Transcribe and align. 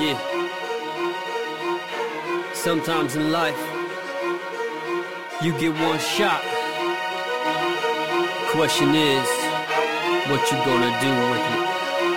Yeah. 0.00 0.14
Sometimes 2.54 3.16
in 3.16 3.32
life, 3.32 3.58
you 5.42 5.50
get 5.58 5.72
one 5.72 5.98
shot. 5.98 6.40
Question 8.52 8.94
is, 8.94 9.28
what 10.30 10.40
you 10.52 10.58
gonna 10.68 10.92
do 11.02 11.10
with 11.30 11.42
it? 11.50 11.58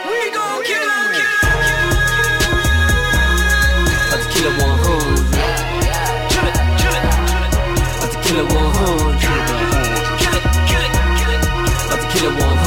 We 0.06 0.30
gon' 0.30 0.64
kill 0.64 0.90
it! 1.10 1.26
About 4.06 4.22
to 4.22 4.28
kill 4.30 4.46
it 4.46 4.62
100. 4.62 5.26
Kill 6.30 6.48
it, 6.50 6.58
kill 6.78 6.96
it, 7.00 7.06
About 7.98 8.12
to 8.14 8.18
kill 8.22 8.40
it 8.42 8.54
100. 8.54 9.18
Kill 10.22 10.36
it, 10.38 10.46
kill 10.70 10.84
it, 10.86 10.94
kill 11.18 11.34
it. 11.34 11.42
About 11.88 12.00
to 12.00 12.08
kill 12.14 12.30
it 12.30 12.44
100. 12.44 12.61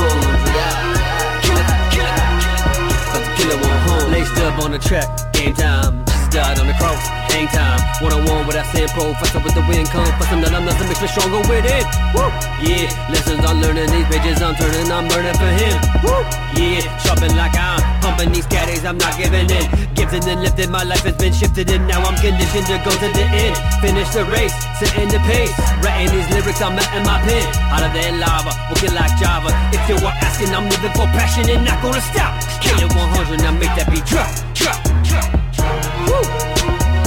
100. 4.55 4.59
Up 4.59 4.65
on 4.65 4.71
the 4.71 4.79
track, 4.79 5.33
game 5.33 5.55
time. 5.55 6.05
Jesus 6.25 6.29
died 6.31 6.59
on 6.59 6.67
the 6.67 6.75
cross, 6.75 7.03
hang 7.31 7.47
time. 7.49 7.81
One 8.01 8.13
on 8.13 8.25
one 8.25 8.47
with 8.47 8.57
that 8.57 8.67
same 8.71 8.89
professor 8.91 9.43
with 9.43 9.55
the 9.55 9.65
wind 9.67 9.87
some 9.91 10.41
that 10.41 10.55
I'm 10.55 10.65
nothing 10.65 10.89
makes 10.89 11.03
me 11.03 11.09
stronger 11.11 11.43
with 11.47 11.67
it. 11.67 11.87
Woo! 12.15 12.27
Yeah, 12.63 12.87
lessons 13.11 13.43
I'm 13.45 13.61
learning, 13.61 13.91
these 13.91 14.09
pages 14.09 14.43
I'm 14.43 14.55
turning, 14.55 14.91
I'm 14.91 15.07
learning 15.11 15.37
for 15.37 15.51
him. 15.51 15.77
Woo! 16.03 16.23
Yeah, 16.55 16.87
sharpen 17.03 17.35
like 17.37 17.55
I'm 17.55 17.83
pumping 18.01 18.33
these 18.33 18.47
caddies, 18.47 18.85
I'm 18.85 18.99
not 18.99 19.19
giving 19.19 19.51
in. 19.51 19.67
Gifted 19.95 20.27
and 20.27 20.43
lifted, 20.43 20.71
my 20.71 20.83
life 20.83 21.03
has 21.03 21.17
been 21.19 21.33
shifted, 21.33 21.71
and 21.71 21.87
now 21.87 22.03
I'm 22.03 22.17
conditioned 22.19 22.67
to 22.71 22.79
go 22.83 22.91
to 22.91 23.09
the 23.11 23.27
end. 23.27 23.55
Finish 23.83 24.11
the 24.15 24.25
race, 24.31 24.55
setting 24.79 25.11
the 25.11 25.21
pace. 25.27 25.55
Writing 25.83 26.11
these 26.15 26.29
lyrics, 26.31 26.63
I'm 26.63 26.75
in 26.79 27.03
my 27.07 27.19
pen. 27.27 27.47
Out 27.75 27.85
of 27.85 27.93
that 27.95 28.15
lava, 28.23 28.53
working 28.71 28.95
like 28.95 29.13
Java. 29.19 29.51
If 29.75 29.83
you 29.91 29.97
were 30.03 30.15
asking, 30.23 30.55
I'm 30.55 30.67
living 30.71 30.95
for 30.95 31.07
passion 31.15 31.47
and 31.51 31.63
not 31.67 31.79
gonna 31.83 32.03
stop. 32.03 32.39
Kill 32.63 32.79
it 32.79 32.91
100, 32.91 33.43
now 33.43 33.53
make 33.55 33.75
that 33.79 33.91
beat 33.91 34.07
drop. 34.07 34.44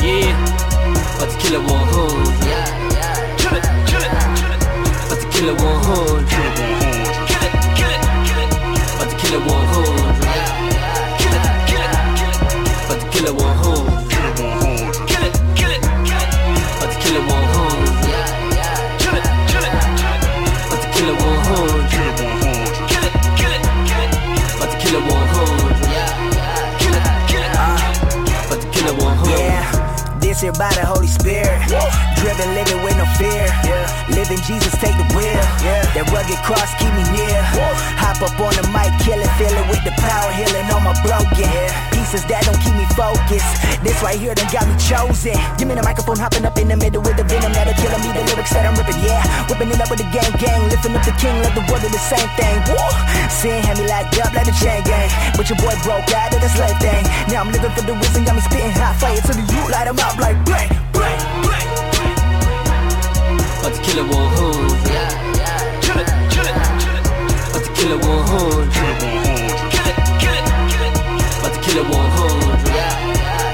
Yeah, 0.07 0.39
about 1.17 1.29
to 1.31 1.35
kill 1.37 1.59
it 1.59 1.67
100. 1.67 1.75
Kill 3.37 3.55
it, 3.57 3.63
kill 3.91 3.99
it, 3.99 4.13
kill 4.39 4.55
it. 4.55 4.63
About 5.03 5.19
to 5.19 5.27
kill 5.27 5.49
it 5.49 5.59
100. 5.59 6.23
Kill 6.31 6.47
it, 6.47 7.51
kill 7.75 7.91
it, 7.91 7.99
kill 8.23 8.39
it. 8.39 8.51
About 8.95 9.11
to 9.11 9.15
kill 9.19 9.35
it 9.35 9.43
100. 9.43 10.07
Kill 11.19 11.35
it, 11.35 11.43
kill 11.67 11.83
it, 11.83 11.91
kill 12.15 12.31
it. 12.31 12.39
About 12.85 12.99
to 13.01 13.07
kill 13.11 13.27
it 13.27 13.35
Yeah, 30.37 30.51
by 30.53 30.69
the 30.77 30.85
Holy 30.85 31.07
Spirit. 31.07 31.65
Driven, 32.21 32.53
living 32.53 32.83
with 32.85 32.93
no 32.93 33.09
fear. 33.17 33.49
Yeah. 33.65 33.89
Living 34.13 34.37
Jesus, 34.45 34.69
take 34.77 34.93
the 34.93 35.09
wheel. 35.17 35.33
That 35.97 36.05
rugged 36.13 36.37
cross 36.45 36.77
keep 36.77 36.93
me 36.93 37.01
near. 37.09 37.41
Hop 38.17 38.33
up 38.33 38.41
on 38.41 38.53
the 38.57 38.65
mic, 38.73 38.89
kill 39.05 39.21
it, 39.21 39.29
feel 39.37 39.53
it 39.53 39.67
with 39.69 39.85
the 39.85 39.93
power, 40.01 40.33
healing 40.33 40.65
on 40.73 40.81
my 40.81 40.97
broken 41.05 41.53
pieces 41.93 42.25
that 42.25 42.49
don't 42.49 42.57
keep 42.65 42.73
me 42.73 42.81
focused. 42.97 43.45
This 43.85 43.93
right 44.01 44.17
here 44.17 44.33
done 44.33 44.49
got 44.49 44.65
me 44.65 44.73
chosen. 44.81 45.37
Give 45.61 45.69
me 45.69 45.77
the 45.77 45.85
microphone, 45.85 46.17
hopping 46.17 46.41
up 46.41 46.57
in 46.57 46.65
the 46.65 46.77
middle 46.81 47.05
with 47.05 47.13
the 47.13 47.21
venom 47.29 47.53
that'll 47.53 47.77
killing 47.77 48.01
me. 48.01 48.09
The 48.17 48.25
lyrics 48.25 48.57
that 48.57 48.65
I'm 48.65 48.73
ripping, 48.73 49.05
yeah. 49.05 49.21
Whipping 49.45 49.69
it 49.69 49.77
up 49.77 49.93
with 49.93 50.01
the 50.01 50.09
gang 50.09 50.33
gang, 50.41 50.65
lifting 50.65 50.97
up 50.97 51.05
the 51.05 51.13
king, 51.21 51.37
let 51.45 51.53
the 51.53 51.61
world 51.69 51.85
do 51.85 51.93
the 51.93 52.01
same 52.01 52.25
thing. 52.41 52.57
Woo! 52.65 52.81
Sin 53.29 53.61
had 53.61 53.77
me 53.77 53.85
locked 53.85 54.17
up 54.17 54.33
like 54.33 54.49
the 54.49 54.55
chain 54.57 54.81
gang, 54.81 55.13
but 55.37 55.45
your 55.45 55.61
boy 55.61 55.77
broke 55.85 56.09
out 56.17 56.33
of 56.33 56.41
the 56.41 56.49
slave 56.49 56.73
thing. 56.81 57.05
Now 57.29 57.45
I'm 57.45 57.53
living 57.53 57.69
for 57.69 57.85
the 57.85 57.93
reason, 58.01 58.25
got 58.25 58.33
me 58.33 58.41
spitting 58.41 58.73
hot 58.81 58.97
fire 58.97 59.13
to 59.13 59.33
the 59.37 59.45
youth, 59.45 59.69
light 59.69 59.85
'em 59.85 60.01
up 60.01 60.17
like 60.17 60.41
bang, 60.41 60.73
bang, 60.89 61.21
bang. 61.45 61.69
About 63.61 63.77
to 63.77 63.81
kill 63.85 64.01
it 64.01 64.09
100. 64.09 64.57
Kill 64.89 65.26
kill 67.77 67.91
it 67.93 68.01
100. 68.01 68.73
Kill 68.73 68.89
it, 68.89 69.05
kill 69.69 69.85
it, 69.85 70.01
kill 70.21 70.33
it. 70.33 70.97
About 71.37 71.53
to 71.53 71.59
kill 71.61 71.77
it 71.77 71.85
100. 71.85 72.57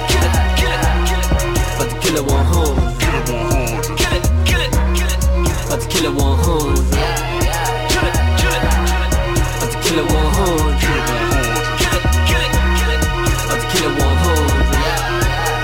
Kill 0.07 0.23
it, 0.23 0.31
kill 0.55 0.71
it, 0.71 0.87
kill 1.07 1.19
it. 1.19 1.31
About 1.75 1.91
to 1.91 1.97
kill 1.99 2.15
it 2.15 2.23
100. 2.23 3.03
Kill 3.03 3.19
it, 3.19 4.23
kill 4.47 4.63
it, 4.63 4.71
kill 4.95 5.11
it. 5.11 5.19
About 5.67 5.79
to 5.81 5.87
kill 5.91 6.05
it 6.07 6.15
100. 6.15 6.87
Kill 6.93 8.07
it, 8.07 8.07
kill 8.07 8.07
it, 8.07 8.23
kill 8.39 8.53
it. 8.53 8.71
About 9.59 9.71
to 9.71 9.77
kill 9.83 9.99
it 9.99 10.07
100. 10.07 10.79
Kill 10.79 11.01
it, 11.03 12.07
kill 12.29 12.43
it, 12.43 12.55
kill 12.79 12.91
it. 12.93 13.03
About 13.43 13.59
to 13.59 13.67
kill 13.75 13.83
it 13.83 13.99
100. 13.99 14.39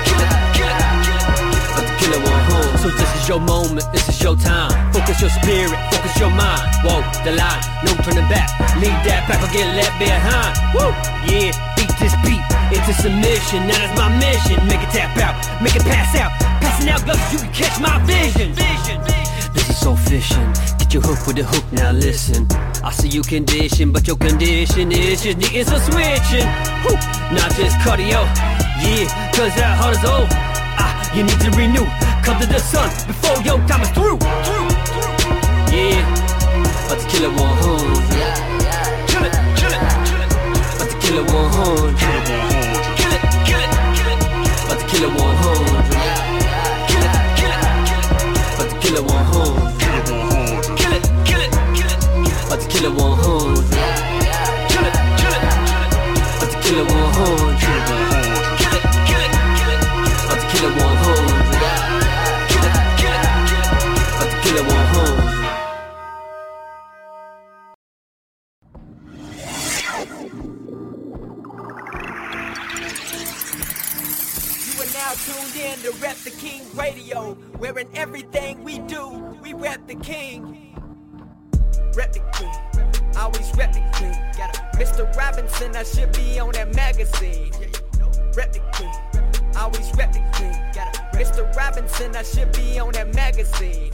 Kill 0.03 0.19
it, 0.19 0.27
kill 0.27 0.27
it, 0.27 0.43
kill 0.51 0.67
it. 0.67 0.83
About 1.71 1.87
to 1.87 1.93
kill 1.95 2.11
it 2.11 2.21
100. 2.27 2.79
So 2.79 2.87
this 2.89 3.11
is 3.15 3.23
your 3.29 3.39
moment, 3.39 3.87
this 3.93 4.05
is 4.09 4.21
your 4.21 4.35
time. 4.35 4.88
Focus 5.09 5.21
your 5.21 5.41
spirit, 5.41 5.79
focus 5.89 6.19
your 6.19 6.29
mind. 6.29 6.69
Whoa, 6.85 7.01
the 7.25 7.33
line, 7.33 7.61
no 7.81 7.97
turning 8.05 8.29
back. 8.29 8.45
Leave 8.77 8.93
that 9.09 9.25
back 9.25 9.41
or 9.41 9.49
get 9.49 9.65
left 9.73 9.97
behind. 9.97 10.53
Woo, 10.69 10.93
yeah, 11.25 11.49
beat 11.73 11.89
this 11.97 12.13
beat 12.21 12.37
into 12.69 12.93
submission. 12.93 13.65
That 13.65 13.89
is 13.89 13.93
my 13.97 14.05
mission. 14.21 14.61
Make 14.69 14.85
it 14.85 14.93
tap 14.93 15.17
out, 15.17 15.33
make 15.65 15.73
it 15.73 15.81
pass 15.81 16.13
out. 16.13 16.29
Passing 16.61 16.93
out 16.93 17.01
gloves, 17.09 17.25
you 17.33 17.41
can 17.41 17.49
catch 17.49 17.81
my 17.81 17.97
vision. 18.05 18.53
Vision. 18.53 19.01
This 19.57 19.65
is 19.73 19.81
so 19.81 19.97
fishing. 19.97 20.45
Get 20.77 20.93
your 20.93 21.01
hook 21.01 21.25
with 21.25 21.41
the 21.41 21.45
hook, 21.49 21.65
now 21.73 21.89
listen. 21.89 22.45
I 22.85 22.93
see 22.93 23.09
you 23.09 23.25
condition, 23.25 23.89
but 23.89 24.05
your 24.05 24.17
condition 24.21 24.93
is 24.93 25.25
just 25.25 25.41
needing 25.41 25.65
some 25.65 25.81
switching. 25.89 26.45
Woo, 26.85 26.93
not 27.33 27.49
just 27.57 27.81
cardio. 27.81 28.29
Yeah, 28.77 29.09
cause 29.33 29.57
that 29.57 29.73
heart 29.73 29.97
is 29.97 30.05
old. 30.05 30.29
Ah, 30.77 30.93
you 31.17 31.25
need 31.25 31.41
to 31.41 31.49
renew. 31.57 31.89
Come 32.21 32.37
to 32.37 32.45
the 32.45 32.61
sun 32.61 32.93
before 33.09 33.41
your 33.41 33.57
time 33.65 33.81
is 33.81 33.89
through. 33.97 34.58
Yeah, 35.79 36.03
about 36.87 36.99
to 36.99 37.05
kill 37.07 37.23
it 37.23 37.31
100. 37.39 37.39
Kill 39.07 39.23
it, 39.23 39.31
kill 39.55 39.71
it, 39.71 39.83
kill 40.09 40.19
it. 40.19 40.27
About 40.75 40.89
to 40.91 40.95
kill 40.99 41.17
it 41.19 41.31
100. 41.31 41.95
Kill 41.95 42.19
it, 42.19 42.43
kill 42.99 43.15
it, 43.15 43.23
kill 43.47 44.11
it. 44.11 44.19
About 44.65 44.75
to 44.75 44.83
kill 44.91 45.07
it 45.07 45.15
100. 45.15 45.63
Kill 46.89 46.99
it, 46.99 47.15
kill 47.15 47.15
it, 47.15 47.23
kill 47.39 47.55
it. 47.55 47.63
About 48.59 48.67
to 48.69 48.75
kill 48.83 48.97
it 48.99 49.07
100. 49.07 49.71
Kill 50.75 50.91
it, 50.91 51.07
kill 51.23 51.39
it, 51.39 51.55
kill 51.75 51.87
it. 51.87 52.03
About 52.43 52.59
to 52.59 52.67
kill 52.67 52.85
it 52.85 52.93
100. 52.99 53.63
Kill 54.69 54.83
it, 54.83 54.83
kill 54.83 54.83
it, 54.83 54.99
kill 55.19 55.31
it. 55.31 55.47
About 56.35 56.51
to 56.51 56.57
kill 56.59 56.79
it 56.79 56.91
100. 56.91 57.55
Kill 57.59 57.79
it, 58.75 58.83
kill 59.07 59.23
it, 59.23 59.33
kill 59.55 59.71
it. 59.71 59.87
About 60.27 60.39
to 60.39 60.45
kill 60.51 60.67
it 60.67 60.75
Radio, 76.75 77.33
where 77.57 77.77
in 77.77 77.87
everything 77.95 78.63
we 78.63 78.79
do, 78.79 79.09
we 79.41 79.53
rep 79.53 79.87
the 79.87 79.95
King. 79.95 80.75
Rep 81.95 82.13
the 82.13 82.19
King, 82.33 82.51
always 83.17 83.51
rep 83.55 83.73
the 83.73 83.79
King. 83.97 84.13
Mr. 84.75 85.13
Robinson, 85.15 85.75
I 85.75 85.83
should 85.83 86.11
be 86.13 86.39
on 86.39 86.51
that 86.53 86.73
magazine. 86.75 87.51
Rep 88.35 88.53
the 88.53 88.61
King, 88.73 88.93
always 89.57 89.91
rep 89.97 90.13
the 90.13 90.19
King. 90.33 90.53
Mr. 91.13 91.53
Robinson, 91.55 92.15
I 92.15 92.23
should 92.23 92.51
be 92.53 92.79
on 92.79 92.93
that 92.93 93.13
magazine. 93.13 93.91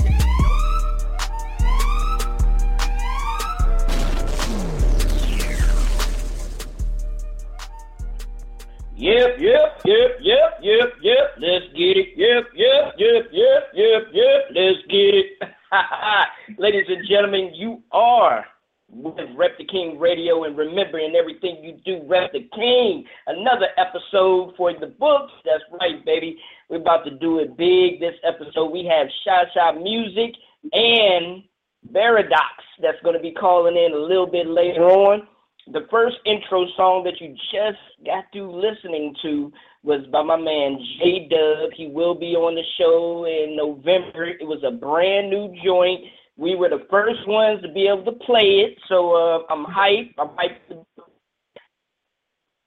Yep, 8.97 9.39
yep, 9.39 9.81
yep, 9.83 10.17
yep, 10.21 10.59
yep, 10.61 10.93
yep. 11.01 11.35
Let's 11.37 11.65
get 11.75 11.97
it. 11.97 12.15
Yep, 12.15 12.45
yep, 12.55 12.93
yep, 12.97 13.27
yep, 13.33 13.63
yep, 13.73 14.03
yep. 14.13 14.41
Let's 14.55 14.79
get 14.89 15.13
it. 15.15 15.27
Ladies 16.57 16.85
and 16.87 17.05
gentlemen, 17.05 17.51
you 17.53 17.83
are 17.91 18.45
with 18.87 19.15
Rep 19.35 19.57
the 19.57 19.65
King 19.65 19.99
Radio 19.99 20.45
and 20.45 20.57
remembering 20.57 21.13
everything 21.13 21.61
you 21.61 21.77
do, 21.83 22.07
Rep 22.07 22.31
the 22.31 22.47
King. 22.55 23.03
Another 23.27 23.67
episode 23.75 24.53
for 24.55 24.71
the 24.79 24.87
books. 24.87 25.33
That's 25.43 25.63
right, 25.81 26.03
baby. 26.05 26.39
We're 26.69 26.77
about 26.77 27.03
to 27.03 27.11
do 27.11 27.39
it 27.39 27.57
big 27.57 27.99
this 27.99 28.15
episode. 28.23 28.71
We 28.71 28.85
have 28.85 29.07
Sha 29.25 29.43
Sha 29.53 29.73
Music 29.73 30.35
and 30.71 31.43
Baradox 31.91 32.63
that's 32.81 33.01
going 33.03 33.15
to 33.17 33.21
be 33.21 33.33
calling 33.33 33.75
in 33.75 33.91
a 33.91 33.97
little 33.97 34.27
bit 34.27 34.47
later 34.47 34.83
on. 34.83 35.27
The 35.71 35.87
first 35.89 36.17
intro 36.25 36.67
song 36.77 37.03
that 37.05 37.19
you 37.19 37.33
just 37.51 37.79
got 38.05 38.25
through 38.31 38.55
listening 38.55 39.15
to 39.23 39.51
was 39.83 40.05
by 40.11 40.21
my 40.21 40.37
man 40.37 40.77
J 40.99 41.27
Dub. 41.29 41.71
He 41.75 41.87
will 41.87 42.13
be 42.13 42.35
on 42.35 42.53
the 42.55 42.63
show 42.77 43.25
in 43.25 43.55
November. 43.55 44.25
It 44.25 44.45
was 44.45 44.63
a 44.63 44.71
brand 44.71 45.29
new 45.29 45.55
joint. 45.63 46.01
We 46.37 46.55
were 46.55 46.69
the 46.69 46.85
first 46.89 47.27
ones 47.27 47.61
to 47.63 47.71
be 47.71 47.87
able 47.87 48.05
to 48.05 48.11
play 48.25 48.61
it, 48.65 48.77
so 48.87 49.15
uh, 49.15 49.53
I'm 49.53 49.65
hyped. 49.65 50.13
I'm 50.19 50.29
hyped. 50.29 50.85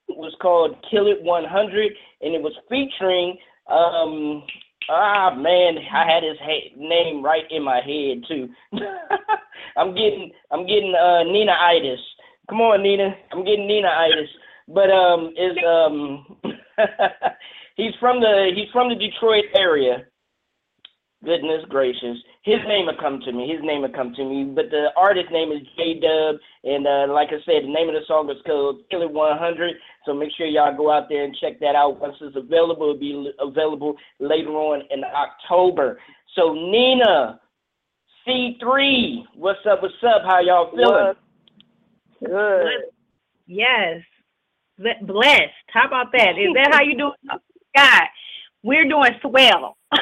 It 0.09 0.17
was 0.17 0.35
called 0.41 0.75
Kill 0.91 1.07
It 1.07 1.21
100, 1.21 1.91
and 2.21 2.35
it 2.35 2.41
was 2.41 2.53
featuring 2.67 3.37
um, 3.71 4.43
Ah 4.89 5.35
man, 5.35 5.77
I 5.93 6.11
had 6.11 6.23
his 6.23 6.37
ha- 6.41 6.73
name 6.75 7.23
right 7.23 7.43
in 7.51 7.63
my 7.63 7.75
head 7.77 8.23
too. 8.27 8.49
I'm 9.77 9.93
getting 9.93 10.31
I'm 10.51 10.65
getting 10.65 10.95
uh 10.95 11.23
Nina 11.23 11.51
itis. 11.51 11.99
Come 12.49 12.61
on, 12.61 12.81
Nina. 12.81 13.15
I'm 13.31 13.45
getting 13.45 13.67
Nina 13.67 13.87
itis. 13.87 14.29
But 14.67 14.89
um 14.89 15.33
is 15.37 15.57
um 15.65 16.25
he's 17.75 17.93
from 17.99 18.19
the 18.19 18.51
he's 18.55 18.71
from 18.73 18.89
the 18.89 18.95
Detroit 18.95 19.45
area. 19.55 20.05
Goodness 21.23 21.65
gracious. 21.67 22.17
His 22.43 22.59
name 22.65 22.85
will 22.85 22.97
come 22.99 23.19
to 23.25 23.31
me. 23.33 23.51
His 23.51 23.59
name 23.61 23.81
will 23.81 23.91
come 23.91 24.13
to 24.15 24.23
me. 24.23 24.45
But 24.45 24.71
the 24.71 24.87
artist 24.95 25.29
name 25.31 25.51
is 25.51 25.59
J 25.77 25.99
Dub. 25.99 26.37
And 26.63 26.87
uh, 26.87 27.13
like 27.13 27.27
I 27.29 27.43
said, 27.45 27.63
the 27.63 27.73
name 27.73 27.89
of 27.89 27.95
the 27.95 28.07
song 28.07 28.29
is 28.29 28.37
called 28.45 28.81
Kill 28.89 29.01
It 29.01 29.11
100. 29.11 29.75
So 30.05 30.13
make 30.13 30.29
sure 30.37 30.47
y'all 30.47 30.75
go 30.75 30.89
out 30.89 31.09
there 31.09 31.25
and 31.25 31.35
check 31.35 31.59
that 31.59 31.75
out. 31.75 31.99
Once 31.99 32.15
it's 32.21 32.37
available, 32.37 32.95
it'll 32.95 32.99
be 32.99 33.31
available 33.39 33.95
later 34.19 34.51
on 34.51 34.83
in 34.91 35.03
October. 35.03 35.99
So 36.35 36.53
Nina, 36.53 37.41
C3, 38.25 39.23
what's 39.35 39.59
up? 39.69 39.81
What's 39.81 39.93
up? 40.03 40.21
How 40.25 40.39
y'all 40.39 40.71
feeling? 40.71 41.15
Good. 42.25 42.91
Yes. 43.47 44.01
Blessed. 44.77 45.51
How 45.67 45.87
about 45.87 46.11
that? 46.13 46.37
Is 46.37 46.53
that 46.55 46.73
how 46.73 46.81
you 46.81 46.97
doing? 46.97 47.13
God, 47.75 48.03
we're 48.63 48.87
doing 48.87 49.11
swell. 49.21 49.77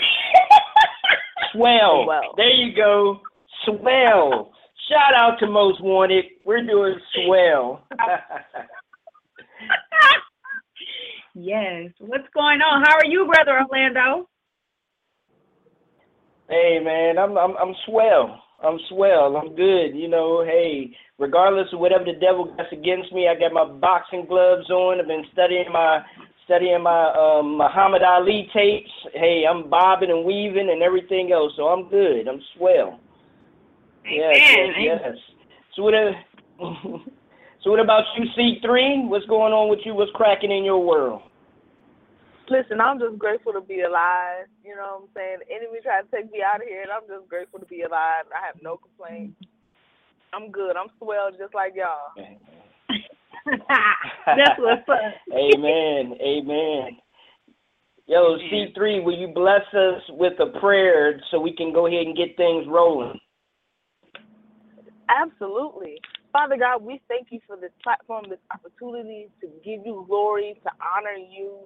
swell. 1.54 2.04
swell. 2.06 2.34
There 2.38 2.54
you 2.54 2.76
go. 2.76 3.22
Swell. 3.66 4.52
Shout 4.90 5.14
out 5.16 5.40
to 5.40 5.48
Most 5.48 5.82
Wanted. 5.82 6.26
We're 6.46 6.66
doing 6.66 7.00
swell. 7.26 7.84
yes. 11.34 11.92
What's 12.00 12.28
going 12.34 12.62
on? 12.62 12.84
How 12.86 12.96
are 12.96 13.06
you, 13.06 13.26
brother 13.26 13.60
Orlando? 13.60 14.30
Hey 16.50 16.80
man, 16.82 17.18
I'm 17.18 17.38
I'm 17.38 17.58
I'm 17.58 17.76
swell. 17.86 18.42
I'm 18.64 18.80
swell. 18.90 19.38
I'm 19.38 19.56
good. 19.56 19.96
You 19.96 20.08
know, 20.08 20.44
hey, 20.44 20.96
regardless 21.20 21.68
of 21.74 21.80
whatever 21.80 22.06
the 22.06 22.20
devil 22.20 22.54
gets 22.58 22.72
against 22.72 23.14
me, 23.14 23.28
I 23.28 23.40
got 23.40 23.54
my 23.54 23.66
boxing 23.66 24.26
gloves 24.28 24.70
on. 24.70 25.00
I've 25.00 25.08
been 25.08 25.26
studying 25.32 25.72
my 25.72 26.02
studying 26.46 26.82
my 26.82 27.12
um, 27.14 27.58
Muhammad 27.58 28.02
Ali 28.04 28.50
tapes. 28.54 28.90
Hey, 29.14 29.44
I'm 29.50 29.70
bobbing 29.70 30.10
and 30.10 30.26
weaving 30.26 30.70
and 30.72 30.82
everything 30.82 31.32
else, 31.32 31.54
so 31.56 31.68
I'm 31.68 31.90
good. 31.90 32.28
I'm 32.28 32.42
swell. 32.56 33.00
Yes, 34.06 34.38
yes, 34.38 34.70
yes. 34.80 35.16
So 35.76 35.84
what? 35.84 35.94
Uh, 35.94 36.12
so 37.64 37.72
what 37.72 37.80
about 37.80 38.04
you, 38.18 38.26
C3? 38.38 39.08
What's 39.08 39.26
going 39.26 39.54
on 39.54 39.70
with 39.70 39.80
you? 39.86 39.94
What's 39.94 40.12
cracking 40.14 40.52
in 40.52 40.64
your 40.64 40.84
world? 40.84 41.22
Listen, 42.50 42.80
I'm 42.80 43.00
just 43.00 43.18
grateful 43.18 43.54
to 43.54 43.62
be 43.62 43.82
alive. 43.82 44.48
You 44.64 44.76
know 44.76 45.04
what 45.04 45.10
I'm 45.10 45.10
saying? 45.16 45.38
The 45.48 45.56
enemy 45.56 45.80
tried 45.84 46.04
to 46.04 46.12
take 46.16 46.32
me 46.32 46.40
out 46.44 46.62
of 46.62 46.68
here, 46.68 46.82
and 46.82 46.92
I'm 46.92 47.08
just 47.08 47.30
grateful 47.30 47.60
to 47.60 47.66
be 47.66 47.82
alive. 47.82 48.26
I 48.32 48.46
have 48.46 48.56
no 48.62 48.78
complaints. 48.78 49.36
I'm 50.34 50.52
good. 50.52 50.78
I'm 50.78 50.88
swell 50.98 51.32
just 51.32 51.54
like 51.54 51.74
y'all. 51.76 52.16
That's 54.26 54.60
what's 54.60 54.88
up. 54.88 55.00
Amen. 55.34 56.18
Amen. 56.22 56.98
Yo, 58.08 58.38
C3, 58.50 59.04
will 59.04 59.18
you 59.18 59.28
bless 59.28 59.68
us 59.74 60.02
with 60.10 60.40
a 60.40 60.58
prayer 60.60 61.20
so 61.30 61.40
we 61.40 61.54
can 61.54 61.74
go 61.74 61.88
ahead 61.88 62.08
and 62.08 62.16
get 62.16 62.38
things 62.38 62.66
rolling? 62.68 63.20
Absolutely. 65.10 65.98
Father 66.32 66.56
God, 66.58 66.84
we 66.84 67.02
thank 67.10 67.28
you 67.32 67.40
for 67.46 67.58
this 67.58 67.72
platform, 67.84 68.26
this 68.30 68.40
opportunity 68.54 69.28
to 69.42 69.48
give 69.64 69.86
you 69.86 70.06
glory, 70.08 70.60
to 70.64 70.70
honor 70.80 71.18
you, 71.18 71.60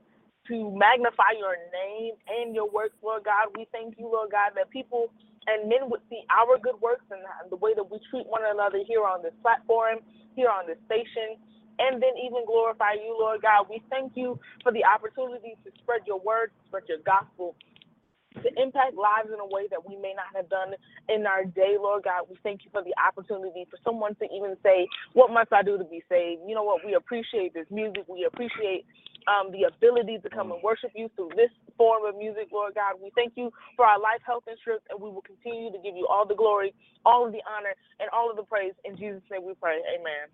to 0.51 0.57
magnify 0.75 1.39
your 1.39 1.55
name 1.71 2.15
and 2.27 2.55
your 2.55 2.69
works, 2.69 2.97
Lord 3.03 3.23
God. 3.25 3.55
We 3.57 3.67
thank 3.71 3.95
you, 3.97 4.11
Lord 4.11 4.31
God, 4.35 4.53
that 4.59 4.69
people 4.71 5.09
and 5.47 5.69
men 5.69 5.89
would 5.89 6.03
see 6.11 6.21
our 6.29 6.59
good 6.59 6.79
works 6.81 7.05
and 7.11 7.23
the 7.49 7.57
way 7.57 7.73
that 7.75 7.87
we 7.87 7.99
treat 8.11 8.27
one 8.27 8.43
another 8.45 8.83
here 8.87 9.03
on 9.07 9.23
this 9.23 9.33
platform, 9.41 10.03
here 10.35 10.51
on 10.51 10.67
this 10.67 10.77
station, 10.85 11.39
and 11.79 12.03
then 12.03 12.13
even 12.19 12.45
glorify 12.45 12.93
you, 12.99 13.15
Lord 13.17 13.41
God. 13.41 13.67
We 13.71 13.81
thank 13.89 14.13
you 14.15 14.39
for 14.63 14.71
the 14.73 14.85
opportunity 14.85 15.55
to 15.65 15.71
spread 15.81 16.03
your 16.05 16.19
word, 16.21 16.51
spread 16.67 16.83
your 16.89 16.99
gospel, 17.05 17.55
to 18.43 18.49
impact 18.61 18.95
lives 18.95 19.29
in 19.33 19.39
a 19.39 19.45
way 19.47 19.67
that 19.71 19.83
we 19.87 19.95
may 19.97 20.13
not 20.15 20.31
have 20.35 20.49
done 20.49 20.73
in 21.09 21.27
our 21.27 21.45
day, 21.45 21.75
Lord 21.79 22.03
God. 22.05 22.25
We 22.29 22.37
thank 22.43 22.65
you 22.65 22.71
for 22.71 22.83
the 22.83 22.95
opportunity 22.97 23.67
for 23.69 23.77
someone 23.83 24.15
to 24.17 24.25
even 24.33 24.57
say, 24.63 24.87
What 25.13 25.31
must 25.31 25.53
I 25.53 25.63
do 25.63 25.77
to 25.77 25.85
be 25.85 26.03
saved? 26.09 26.41
You 26.47 26.55
know 26.55 26.63
what? 26.63 26.85
We 26.85 26.95
appreciate 26.95 27.53
this 27.53 27.67
music. 27.71 28.05
We 28.07 28.25
appreciate 28.25 28.85
um, 29.27 29.51
the 29.51 29.63
ability 29.63 30.19
to 30.23 30.29
come 30.29 30.51
and 30.51 30.61
worship 30.63 30.91
you 30.95 31.09
through 31.15 31.29
this 31.35 31.51
form 31.77 32.05
of 32.05 32.17
music, 32.17 32.49
Lord 32.51 32.75
God. 32.75 32.95
We 33.01 33.11
thank 33.15 33.33
you 33.35 33.51
for 33.75 33.85
our 33.85 33.99
life, 33.99 34.21
health, 34.25 34.43
and 34.47 34.57
strength, 34.59 34.83
and 34.89 35.01
we 35.01 35.09
will 35.09 35.21
continue 35.21 35.71
to 35.71 35.77
give 35.77 35.95
you 35.95 36.07
all 36.07 36.25
the 36.27 36.35
glory, 36.35 36.73
all 37.05 37.25
of 37.25 37.31
the 37.31 37.41
honor, 37.49 37.73
and 37.99 38.09
all 38.13 38.29
of 38.29 38.37
the 38.37 38.43
praise. 38.43 38.73
In 38.85 38.97
Jesus' 38.97 39.21
name 39.31 39.43
we 39.43 39.53
pray. 39.53 39.79
Amen. 39.93 40.29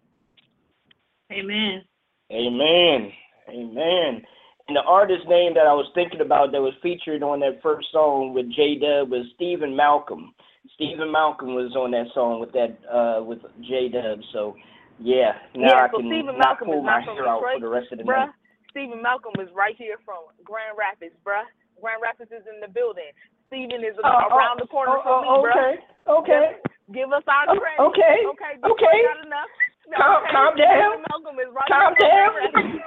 Amen. 1.32 1.84
Amen. 2.32 3.12
Amen. 3.50 4.22
And 4.68 4.76
the 4.76 4.82
artist 4.82 5.28
name 5.28 5.54
that 5.54 5.66
I 5.66 5.74
was 5.74 5.90
thinking 5.96 6.20
about 6.20 6.52
that 6.52 6.62
was 6.62 6.74
featured 6.84 7.24
on 7.24 7.40
that 7.40 7.62
first 7.64 7.88
song 7.92 8.34
with 8.34 8.52
J 8.52 8.76
Dub 8.80 9.10
was 9.10 9.26
Stephen 9.36 9.76
Malcolm. 9.76 10.34
Stephen 10.76 11.12
Malcolm 11.12 11.56
was 11.56 11.74
on 11.76 11.92
that 11.92 12.08
song 12.14 12.42
with 12.42 12.52
that 12.52 12.78
uh 12.92 13.24
with 13.24 13.40
J 13.62 13.88
Dub. 13.88 14.20
So 14.34 14.56
yeah, 15.00 15.34
now 15.56 15.68
yeah, 15.68 15.86
I 15.86 15.88
so 15.88 15.98
can 15.98 16.08
Stephen 16.08 16.26
not 16.38 16.60
Malcolm 16.60 16.68
pull 16.68 16.84
my 16.84 17.02
hair 17.02 17.28
out 17.28 17.42
for 17.42 17.60
the 17.60 17.68
rest 17.68 17.88
of 17.94 18.00
the 18.00 18.04
bruh. 18.04 18.28
night. 18.28 18.30
Stephen 18.72 19.02
Malcolm 19.02 19.34
is 19.42 19.50
right 19.56 19.76
here 19.78 19.98
from 20.06 20.28
Grand 20.44 20.78
Rapids, 20.78 21.16
bruh. 21.26 21.46
Grand 21.82 22.02
Rapids 22.02 22.32
is 22.32 22.44
in 22.50 22.60
the 22.62 22.68
building. 22.68 23.10
Stephen 23.48 23.82
is 23.84 23.96
uh, 24.04 24.28
around 24.34 24.60
uh, 24.60 24.66
the 24.66 24.70
corner 24.70 24.98
uh, 25.00 25.04
from 25.04 25.24
me, 25.24 25.30
okay, 25.40 25.80
bruh. 26.06 26.20
Okay. 26.22 26.44
Just 26.62 26.68
give 26.94 27.10
us 27.12 27.24
our 27.28 27.46
credit. 27.58 27.80
Okay. 27.92 28.16
Okay. 28.36 28.54
Okay. 28.60 28.98
Not 29.08 29.20
enough. 29.26 29.52
No, 29.88 29.98
Calm, 29.98 30.24
okay. 30.24 30.32
calm 30.36 30.52
down. 30.60 30.68
Stephen 30.68 31.04
Malcolm 31.08 31.38
is 31.40 31.50
right 31.56 31.70
Calm 31.72 31.94
here 31.96 32.12
down. 32.12 32.32
from 32.32 32.52
Grand 32.52 32.76
Rapids. 32.76 32.84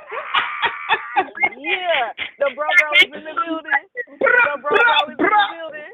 yeah. 1.61 2.13
The 2.39 2.49
bro 2.57 2.69
bro 2.69 2.89
is 3.01 3.11
in 3.13 3.25
the 3.25 3.35
building. 3.35 3.85
The 4.21 4.27
bro 4.29 4.53
bro 4.61 4.77
is 5.09 5.17
in 5.17 5.25
the 5.25 5.47
building. 5.57 5.93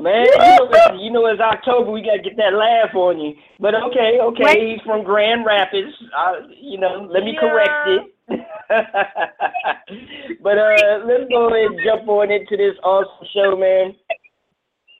Man, 0.00 0.26
you 0.26 0.38
know, 0.38 0.70
you 0.98 1.10
know 1.10 1.26
it's 1.26 1.40
October. 1.40 1.90
We 1.92 2.02
gotta 2.02 2.22
get 2.22 2.36
that 2.36 2.52
laugh 2.54 2.94
on 2.94 3.18
you. 3.20 3.34
But 3.60 3.74
okay, 3.74 4.18
okay, 4.20 4.70
he's 4.72 4.80
from 4.84 5.04
Grand 5.04 5.44
Rapids. 5.46 5.92
Uh, 6.16 6.32
you 6.60 6.78
know, 6.78 7.06
let 7.10 7.24
me 7.24 7.32
Yeah. 7.34 7.40
correct 7.40 7.88
it. 7.88 8.02
but 10.42 10.58
uh, 10.58 11.04
let's 11.06 11.24
go 11.30 11.48
ahead 11.48 11.66
and 11.72 11.80
jump 11.84 12.08
on 12.08 12.30
into 12.30 12.56
this 12.56 12.76
awesome 12.82 13.26
show, 13.34 13.56
man. 13.56 13.94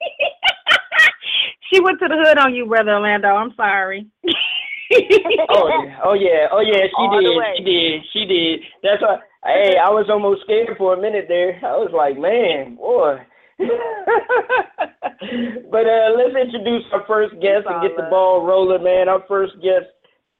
she 1.71 1.79
went 1.81 1.99
to 1.99 2.07
the 2.07 2.15
hood 2.17 2.37
on 2.37 2.53
you, 2.55 2.65
brother 2.65 2.93
Orlando. 2.93 3.29
I'm 3.29 3.53
sorry. 3.55 4.07
oh, 4.25 4.29
yeah. 5.83 5.99
oh 6.03 6.13
yeah, 6.13 6.47
oh 6.51 6.61
yeah, 6.61 6.83
she 6.85 6.91
All 6.97 7.19
did, 7.19 7.27
she 7.57 7.63
did, 7.63 8.01
she 8.13 8.25
did. 8.25 8.59
That's 8.83 9.01
why. 9.01 9.19
Hey, 9.45 9.77
I 9.77 9.89
was 9.89 10.05
almost 10.09 10.41
scared 10.43 10.77
for 10.77 10.93
a 10.93 11.01
minute 11.01 11.25
there. 11.27 11.59
I 11.63 11.75
was 11.75 11.91
like, 11.93 12.17
man, 12.17 12.75
boy. 12.75 13.17
but 15.71 15.87
uh, 15.87 16.11
let's 16.17 16.35
introduce 16.35 16.83
our 16.91 17.05
first 17.07 17.33
guest 17.41 17.65
and 17.67 17.81
get 17.81 17.95
the 17.95 18.07
ball 18.09 18.45
rolling, 18.45 18.83
man. 18.83 19.07
Our 19.09 19.23
first 19.27 19.53
guest. 19.61 19.85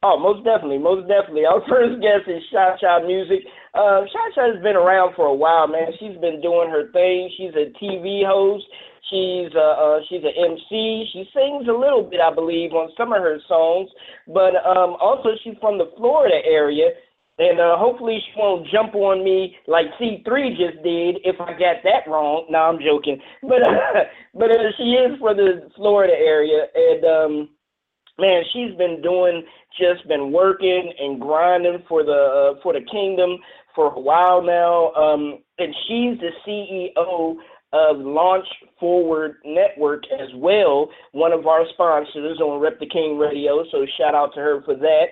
Oh, 0.03 0.19
most 0.19 0.43
definitely, 0.43 0.79
most 0.79 1.07
definitely. 1.07 1.45
Our 1.45 1.63
first 1.69 2.01
guest 2.01 2.27
is 2.27 2.43
Cha 2.51 2.75
Cha 2.79 2.99
Music. 2.99 3.39
Uh, 3.73 4.03
Cha 4.11 4.29
Cha 4.35 4.53
has 4.53 4.61
been 4.61 4.75
around 4.75 5.15
for 5.15 5.27
a 5.27 5.33
while, 5.33 5.67
man. 5.67 5.93
She's 5.99 6.17
been 6.19 6.41
doing 6.41 6.69
her 6.69 6.91
thing. 6.91 7.31
She's 7.37 7.55
a 7.55 7.71
TV 7.79 8.25
host. 8.25 8.65
She's 9.09 9.51
uh, 9.55 9.59
uh 9.59 9.99
she's 10.09 10.23
an 10.23 10.35
MC. 10.35 11.07
She 11.13 11.23
sings 11.33 11.67
a 11.67 11.75
little 11.75 12.03
bit, 12.03 12.19
I 12.19 12.33
believe, 12.33 12.73
on 12.73 12.91
some 12.97 13.13
of 13.13 13.21
her 13.21 13.39
songs. 13.47 13.89
But 14.27 14.55
um, 14.65 14.95
also 14.99 15.29
she's 15.43 15.55
from 15.59 15.77
the 15.77 15.91
Florida 15.97 16.39
area, 16.45 16.89
and 17.39 17.59
uh, 17.59 17.77
hopefully 17.77 18.19
she 18.25 18.39
won't 18.39 18.67
jump 18.67 18.95
on 18.95 19.23
me 19.23 19.55
like 19.67 19.87
C3 19.99 20.57
just 20.57 20.83
did 20.83 21.17
if 21.23 21.39
I 21.41 21.51
got 21.51 21.83
that 21.83 22.07
wrong. 22.07 22.45
No, 22.49 22.59
I'm 22.59 22.79
joking. 22.79 23.19
But 23.41 23.67
uh, 23.67 24.03
but 24.33 24.51
uh, 24.51 24.71
she 24.77 24.93
is 24.93 25.17
from 25.19 25.37
the 25.37 25.69
Florida 25.75 26.13
area, 26.13 26.65
and 26.75 27.05
um, 27.05 27.49
man, 28.19 28.43
she's 28.53 28.75
been 28.77 29.01
doing 29.01 29.43
just 29.79 30.07
been 30.07 30.31
working 30.31 30.93
and 30.99 31.19
grinding 31.19 31.83
for 31.87 32.03
the 32.03 32.11
uh, 32.57 32.61
for 32.61 32.73
the 32.73 32.85
kingdom 32.91 33.37
for 33.75 33.93
a 33.93 33.99
while 33.99 34.41
now. 34.41 34.91
Um, 34.93 35.39
and 35.57 35.73
she's 35.87 36.19
the 36.19 36.31
CEO 36.47 37.35
of 37.73 37.97
Launch 37.97 38.45
Forward 38.79 39.37
Network 39.43 40.03
as 40.19 40.29
well, 40.35 40.89
one 41.11 41.31
of 41.31 41.47
our 41.47 41.65
sponsors 41.73 42.39
on 42.39 42.59
Rep 42.59 42.79
the 42.79 42.87
King 42.87 43.17
Radio. 43.17 43.63
So 43.71 43.85
shout 43.97 44.13
out 44.13 44.33
to 44.35 44.39
her 44.39 44.61
for 44.63 44.75
that. 44.75 45.05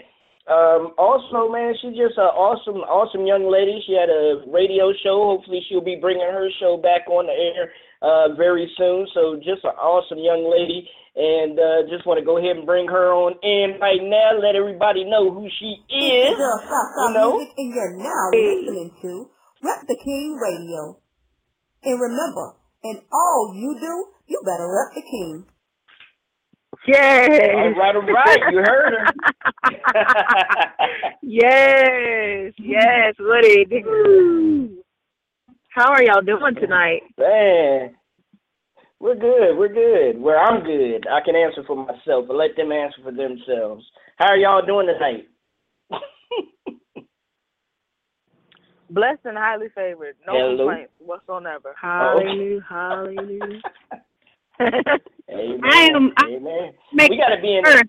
Um, 0.50 0.94
also, 0.98 1.52
man, 1.52 1.76
she's 1.82 1.94
just 1.96 2.18
an 2.18 2.34
awesome, 2.34 2.82
awesome 2.90 3.26
young 3.30 3.46
lady. 3.46 3.78
She 3.86 3.94
had 3.94 4.10
a 4.10 4.42
radio 4.50 4.90
show. 5.04 5.38
Hopefully, 5.38 5.62
she'll 5.70 5.86
be 5.86 5.98
bringing 6.02 6.26
her 6.26 6.50
show 6.60 6.78
back 6.78 7.06
on 7.08 7.30
the 7.30 7.38
air 7.38 7.72
uh, 8.02 8.34
very 8.36 8.66
soon. 8.78 9.06
So 9.14 9.38
just 9.38 9.64
an 9.64 9.78
awesome 9.78 10.18
young 10.18 10.50
lady, 10.50 10.90
and 11.16 11.60
uh, 11.62 11.86
just 11.94 12.10
want 12.10 12.18
to 12.18 12.26
go 12.26 12.42
ahead 12.42 12.58
and 12.58 12.66
bring 12.66 12.90
her 12.90 13.14
on 13.14 13.38
in 13.46 13.78
right 13.80 14.02
now. 14.02 14.42
Let 14.42 14.58
everybody 14.58 15.06
know 15.06 15.30
who 15.30 15.46
she 15.62 15.86
is. 15.94 16.34
Girl, 16.36 16.58
You 16.58 17.14
know? 17.14 17.38
and 17.38 17.70
you're 17.70 17.98
now 18.02 18.34
listening 18.34 18.92
to 19.06 19.30
Rep 19.62 19.86
the 19.88 19.98
King 20.04 20.42
Radio. 20.42 20.98
And 21.84 22.02
remember, 22.02 22.58
in 22.84 23.02
all 23.14 23.54
you 23.56 23.78
do, 23.80 23.94
you 24.26 24.42
better 24.46 24.66
rep 24.66 24.94
the 24.98 25.06
King. 25.06 25.46
Yes. 26.88 27.30
All 27.54 27.72
right, 27.74 27.96
all 27.96 28.02
right, 28.02 28.40
you 28.52 28.58
heard 28.58 28.94
her. 28.94 29.06
yes, 31.22 32.54
yes, 32.58 33.16
Woody. 33.20 33.66
How 35.70 35.92
are 35.92 36.02
y'all 36.04 36.22
doing 36.22 36.56
tonight? 36.56 37.04
Man, 37.20 37.96
we're 39.00 39.16
good. 39.16 39.58
We're 39.58 39.74
good. 39.74 40.20
Well, 40.20 40.40
I'm 40.40 40.64
good. 40.64 41.08
I 41.08 41.22
can 41.24 41.36
answer 41.36 41.64
for 41.68 41.76
myself, 41.76 42.26
but 42.28 42.36
let 42.36 42.56
them 42.58 42.72
answer 42.72 43.02
for 43.04 43.12
themselves. 43.12 43.86
How 44.18 44.30
are 44.30 44.38
y'all 44.38 44.66
doing 44.66 44.88
tonight? 44.88 45.28
Blessed 48.90 49.26
and 49.26 49.38
highly 49.38 49.70
favored. 49.76 50.16
No 50.26 50.34
Hello. 50.34 50.66
complaints 50.66 50.94
whatsoever. 51.00 51.76
Oh, 51.84 52.20
hallelujah, 52.20 52.66
hallelujah. 52.68 53.62
Amen. 55.32 55.60
I 55.64 55.90
am- 55.94 56.14
I'm 56.18 56.34
Amen. 56.34 56.74
making 56.94 57.18
We 57.18 57.24
got 57.24 57.36
to 57.36 57.42
be 57.42 57.56
in. 57.56 57.64
Sure, 57.66 57.82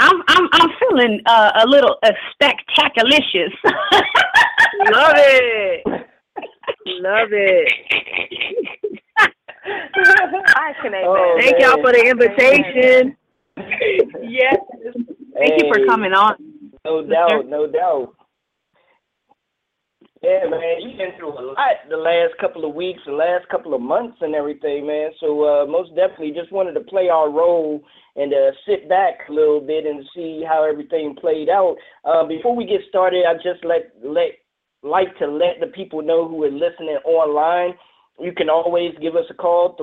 I'm 0.00 0.22
I'm 0.28 0.48
I'm 0.52 0.70
feeling 0.78 1.20
uh, 1.26 1.50
a 1.64 1.66
little 1.66 1.96
uh, 2.04 2.12
spectaculicious. 2.40 3.52
Love 3.64 5.14
it. 5.16 5.82
Love 6.86 7.28
it. 7.32 7.72
I 9.66 10.72
can 10.80 10.94
amen. 10.94 11.04
Oh, 11.04 11.38
Thank 11.40 11.58
y'all 11.58 11.82
for 11.82 11.92
the 11.92 12.00
invitation. 12.08 13.16
yes. 14.22 14.56
Thank 15.34 15.62
you 15.62 15.72
for 15.72 15.84
coming 15.86 16.12
on. 16.12 16.36
No 16.84 17.02
doubt, 17.02 17.46
no 17.48 17.66
doubt. 17.66 18.14
Yeah, 20.22 20.50
man, 20.50 20.82
you've 20.82 20.98
been 20.98 21.16
through 21.16 21.38
a 21.38 21.42
lot 21.42 21.56
the 21.88 21.96
last 21.96 22.34
couple 22.40 22.68
of 22.68 22.74
weeks, 22.74 23.00
the 23.06 23.12
last 23.12 23.48
couple 23.48 23.72
of 23.72 23.80
months, 23.80 24.18
and 24.20 24.34
everything, 24.34 24.86
man. 24.86 25.10
So 25.20 25.44
uh, 25.44 25.66
most 25.66 25.94
definitely, 25.94 26.32
just 26.32 26.50
wanted 26.50 26.72
to 26.72 26.80
play 26.80 27.08
our 27.08 27.30
role 27.30 27.80
and 28.16 28.32
uh, 28.32 28.50
sit 28.66 28.88
back 28.88 29.28
a 29.28 29.32
little 29.32 29.60
bit 29.60 29.86
and 29.86 30.04
see 30.14 30.42
how 30.46 30.64
everything 30.68 31.14
played 31.20 31.48
out. 31.48 31.76
Uh, 32.04 32.26
before 32.26 32.56
we 32.56 32.66
get 32.66 32.80
started, 32.88 33.24
I 33.28 33.34
just 33.34 33.64
let 33.64 33.92
let 34.04 34.42
like 34.82 35.16
to 35.18 35.26
let 35.26 35.60
the 35.60 35.68
people 35.68 36.02
know 36.02 36.28
who 36.28 36.42
are 36.44 36.50
listening 36.50 36.98
online. 37.04 37.74
You 38.20 38.32
can 38.32 38.50
always 38.50 38.94
give 39.00 39.14
us 39.14 39.26
a 39.30 39.34
call, 39.34 39.76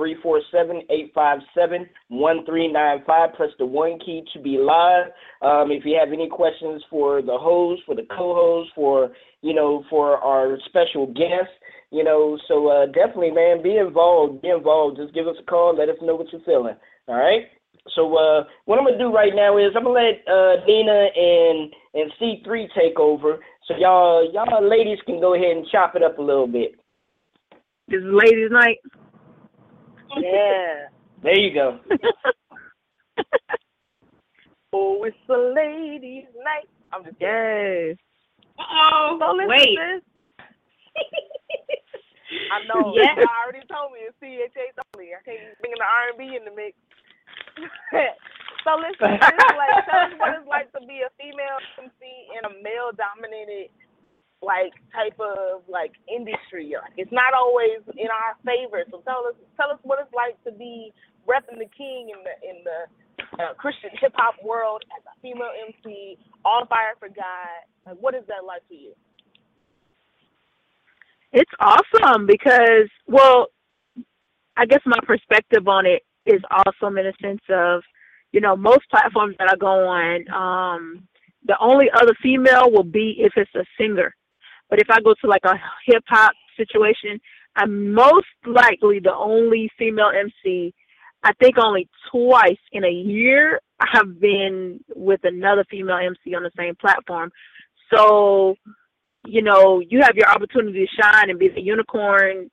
347-857-1395, 2.10 3.34
press 3.34 3.50
the 3.58 3.64
one 3.64 3.98
key 3.98 4.22
to 4.32 4.38
be 4.40 4.58
live. 4.58 5.06
Um, 5.40 5.70
if 5.70 5.84
you 5.86 5.96
have 5.98 6.12
any 6.12 6.28
questions 6.28 6.82
for 6.90 7.22
the 7.22 7.38
host, 7.38 7.82
for 7.86 7.94
the 7.94 8.06
co-host, 8.10 8.72
for, 8.74 9.12
you 9.40 9.54
know, 9.54 9.84
for 9.88 10.18
our 10.18 10.58
special 10.66 11.06
guest, 11.06 11.48
you 11.90 12.04
know, 12.04 12.36
so 12.46 12.68
uh, 12.68 12.86
definitely, 12.86 13.30
man, 13.30 13.62
be 13.62 13.78
involved, 13.78 14.42
be 14.42 14.48
involved. 14.50 14.98
Just 14.98 15.14
give 15.14 15.26
us 15.26 15.36
a 15.40 15.44
call, 15.44 15.74
let 15.76 15.88
us 15.88 15.96
know 16.02 16.16
what 16.16 16.30
you're 16.32 16.42
feeling, 16.42 16.76
all 17.08 17.14
right? 17.14 17.44
So 17.94 18.16
uh, 18.16 18.44
what 18.64 18.78
I'm 18.78 18.84
gonna 18.84 18.98
do 18.98 19.14
right 19.14 19.32
now 19.34 19.58
is 19.58 19.72
I'm 19.76 19.84
gonna 19.84 19.94
let 19.94 20.26
uh, 20.26 20.66
Dina 20.66 21.08
and 21.14 21.72
and 21.94 22.12
C3 22.20 22.66
take 22.74 22.98
over. 22.98 23.38
So 23.68 23.76
y'all 23.78 24.28
y'all 24.32 24.68
ladies 24.68 24.98
can 25.06 25.20
go 25.20 25.34
ahead 25.34 25.56
and 25.56 25.66
chop 25.70 25.94
it 25.94 26.02
up 26.02 26.18
a 26.18 26.22
little 26.22 26.48
bit. 26.48 26.74
This 27.88 28.00
is 28.00 28.06
ladies' 28.06 28.50
night. 28.50 28.78
Yeah. 30.16 30.88
There 31.22 31.38
you 31.38 31.54
go. 31.54 31.78
Oh, 34.72 35.04
it's 35.04 35.16
a 35.30 35.38
ladies' 35.56 36.26
night. 36.44 36.68
I'm 36.92 37.02
just 37.02 37.18
kidding. 37.18 37.32
Yes. 37.32 37.96
So 38.60 39.32
listen, 39.32 39.48
Wait. 39.48 39.72
sis. 39.72 40.04
I 42.52 42.60
know. 42.68 42.92
Yes. 42.92 43.16
I 43.16 43.24
already 43.40 43.64
told 43.72 43.96
me 43.96 44.04
it's 44.04 44.12
CHH 44.20 44.76
only. 44.92 45.16
I 45.16 45.24
can't 45.24 45.56
bring 45.64 45.72
the 45.80 45.80
R&B 45.80 46.36
in 46.36 46.44
the 46.44 46.52
mix. 46.52 46.76
so 48.68 48.76
listen, 48.76 49.16
this 49.16 49.32
is 49.32 49.56
like, 49.56 49.80
tell 49.88 50.04
us 50.04 50.12
what 50.20 50.36
it's 50.36 50.44
like 50.44 50.68
to 50.76 50.84
be 50.84 51.00
a 51.00 51.08
female 51.16 51.56
MC 51.80 51.96
in 52.36 52.44
a 52.44 52.52
male-dominated 52.60 53.72
like 54.42 54.72
type 54.92 55.18
of 55.20 55.62
like 55.68 55.92
industry. 56.08 56.74
Like 56.76 56.92
it's 56.96 57.12
not 57.12 57.34
always 57.34 57.80
in 57.96 58.08
our 58.08 58.36
favor. 58.44 58.84
So 58.90 59.02
tell 59.04 59.24
us, 59.28 59.36
tell 59.56 59.70
us 59.70 59.78
what 59.82 59.98
it's 60.00 60.12
like 60.14 60.36
to 60.44 60.52
be 60.52 60.92
repping 61.26 61.58
the 61.58 61.70
king 61.76 62.12
in 62.14 62.20
the 62.22 62.34
in 62.44 62.62
the 62.64 62.80
uh, 63.42 63.54
Christian 63.54 63.90
hip 64.00 64.12
hop 64.14 64.34
world 64.44 64.84
as 64.96 65.04
a 65.06 65.20
female 65.20 65.50
MC, 65.66 66.18
on 66.44 66.66
fire 66.68 66.94
for 66.98 67.08
God. 67.08 67.64
Like, 67.86 67.96
what 68.00 68.14
is 68.14 68.22
that 68.28 68.44
like 68.46 68.62
for 68.68 68.74
you? 68.74 68.92
It's 71.32 71.50
awesome 71.60 72.26
because, 72.26 72.88
well, 73.06 73.48
I 74.56 74.64
guess 74.66 74.80
my 74.86 74.98
perspective 75.04 75.68
on 75.68 75.86
it 75.86 76.02
is 76.24 76.40
awesome 76.50 76.98
in 76.98 77.06
a 77.06 77.12
sense 77.20 77.42
of, 77.50 77.82
you 78.32 78.40
know, 78.40 78.56
most 78.56 78.88
platforms 78.90 79.36
that 79.38 79.50
I 79.50 79.56
go 79.56 79.88
on, 79.88 80.28
um, 80.30 81.08
the 81.46 81.56
only 81.60 81.86
other 81.94 82.14
female 82.22 82.70
will 82.70 82.84
be 82.84 83.16
if 83.18 83.32
it's 83.36 83.54
a 83.54 83.64
singer. 83.78 84.14
But 84.68 84.80
if 84.80 84.88
I 84.90 85.00
go 85.00 85.14
to 85.20 85.26
like 85.26 85.44
a 85.44 85.54
hip 85.86 86.04
hop 86.08 86.32
situation, 86.56 87.20
I'm 87.56 87.92
most 87.92 88.26
likely 88.46 89.00
the 89.00 89.14
only 89.14 89.70
female 89.78 90.10
MC. 90.14 90.74
I 91.22 91.32
think 91.40 91.56
only 91.58 91.88
twice 92.10 92.58
in 92.72 92.84
a 92.84 92.90
year 92.90 93.60
I 93.80 93.86
have 93.92 94.20
been 94.20 94.80
with 94.94 95.20
another 95.24 95.64
female 95.70 95.96
MC 95.96 96.34
on 96.34 96.42
the 96.42 96.50
same 96.56 96.74
platform. 96.76 97.30
So, 97.92 98.56
you 99.26 99.42
know, 99.42 99.80
you 99.80 100.00
have 100.02 100.16
your 100.16 100.28
opportunity 100.28 100.86
to 100.86 101.02
shine 101.02 101.30
and 101.30 101.38
be 101.38 101.48
the 101.48 101.60
unicorn 101.60 102.50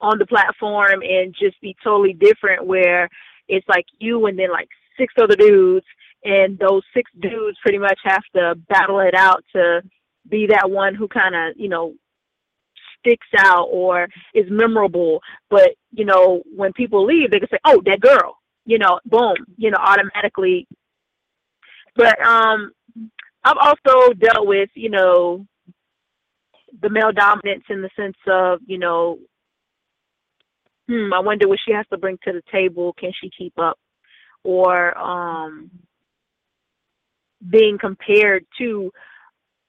on 0.00 0.18
the 0.18 0.26
platform 0.26 1.02
and 1.02 1.34
just 1.38 1.60
be 1.60 1.76
totally 1.82 2.12
different 2.12 2.66
where 2.66 3.08
it's 3.48 3.66
like 3.68 3.86
you 3.98 4.26
and 4.26 4.38
then 4.38 4.50
like 4.50 4.68
six 4.98 5.12
other 5.20 5.36
dudes 5.36 5.86
and 6.24 6.58
those 6.58 6.82
six 6.94 7.10
dudes 7.20 7.56
pretty 7.62 7.78
much 7.78 7.98
have 8.04 8.22
to 8.34 8.54
battle 8.68 9.00
it 9.00 9.14
out 9.14 9.44
to 9.54 9.82
be 10.28 10.46
that 10.48 10.70
one 10.70 10.94
who 10.94 11.08
kind 11.08 11.34
of, 11.34 11.54
you 11.56 11.68
know, 11.68 11.94
sticks 12.98 13.26
out 13.36 13.68
or 13.70 14.08
is 14.34 14.46
memorable. 14.50 15.20
But, 15.50 15.74
you 15.92 16.04
know, 16.04 16.42
when 16.54 16.72
people 16.72 17.04
leave, 17.04 17.30
they 17.30 17.38
can 17.38 17.48
say, 17.50 17.58
oh, 17.64 17.82
that 17.86 18.00
girl, 18.00 18.38
you 18.64 18.78
know, 18.78 19.00
boom, 19.06 19.36
you 19.56 19.70
know, 19.70 19.78
automatically. 19.78 20.66
But 21.94 22.20
um, 22.24 22.72
I've 23.44 23.56
also 23.60 24.12
dealt 24.12 24.46
with, 24.46 24.70
you 24.74 24.90
know, 24.90 25.46
the 26.82 26.90
male 26.90 27.12
dominance 27.12 27.64
in 27.70 27.80
the 27.80 27.90
sense 27.96 28.16
of, 28.26 28.60
you 28.66 28.78
know, 28.78 29.18
hmm, 30.88 31.12
I 31.12 31.20
wonder 31.20 31.48
what 31.48 31.58
she 31.64 31.72
has 31.72 31.86
to 31.90 31.98
bring 31.98 32.18
to 32.24 32.32
the 32.32 32.42
table. 32.52 32.94
Can 32.98 33.12
she 33.20 33.30
keep 33.36 33.58
up? 33.58 33.78
Or 34.44 34.96
um, 34.98 35.70
being 37.48 37.78
compared 37.78 38.44
to 38.58 38.92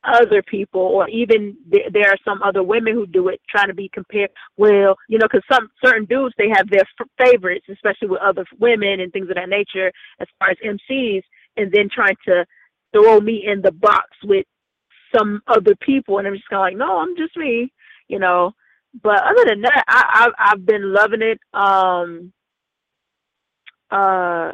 other 0.07 0.43
people, 0.43 0.81
or 0.81 1.09
even 1.09 1.57
th- 1.71 1.91
there 1.93 2.09
are 2.09 2.17
some 2.25 2.43
other 2.43 2.63
women 2.63 2.93
who 2.95 3.07
do 3.07 3.29
it, 3.29 3.41
trying 3.49 3.67
to 3.69 3.75
be 3.75 3.89
compared. 3.93 4.31
Well, 4.57 4.97
you 5.09 5.19
know, 5.19 5.27
because 5.31 5.43
some 5.51 5.69
certain 5.85 6.05
dudes 6.05 6.35
they 6.37 6.49
have 6.49 6.69
their 6.69 6.83
f- 7.01 7.07
favorites, 7.19 7.67
especially 7.71 8.09
with 8.09 8.21
other 8.21 8.45
women 8.59 9.01
and 9.01 9.13
things 9.13 9.29
of 9.29 9.35
that 9.35 9.49
nature, 9.49 9.91
as 10.21 10.27
far 10.39 10.51
as 10.51 10.57
MCs, 10.65 11.23
and 11.57 11.71
then 11.71 11.89
trying 11.93 12.17
to 12.27 12.45
throw 12.93 13.21
me 13.21 13.45
in 13.47 13.61
the 13.61 13.71
box 13.73 14.09
with 14.25 14.45
some 15.15 15.41
other 15.47 15.75
people, 15.81 16.19
and 16.19 16.27
I'm 16.27 16.35
just 16.35 16.49
kind 16.49 16.61
of 16.61 16.79
like, 16.79 16.87
no, 16.87 16.99
I'm 16.99 17.15
just 17.17 17.37
me, 17.37 17.71
you 18.09 18.19
know. 18.19 18.53
But 19.03 19.23
other 19.23 19.45
than 19.47 19.61
that, 19.63 19.83
I, 19.87 20.29
I 20.39 20.51
I've 20.53 20.65
been 20.65 20.93
loving 20.93 21.21
it. 21.23 21.39
Um, 21.53 22.33
uh, 23.91 24.53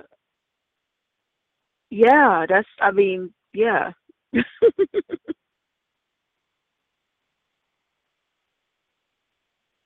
yeah, 1.91 2.45
that's. 2.50 2.67
I 2.81 2.91
mean, 2.91 3.33
yeah. 3.53 3.91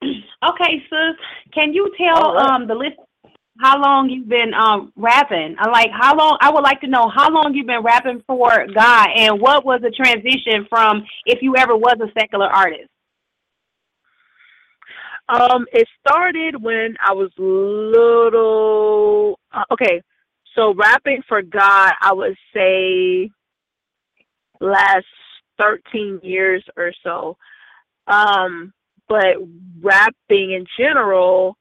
Okay, 0.49 0.81
sis, 0.89 1.15
can 1.53 1.73
you 1.73 1.91
tell 1.97 2.35
right. 2.35 2.49
um 2.49 2.67
the 2.67 2.75
list 2.75 2.97
how 3.59 3.81
long 3.81 4.09
you've 4.09 4.29
been 4.29 4.53
um 4.53 4.91
rapping? 4.95 5.55
I 5.59 5.69
like 5.69 5.89
how 5.91 6.15
long 6.15 6.37
I 6.41 6.51
would 6.51 6.63
like 6.63 6.81
to 6.81 6.87
know 6.87 7.09
how 7.09 7.29
long 7.31 7.53
you've 7.53 7.67
been 7.67 7.83
rapping 7.83 8.23
for 8.27 8.49
God 8.73 9.07
and 9.15 9.39
what 9.41 9.65
was 9.65 9.81
the 9.81 9.91
transition 9.91 10.65
from 10.69 11.03
if 11.25 11.39
you 11.41 11.55
ever 11.57 11.75
was 11.75 11.97
a 12.01 12.11
secular 12.19 12.47
artist. 12.47 12.89
Um, 15.29 15.65
it 15.73 15.87
started 15.99 16.61
when 16.61 16.95
I 17.05 17.13
was 17.13 17.31
little. 17.37 19.39
Uh, 19.51 19.63
okay, 19.71 20.01
so 20.55 20.73
rapping 20.73 21.21
for 21.27 21.41
God, 21.41 21.93
I 22.01 22.13
would 22.13 22.35
say 22.53 23.29
last 24.61 25.05
thirteen 25.59 26.19
years 26.23 26.63
or 26.77 26.93
so. 27.03 27.37
Um, 28.07 28.73
but 29.07 29.37
rapping 29.81 30.51
in 30.51 30.65
general 30.77 31.57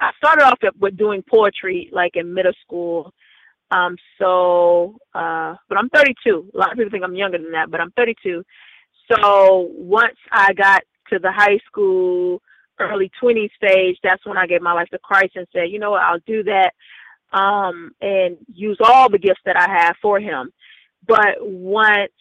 I 0.00 0.12
started 0.16 0.44
off 0.44 0.58
with 0.78 0.96
doing 0.96 1.22
poetry 1.28 1.90
like 1.92 2.12
in 2.14 2.32
middle 2.32 2.52
school. 2.62 3.12
Um, 3.70 3.96
so, 4.18 4.96
uh, 5.14 5.56
but 5.68 5.76
I'm 5.76 5.88
32. 5.90 6.50
A 6.54 6.58
lot 6.58 6.72
of 6.72 6.78
people 6.78 6.90
think 6.90 7.04
I'm 7.04 7.16
younger 7.16 7.38
than 7.38 7.52
that, 7.52 7.70
but 7.70 7.80
I'm 7.80 7.90
32. 7.92 8.42
So 9.10 9.70
once 9.74 10.16
I 10.30 10.52
got 10.54 10.82
to 11.10 11.18
the 11.18 11.32
high 11.32 11.58
school, 11.66 12.40
early 12.78 13.10
20s 13.20 13.50
stage, 13.56 13.98
that's 14.02 14.24
when 14.24 14.36
I 14.36 14.46
gave 14.46 14.62
my 14.62 14.72
life 14.72 14.88
to 14.90 14.98
Christ 14.98 15.36
and 15.36 15.46
said, 15.52 15.70
you 15.70 15.78
know 15.78 15.90
what, 15.90 16.02
I'll 16.02 16.20
do 16.26 16.44
that 16.44 16.72
um, 17.32 17.90
and 18.00 18.36
use 18.52 18.78
all 18.82 19.10
the 19.10 19.18
gifts 19.18 19.40
that 19.44 19.56
I 19.56 19.68
have 19.68 19.96
for 20.00 20.20
Him. 20.20 20.52
But 21.06 21.36
once 21.40 22.12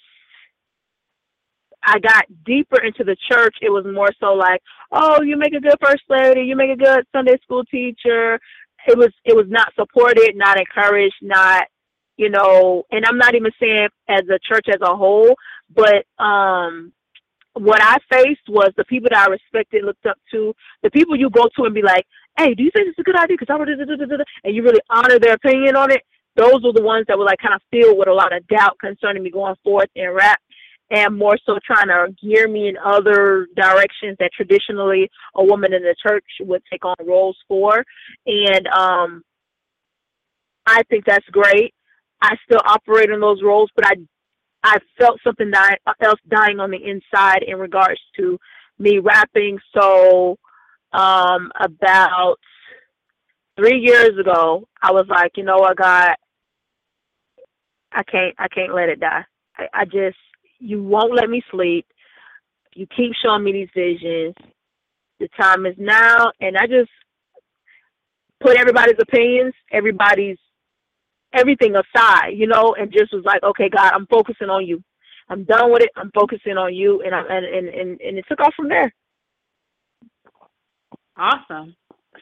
I 1.87 1.99
got 1.99 2.25
deeper 2.45 2.81
into 2.83 3.05
the 3.05 3.15
church, 3.31 3.55
it 3.61 3.69
was 3.69 3.85
more 3.85 4.09
so 4.19 4.33
like, 4.33 4.61
oh, 4.91 5.21
you 5.21 5.37
make 5.37 5.53
a 5.53 5.61
good 5.61 5.77
first 5.81 6.03
lady, 6.09 6.41
you 6.41 6.55
make 6.55 6.69
a 6.69 6.75
good 6.75 7.05
Sunday 7.15 7.37
school 7.41 7.63
teacher. 7.63 8.39
It 8.87 8.97
was 8.97 9.09
it 9.23 9.35
was 9.35 9.45
not 9.47 9.73
supported, 9.75 10.33
not 10.35 10.59
encouraged, 10.59 11.15
not 11.21 11.63
you 12.17 12.29
know, 12.29 12.83
and 12.91 13.05
I'm 13.05 13.17
not 13.17 13.35
even 13.35 13.51
saying 13.59 13.87
as 14.09 14.23
a 14.29 14.39
church 14.39 14.65
as 14.67 14.81
a 14.81 14.95
whole, 14.95 15.33
but 15.73 16.05
um 16.23 16.91
what 17.53 17.81
I 17.81 17.97
faced 18.11 18.47
was 18.49 18.71
the 18.77 18.85
people 18.85 19.09
that 19.11 19.27
I 19.27 19.31
respected, 19.31 19.83
looked 19.83 20.05
up 20.05 20.17
to, 20.31 20.53
the 20.83 20.91
people 20.91 21.15
you 21.15 21.29
go 21.29 21.47
to 21.55 21.63
and 21.63 21.73
be 21.73 21.81
like, 21.81 22.05
hey, 22.37 22.53
do 22.53 22.63
you 22.63 22.69
think 22.71 22.89
it's 22.89 22.99
a 22.99 23.03
good 23.03 23.17
idea? 23.17 23.35
Because 23.39 23.51
I 23.51 23.57
would, 23.57 23.67
and 23.69 24.55
you 24.55 24.61
really 24.61 24.81
honor 24.89 25.17
their 25.19 25.33
opinion 25.33 25.75
on 25.75 25.91
it. 25.91 26.03
Those 26.35 26.61
were 26.63 26.73
the 26.73 26.83
ones 26.83 27.05
that 27.07 27.17
were 27.17 27.25
like 27.25 27.39
kind 27.39 27.55
of 27.55 27.61
filled 27.71 27.97
with 27.97 28.07
a 28.07 28.13
lot 28.13 28.35
of 28.35 28.45
doubt 28.47 28.77
concerning 28.79 29.23
me 29.23 29.31
going 29.31 29.55
forth 29.63 29.89
in 29.95 30.11
rap 30.11 30.39
and 30.89 31.17
more 31.17 31.37
so 31.45 31.59
trying 31.65 31.87
to 31.87 32.13
gear 32.21 32.47
me 32.47 32.69
in 32.69 32.77
other 32.77 33.47
directions 33.55 34.15
that 34.19 34.31
traditionally 34.33 35.09
a 35.35 35.43
woman 35.43 35.73
in 35.73 35.81
the 35.83 35.95
church 36.01 36.25
would 36.41 36.63
take 36.71 36.85
on 36.85 36.95
roles 37.05 37.37
for. 37.47 37.83
And 38.25 38.67
um 38.67 39.23
I 40.65 40.83
think 40.89 41.05
that's 41.05 41.27
great. 41.31 41.73
I 42.21 42.35
still 42.45 42.61
operate 42.65 43.09
in 43.09 43.19
those 43.19 43.41
roles, 43.43 43.69
but 43.75 43.85
I 43.85 43.95
I 44.63 44.77
felt 44.97 45.19
something 45.23 45.51
die, 45.51 45.77
else 46.01 46.19
dying 46.27 46.59
on 46.59 46.71
the 46.71 46.83
inside 46.83 47.43
in 47.47 47.57
regards 47.57 48.01
to 48.17 48.37
me 48.79 48.99
rapping. 48.99 49.59
So 49.73 50.37
um, 50.91 51.51
about 51.59 52.37
three 53.55 53.79
years 53.79 54.17
ago, 54.19 54.67
I 54.81 54.91
was 54.91 55.05
like, 55.09 55.31
you 55.35 55.43
know 55.43 55.57
what, 55.57 55.77
God, 55.77 56.15
I 57.91 58.03
can't, 58.03 58.35
I 58.37 58.47
can't 58.47 58.75
let 58.75 58.89
it 58.89 58.99
die. 58.99 59.23
I, 59.57 59.67
I 59.73 59.85
just, 59.85 60.17
you 60.59 60.83
won't 60.83 61.13
let 61.13 61.29
me 61.29 61.41
sleep. 61.51 61.85
You 62.75 62.87
keep 62.95 63.13
showing 63.23 63.43
me 63.43 63.51
these 63.51 63.69
visions. 63.75 64.35
The 65.19 65.27
time 65.39 65.65
is 65.65 65.75
now, 65.77 66.31
and 66.39 66.57
I 66.57 66.67
just 66.67 66.91
put 68.39 68.57
everybody's 68.57 68.99
opinions, 69.01 69.53
everybody's 69.71 70.37
everything 71.33 71.75
aside, 71.75 72.31
you 72.35 72.47
know, 72.47 72.75
and 72.79 72.91
just 72.91 73.13
was 73.13 73.23
like, 73.25 73.43
okay, 73.43 73.69
God, 73.69 73.93
I'm 73.93 74.07
focusing 74.07 74.49
on 74.49 74.65
you. 74.65 74.83
I'm 75.29 75.43
done 75.43 75.71
with 75.71 75.83
it. 75.83 75.89
I'm 75.95 76.11
focusing 76.13 76.57
on 76.57 76.73
you, 76.73 77.01
and 77.01 77.13
I 77.13 77.19
and 77.19 77.45
and 77.45 77.67
and, 77.67 78.01
and 78.01 78.17
it 78.17 78.25
took 78.29 78.39
off 78.39 78.53
from 78.55 78.69
there. 78.69 78.93
Awesome. 81.17 81.75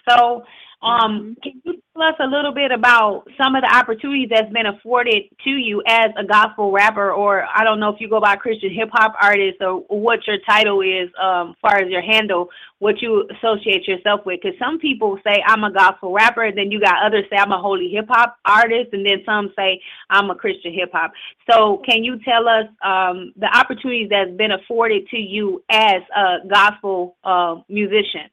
So, 0.08 0.44
um, 0.86 1.36
can 1.42 1.62
you 1.64 1.82
tell 1.94 2.04
us 2.04 2.16
a 2.20 2.28
little 2.28 2.54
bit 2.54 2.72
about 2.72 3.24
some 3.42 3.56
of 3.56 3.64
the 3.64 3.76
opportunities 3.76 4.30
that's 4.30 4.52
been 4.54 4.68
afforded 4.68 5.24
to 5.44 5.50
you 5.50 5.82
as 5.88 6.12
a 6.18 6.24
gospel 6.24 6.72
rapper, 6.72 7.12
or 7.12 7.46
I 7.54 7.64
don't 7.64 7.80
know 7.80 7.90
if 7.90 8.00
you 8.00 8.08
go 8.08 8.22
by 8.22 8.36
Christian 8.36 8.72
hip 8.72 8.90
hop 8.92 9.16
artist 9.20 9.58
or 9.62 9.80
what 9.88 10.28
your 10.28 10.38
title 10.48 10.82
is, 10.82 11.10
um, 11.20 11.52
as 11.52 11.56
far 11.62 11.78
as 11.78 11.90
your 11.90 12.02
handle, 12.02 12.50
what 12.80 13.02
you 13.02 13.28
associate 13.38 13.88
yourself 13.88 14.22
with? 14.26 14.42
Because 14.44 14.58
some 14.60 14.78
people 14.78 15.18
say 15.26 15.42
I'm 15.48 15.64
a 15.64 15.72
gospel 15.72 16.14
rapper, 16.14 16.52
then 16.52 16.72
you 16.72 16.80
got 16.80 17.04
others 17.04 17.24
say 17.32 17.38
I'm 17.38 17.52
a 17.52 17.60
holy 17.60 17.90
hip 17.90 18.06
hop 18.08 18.38
artist, 18.46 18.90
and 18.94 19.06
then 19.06 19.24
some 19.26 19.52
say 19.56 19.82
I'm 20.12 20.30
a 20.30 20.36
Christian 20.36 20.74
hip 20.74 20.92
hop. 20.94 21.14
So, 21.50 21.82
can 21.90 22.04
you 22.04 22.20
tell 22.24 22.48
us 22.48 22.66
um, 22.84 23.34
the 23.38 23.48
opportunities 23.48 24.10
that's 24.12 24.32
been 24.38 24.52
afforded 24.52 25.08
to 25.10 25.18
you 25.18 25.64
as 25.72 26.02
a 26.16 26.48
gospel 26.48 27.16
uh, 27.24 27.56
musician? 27.70 28.30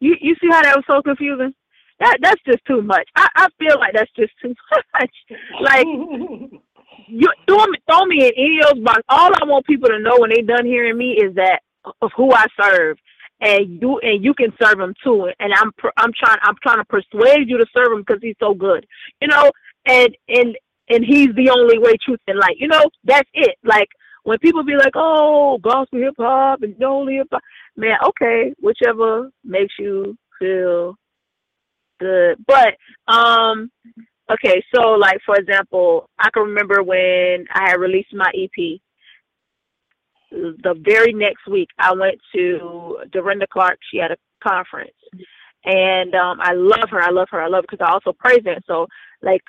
You 0.00 0.16
you 0.20 0.34
see 0.40 0.48
how 0.50 0.62
that 0.62 0.76
was 0.76 0.84
so 0.90 1.02
confusing? 1.02 1.54
That 2.00 2.18
that's 2.22 2.40
just 2.46 2.64
too 2.66 2.82
much. 2.82 3.08
I, 3.16 3.28
I 3.36 3.48
feel 3.58 3.78
like 3.78 3.94
that's 3.94 4.10
just 4.16 4.32
too 4.42 4.54
much. 4.94 5.10
like 5.60 5.86
you 7.08 7.28
throw 7.48 7.66
me 7.66 7.78
throw 7.90 8.04
me 8.06 8.26
in 8.26 8.32
any 8.36 8.60
of 8.64 8.76
those 8.76 8.84
boxes. 8.84 9.04
All 9.08 9.30
I 9.34 9.44
want 9.46 9.66
people 9.66 9.90
to 9.90 10.00
know 10.00 10.18
when 10.18 10.30
they 10.30 10.42
done 10.42 10.66
hearing 10.66 10.98
me 10.98 11.12
is 11.12 11.34
that 11.36 11.60
of 12.02 12.10
who 12.16 12.32
I 12.32 12.46
serve, 12.60 12.98
and 13.40 13.80
you 13.80 13.98
and 14.00 14.24
you 14.24 14.34
can 14.34 14.52
serve 14.62 14.80
him 14.80 14.94
too. 15.04 15.30
And 15.40 15.52
I'm 15.54 15.72
I'm 15.96 16.12
trying 16.18 16.38
I'm 16.42 16.56
trying 16.62 16.78
to 16.78 16.84
persuade 16.86 17.48
you 17.48 17.58
to 17.58 17.66
serve 17.76 17.92
him 17.92 18.00
because 18.06 18.22
he's 18.22 18.36
so 18.40 18.54
good, 18.54 18.86
you 19.20 19.28
know. 19.28 19.50
And 19.86 20.16
and 20.28 20.56
and 20.88 21.04
he's 21.04 21.34
the 21.36 21.50
only 21.50 21.78
way, 21.78 21.94
truth, 22.04 22.20
and 22.26 22.38
light. 22.38 22.56
You 22.58 22.68
know, 22.68 22.82
that's 23.04 23.28
it. 23.34 23.56
Like 23.64 23.88
when 24.24 24.38
people 24.38 24.62
be 24.62 24.76
like, 24.76 24.92
"Oh, 24.94 25.58
gospel 25.58 26.00
hip 26.00 26.14
hop 26.18 26.62
and 26.62 26.82
only 26.82 27.16
hip 27.16 27.28
hop," 27.32 27.42
man, 27.76 27.98
okay, 28.06 28.52
whichever 28.60 29.30
makes 29.44 29.74
you 29.78 30.16
feel 30.38 30.96
good. 31.98 32.44
But 32.46 32.76
um, 33.12 33.70
okay, 34.32 34.62
so 34.74 34.92
like 34.92 35.18
for 35.24 35.36
example, 35.36 36.08
I 36.18 36.30
can 36.30 36.44
remember 36.44 36.82
when 36.82 37.46
I 37.52 37.70
had 37.70 37.80
released 37.80 38.14
my 38.14 38.30
EP. 38.34 38.80
The 40.32 40.80
very 40.80 41.12
next 41.12 41.46
week, 41.48 41.68
I 41.78 41.92
went 41.92 42.18
to 42.34 42.98
Dorinda 43.10 43.48
Clark. 43.52 43.78
She 43.90 43.98
had 43.98 44.12
a 44.12 44.16
conference, 44.46 44.94
and 45.64 46.14
um, 46.14 46.38
I 46.40 46.52
love 46.52 46.88
her. 46.90 47.02
I 47.02 47.10
love 47.10 47.28
her. 47.32 47.42
I 47.42 47.48
love 47.48 47.64
because 47.68 47.84
I 47.84 47.90
also 47.92 48.12
praise 48.12 48.42
her. 48.44 48.58
So, 48.68 48.86
like, 49.22 49.42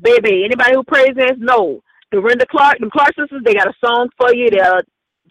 baby, 0.00 0.44
anybody 0.44 0.74
who 0.74 0.84
prays 0.84 1.16
her, 1.16 1.34
no, 2.14 2.20
Dorinda 2.20 2.46
Clark, 2.50 2.78
the 2.80 2.90
Clark 2.90 3.14
sisters, 3.18 3.42
they 3.44 3.54
got 3.54 3.68
a 3.68 3.74
song 3.84 4.08
for 4.16 4.34
you. 4.34 4.50
They'll 4.50 4.82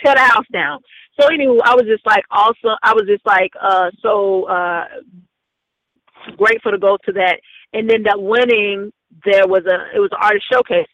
tear 0.04 0.16
the 0.16 0.22
house 0.22 0.46
down. 0.52 0.80
So 1.20 1.28
anyway, 1.28 1.60
I 1.64 1.76
was 1.76 1.86
just 1.86 2.06
like 2.06 2.24
also 2.32 2.76
I 2.82 2.94
was 2.94 3.06
just 3.08 3.26
like 3.26 3.52
uh 3.62 3.92
so 4.02 4.46
uh 4.46 4.86
grateful 6.38 6.72
to 6.72 6.80
go 6.80 6.98
to 7.06 7.12
that. 7.14 7.40
And 7.74 7.90
then 7.90 8.04
that 8.04 8.22
winning 8.22 8.92
there 9.26 9.48
was 9.48 9.64
a 9.66 9.96
it 9.96 10.00
was 10.00 10.10
an 10.12 10.20
artist 10.22 10.46
showcase 10.52 10.88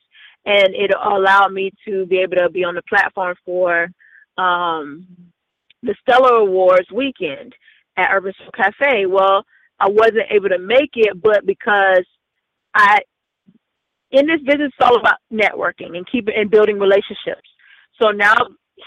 and 0.45 0.75
it 0.75 0.91
allowed 1.03 1.53
me 1.53 1.71
to 1.87 2.05
be 2.05 2.17
able 2.19 2.37
to 2.37 2.49
be 2.49 2.63
on 2.63 2.75
the 2.75 2.81
platform 2.83 3.35
for 3.45 3.87
um 4.37 5.07
the 5.83 5.95
Stellar 6.01 6.35
Awards 6.41 6.91
weekend 6.91 7.53
at 7.95 8.09
Urban 8.11 8.33
Soul 8.37 8.51
Cafe. 8.55 9.05
Well, 9.05 9.45
I 9.79 9.87
wasn't 9.87 10.31
able 10.31 10.49
to 10.49 10.59
make 10.59 10.91
it, 10.95 11.21
but 11.21 11.45
because 11.45 12.05
I 12.75 12.99
in 14.11 14.27
this 14.27 14.41
business 14.41 14.71
it's 14.77 14.87
all 14.87 14.99
about 14.99 15.17
networking 15.31 15.95
and 15.97 16.09
keeping 16.11 16.33
and 16.35 16.49
building 16.49 16.79
relationships. 16.79 17.47
So 18.01 18.11
now 18.11 18.35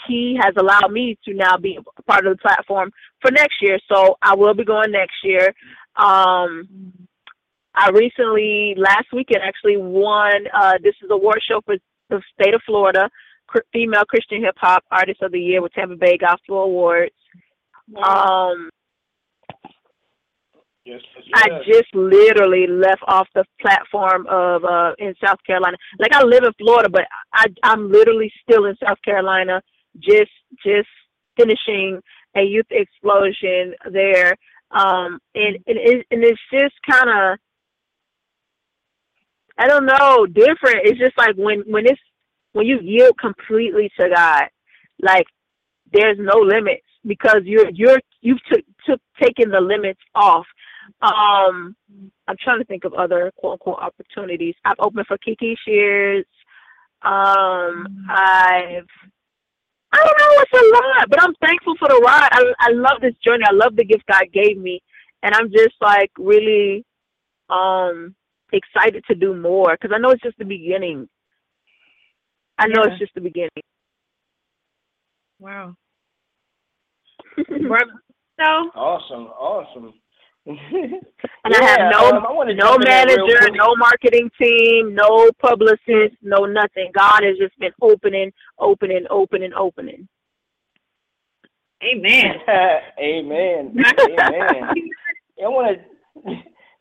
he 0.08 0.38
has 0.40 0.54
allowed 0.56 0.90
me 0.90 1.18
to 1.24 1.34
now 1.34 1.56
be 1.56 1.78
a 1.78 2.02
part 2.02 2.26
of 2.26 2.36
the 2.36 2.42
platform 2.42 2.90
for 3.20 3.30
next 3.30 3.56
year. 3.60 3.78
So 3.90 4.16
I 4.22 4.34
will 4.34 4.54
be 4.54 4.64
going 4.64 4.90
next 4.90 5.16
year. 5.22 5.54
Um, 5.96 6.68
I 7.74 7.90
recently, 7.90 8.74
last 8.76 9.06
weekend, 9.12 9.42
actually 9.42 9.76
won. 9.76 10.46
Uh, 10.54 10.74
this 10.82 10.94
is 11.02 11.10
a 11.10 11.14
award 11.14 11.40
show 11.48 11.60
for 11.64 11.76
the 12.10 12.22
state 12.38 12.54
of 12.54 12.60
Florida, 12.66 13.08
female 13.72 14.04
Christian 14.04 14.42
hip 14.42 14.56
hop 14.58 14.84
artist 14.90 15.22
of 15.22 15.32
the 15.32 15.40
year 15.40 15.62
with 15.62 15.72
Tampa 15.72 15.96
Bay 15.96 16.18
Gospel 16.18 16.64
Awards. 16.64 17.14
Um, 17.96 18.70
Yes, 20.84 21.00
yes, 21.14 21.24
I 21.34 21.48
just 21.64 21.94
literally 21.94 22.66
left 22.66 23.02
off 23.06 23.28
the 23.34 23.44
platform 23.60 24.26
of 24.28 24.64
uh 24.64 24.92
in 24.98 25.14
South 25.24 25.38
Carolina. 25.46 25.76
Like 25.98 26.12
I 26.12 26.24
live 26.24 26.42
in 26.42 26.52
Florida, 26.58 26.88
but 26.88 27.04
I 27.32 27.46
I'm 27.62 27.90
literally 27.90 28.32
still 28.42 28.64
in 28.66 28.76
South 28.84 28.98
Carolina, 29.04 29.62
just 30.00 30.32
just 30.64 30.88
finishing 31.36 32.00
a 32.36 32.42
youth 32.42 32.66
explosion 32.70 33.74
there. 33.92 34.34
Um 34.72 35.20
and 35.36 35.56
and, 35.68 35.78
it, 35.78 36.06
and 36.10 36.24
it's 36.24 36.40
just 36.52 36.74
kind 36.88 37.08
of 37.08 37.38
I 39.58 39.68
don't 39.68 39.86
know, 39.86 40.26
different. 40.26 40.86
It's 40.86 40.98
just 40.98 41.16
like 41.16 41.36
when 41.36 41.60
when 41.66 41.86
it's 41.86 42.00
when 42.52 42.66
you 42.66 42.80
yield 42.82 43.16
completely 43.18 43.88
to 44.00 44.08
God, 44.08 44.44
like 45.00 45.26
there's 45.92 46.18
no 46.18 46.38
limits 46.38 46.86
because 47.06 47.42
you're 47.44 47.70
you're 47.70 48.00
you've 48.20 48.42
took 48.50 48.64
took 48.84 49.00
taken 49.22 49.50
the 49.50 49.60
limits 49.60 50.00
off 50.14 50.46
um, 51.00 51.76
I'm 52.28 52.36
trying 52.42 52.58
to 52.58 52.64
think 52.64 52.84
of 52.84 52.94
other 52.94 53.32
quote 53.36 53.54
unquote 53.54 53.78
opportunities. 53.80 54.54
I've 54.64 54.76
opened 54.78 55.06
for 55.06 55.18
Kiki 55.18 55.56
Sheard. 55.66 56.24
Um, 57.02 58.06
I've 58.08 58.86
I 59.94 59.98
don't 59.98 60.18
know, 60.18 60.42
it's 60.42 60.52
a 60.52 60.98
lot, 60.98 61.10
but 61.10 61.22
I'm 61.22 61.34
thankful 61.42 61.74
for 61.78 61.88
the 61.88 62.00
ride. 62.04 62.28
I 62.32 62.52
I 62.58 62.70
love 62.70 63.00
this 63.00 63.14
journey. 63.24 63.44
I 63.46 63.52
love 63.52 63.76
the 63.76 63.84
gift 63.84 64.04
God 64.06 64.24
gave 64.32 64.56
me, 64.56 64.80
and 65.22 65.34
I'm 65.34 65.50
just 65.50 65.74
like 65.80 66.10
really 66.18 66.84
um 67.50 68.14
excited 68.52 69.04
to 69.08 69.14
do 69.14 69.34
more 69.34 69.72
because 69.72 69.94
I 69.94 69.98
know 69.98 70.10
it's 70.10 70.22
just 70.22 70.38
the 70.38 70.44
beginning. 70.44 71.08
I 72.58 72.66
know 72.68 72.82
Yeah. 72.84 72.90
it's 72.90 72.98
just 72.98 73.14
the 73.14 73.20
beginning. 73.20 73.50
Wow. 75.38 75.74
So 78.40 78.44
Awesome, 78.74 79.26
awesome. 79.38 79.92
And 80.46 81.54
I 81.54 81.62
have 81.64 81.92
no 81.92 82.10
um, 82.10 82.26
I 82.26 82.52
no 82.52 82.76
jump 82.76 82.82
in 82.82 82.88
there 82.88 83.06
real 83.06 83.26
manager, 83.26 83.38
quick. 83.38 83.54
no 83.54 83.76
marketing 83.76 84.30
team, 84.40 84.94
no 84.94 85.30
publicist, 85.40 86.16
no 86.22 86.44
nothing. 86.46 86.90
God 86.94 87.22
has 87.22 87.36
just 87.38 87.58
been 87.58 87.72
opening, 87.80 88.32
opening, 88.58 89.04
opening, 89.10 89.52
opening. 89.54 90.08
Amen. 91.84 92.36
Amen. 92.98 93.76
Amen. 93.78 93.84
I 95.44 95.48
want 95.48 95.78
to 96.26 96.32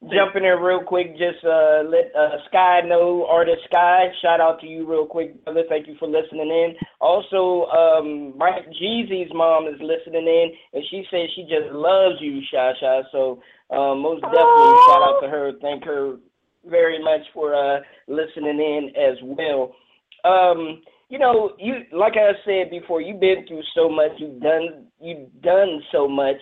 jump 0.09 0.35
in 0.35 0.43
there 0.43 0.61
real 0.61 0.81
quick. 0.81 1.11
Just 1.11 1.43
uh, 1.45 1.83
let 1.85 2.09
uh, 2.17 2.37
Sky 2.47 2.81
know, 2.85 3.27
artist 3.29 3.61
Sky. 3.65 4.07
Shout 4.21 4.41
out 4.41 4.59
to 4.61 4.67
you 4.67 4.89
real 4.89 5.05
quick, 5.05 5.43
brother. 5.43 5.63
Thank 5.69 5.87
you 5.87 5.95
for 5.99 6.07
listening 6.07 6.49
in. 6.49 6.73
Also, 6.99 7.69
um, 7.69 8.37
Mike 8.37 8.65
Jeezy's 8.81 9.31
mom 9.33 9.67
is 9.67 9.79
listening 9.79 10.25
in, 10.25 10.51
and 10.73 10.83
she 10.89 11.03
says 11.11 11.29
she 11.35 11.43
just 11.43 11.71
loves 11.71 12.15
you, 12.19 12.41
Sha 12.51 12.73
Sha. 12.79 13.01
So 13.11 13.41
um, 13.69 14.01
most 14.01 14.21
definitely, 14.21 14.77
shout 14.87 15.03
out 15.03 15.19
to 15.21 15.27
her. 15.29 15.51
Thank 15.61 15.83
her 15.85 16.17
very 16.65 17.03
much 17.03 17.21
for 17.33 17.53
uh, 17.55 17.79
listening 18.07 18.59
in 18.59 18.91
as 18.95 19.17
well. 19.23 19.75
Um, 20.23 20.81
you 21.09 21.19
know, 21.19 21.51
you 21.59 21.81
like 21.91 22.13
I 22.13 22.31
said 22.45 22.71
before, 22.71 23.01
you've 23.01 23.19
been 23.19 23.45
through 23.47 23.63
so 23.75 23.89
much. 23.89 24.11
You've 24.17 24.41
done 24.41 24.87
you've 24.99 25.41
done 25.41 25.81
so 25.91 26.07
much. 26.07 26.37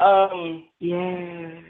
Um, 0.00 0.64
Yeah. 0.80 1.60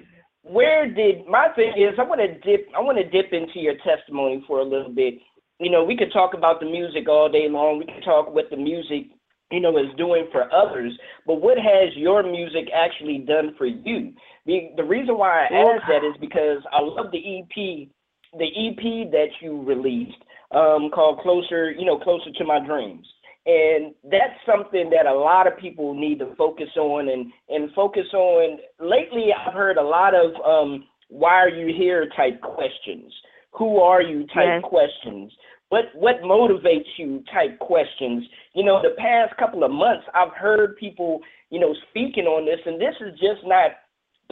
Where 0.44 0.88
did 0.88 1.26
my 1.26 1.48
thing 1.56 1.72
is? 1.76 1.98
I 1.98 2.02
want 2.02 2.20
to 2.20 2.28
dip. 2.28 2.68
I 2.76 2.80
want 2.80 2.98
to 2.98 3.08
dip 3.08 3.32
into 3.32 3.58
your 3.58 3.74
testimony 3.84 4.44
for 4.46 4.60
a 4.60 4.64
little 4.64 4.92
bit. 4.92 5.14
You 5.58 5.70
know, 5.70 5.84
we 5.84 5.96
could 5.96 6.12
talk 6.12 6.34
about 6.34 6.60
the 6.60 6.66
music 6.66 7.08
all 7.08 7.30
day 7.30 7.48
long. 7.48 7.78
We 7.78 7.86
can 7.86 8.02
talk 8.02 8.32
what 8.32 8.50
the 8.50 8.56
music, 8.56 9.06
you 9.50 9.60
know, 9.60 9.78
is 9.78 9.94
doing 9.96 10.28
for 10.30 10.52
others. 10.52 10.92
But 11.26 11.40
what 11.40 11.56
has 11.56 11.96
your 11.96 12.22
music 12.22 12.68
actually 12.74 13.18
done 13.18 13.54
for 13.56 13.66
you? 13.66 14.12
The, 14.46 14.72
the 14.76 14.84
reason 14.84 15.16
why 15.16 15.46
I 15.46 15.54
ask 15.54 15.82
that 15.88 16.04
is 16.04 16.14
because 16.20 16.58
I 16.70 16.82
love 16.82 17.10
the 17.10 17.40
EP, 17.40 17.88
the 18.36 18.68
EP 18.68 19.10
that 19.12 19.28
you 19.40 19.62
released, 19.62 20.18
um, 20.50 20.90
called 20.92 21.20
"Closer," 21.20 21.70
you 21.70 21.86
know, 21.86 21.98
"Closer 21.98 22.30
to 22.36 22.44
My 22.44 22.58
Dreams." 22.64 23.06
And 23.46 23.94
that's 24.04 24.38
something 24.46 24.90
that 24.90 25.06
a 25.06 25.12
lot 25.12 25.46
of 25.46 25.58
people 25.58 25.94
need 25.94 26.18
to 26.20 26.34
focus 26.36 26.68
on 26.76 27.08
and, 27.10 27.30
and 27.50 27.70
focus 27.74 28.06
on. 28.14 28.58
Lately, 28.80 29.26
I've 29.32 29.52
heard 29.52 29.76
a 29.76 29.82
lot 29.82 30.14
of 30.14 30.32
um, 30.44 30.84
why 31.08 31.34
are 31.34 31.50
you 31.50 31.74
here 31.76 32.08
type 32.16 32.40
questions. 32.40 33.12
Who 33.52 33.80
are 33.80 34.02
you 34.02 34.26
type 34.28 34.62
Yes. 34.62 34.62
questions. 34.64 35.32
What 35.68 35.84
what 35.94 36.22
motivates 36.22 36.88
you 36.96 37.22
type 37.32 37.58
questions. 37.58 38.24
You 38.54 38.64
know, 38.64 38.80
the 38.82 38.96
past 38.96 39.36
couple 39.36 39.62
of 39.64 39.70
months 39.70 40.04
I've 40.14 40.32
heard 40.32 40.76
people, 40.76 41.20
you 41.50 41.60
know, 41.60 41.74
speaking 41.90 42.24
on 42.24 42.46
this 42.46 42.60
and 42.64 42.80
this 42.80 42.94
is 43.00 43.12
just 43.20 43.44
not 43.44 43.72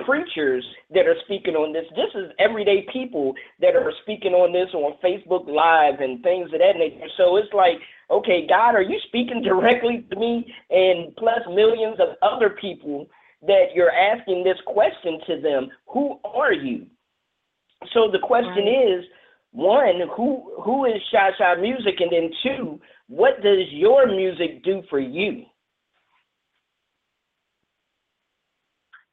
preachers 0.06 0.64
that 0.94 1.06
are 1.06 1.16
speaking 1.24 1.54
on 1.54 1.72
this. 1.72 1.84
This 1.94 2.08
is 2.14 2.30
everyday 2.38 2.86
people 2.92 3.34
that 3.60 3.76
are 3.76 3.92
speaking 4.02 4.32
on 4.32 4.52
this 4.52 4.72
on 4.74 4.96
Facebook 5.04 5.46
Live 5.46 6.00
and 6.00 6.22
things 6.22 6.46
of 6.52 6.60
that 6.60 6.78
nature. 6.78 7.08
So 7.16 7.36
it's 7.36 7.52
like, 7.52 7.76
okay, 8.12 8.46
God, 8.46 8.74
are 8.74 8.82
you 8.82 8.98
speaking 9.06 9.42
directly 9.42 10.06
to 10.10 10.16
me 10.16 10.52
and 10.70 11.14
plus 11.16 11.40
millions 11.48 11.98
of 12.00 12.16
other 12.22 12.50
people 12.50 13.08
that 13.46 13.74
you're 13.74 13.90
asking 13.90 14.44
this 14.44 14.58
question 14.66 15.18
to 15.26 15.40
them? 15.40 15.68
Who 15.88 16.18
are 16.24 16.52
you? 16.52 16.86
So 17.92 18.10
the 18.10 18.18
question 18.18 18.68
is, 18.68 19.04
one, 19.50 20.02
who 20.16 20.52
who 20.62 20.86
is 20.86 21.00
Shy 21.12 21.30
Shy 21.36 21.54
Music, 21.56 21.96
and 22.00 22.10
then 22.10 22.30
two, 22.42 22.80
what 23.08 23.42
does 23.42 23.66
your 23.70 24.06
music 24.06 24.64
do 24.64 24.82
for 24.88 24.98
you? 24.98 25.44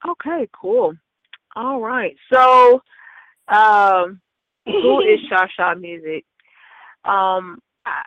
Okay, 0.07 0.47
cool. 0.53 0.93
All 1.55 1.81
right. 1.81 2.15
So, 2.31 2.81
um, 3.49 4.21
who 4.65 5.01
is 5.01 5.19
Shasha 5.31 5.79
Music? 5.79 6.23
Um, 7.03 7.59
I, 7.85 8.01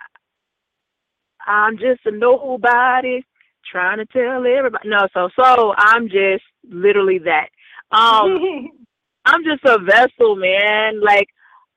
I'm 1.47 1.77
just 1.77 2.01
a 2.07 2.11
nobody 2.11 3.25
trying 3.71 3.99
to 3.99 4.07
tell 4.07 4.45
everybody. 4.47 4.89
No, 4.89 5.07
so 5.15 5.29
so 5.37 5.75
I'm 5.77 6.09
just 6.09 6.45
literally 6.69 7.19
that. 7.21 7.49
Um, 7.91 8.71
I'm 9.25 9.45
just 9.45 9.65
a 9.65 9.79
vessel, 9.79 10.37
man. 10.37 11.01
Like 11.01 11.29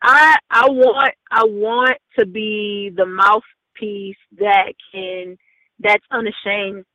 I 0.02 0.36
I 0.50 0.66
want 0.70 1.14
I 1.32 1.44
want 1.44 1.98
to 2.20 2.26
be 2.26 2.92
the 2.96 3.06
mouthpiece 3.06 4.18
that 4.40 4.74
can 4.94 5.38
that's 5.80 6.04
unashamed. 6.12 6.86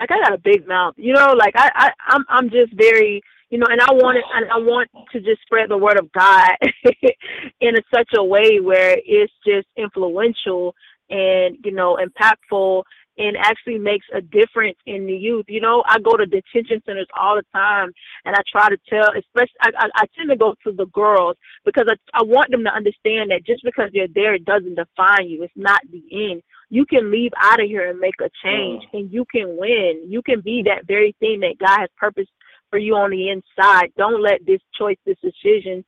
Like 0.00 0.10
I 0.10 0.20
got 0.20 0.34
a 0.34 0.38
big 0.38 0.66
mouth, 0.66 0.94
you 0.96 1.12
know. 1.12 1.34
Like 1.36 1.54
I 1.56 1.70
I 1.74 1.90
I'm 2.08 2.24
I'm 2.28 2.50
just 2.50 2.72
very 2.74 3.22
you 3.52 3.58
know, 3.58 3.66
and 3.68 3.82
I 3.82 3.92
want 3.92 4.16
it, 4.16 4.24
and 4.34 4.50
I 4.50 4.56
want 4.56 4.88
to 5.12 5.20
just 5.20 5.42
spread 5.42 5.68
the 5.68 5.76
word 5.76 5.98
of 5.98 6.10
God 6.12 6.52
in 7.60 7.76
a, 7.76 7.82
such 7.94 8.08
a 8.16 8.24
way 8.24 8.60
where 8.60 8.96
it's 9.04 9.32
just 9.46 9.66
influential 9.76 10.74
and 11.12 11.56
you 11.62 11.72
know 11.72 11.98
impactful 12.02 12.82
and 13.18 13.36
actually 13.36 13.78
makes 13.78 14.06
a 14.14 14.20
difference 14.20 14.78
in 14.86 15.06
the 15.06 15.14
youth. 15.14 15.44
You 15.48 15.60
know, 15.60 15.84
I 15.86 15.98
go 15.98 16.16
to 16.16 16.24
detention 16.24 16.82
centers 16.86 17.06
all 17.14 17.36
the 17.36 17.44
time, 17.52 17.92
and 18.24 18.34
I 18.34 18.40
try 18.50 18.70
to 18.70 18.78
tell, 18.88 19.10
especially 19.10 19.60
I, 19.60 19.70
I, 19.76 19.88
I 19.94 20.04
tend 20.16 20.30
to 20.30 20.36
go 20.36 20.54
to 20.64 20.72
the 20.72 20.86
girls 20.86 21.36
because 21.64 21.86
I, 21.88 21.96
I 22.18 22.22
want 22.22 22.50
them 22.50 22.64
to 22.64 22.74
understand 22.74 23.30
that 23.30 23.44
just 23.46 23.62
because 23.64 23.90
you're 23.92 24.08
there, 24.14 24.34
it 24.34 24.44
doesn't 24.44 24.76
define 24.76 25.28
you. 25.28 25.42
It's 25.42 25.52
not 25.56 25.82
the 25.90 26.02
end. 26.10 26.42
You 26.70 26.86
can 26.86 27.10
leave 27.10 27.32
out 27.38 27.60
of 27.60 27.66
here 27.66 27.90
and 27.90 28.00
make 28.00 28.20
a 28.20 28.30
change, 28.42 28.82
mm. 28.84 28.98
and 28.98 29.12
you 29.12 29.26
can 29.30 29.56
win. 29.58 30.06
You 30.08 30.22
can 30.22 30.40
be 30.40 30.62
that 30.64 30.86
very 30.86 31.14
thing 31.20 31.40
that 31.40 31.58
God 31.58 31.80
has 31.80 31.90
purposed 31.98 32.30
for 32.70 32.78
you 32.78 32.96
on 32.96 33.10
the 33.10 33.28
inside. 33.28 33.92
Don't 33.98 34.22
let 34.22 34.44
this 34.46 34.60
choice, 34.78 34.96
this 35.04 35.18
decision 35.22 35.84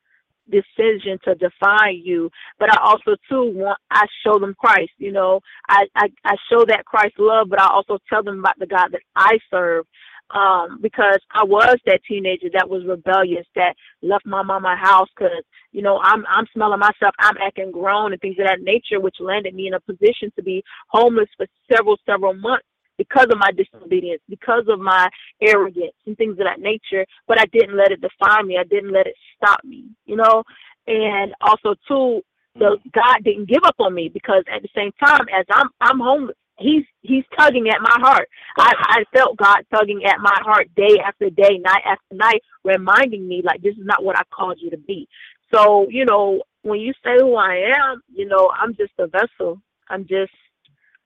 decision 0.50 1.18
to 1.24 1.34
define 1.34 2.00
you 2.02 2.30
but 2.58 2.72
i 2.72 2.78
also 2.82 3.16
too 3.28 3.50
want 3.54 3.78
i 3.90 4.04
show 4.24 4.38
them 4.38 4.54
christ 4.58 4.92
you 4.98 5.12
know? 5.12 5.40
I, 5.68 5.86
I 5.96 6.08
i 6.24 6.36
show 6.50 6.64
that 6.66 6.84
christ 6.84 7.14
love 7.18 7.48
but 7.48 7.60
i 7.60 7.66
also 7.66 7.98
tell 8.08 8.22
them 8.22 8.40
about 8.40 8.58
the 8.58 8.66
god 8.66 8.88
that 8.92 9.02
i 9.16 9.38
serve 9.50 9.86
um 10.34 10.78
because 10.80 11.18
i 11.34 11.44
was 11.44 11.76
that 11.86 12.00
teenager 12.08 12.48
that 12.52 12.68
was 12.68 12.84
rebellious 12.86 13.46
that 13.54 13.74
left 14.02 14.26
my 14.26 14.42
mama 14.42 14.76
house 14.76 15.08
because 15.16 15.42
you 15.72 15.82
know 15.82 15.98
i'm 16.02 16.24
i'm 16.28 16.46
smelling 16.52 16.80
myself 16.80 17.14
i'm 17.18 17.36
acting 17.44 17.70
grown 17.70 18.12
and 18.12 18.20
things 18.20 18.36
of 18.38 18.46
that 18.46 18.60
nature 18.62 19.00
which 19.00 19.16
landed 19.20 19.54
me 19.54 19.66
in 19.66 19.74
a 19.74 19.80
position 19.80 20.30
to 20.36 20.42
be 20.42 20.62
homeless 20.88 21.28
for 21.36 21.46
several 21.70 21.96
several 22.06 22.34
months 22.34 22.66
because 22.98 23.26
of 23.30 23.38
my 23.38 23.50
disobedience, 23.52 24.22
because 24.28 24.64
of 24.68 24.80
my 24.80 25.08
arrogance 25.40 25.94
and 26.06 26.16
things 26.16 26.38
of 26.38 26.44
that 26.44 26.60
nature. 26.60 27.04
But 27.26 27.40
I 27.40 27.46
didn't 27.46 27.76
let 27.76 27.92
it 27.92 28.00
define 28.00 28.46
me. 28.46 28.58
I 28.58 28.64
didn't 28.64 28.92
let 28.92 29.06
it 29.06 29.14
stop 29.36 29.60
me, 29.64 29.84
you 30.06 30.16
know. 30.16 30.42
And 30.86 31.34
also 31.40 31.74
too, 31.88 32.22
the 32.56 32.76
mm. 32.76 32.92
God 32.92 33.24
didn't 33.24 33.48
give 33.48 33.64
up 33.64 33.76
on 33.78 33.94
me 33.94 34.08
because 34.08 34.44
at 34.52 34.62
the 34.62 34.68
same 34.76 34.92
time 35.02 35.26
as 35.36 35.44
I'm 35.50 35.68
I'm 35.80 35.98
homeless, 35.98 36.36
He's 36.58 36.84
He's 37.02 37.24
tugging 37.38 37.68
at 37.68 37.80
my 37.80 37.96
heart. 38.00 38.28
I 38.58 38.72
I 38.78 39.04
felt 39.16 39.36
God 39.36 39.64
tugging 39.72 40.04
at 40.04 40.20
my 40.20 40.38
heart 40.42 40.68
day 40.76 40.98
after 41.04 41.30
day, 41.30 41.58
night 41.58 41.82
after 41.84 42.14
night, 42.14 42.42
reminding 42.64 43.26
me 43.26 43.42
like 43.44 43.62
this 43.62 43.74
is 43.74 43.84
not 43.84 44.04
what 44.04 44.18
I 44.18 44.22
called 44.34 44.58
you 44.60 44.70
to 44.70 44.78
be. 44.78 45.08
So 45.52 45.86
you 45.90 46.04
know 46.04 46.42
when 46.62 46.80
you 46.80 46.92
say 47.04 47.16
who 47.18 47.34
I 47.36 47.72
am, 47.76 48.02
you 48.12 48.26
know 48.26 48.50
I'm 48.54 48.74
just 48.74 48.92
a 48.98 49.06
vessel. 49.06 49.60
I'm 49.88 50.06
just 50.06 50.32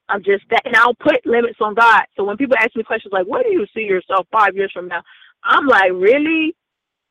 I'm 0.09 0.23
just 0.23 0.45
that, 0.51 0.63
and 0.65 0.77
I'll 0.77 0.95
put 0.95 1.25
limits 1.27 1.59
on 1.61 1.75
God. 1.75 2.03
So 2.17 2.25
when 2.25 2.37
people 2.37 2.57
ask 2.59 2.75
me 2.75 2.83
questions 2.83 3.13
like, 3.13 3.27
"Where 3.27 3.43
do 3.43 3.51
you 3.51 3.67
see 3.75 3.83
yourself 3.83 4.27
five 4.33 4.57
years 4.57 4.73
from 4.73 4.89
now?" 4.89 5.03
I'm 5.45 5.67
like, 5.67 5.93
"Really? 5.93 6.55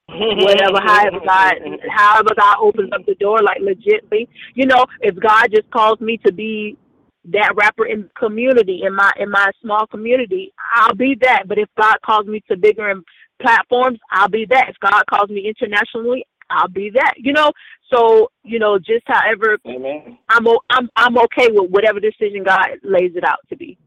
Whatever, 0.10 0.80
however 0.80 1.20
God, 1.26 1.56
however 1.90 2.30
God 2.40 2.58
opens 2.62 2.92
up 2.94 3.06
the 3.06 3.16
door, 3.16 3.42
like 3.42 3.60
legitly, 3.60 4.28
you 4.54 4.66
know, 4.66 4.86
if 5.02 5.16
God 5.20 5.48
just 5.52 5.70
calls 5.70 6.00
me 6.00 6.18
to 6.26 6.32
be 6.32 6.78
that 7.26 7.54
rapper 7.56 7.86
in 7.86 8.04
the 8.04 8.10
community, 8.18 8.84
in 8.86 8.96
my 8.96 9.12
in 9.20 9.30
my 9.30 9.52
small 9.62 9.86
community, 9.88 10.54
I'll 10.74 10.96
be 10.96 11.18
that. 11.22 11.44
But 11.48 11.58
if 11.58 11.68
God 11.78 11.98
calls 12.06 12.26
me 12.26 12.42
to 12.50 12.56
bigger 12.56 12.90
and 12.90 13.04
platforms, 13.42 14.00
I'll 14.12 14.30
be 14.30 14.46
that. 14.50 14.70
If 14.70 14.76
God 14.80 15.04
calls 15.10 15.30
me 15.30 15.46
internationally, 15.48 16.26
I'll 16.50 16.68
be 16.70 16.92
that. 16.96 17.16
You 17.18 17.34
know, 17.34 17.52
so 17.94 18.32
you 18.44 18.60
know, 18.60 18.78
just 18.80 19.04
however 19.08 19.58
Amen. 19.68 20.18
I'm 20.30 20.48
o- 20.48 20.62
I'm 20.70 20.90
I'm 20.96 21.18
okay 21.20 21.50
with 21.50 21.72
whatever 21.72 22.00
decision 22.00 22.44
God 22.44 22.70
lays 22.84 23.12
it 23.16 23.24
out 23.24 23.40
to 23.50 23.56
be. 23.56 23.78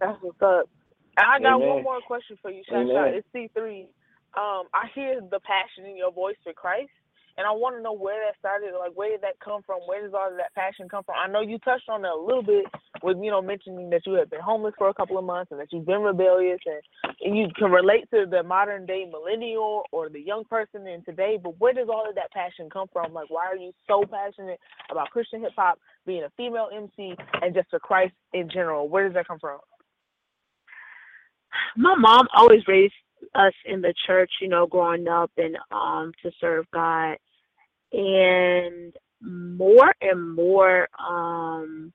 That's 0.00 0.18
what's 0.22 0.40
up. 0.42 0.68
I 1.18 1.40
got 1.40 1.58
Amen. 1.58 1.68
one 1.68 1.82
more 1.84 2.00
question 2.00 2.36
for 2.40 2.50
you, 2.50 2.62
Shasha. 2.70 3.16
It's 3.16 3.26
C 3.32 3.50
three. 3.56 3.88
Um, 4.36 4.64
I 4.74 4.86
hear 4.94 5.20
the 5.20 5.40
passion 5.40 5.90
in 5.90 5.96
your 5.96 6.12
voice 6.12 6.36
for 6.44 6.52
Christ, 6.52 6.90
and 7.38 7.46
I 7.46 7.52
want 7.52 7.76
to 7.76 7.82
know 7.82 7.94
where 7.94 8.18
that 8.26 8.36
started. 8.38 8.74
Like, 8.76 8.92
where 8.94 9.10
did 9.10 9.22
that 9.22 9.38
come 9.38 9.62
from? 9.64 9.78
Where 9.86 10.02
does 10.02 10.12
all 10.12 10.28
of 10.28 10.36
that 10.38 10.52
passion 10.54 10.88
come 10.88 11.04
from? 11.04 11.14
I 11.16 11.30
know 11.30 11.40
you 11.40 11.58
touched 11.60 11.88
on 11.88 12.04
it 12.04 12.10
a 12.10 12.20
little 12.20 12.42
bit 12.42 12.66
with 13.02 13.16
you 13.22 13.30
know 13.30 13.40
mentioning 13.40 13.88
that 13.90 14.02
you 14.06 14.14
have 14.14 14.28
been 14.28 14.40
homeless 14.40 14.74
for 14.76 14.88
a 14.88 14.94
couple 14.94 15.16
of 15.16 15.24
months 15.24 15.52
and 15.52 15.60
that 15.60 15.72
you've 15.72 15.86
been 15.86 16.02
rebellious, 16.02 16.58
and, 16.66 17.14
and 17.22 17.38
you 17.38 17.46
can 17.56 17.70
relate 17.70 18.10
to 18.12 18.26
the 18.28 18.42
modern 18.42 18.86
day 18.86 19.06
millennial 19.10 19.84
or 19.92 20.08
the 20.08 20.20
young 20.20 20.44
person 20.50 20.84
in 20.88 21.04
today. 21.04 21.38
But 21.40 21.58
where 21.60 21.72
does 21.72 21.88
all 21.88 22.08
of 22.08 22.16
that 22.16 22.32
passion 22.32 22.68
come 22.68 22.88
from? 22.92 23.14
Like, 23.14 23.30
why 23.30 23.46
are 23.46 23.56
you 23.56 23.72
so 23.86 24.02
passionate 24.02 24.58
about 24.90 25.10
Christian 25.10 25.40
hip 25.40 25.52
hop, 25.56 25.78
being 26.06 26.24
a 26.24 26.30
female 26.36 26.68
MC, 26.74 27.14
and 27.40 27.54
just 27.54 27.70
for 27.70 27.78
Christ 27.78 28.14
in 28.34 28.50
general? 28.50 28.88
Where 28.88 29.04
does 29.06 29.14
that 29.14 29.28
come 29.28 29.38
from? 29.38 29.60
My 31.76 31.94
mom 31.94 32.26
always 32.34 32.66
raised 32.66 32.94
us 33.34 33.54
in 33.64 33.80
the 33.80 33.94
church, 34.06 34.30
you 34.40 34.48
know, 34.48 34.66
growing 34.66 35.06
up 35.08 35.30
and 35.36 35.56
um 35.70 36.12
to 36.22 36.30
serve 36.40 36.66
God. 36.72 37.16
And 37.92 38.94
more 39.20 39.92
and 40.00 40.34
more 40.34 40.88
um 40.98 41.92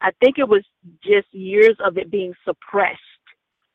I 0.00 0.10
think 0.20 0.38
it 0.38 0.48
was 0.48 0.64
just 1.04 1.32
years 1.32 1.76
of 1.84 1.96
it 1.96 2.10
being 2.10 2.34
suppressed. 2.44 2.98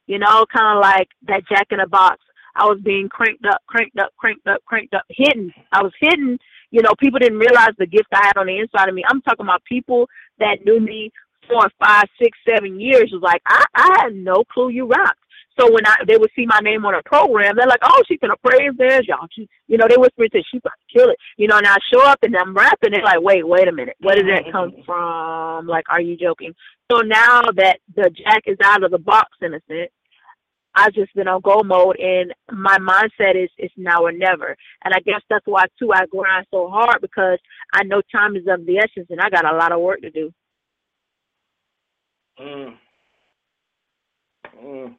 You 0.08 0.20
know, 0.20 0.46
kind 0.54 0.78
of 0.78 0.82
like 0.82 1.08
that 1.28 1.48
jack 1.50 1.68
in 1.72 1.80
the 1.80 1.88
box. 1.88 2.20
I 2.56 2.66
was 2.66 2.80
being 2.84 3.08
cranked 3.08 3.46
up, 3.46 3.62
cranked 3.68 3.98
up, 4.00 4.10
cranked 4.18 4.48
up, 4.48 4.64
cranked 4.66 4.94
up, 4.94 5.04
hidden. 5.10 5.54
I 5.72 5.84
was 5.84 5.94
hidden. 6.00 6.38
You 6.72 6.82
know, 6.82 6.94
people 7.00 7.20
didn't 7.20 7.38
realize 7.38 7.72
the 7.78 7.86
gift 7.86 8.08
I 8.14 8.26
had 8.26 8.38
on 8.38 8.48
the 8.48 8.58
inside 8.58 8.90
of 8.90 8.96
me. 8.96 9.04
I'm 9.08 9.22
talking 9.22 9.46
about 9.46 9.64
people 9.64 10.10
that 10.40 10.66
knew 10.66 10.80
me 10.80 11.12
four, 11.48 11.70
five, 11.80 12.06
six, 12.22 12.38
seven 12.48 12.80
years. 12.80 13.10
Was 13.14 13.22
like, 13.22 13.42
I, 13.46 13.64
I 13.76 13.98
had 14.02 14.16
no 14.16 14.44
clue 14.52 14.70
you 14.70 14.88
rocked. 14.88 15.20
So 15.60 15.72
when 15.72 15.86
I 15.86 15.96
they 16.08 16.18
would 16.18 16.30
see 16.36 16.46
my 16.46 16.60
name 16.60 16.86
on 16.86 16.94
a 16.94 17.02
program, 17.04 17.56
they're 17.56 17.68
like, 17.68 17.82
"Oh, 17.82 18.04
she's 18.08 18.20
gonna 18.20 18.38
praise 18.44 18.74
dance, 18.78 19.08
y'all." 19.08 19.28
She, 19.32 19.50
you 19.68 19.78
know, 19.78 19.88
they 19.90 19.98
whisper 19.98 20.28
to 20.28 20.44
she 20.52 20.58
about 20.58 20.74
to 20.88 21.00
kill 21.00 21.10
it. 21.10 21.18
You 21.38 21.48
know, 21.48 21.58
and 21.58 21.66
I 21.66 21.78
show 21.92 22.02
up 22.02 22.20
and 22.22 22.36
I'm 22.36 22.54
rapping. 22.54 22.92
They're 22.92 23.04
like, 23.04 23.22
"Wait, 23.22 23.48
wait 23.48 23.68
a 23.68 23.72
minute, 23.72 23.98
where 24.00 24.16
did 24.16 24.28
that 24.28 24.52
come 24.52 24.74
from? 24.86 25.68
Like, 25.68 25.86
are 25.90 26.02
you 26.02 26.16
joking?" 26.16 26.54
So 26.92 27.00
now 27.00 27.42
that 27.56 27.80
the 27.96 28.10
jack 28.12 28.44
is 28.46 28.58
out 28.64 28.84
of 28.84 28.92
the 28.92 29.00
box 29.00 29.30
in 29.42 29.54
a 29.54 29.60
sense, 29.68 29.92
I've 30.76 30.94
just 30.94 31.14
been 31.16 31.28
on 31.28 31.42
go 31.42 31.64
mode, 31.64 31.98
and 32.00 32.34
my 32.52 32.78
mindset 32.78 33.36
is 33.36 33.50
is 33.58 33.72
now 33.78 34.04
or 34.04 34.12
never. 34.12 34.56
And 34.86 34.94
I 34.94 35.00
guess 35.00 35.22
that's 35.28 35.46
why 35.48 35.66
too 35.80 35.92
I 35.92 36.06
grind 36.06 36.46
so 36.52 36.70
hard 36.70 37.02
because 37.02 37.40
I 37.74 37.84
know 37.84 38.02
time 38.12 38.36
is 38.36 38.46
of 38.48 38.66
the 38.66 38.78
essence, 38.78 39.08
and 39.10 39.20
I 39.20 39.30
got 39.30 39.52
a 39.52 39.58
lot 39.58 39.72
of 39.72 39.82
work 39.82 40.02
to 40.02 40.12
do. 40.12 40.32
Mm. 42.40 42.78
Mm. 44.64 44.96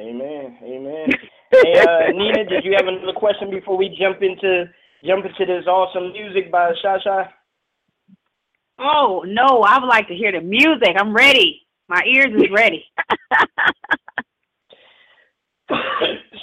Amen. 0.00 0.56
Amen. 0.62 1.08
hey, 1.52 1.80
uh, 1.80 2.10
Nina, 2.12 2.44
did 2.46 2.64
you 2.64 2.72
have 2.76 2.86
another 2.86 3.12
question 3.14 3.50
before 3.50 3.76
we 3.76 3.94
jump 4.00 4.22
into 4.22 4.64
jump 5.04 5.26
into 5.26 5.44
this 5.44 5.66
awesome 5.66 6.12
music 6.12 6.50
by 6.50 6.72
Shasha? 6.82 7.28
Oh 8.78 9.24
no, 9.26 9.62
I 9.62 9.78
would 9.78 9.88
like 9.88 10.08
to 10.08 10.14
hear 10.14 10.32
the 10.32 10.40
music. 10.40 10.96
I'm 10.98 11.14
ready. 11.14 11.66
My 11.88 12.02
ears 12.06 12.32
is 12.34 12.48
ready. 12.54 12.84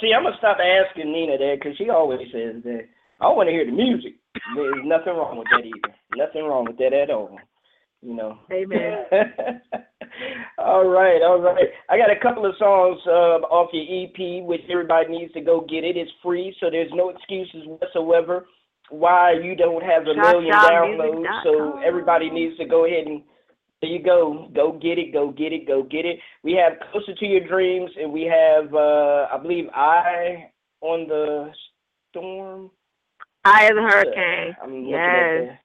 See, 0.00 0.12
I'm 0.16 0.22
gonna 0.22 0.36
stop 0.38 0.58
asking 0.60 1.12
Nina 1.12 1.36
that 1.38 1.58
because 1.58 1.76
she 1.76 1.90
always 1.90 2.20
says 2.32 2.62
that 2.62 2.86
I 3.20 3.26
want 3.28 3.48
to 3.48 3.52
hear 3.52 3.66
the 3.66 3.72
music. 3.72 4.14
There's 4.54 4.84
nothing 4.84 5.14
wrong 5.14 5.38
with 5.38 5.48
that 5.50 5.64
either. 5.66 5.94
Nothing 6.14 6.44
wrong 6.44 6.66
with 6.66 6.78
that 6.78 6.92
at 6.92 7.10
all. 7.10 7.36
You 8.02 8.14
know. 8.14 8.38
Amen. 8.52 9.04
all 10.58 10.86
right, 10.86 11.20
all 11.22 11.40
right. 11.40 11.66
I 11.88 11.98
got 11.98 12.10
a 12.10 12.20
couple 12.20 12.46
of 12.46 12.54
songs 12.58 13.00
uh, 13.06 13.42
off 13.50 13.70
your 13.72 13.84
EP, 13.84 14.44
which 14.44 14.62
everybody 14.70 15.08
needs 15.08 15.32
to 15.34 15.40
go 15.40 15.60
get 15.68 15.84
it. 15.84 15.96
It's 15.96 16.10
free, 16.22 16.54
so 16.60 16.70
there's 16.70 16.92
no 16.94 17.08
excuses 17.10 17.62
whatsoever 17.66 18.46
why 18.90 19.32
you 19.32 19.54
don't 19.54 19.82
have 19.82 20.02
a 20.02 20.14
million 20.14 20.52
downloads. 20.52 21.42
So 21.44 21.78
everybody 21.78 22.30
needs 22.30 22.56
to 22.58 22.64
go 22.64 22.86
ahead 22.86 23.06
and 23.06 23.22
there 23.80 23.90
you 23.90 24.02
go. 24.02 24.50
Go 24.54 24.72
get 24.72 24.98
it. 24.98 25.12
Go 25.12 25.30
get 25.30 25.52
it. 25.52 25.66
Go 25.66 25.82
get 25.82 26.04
it. 26.04 26.18
We 26.42 26.52
have 26.54 26.78
closer 26.90 27.14
to 27.14 27.26
your 27.26 27.46
dreams, 27.46 27.90
and 28.00 28.12
we 28.12 28.22
have, 28.22 28.74
uh, 28.74 29.26
I 29.32 29.38
believe, 29.40 29.66
I 29.72 30.50
on 30.80 31.06
the 31.06 31.52
storm. 32.10 32.70
Eye 33.44 33.66
of 33.66 33.76
the 33.76 33.82
hurricane. 33.82 34.88
Yes. 34.88 35.58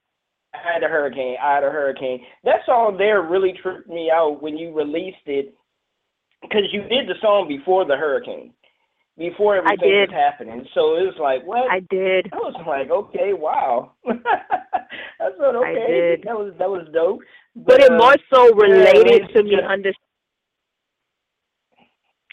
I 0.53 0.73
had 0.73 0.83
a 0.83 0.87
hurricane. 0.87 1.35
I 1.41 1.55
had 1.55 1.63
a 1.63 1.71
hurricane. 1.71 2.21
That 2.43 2.59
song 2.65 2.95
there 2.97 3.21
really 3.21 3.53
tripped 3.61 3.87
me 3.89 4.11
out 4.13 4.41
when 4.41 4.57
you 4.57 4.73
released 4.73 5.25
it, 5.25 5.53
because 6.41 6.63
you 6.71 6.81
did 6.83 7.07
the 7.07 7.15
song 7.21 7.47
before 7.47 7.85
the 7.85 7.95
hurricane, 7.95 8.53
before 9.17 9.55
everything 9.57 9.89
was 9.89 10.09
happening. 10.11 10.65
So 10.73 10.95
it 10.97 11.05
was 11.05 11.15
like, 11.19 11.45
what? 11.45 11.71
I 11.71 11.79
did. 11.89 12.29
I 12.31 12.37
was 12.37 12.55
like, 12.67 12.89
okay, 12.91 13.33
wow. 13.33 13.93
I 14.07 15.29
said, 15.39 15.55
okay, 15.55 15.83
I 15.83 15.87
did. 15.87 16.23
that 16.23 16.35
was 16.37 16.53
that 16.59 16.69
was 16.69 16.87
dope. 16.93 17.21
But, 17.55 17.65
But, 17.65 17.81
it 17.83 17.91
uh, 17.91 17.97
more 17.97 18.15
so 18.31 18.53
related 18.53 19.29
yeah, 19.29 19.35
to 19.35 19.43
me 19.43 19.55
under. 19.67 19.91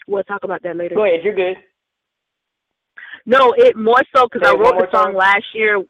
We'll 0.07 0.23
talk 0.23 0.43
about 0.43 0.61
that 0.63 0.75
later. 0.75 0.95
Go 0.95 1.05
ahead, 1.05 1.21
you're 1.23 1.35
good. 1.35 1.57
No, 3.25 3.53
it 3.55 3.77
more 3.77 4.01
so 4.15 4.27
because 4.27 4.41
I 4.47 4.51
Say 4.51 4.57
it 4.57 4.59
one 4.59 4.77
wrote 4.77 4.91
the 4.91 4.97
song 4.97 5.05
time. 5.07 5.15
last 5.15 5.45
year. 5.53 5.83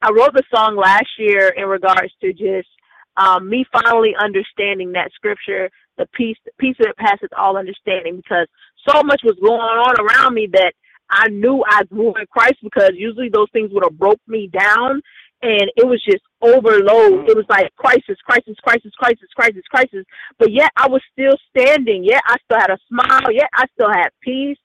I 0.00 0.10
wrote 0.10 0.32
the 0.32 0.44
song 0.54 0.76
last 0.76 1.08
year 1.18 1.48
in 1.56 1.66
regards 1.66 2.12
to 2.20 2.32
just 2.32 2.68
um, 3.16 3.48
me 3.48 3.64
finally 3.72 4.14
understanding 4.18 4.92
that 4.92 5.10
scripture, 5.12 5.70
the 5.96 6.06
peace, 6.14 6.36
peace 6.58 6.76
that 6.78 6.96
passeth 6.96 7.32
all 7.36 7.56
understanding, 7.56 8.16
because 8.16 8.46
so 8.88 9.02
much 9.02 9.22
was 9.24 9.36
going 9.42 9.60
on 9.60 10.00
around 10.00 10.34
me 10.34 10.48
that 10.52 10.72
I 11.10 11.28
knew 11.28 11.64
I 11.68 11.84
grew 11.84 12.14
in 12.14 12.26
Christ 12.30 12.56
because 12.62 12.92
usually 12.94 13.28
those 13.28 13.48
things 13.52 13.70
would 13.72 13.82
have 13.82 13.98
broke 13.98 14.20
me 14.28 14.46
down, 14.46 15.02
and 15.42 15.70
it 15.76 15.86
was 15.86 16.02
just 16.04 16.22
overload. 16.42 17.28
It 17.28 17.36
was 17.36 17.46
like 17.48 17.74
crisis, 17.76 18.18
crisis, 18.24 18.56
crisis, 18.62 18.92
crisis, 18.96 19.28
crisis, 19.34 19.62
crisis. 19.68 20.04
But 20.38 20.52
yet 20.52 20.70
I 20.76 20.88
was 20.88 21.02
still 21.12 21.34
standing. 21.50 22.04
Yet 22.04 22.22
I 22.26 22.36
still 22.44 22.60
had 22.60 22.70
a 22.70 22.78
smile. 22.88 23.32
Yet 23.32 23.48
I 23.52 23.64
still 23.74 23.90
had 23.90 24.10
peace. 24.22 24.58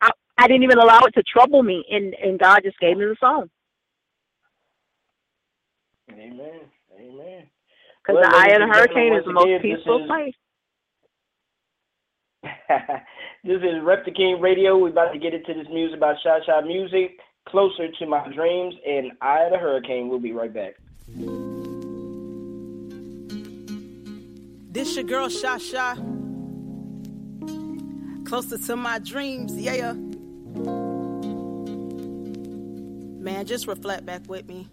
I, 0.00 0.10
I 0.36 0.46
didn't 0.46 0.62
even 0.62 0.78
allow 0.78 1.00
it 1.00 1.14
to 1.14 1.22
trouble 1.22 1.62
me, 1.64 1.84
and 1.90 2.14
and 2.14 2.38
God 2.38 2.60
just 2.62 2.78
gave 2.78 2.96
me 2.96 3.06
the 3.06 3.16
song. 3.18 3.50
Amen. 6.12 6.60
Amen. 6.98 7.42
Because 8.02 8.20
Well, 8.20 8.30
the 8.30 8.36
eye 8.36 8.48
of 8.54 8.60
the 8.60 8.66
hurricane 8.72 9.14
is 9.14 9.24
the 9.24 9.32
most 9.32 9.46
again, 9.46 9.60
peaceful 9.60 10.02
is- 10.02 10.06
place. 10.06 10.34
this 13.44 13.60
is 13.62 13.82
Rep 13.82 14.04
the 14.04 14.12
King 14.12 14.40
Radio. 14.40 14.78
We're 14.78 14.90
about 14.90 15.12
to 15.12 15.18
get 15.18 15.34
into 15.34 15.52
this 15.54 15.66
music 15.72 15.98
by 16.00 16.14
Shy 16.22 16.38
Shy 16.46 16.60
Music, 16.62 17.18
Closer 17.48 17.88
to 17.90 18.06
My 18.06 18.26
Dreams, 18.32 18.74
and 18.86 19.12
Eye 19.20 19.44
of 19.44 19.52
the 19.52 19.58
Hurricane. 19.58 20.08
We'll 20.08 20.20
be 20.20 20.32
right 20.32 20.52
back. 20.52 20.74
This 24.70 24.94
your 24.94 25.04
girl 25.04 25.28
Shasha. 25.28 25.96
Closer 28.26 28.58
to 28.58 28.76
my 28.76 28.98
dreams, 28.98 29.56
yeah. 29.58 29.92
Man, 33.20 33.46
just 33.46 33.66
reflect 33.66 34.06
back 34.06 34.22
with 34.28 34.46
me. 34.46 34.68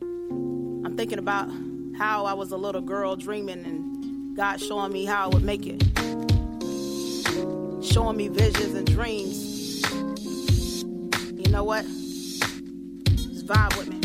Thinking 0.96 1.20
about 1.20 1.50
how 1.98 2.26
I 2.26 2.34
was 2.34 2.52
a 2.52 2.58
little 2.58 2.82
girl 2.82 3.16
dreaming 3.16 3.66
and 3.66 4.36
God 4.36 4.62
showing 4.62 4.94
me 4.94 5.06
how 5.06 5.26
I 5.26 5.28
would 5.28 5.44
make 5.44 5.66
it. 5.66 5.84
Showing 7.84 8.18
me 8.18 8.30
visions 8.30 8.74
and 8.74 8.88
dreams. 8.88 9.82
You 11.38 11.52
know 11.52 11.64
what? 11.64 11.84
Just 11.86 13.46
vibe 13.46 13.78
with 13.78 13.90
me. 13.90 14.00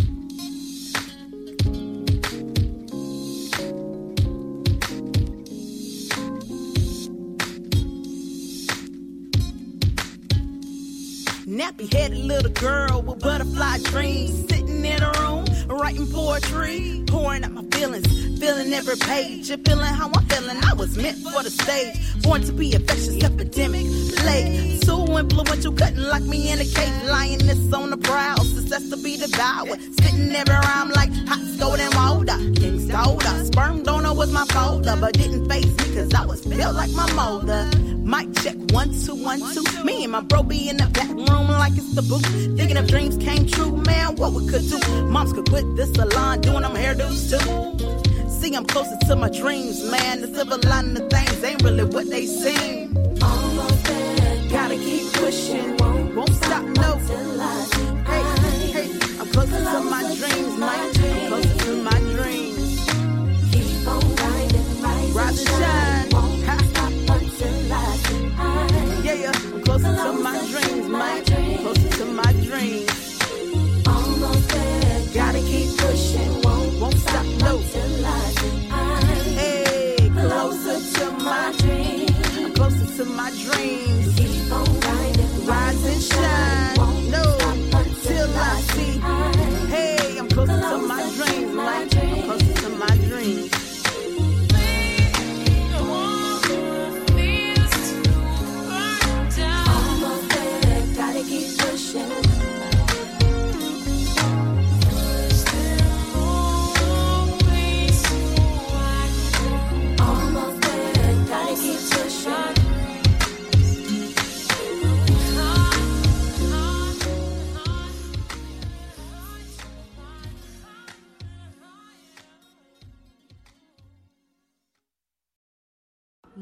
Nappy 11.46 11.92
headed 11.92 12.18
little 12.18 12.52
girl 12.52 13.02
with 13.02 13.20
butterfly 13.20 13.78
dreams. 13.84 14.48
Sitting 14.48 14.84
in 14.84 15.02
a 15.02 15.12
room, 15.20 15.39
writing 15.76 16.06
poetry. 16.06 17.04
Pouring 17.06 17.44
out 17.44 17.52
my 17.52 17.64
feelings, 17.72 18.06
feeling 18.38 18.72
every 18.72 18.96
page. 18.96 19.50
And 19.50 19.66
feeling 19.66 19.84
how 19.84 20.10
I'm 20.14 20.24
feeling. 20.26 20.58
I 20.64 20.74
was 20.74 20.96
meant 20.96 21.18
for 21.18 21.42
the 21.42 21.50
stage. 21.50 22.22
Born 22.22 22.42
to 22.42 22.52
be 22.52 22.74
infectious 22.74 23.22
epidemic. 23.22 23.86
Plague. 24.16 24.84
So 24.84 25.04
influential, 25.18 25.72
couldn't 25.72 26.02
lock 26.08 26.22
me 26.22 26.50
in 26.52 26.60
a 26.60 26.64
cage. 26.64 27.04
Lioness 27.04 27.72
on 27.72 27.90
the 27.90 27.96
prowl. 27.96 28.44
Success 28.44 28.88
to 28.90 28.96
be 28.96 29.16
devoured. 29.16 29.80
Spitting 29.94 30.34
every 30.34 30.54
rhyme 30.54 30.90
like 30.90 31.12
hot 31.28 31.40
golden 31.58 31.90
water. 31.96 32.38
King's 32.60 32.86
daughter. 32.86 33.44
Sperm 33.44 33.82
donor 33.82 34.14
was 34.14 34.32
my 34.32 34.44
folder. 34.46 34.96
But 35.00 35.14
didn't 35.14 35.48
face 35.48 35.66
me 35.66 35.94
cause 35.94 36.12
I 36.14 36.26
was 36.26 36.44
built 36.44 36.74
like 36.74 36.90
my 36.92 37.10
molder. 37.12 37.68
Mic 38.10 38.26
check 38.42 38.56
one, 38.72 38.90
two, 39.04 39.14
one, 39.14 39.38
two. 39.54 39.62
Me 39.84 40.02
and 40.02 40.10
my 40.10 40.20
bro 40.20 40.42
be 40.42 40.68
in 40.68 40.76
the 40.78 40.86
back 40.86 41.08
room 41.10 41.46
like 41.46 41.76
it's 41.76 41.94
the 41.94 42.02
boot. 42.02 42.26
Thinking 42.56 42.76
if 42.76 42.88
dreams 42.88 43.16
came 43.16 43.46
true, 43.46 43.76
man, 43.86 44.16
what 44.16 44.32
we 44.32 44.48
could 44.48 44.68
do. 44.68 44.80
Moms 45.06 45.32
could 45.32 45.48
quit 45.48 45.64
this 45.76 45.92
salon, 45.92 46.40
doing 46.40 46.62
them 46.62 46.72
hairdos 46.72 47.30
too. 47.30 48.28
See, 48.28 48.52
I'm 48.56 48.66
closer 48.66 48.98
to 49.06 49.14
my 49.14 49.28
dreams, 49.30 49.88
man. 49.92 50.22
The 50.22 50.26
silver 50.26 50.58
lining 50.66 51.00
of 51.00 51.08
things 51.08 51.44
ain't 51.44 51.62
really 51.62 51.84
what 51.84 52.10
they 52.10 52.26
seem. 52.26 52.96
Almost 53.22 53.84
there. 53.84 54.48
Gotta 54.50 54.74
keep 54.74 55.12
pushing, 55.12 55.76
won't 55.76 56.34
stop, 56.34 56.64
no. 56.64 56.98
Hey, 58.10 58.22
hey, 58.74 58.90
I'm 59.20 59.28
closer 59.30 59.62
to 59.72 59.80
my 59.82 60.02
dreams. 60.18 60.60
I'm 60.60 60.92
closer 61.28 61.58
to 61.64 61.82
my 61.84 61.98
dreams. 62.16 62.90
Keep 63.52 63.86
on 63.86 64.16
Rise 65.14 65.38
and 65.38 65.48
shine. 65.48 65.89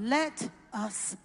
Let 0.08 0.48
us 0.72 1.18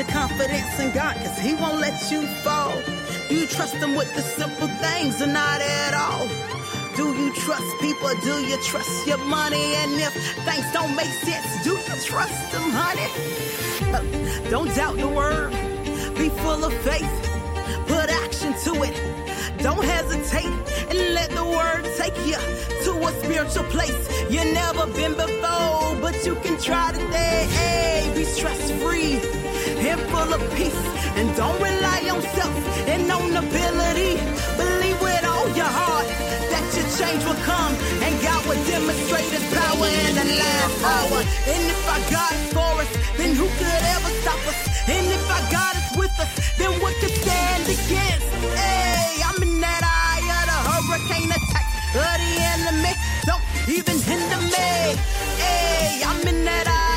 your 0.00 0.08
confidence 0.08 0.78
in 0.78 0.90
God? 0.92 1.14
Cause 1.16 1.38
He 1.38 1.54
won't 1.54 1.78
let 1.78 2.10
you 2.10 2.26
fall. 2.42 2.72
Do 3.28 3.34
you 3.34 3.46
trust 3.46 3.74
Him 3.74 3.94
with 3.94 4.14
the 4.14 4.22
simple 4.22 4.68
things 4.84 5.20
or 5.20 5.26
not 5.26 5.60
at 5.60 5.92
all? 5.94 6.26
Do 6.96 7.12
you 7.20 7.32
trust 7.34 7.68
people? 7.80 8.08
Do 8.22 8.40
you 8.40 8.56
trust 8.62 9.06
your 9.06 9.18
money? 9.18 9.74
And 9.80 9.92
if 10.00 10.14
things 10.46 10.66
don't 10.72 10.94
make 10.96 11.12
sense, 11.28 11.64
do 11.64 11.72
you 11.72 12.00
trust 12.04 12.52
them, 12.52 12.70
honey? 12.72 13.08
Don't 14.50 14.74
doubt 14.74 14.96
the 14.96 15.08
word. 15.08 15.52
Be 16.16 16.28
full 16.28 16.64
of 16.64 16.72
faith. 16.88 17.14
Put 17.86 18.08
action 18.10 18.52
to 18.64 18.82
it. 18.82 18.96
Don't 19.58 19.84
hesitate 19.84 20.54
and 20.88 21.14
let 21.14 21.30
the 21.30 21.44
word 21.44 21.84
take 21.96 22.16
you 22.26 22.40
to 22.84 22.92
a 23.06 23.12
spiritual 23.22 23.64
place 23.64 24.00
you've 24.30 24.52
never 24.54 24.86
been 24.86 25.12
before, 25.12 25.96
but 26.00 26.14
you 26.24 26.34
can 26.36 26.58
try 26.58 26.90
today. 26.92 28.12
Be 28.14 28.24
stress 28.24 28.70
free 28.82 29.39
and 29.80 30.00
full 30.12 30.32
of 30.32 30.42
peace, 30.54 30.76
and 31.16 31.34
don't 31.36 31.56
rely 31.60 32.00
on 32.12 32.20
self 32.36 32.54
and 32.86 33.10
on 33.10 33.32
ability. 33.32 34.20
Believe 34.60 35.00
with 35.00 35.24
all 35.24 35.48
your 35.56 35.72
heart 35.80 36.06
that 36.52 36.64
your 36.76 36.88
change 37.00 37.24
will 37.24 37.40
come, 37.48 37.72
and 38.04 38.12
God 38.20 38.44
will 38.44 38.60
demonstrate 38.68 39.30
His 39.32 39.44
power 39.56 39.88
in 39.88 40.12
the 40.20 40.28
last 40.36 40.78
hour. 40.84 41.20
And 41.48 41.62
if 41.72 41.80
our 41.88 42.02
God 42.12 42.32
is 42.36 42.52
for 42.52 42.72
us, 42.82 42.90
then 43.16 43.34
who 43.34 43.48
could 43.56 43.82
ever 43.96 44.12
stop 44.20 44.40
us? 44.52 44.60
And 44.88 45.06
if 45.08 45.24
our 45.32 45.44
God 45.48 45.74
is 45.80 45.88
with 45.96 46.14
us, 46.20 46.30
then 46.58 46.72
what 46.80 46.94
could 47.00 47.14
stand 47.24 47.64
against? 47.64 48.28
Hey, 48.52 49.22
I'm 49.24 49.40
in 49.42 49.60
that 49.64 49.80
eye 49.80 50.24
of 50.28 50.44
the 50.44 50.58
hurricane 50.68 51.30
attack 51.32 51.66
of 51.96 52.16
the 52.20 52.32
enemy. 52.52 52.94
Don't 53.24 53.44
even 53.64 53.96
hinder 53.96 54.40
me. 54.44 54.68
Hey, 55.40 56.02
I'm 56.04 56.20
in 56.28 56.44
that 56.44 56.68
eye 56.68 56.89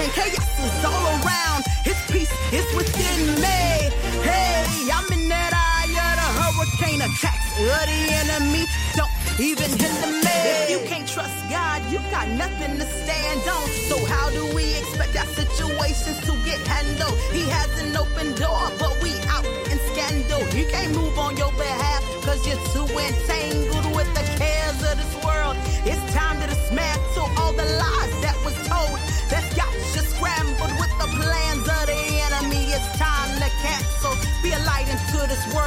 hurricane. 0.00 0.12
Chaos 0.12 0.58
is 0.58 0.84
all 0.84 1.06
around. 1.24 1.64
His 1.84 1.96
peace 2.10 2.32
is 2.52 2.66
within 2.74 3.34
me. 3.36 3.90
Hey, 4.22 4.88
I'm 4.92 5.10
in 5.12 5.28
that 5.28 5.52
eye 5.54 5.88
of 5.88 6.14
the 6.20 6.28
hurricane 6.40 7.00
attacks 7.02 7.58
of 7.58 7.86
the 7.86 8.00
enemy. 8.22 8.66
Don't 8.94 9.10
even 9.40 9.70
hinder 9.78 10.06
me. 10.06 10.36
If 10.64 10.70
you 10.70 10.80
can't 10.88 11.08
trust 11.08 11.36
God, 11.50 11.82
you 11.90 11.98
got 12.10 12.28
nothing 12.28 12.78
to 12.78 12.86
stand 12.86 13.40
on. 13.48 13.68
So 13.88 14.04
how 14.06 14.30
do 14.30 14.44
we 14.54 14.74
expect 14.76 15.16
our 15.16 15.26
situations 15.26 16.20
to 16.26 16.32
get 16.44 16.60
handled? 16.66 17.16
He 17.32 17.42
has 17.48 17.70
an 17.82 17.96
open 17.96 18.34
door, 18.34 18.70
but 18.78 18.96
we 19.02 19.12
out 19.28 19.44
in 19.70 19.78
scandal. 19.92 20.44
He 20.52 20.64
can't 20.64 20.94
move 20.94 21.18
on 21.18 21.36
your 21.36 21.52
behalf 21.52 22.02
cause 22.24 22.46
you're 22.46 22.60
too 22.72 22.86
entangled 22.86 23.96
with 23.96 24.08
the 24.14 24.24
cares 24.38 24.80
of 24.90 24.96
this 25.00 25.14
world. 25.24 25.56
It's 25.84 26.00
time 26.12 26.40
to 26.40 26.46
dismantle 26.46 27.28
all 27.38 27.52
the 27.52 27.64
lies 27.64 28.19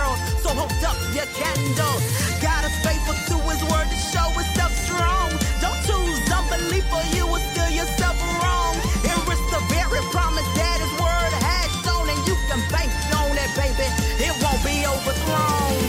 world. 0.03 0.19
So 0.43 0.49
hold 0.51 0.83
up 0.83 0.97
your 1.15 1.27
candle. 1.39 1.95
God 2.43 2.61
is 2.67 2.75
faithful 2.83 3.15
to 3.31 3.35
his 3.47 3.61
word 3.71 3.87
to 3.87 3.99
show 4.11 4.27
himself 4.35 4.71
strong. 4.83 5.29
Don't 5.63 5.79
choose 5.87 6.19
unbelief 6.27 6.85
or 6.91 7.03
you 7.15 7.23
will 7.27 7.43
steal 7.51 7.71
yourself 7.71 8.15
wrong. 8.39 8.75
And 9.07 9.17
risk 9.31 9.45
the 9.55 9.63
very 9.71 10.03
promise 10.11 10.47
that 10.59 10.77
his 10.83 10.93
word 10.99 11.33
has 11.47 11.69
shown. 11.83 12.05
And 12.11 12.21
you 12.27 12.35
can 12.51 12.61
bank 12.71 12.91
on 13.15 13.35
it, 13.43 13.51
baby. 13.55 13.87
It 14.27 14.33
won't 14.43 14.61
be 14.67 14.83
overthrown. 14.83 15.79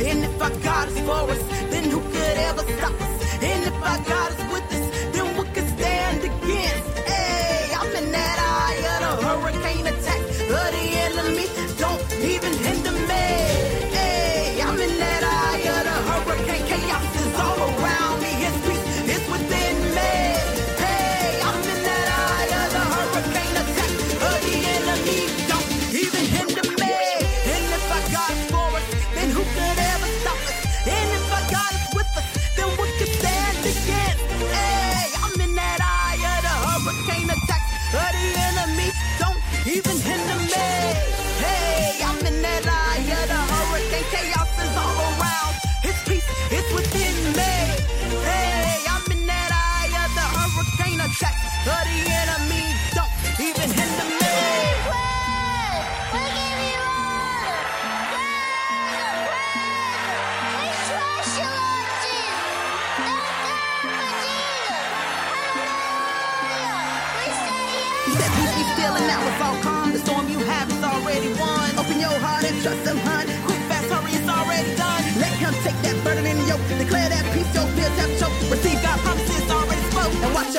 And 0.00 0.18
if 0.24 0.34
our 0.40 0.54
God 0.64 0.88
is 0.88 0.98
for 1.04 1.22
us, 1.34 1.42
then 1.72 1.84
who 1.92 2.00
could 2.00 2.36
ever 2.48 2.64
stop 2.76 2.96
us? 2.96 3.14
And 3.42 3.60
if 3.68 3.76
our 3.84 4.00
God 4.08 4.28
is 4.32 4.37
the 16.46 17.17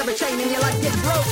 And 0.10 0.18
every 0.18 0.26
chain 0.26 0.42
in 0.42 0.50
your 0.52 0.62
life 0.62 0.82
get 0.82 0.94
broke. 1.06 1.30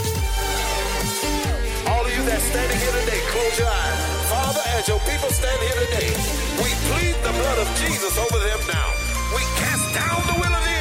All 1.89 2.05
of 2.05 2.13
you 2.13 2.21
that 2.29 2.41
standing 2.45 2.77
here 2.77 2.93
today, 3.01 3.21
close 3.33 3.57
your 3.57 3.73
eyes. 3.73 3.99
Father, 4.29 4.61
as 4.77 4.87
your 4.87 4.99
people 5.01 5.33
stand 5.33 5.57
here 5.65 5.79
today, 5.81 6.13
we 6.61 6.69
plead 6.85 7.15
the 7.25 7.33
blood 7.41 7.57
of 7.57 7.67
Jesus 7.81 8.13
over 8.21 8.37
them 8.37 8.61
now. 8.69 8.89
We 9.33 9.41
cast 9.57 9.81
down 9.97 10.21
the 10.29 10.37
will 10.37 10.53
of 10.53 10.61
the 10.61 10.76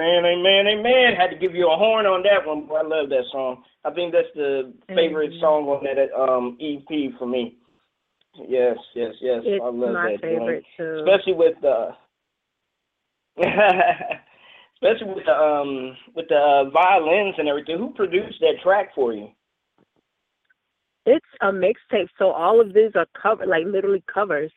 Amen, 0.00 0.24
amen, 0.24 0.66
amen. 0.66 1.14
Had 1.18 1.28
to 1.28 1.36
give 1.36 1.54
you 1.54 1.70
a 1.70 1.76
horn 1.76 2.06
on 2.06 2.22
that 2.22 2.46
one. 2.46 2.66
Boy, 2.66 2.76
I 2.76 2.82
love 2.82 3.10
that 3.10 3.24
song. 3.30 3.62
I 3.84 3.90
think 3.90 4.12
that's 4.12 4.32
the 4.34 4.72
favorite 4.88 5.32
Mhm. 5.32 5.40
song 5.40 5.68
on 5.68 5.84
that 5.84 6.10
um, 6.18 6.56
EP 6.58 7.12
for 7.18 7.26
me. 7.26 7.56
Yes, 8.48 8.78
yes, 8.94 9.14
yes. 9.20 9.42
It's 9.44 9.62
I 9.62 9.66
love 9.68 9.92
my 9.92 10.12
that. 10.12 10.20
favorite 10.20 10.64
joint. 10.78 11.04
too. 11.04 11.04
Especially 11.04 11.34
with 11.34 11.60
the, 11.60 11.94
especially 14.76 15.14
with 15.14 15.24
the 15.26 15.36
um 15.36 15.96
with 16.14 16.28
the 16.28 16.36
uh, 16.38 16.70
violins 16.70 17.34
and 17.38 17.48
everything. 17.48 17.76
Who 17.78 17.90
produced 17.92 18.40
that 18.40 18.60
track 18.62 18.94
for 18.94 19.12
you? 19.12 19.30
It's 21.06 21.26
a 21.40 21.46
mixtape, 21.50 22.08
so 22.18 22.30
all 22.30 22.60
of 22.60 22.72
these 22.72 22.92
are 22.94 23.06
cover, 23.20 23.44
like 23.46 23.64
literally 23.66 24.02
covers. 24.12 24.52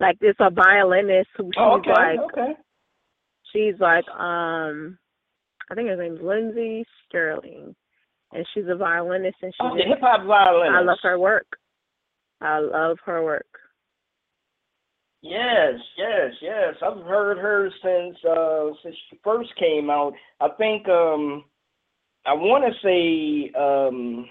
Like 0.00 0.16
it's 0.20 0.38
a 0.40 0.50
violinist 0.50 1.28
who 1.36 1.44
she's 1.46 1.52
Oh, 1.58 1.78
okay, 1.78 1.90
like 1.92 2.18
okay. 2.32 2.52
she's 3.52 3.74
like 3.80 4.08
um 4.08 4.98
I 5.70 5.74
think 5.74 5.88
her 5.88 5.96
name's 5.96 6.20
Lindsey 6.22 6.84
Stirling. 7.08 7.74
and 8.32 8.46
she's 8.52 8.64
a 8.68 8.74
violinist, 8.76 9.36
and 9.42 9.52
she 9.54 9.58
Oh, 9.60 9.76
the 9.76 9.84
hip 9.84 10.00
hop 10.00 10.26
violinist. 10.26 10.76
I 10.76 10.80
love 10.82 10.98
her 11.02 11.18
work. 11.18 11.46
I 12.40 12.58
love 12.58 12.98
her 13.04 13.22
work. 13.22 13.46
Yes, 15.22 15.74
yes, 15.96 16.32
yes. 16.40 16.74
I've 16.82 17.04
heard 17.04 17.38
her 17.38 17.70
since 17.82 18.16
uh 18.24 18.70
since 18.82 18.96
she 19.08 19.20
first 19.22 19.50
came 19.58 19.88
out. 19.88 20.14
I 20.40 20.48
think 20.58 20.88
um 20.88 21.44
I 22.26 22.32
want 22.34 22.64
to 22.64 22.72
say 22.82 23.52
um 23.56 24.26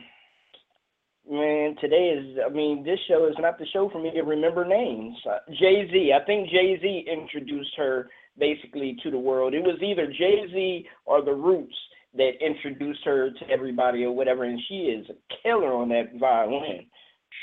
man, 1.31 1.75
today 1.79 2.09
is 2.17 2.37
I 2.45 2.49
mean, 2.49 2.83
this 2.83 2.99
show 3.07 3.25
is 3.27 3.35
not 3.39 3.57
the 3.57 3.65
show 3.73 3.89
for 3.89 4.01
me 4.01 4.11
to 4.11 4.21
remember 4.21 4.65
names. 4.65 5.15
Uh, 5.27 5.37
Jay-Z. 5.49 6.11
I 6.13 6.23
think 6.25 6.49
Jay-Z 6.49 7.05
introduced 7.11 7.71
her 7.77 8.09
basically 8.37 8.97
to 9.03 9.11
the 9.11 9.17
world. 9.17 9.53
It 9.53 9.63
was 9.63 9.79
either 9.81 10.07
Jay-Z 10.07 10.85
or 11.05 11.23
The 11.23 11.33
Roots 11.33 11.75
that 12.15 12.31
introduced 12.45 12.99
her 13.05 13.31
to 13.31 13.49
everybody 13.49 14.03
or 14.03 14.11
whatever 14.11 14.43
and 14.43 14.59
she 14.67 14.75
is 14.75 15.07
a 15.09 15.13
killer 15.41 15.73
on 15.73 15.89
that 15.89 16.19
violin. 16.19 16.85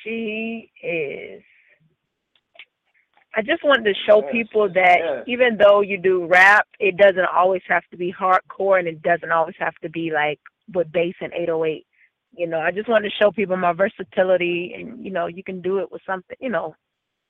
She 0.05 0.71
is. 0.83 1.43
I 3.35 3.43
just 3.43 3.63
wanted 3.65 3.85
to 3.85 3.95
show 4.07 4.23
Yes, 4.23 4.33
people 4.33 4.69
that 4.75 4.99
yes. 4.99 5.25
even 5.27 5.57
though 5.59 5.81
you 5.81 5.97
do 5.97 6.27
rap, 6.27 6.67
it 6.81 6.97
doesn't 6.97 7.29
always 7.35 7.63
have 7.69 7.85
to 7.91 7.97
be 7.97 8.13
hardcore 8.13 8.79
and 8.79 8.89
it 8.89 9.03
doesn't 9.03 9.31
always 9.31 9.55
have 9.59 9.75
to 9.83 9.89
be 9.89 10.11
like 10.13 10.41
with 10.75 10.91
bass 10.93 11.15
and 11.21 11.33
808. 11.33 11.87
You 12.39 12.47
know, 12.47 12.61
I 12.61 12.71
just 12.71 12.89
wanted 12.89 13.11
to 13.11 13.17
show 13.21 13.33
people 13.33 13.57
my 13.57 13.73
versatility 13.73 14.73
and, 14.79 15.05
you 15.05 15.11
know, 15.11 15.27
you 15.27 15.43
can 15.43 15.61
do 15.61 15.79
it 15.79 15.91
with 15.91 16.01
something, 16.07 16.37
you 16.41 16.49
know, 16.49 16.73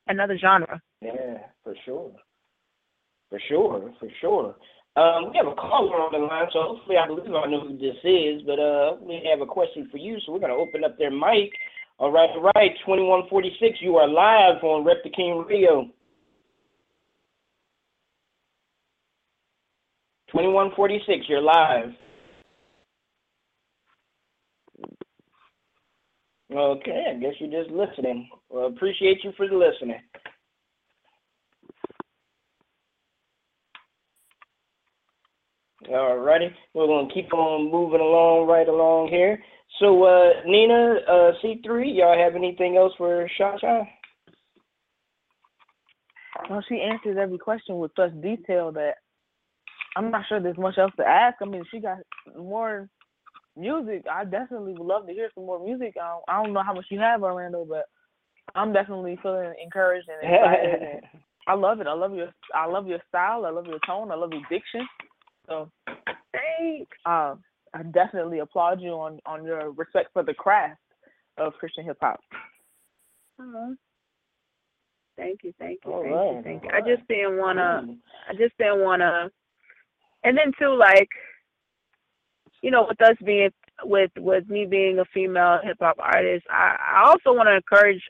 another 0.06 0.36
genre. 0.36 0.82
Yeah, 1.00 1.38
for 1.64 1.74
sure. 1.86 2.12
For 3.30 3.40
sure, 3.48 3.90
for 3.98 4.08
sure. 4.20 4.54
Um, 4.96 5.30
we 5.30 5.36
have 5.38 5.46
a 5.46 5.54
caller 5.54 5.96
on 5.96 6.12
the 6.12 6.18
line, 6.18 6.48
so 6.52 6.60
hopefully 6.60 6.96
I 6.98 7.06
believe 7.06 7.32
I 7.32 7.46
know 7.46 7.60
who 7.60 7.78
this 7.78 7.96
is, 8.04 8.42
but 8.44 8.58
uh 8.58 8.96
we 9.00 9.26
have 9.30 9.40
a 9.40 9.46
question 9.46 9.88
for 9.90 9.96
you, 9.96 10.18
so 10.26 10.32
we're 10.32 10.40
gonna 10.40 10.54
open 10.54 10.84
up 10.84 10.98
their 10.98 11.10
mic. 11.10 11.52
All 11.98 12.12
right, 12.12 12.28
all 12.30 12.50
right, 12.54 12.72
twenty 12.84 13.02
one 13.02 13.22
forty 13.30 13.52
six, 13.60 13.78
you 13.80 13.96
are 13.96 14.08
live 14.08 14.62
on 14.62 14.84
Rep 14.84 15.02
the 15.04 15.10
King 15.10 15.44
Radio. 15.48 15.88
Twenty 20.30 20.48
one 20.48 20.70
forty 20.76 21.00
six, 21.06 21.26
you're 21.28 21.40
live. 21.40 21.94
Okay, 26.50 27.04
I 27.10 27.18
guess 27.18 27.34
you're 27.38 27.62
just 27.62 27.70
listening. 27.70 28.28
Well, 28.48 28.66
appreciate 28.66 29.22
you 29.22 29.32
for 29.36 29.46
the 29.46 29.54
listening. 29.54 30.00
All 35.90 36.18
righty, 36.18 36.50
we're 36.74 36.86
gonna 36.86 37.12
keep 37.12 37.32
on 37.32 37.70
moving 37.70 38.00
along 38.00 38.46
right 38.46 38.68
along 38.68 39.08
here. 39.08 39.42
So, 39.78 40.02
uh, 40.04 40.42
Nina, 40.44 40.96
uh, 41.08 41.32
C 41.40 41.60
three, 41.64 41.90
y'all 41.90 42.18
have 42.18 42.34
anything 42.34 42.76
else 42.76 42.92
for 42.96 43.28
Shasha? 43.38 43.86
Well, 46.48 46.64
she 46.68 46.80
answers 46.80 47.16
every 47.20 47.38
question 47.38 47.78
with 47.78 47.92
such 47.96 48.18
detail 48.20 48.72
that 48.72 48.94
I'm 49.96 50.10
not 50.10 50.24
sure 50.28 50.40
there's 50.40 50.58
much 50.58 50.78
else 50.78 50.92
to 50.96 51.06
ask. 51.06 51.36
I 51.42 51.44
mean, 51.44 51.64
she 51.70 51.80
got 51.80 51.98
more 52.36 52.88
music. 53.58 54.04
I 54.10 54.24
definitely 54.24 54.72
would 54.72 54.86
love 54.86 55.06
to 55.06 55.12
hear 55.12 55.30
some 55.34 55.46
more 55.46 55.62
music. 55.62 55.94
I 56.00 56.08
don't, 56.08 56.24
I 56.28 56.42
don't 56.42 56.52
know 56.52 56.62
how 56.64 56.74
much 56.74 56.86
you 56.90 57.00
have, 57.00 57.22
Orlando, 57.22 57.64
but 57.68 57.86
I'm 58.54 58.72
definitely 58.72 59.18
feeling 59.22 59.52
encouraged 59.62 60.08
and 60.08 60.32
excited. 60.32 60.82
and 60.82 61.22
I 61.48 61.54
love 61.54 61.80
it. 61.80 61.86
I 61.86 61.94
love 61.94 62.14
your 62.14 62.28
I 62.54 62.66
love 62.66 62.86
your 62.86 63.00
style. 63.08 63.46
I 63.46 63.50
love 63.50 63.66
your 63.66 63.78
tone. 63.86 64.10
I 64.10 64.14
love 64.16 64.32
your 64.32 64.42
diction. 64.50 64.86
So 65.48 65.70
thanks. 66.32 66.96
Um, 67.06 67.42
I 67.74 67.82
definitely 67.92 68.40
applaud 68.40 68.80
you 68.80 68.90
on 68.92 69.18
on 69.26 69.44
your 69.44 69.70
respect 69.72 70.10
for 70.12 70.22
the 70.22 70.34
craft 70.34 70.80
of 71.38 71.54
Christian 71.54 71.84
hip 71.84 71.98
hop. 72.00 72.20
Uh-huh. 73.40 73.74
Thank 75.16 75.40
you, 75.42 75.52
thank 75.58 75.80
you, 75.84 75.92
All 75.92 76.02
thank 76.02 76.14
right, 76.14 76.36
you, 76.36 76.42
thank 76.44 76.62
you. 76.64 76.70
all 76.70 76.76
I 76.76 76.80
just 76.96 77.08
didn't 77.08 77.38
wanna 77.38 77.82
Mm. 77.84 77.98
I 78.28 78.32
just 78.34 78.56
didn't 78.58 78.80
wanna 78.84 79.30
and 80.24 80.36
then 80.36 80.52
too 80.58 80.74
like 80.76 81.08
you 82.62 82.70
know, 82.70 82.86
with 82.88 83.00
us 83.00 83.16
being 83.24 83.50
with 83.84 84.10
with 84.18 84.48
me 84.48 84.66
being 84.66 84.98
a 84.98 85.04
female 85.06 85.58
hip 85.62 85.78
hop 85.80 85.96
artist, 85.98 86.46
I, 86.50 86.76
I 86.96 87.08
also 87.08 87.36
wanna 87.36 87.52
encourage 87.52 88.02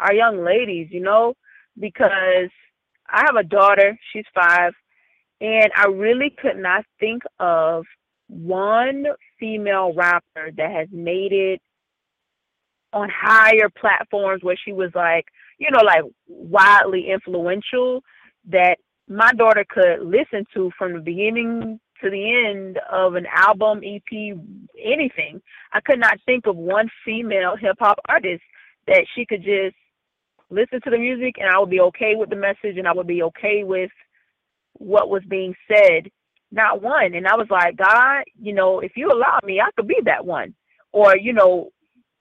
our 0.00 0.12
young 0.12 0.44
ladies, 0.44 0.88
you 0.90 1.00
know, 1.00 1.34
because 1.78 2.50
I 3.08 3.24
have 3.26 3.36
a 3.36 3.44
daughter, 3.44 3.98
she's 4.12 4.24
five, 4.34 4.72
and 5.40 5.70
I 5.76 5.86
really 5.86 6.30
could 6.30 6.56
not 6.56 6.84
think 6.98 7.22
of 7.38 7.84
one 8.28 9.06
female 9.38 9.92
rapper 9.94 10.50
that 10.56 10.70
has 10.70 10.88
made 10.90 11.32
it 11.32 11.60
on 12.92 13.08
higher 13.10 13.68
platforms 13.78 14.42
where 14.42 14.56
she 14.62 14.72
was 14.72 14.90
like, 14.94 15.26
you 15.58 15.70
know, 15.70 15.82
like 15.82 16.02
widely 16.28 17.10
influential 17.10 18.02
that 18.50 18.76
my 19.08 19.32
daughter 19.32 19.64
could 19.68 20.00
listen 20.00 20.44
to 20.54 20.70
from 20.78 20.94
the 20.94 21.00
beginning 21.00 21.78
to 22.04 22.10
the 22.10 22.46
end 22.46 22.78
of 22.90 23.14
an 23.14 23.26
album, 23.32 23.80
EP, 23.84 24.36
anything. 24.78 25.40
I 25.72 25.80
could 25.80 25.98
not 25.98 26.18
think 26.26 26.46
of 26.46 26.56
one 26.56 26.88
female 27.04 27.56
hip 27.56 27.76
hop 27.80 27.98
artist 28.08 28.42
that 28.86 29.06
she 29.14 29.24
could 29.24 29.42
just 29.42 29.74
listen 30.50 30.80
to 30.82 30.90
the 30.90 30.98
music 30.98 31.36
and 31.38 31.48
I 31.48 31.58
would 31.58 31.70
be 31.70 31.80
okay 31.80 32.14
with 32.14 32.28
the 32.28 32.36
message 32.36 32.76
and 32.76 32.86
I 32.86 32.92
would 32.92 33.06
be 33.06 33.22
okay 33.22 33.64
with 33.64 33.90
what 34.74 35.08
was 35.08 35.22
being 35.28 35.54
said. 35.66 36.10
Not 36.52 36.82
one. 36.82 37.14
And 37.14 37.26
I 37.26 37.34
was 37.34 37.48
like, 37.50 37.76
God, 37.76 38.24
you 38.40 38.52
know, 38.52 38.80
if 38.80 38.92
you 38.96 39.10
allow 39.10 39.40
me, 39.42 39.60
I 39.60 39.70
could 39.76 39.88
be 39.88 39.98
that 40.04 40.24
one. 40.24 40.54
Or, 40.92 41.16
you 41.16 41.32
know, 41.32 41.70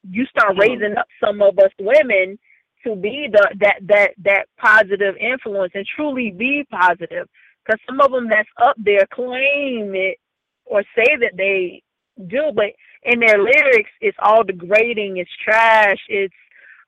you 0.10 0.26
start 0.26 0.52
mm-hmm. 0.52 0.62
raising 0.62 0.98
up 0.98 1.08
some 1.24 1.42
of 1.42 1.60
us 1.60 1.72
women 1.80 2.40
to 2.86 2.96
be 2.96 3.28
the 3.32 3.56
that 3.60 3.76
that 3.88 4.10
that 4.24 4.46
positive 4.58 5.16
influence 5.18 5.72
and 5.74 5.86
truly 5.96 6.32
be 6.32 6.66
positive 6.70 7.28
because 7.66 7.80
some 7.88 8.02
of 8.02 8.12
them 8.12 8.30
that's 8.30 8.50
up 8.62 8.76
there 8.78 9.06
claim 9.14 9.94
it 9.96 10.18
or 10.66 10.84
say 10.96 11.18
that 11.20 11.34
they 11.38 11.82
do 12.28 12.52
but 12.56 12.68
in 13.04 13.20
their 13.20 13.38
lyrics 13.42 13.90
it's 14.02 14.18
all 14.22 14.44
degrading 14.44 15.18
it's 15.18 15.32
trash 15.44 16.00
it's 16.08 16.34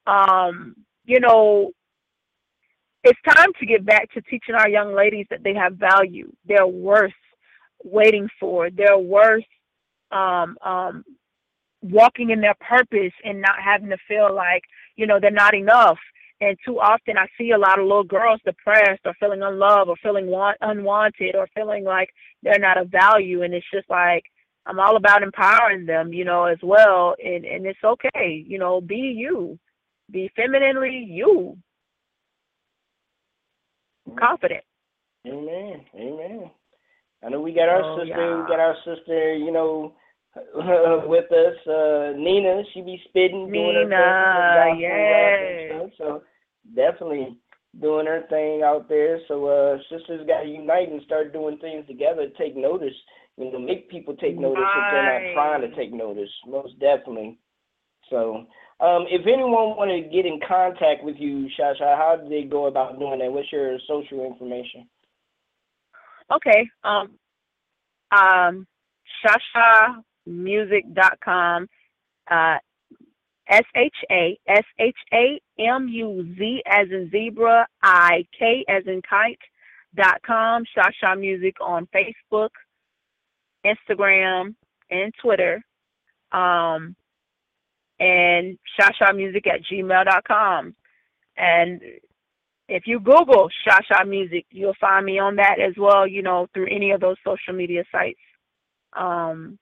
um 0.07 0.75
you 1.05 1.19
know 1.19 1.71
it's 3.03 3.19
time 3.27 3.49
to 3.59 3.65
get 3.65 3.85
back 3.85 4.11
to 4.13 4.21
teaching 4.21 4.55
our 4.55 4.69
young 4.69 4.93
ladies 4.95 5.25
that 5.29 5.43
they 5.43 5.53
have 5.53 5.73
value 5.75 6.31
they're 6.45 6.67
worth 6.67 7.13
waiting 7.83 8.27
for 8.39 8.69
they're 8.69 8.97
worth 8.97 9.43
um 10.11 10.57
um 10.63 11.03
walking 11.81 12.31
in 12.31 12.41
their 12.41 12.55
purpose 12.67 13.13
and 13.23 13.41
not 13.41 13.59
having 13.63 13.89
to 13.89 13.97
feel 14.07 14.33
like 14.33 14.63
you 14.95 15.05
know 15.05 15.19
they're 15.19 15.31
not 15.31 15.53
enough 15.55 15.97
and 16.41 16.57
too 16.65 16.79
often 16.79 17.17
i 17.17 17.27
see 17.37 17.51
a 17.51 17.57
lot 17.57 17.79
of 17.79 17.85
little 17.85 18.03
girls 18.03 18.39
depressed 18.45 19.01
or 19.05 19.13
feeling 19.19 19.41
unloved 19.41 19.89
or 19.89 19.95
feeling 20.01 20.27
want, 20.27 20.57
unwanted 20.61 21.35
or 21.35 21.47
feeling 21.55 21.83
like 21.83 22.09
they're 22.43 22.59
not 22.59 22.77
of 22.77 22.89
value 22.89 23.43
and 23.43 23.53
it's 23.53 23.65
just 23.73 23.89
like 23.89 24.23
i'm 24.65 24.79
all 24.79 24.97
about 24.97 25.23
empowering 25.23 25.85
them 25.85 26.13
you 26.13 26.25
know 26.25 26.45
as 26.45 26.59
well 26.61 27.15
and 27.23 27.45
and 27.45 27.65
it's 27.65 27.83
okay 27.83 28.43
you 28.47 28.59
know 28.59 28.81
be 28.81 28.95
you 28.95 29.57
be 30.11 30.29
femininely 30.35 31.05
you 31.09 31.57
mm-hmm. 34.07 34.17
confident 34.17 34.63
Amen. 35.27 35.81
Amen. 35.95 36.51
I 37.23 37.29
know 37.29 37.41
we 37.41 37.53
got 37.53 37.69
our 37.69 37.81
Oh, 37.83 37.99
sister. 37.99 38.09
yeah. 38.09 38.41
We 38.41 38.47
got 38.47 38.59
our 38.59 38.75
sister. 38.85 39.33
You 39.35 39.51
know, 39.51 39.93
with 41.07 41.31
us, 41.31 41.55
uh, 41.67 42.11
Nina. 42.17 42.63
She 42.73 42.81
be 42.81 43.01
spitting, 43.07 43.51
doing 43.51 43.75
her 43.75 43.83
thing, 43.83 44.81
gospel 44.81 44.89
rap 44.91 45.39
and 45.39 45.81
yes. 45.81 45.91
So 45.97 46.23
definitely 46.75 47.37
doing 47.79 48.05
her 48.05 48.23
thing 48.29 48.61
out 48.63 48.89
there. 48.89 49.19
So 49.27 49.45
uh, 49.47 49.77
sisters 49.89 50.27
got 50.27 50.43
to 50.43 50.47
unite 50.49 50.91
and 50.91 51.01
start 51.03 51.33
doing 51.33 51.57
things 51.59 51.87
together. 51.87 52.27
Take 52.37 52.55
notice. 52.55 52.93
You 53.37 53.51
know, 53.51 53.59
make 53.59 53.89
people 53.89 54.15
take 54.15 54.37
notice 54.37 54.63
if 54.63 54.91
they're 54.91 55.03
not 55.03 55.33
trying 55.33 55.61
to 55.61 55.75
take 55.75 55.93
notice. 55.93 56.29
Most 56.47 56.79
definitely. 56.79 57.37
So, 58.09 58.45
um, 58.79 59.05
if 59.09 59.25
anyone 59.25 59.75
want 59.75 59.91
to 59.91 60.09
get 60.09 60.25
in 60.25 60.39
contact 60.47 61.03
with 61.03 61.15
you, 61.17 61.47
Shasha, 61.59 61.97
how 61.97 62.17
do 62.21 62.29
they 62.29 62.43
go 62.43 62.67
about 62.67 62.99
doing 62.99 63.19
that? 63.19 63.31
What's 63.31 63.51
your 63.51 63.77
social 63.87 64.25
information? 64.25 64.87
Okay. 66.31 66.69
Um 66.83 67.11
um 68.11 68.67
shashamusic.com 70.27 71.67
uh 72.29 72.57
S 73.47 73.63
H 73.75 73.95
A 74.11 74.39
S 74.47 74.63
H 74.79 74.95
A 75.13 75.39
M 75.59 75.87
U 75.87 76.35
Z 76.37 76.63
as 76.65 76.87
in 76.89 77.09
zebra 77.11 77.67
I 77.83 78.25
K 78.37 78.65
as 78.67 78.83
in 78.87 79.01
kite 79.07 79.39
dot 79.95 80.21
com 80.25 80.63
Shasha 80.75 81.19
Music 81.19 81.55
on 81.61 81.87
Facebook, 81.95 82.49
Instagram, 83.65 84.55
and 84.89 85.13
Twitter. 85.21 85.63
Um 86.31 86.95
and 87.99 88.57
Shasha 88.79 89.15
Music 89.15 89.45
at 89.47 89.61
gmail 89.63 90.05
dot 90.05 90.23
com. 90.27 90.75
And 91.37 91.81
if 92.67 92.87
you 92.87 92.99
Google 92.99 93.49
Shasha 93.67 94.07
Music, 94.07 94.45
you'll 94.49 94.73
find 94.81 95.05
me 95.05 95.19
on 95.19 95.35
that 95.35 95.59
as 95.59 95.73
well, 95.77 96.07
you 96.07 96.23
know, 96.23 96.47
through 96.53 96.67
any 96.67 96.91
of 96.91 97.01
those 97.01 97.17
social 97.23 97.53
media 97.53 97.83
sites. 97.91 98.19
Um, 98.93 99.59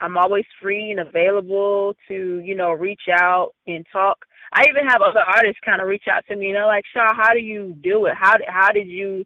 I'm 0.00 0.18
always 0.18 0.44
free 0.60 0.90
and 0.90 1.00
available 1.00 1.94
to, 2.08 2.40
you 2.44 2.54
know, 2.54 2.72
reach 2.72 3.02
out 3.10 3.52
and 3.66 3.86
talk. 3.92 4.18
I 4.52 4.64
even 4.68 4.86
have 4.86 5.02
other 5.02 5.20
artists 5.20 5.60
kind 5.64 5.80
of 5.80 5.88
reach 5.88 6.04
out 6.10 6.24
to 6.28 6.36
me, 6.36 6.48
you 6.48 6.54
know, 6.54 6.66
like 6.66 6.84
Shaw, 6.92 7.14
how 7.14 7.32
do 7.32 7.40
you 7.40 7.76
do 7.82 8.06
it? 8.06 8.14
How 8.16 8.36
did 8.36 8.46
how 8.48 8.72
did 8.72 8.88
you 8.88 9.24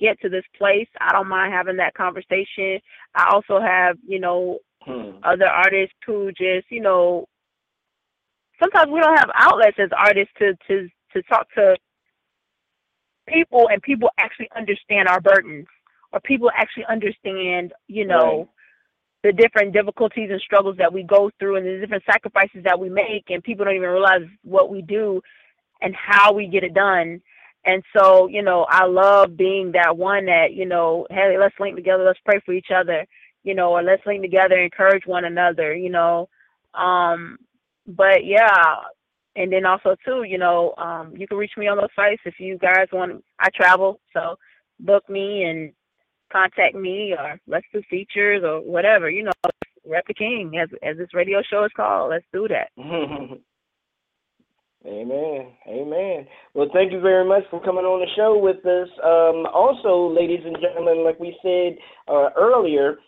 get 0.00 0.20
to 0.20 0.28
this 0.28 0.44
place? 0.56 0.88
I 1.00 1.12
don't 1.12 1.28
mind 1.28 1.52
having 1.52 1.76
that 1.76 1.94
conversation. 1.94 2.80
I 3.14 3.30
also 3.32 3.60
have, 3.60 3.96
you 4.06 4.20
know, 4.20 4.58
Hmm. 4.86 5.18
other 5.24 5.46
artists 5.46 5.96
who 6.06 6.30
just, 6.30 6.70
you 6.70 6.80
know, 6.80 7.26
sometimes 8.60 8.90
we 8.90 9.00
don't 9.00 9.18
have 9.18 9.30
outlets 9.34 9.76
as 9.80 9.90
artists 9.96 10.32
to 10.38 10.54
to 10.68 10.88
to 11.12 11.22
talk 11.22 11.50
to 11.54 11.76
people 13.28 13.68
and 13.68 13.82
people 13.82 14.08
actually 14.18 14.48
understand 14.56 15.08
our 15.08 15.20
burdens 15.20 15.66
or 16.12 16.20
people 16.20 16.50
actually 16.56 16.84
understand, 16.88 17.72
you 17.88 18.06
know, 18.06 18.48
the 19.26 19.32
different 19.32 19.72
difficulties 19.72 20.30
and 20.30 20.40
struggles 20.40 20.76
that 20.76 20.92
we 20.92 21.02
go 21.02 21.30
through 21.38 21.56
and 21.56 21.66
the 21.66 21.80
different 21.80 22.04
sacrifices 22.08 22.62
that 22.62 22.78
we 22.78 22.88
make 22.88 23.24
and 23.28 23.42
people 23.42 23.64
don't 23.64 23.74
even 23.74 23.88
realize 23.88 24.22
what 24.44 24.70
we 24.70 24.82
do 24.82 25.20
and 25.82 25.96
how 25.96 26.32
we 26.32 26.46
get 26.46 26.62
it 26.62 26.74
done. 26.74 27.20
And 27.64 27.82
so, 27.96 28.28
you 28.28 28.42
know, 28.42 28.66
I 28.70 28.86
love 28.86 29.36
being 29.36 29.72
that 29.72 29.96
one 29.96 30.26
that, 30.26 30.52
you 30.52 30.64
know, 30.64 31.08
hey, 31.10 31.36
let's 31.40 31.56
link 31.58 31.74
together, 31.74 32.04
let's 32.04 32.20
pray 32.24 32.40
for 32.46 32.52
each 32.52 32.68
other, 32.72 33.04
you 33.42 33.54
know, 33.56 33.70
or 33.70 33.82
let's 33.82 34.06
link 34.06 34.22
together, 34.22 34.56
encourage 34.56 35.04
one 35.06 35.24
another, 35.24 35.74
you 35.74 35.90
know. 35.90 36.28
Um, 36.72 37.38
but 37.88 38.24
yeah, 38.24 38.76
and 39.34 39.52
then 39.52 39.66
also 39.66 39.96
too, 40.04 40.22
you 40.22 40.38
know, 40.38 40.72
um, 40.78 41.14
you 41.16 41.26
can 41.26 41.36
reach 41.36 41.56
me 41.56 41.66
on 41.66 41.78
those 41.78 41.88
sites 41.96 42.22
if 42.24 42.38
you 42.38 42.58
guys 42.58 42.86
want. 42.92 43.24
I 43.40 43.48
travel, 43.52 43.98
so 44.12 44.36
book 44.78 45.08
me 45.10 45.42
and 45.42 45.72
contact 46.32 46.74
me, 46.74 47.14
or 47.18 47.40
let's 47.46 47.66
do 47.72 47.82
features 47.88 48.42
or 48.44 48.60
whatever. 48.60 49.10
You 49.10 49.24
know, 49.24 49.32
rep 49.86 50.06
the 50.06 50.14
king 50.14 50.52
as 50.60 50.68
as 50.82 50.96
this 50.96 51.14
radio 51.14 51.42
show 51.48 51.64
is 51.64 51.72
called. 51.76 52.10
Let's 52.10 52.26
do 52.32 52.48
that. 52.48 52.70
Amen. 54.86 55.48
Amen. 55.66 56.26
Well, 56.54 56.68
thank 56.72 56.92
you 56.92 57.00
very 57.00 57.28
much 57.28 57.42
for 57.50 57.60
coming 57.60 57.84
on 57.84 58.00
the 58.00 58.06
show 58.14 58.38
with 58.38 58.64
us. 58.64 58.88
Um, 59.02 59.46
also, 59.52 60.14
ladies 60.14 60.44
and 60.44 60.56
gentlemen, 60.60 61.04
like 61.04 61.18
we 61.18 61.36
said 61.42 61.76
uh, 62.06 62.28
earlier, 62.36 62.98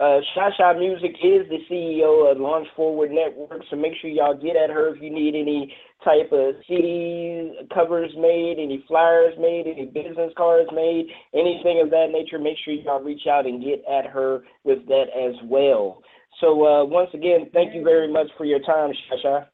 uh, 0.00 0.20
Shasha 0.36 0.78
Music 0.78 1.10
is 1.22 1.48
the 1.48 1.58
CEO 1.68 2.30
of 2.30 2.38
Launch 2.38 2.68
Forward 2.76 3.10
Network, 3.10 3.62
so 3.68 3.76
make 3.76 3.94
sure 4.00 4.08
y'all 4.08 4.36
get 4.36 4.54
at 4.54 4.70
her 4.70 4.94
if 4.94 5.02
you 5.02 5.10
need 5.10 5.34
any 5.34 5.74
type 6.04 6.30
of 6.30 6.54
CD 6.68 7.58
covers 7.74 8.12
made, 8.16 8.56
any 8.58 8.84
flyers 8.86 9.34
made, 9.40 9.64
any 9.66 9.86
business 9.86 10.32
cards 10.36 10.70
made, 10.72 11.08
anything 11.34 11.80
of 11.82 11.90
that 11.90 12.10
nature. 12.12 12.38
Make 12.38 12.58
sure 12.64 12.74
y'all 12.74 13.02
reach 13.02 13.26
out 13.28 13.46
and 13.46 13.62
get 13.62 13.82
at 13.90 14.06
her 14.06 14.44
with 14.62 14.86
that 14.86 15.06
as 15.18 15.34
well. 15.44 16.00
So, 16.40 16.64
uh, 16.64 16.84
once 16.84 17.10
again, 17.12 17.50
thank 17.52 17.74
you 17.74 17.82
very 17.82 18.10
much 18.12 18.28
for 18.36 18.44
your 18.44 18.60
time, 18.60 18.92
Shasha. 19.10 19.46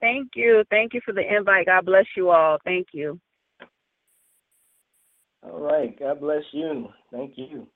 Thank 0.00 0.30
you. 0.36 0.62
Thank 0.70 0.94
you 0.94 1.00
for 1.04 1.12
the 1.12 1.22
invite. 1.22 1.66
God 1.66 1.86
bless 1.86 2.06
you 2.16 2.30
all. 2.30 2.58
Thank 2.64 2.88
you. 2.92 3.18
All 5.42 5.60
right. 5.60 5.98
God 5.98 6.20
bless 6.20 6.42
you. 6.52 6.88
Thank 7.10 7.32
you. 7.36 7.66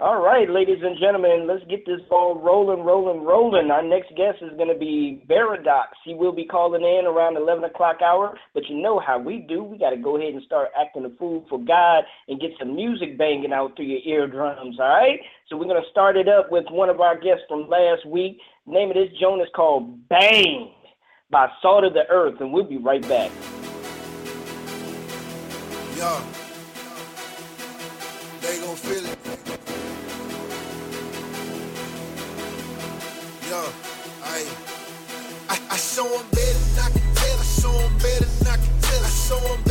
All 0.00 0.22
right, 0.22 0.48
ladies 0.48 0.78
and 0.82 0.98
gentlemen, 0.98 1.46
let's 1.46 1.62
get 1.68 1.84
this 1.84 2.00
ball 2.08 2.40
rolling, 2.40 2.86
rolling, 2.86 3.22
rolling. 3.22 3.70
Our 3.70 3.82
next 3.82 4.08
guest 4.16 4.38
is 4.40 4.56
going 4.56 4.72
to 4.72 4.78
be 4.78 5.22
Baradox. 5.28 5.88
He 6.06 6.14
will 6.14 6.32
be 6.32 6.46
calling 6.46 6.80
in 6.80 7.04
around 7.04 7.36
11 7.36 7.64
o'clock 7.64 8.00
hour, 8.00 8.34
but 8.54 8.66
you 8.70 8.80
know 8.80 8.98
how 8.98 9.18
we 9.18 9.44
do. 9.46 9.62
We 9.62 9.76
got 9.76 9.90
to 9.90 9.98
go 9.98 10.16
ahead 10.16 10.32
and 10.32 10.42
start 10.44 10.70
acting 10.80 11.04
a 11.04 11.10
fool 11.18 11.44
for 11.50 11.58
God 11.58 12.04
and 12.28 12.40
get 12.40 12.52
some 12.58 12.74
music 12.74 13.18
banging 13.18 13.52
out 13.52 13.76
through 13.76 13.88
your 13.88 14.00
eardrums, 14.06 14.80
all 14.80 14.88
right? 14.88 15.20
So 15.50 15.58
we're 15.58 15.66
going 15.66 15.82
to 15.82 15.90
start 15.90 16.16
it 16.16 16.28
up 16.28 16.50
with 16.50 16.64
one 16.70 16.88
of 16.88 17.02
our 17.02 17.20
guests 17.20 17.44
from 17.46 17.68
last 17.68 18.06
week. 18.06 18.38
The 18.64 18.72
name 18.72 18.88
of 18.88 18.94
this 18.94 19.10
joint 19.20 19.42
is 19.42 19.48
called 19.54 20.08
Bang 20.08 20.72
by 21.28 21.48
Salt 21.60 21.84
of 21.84 21.92
the 21.92 22.08
Earth, 22.08 22.40
and 22.40 22.54
we'll 22.54 22.64
be 22.64 22.78
right 22.78 23.02
back. 23.02 23.30
Yo, 25.98 26.22
I, 36.00 36.02
I 36.02 36.06
show 36.06 36.16
'em 36.16 36.26
better 36.30 36.58
than 36.74 36.84
I 36.84 36.90
can 36.90 37.14
tell. 37.14 37.38
I 37.38 37.44
show 37.44 37.74
'em 37.78 37.98
better 37.98 38.24
than 38.24 38.48
I 38.48 38.56
can 38.56 38.80
tell. 38.80 39.04
I 39.04 39.10
show 39.10 39.52
'em 39.52 39.69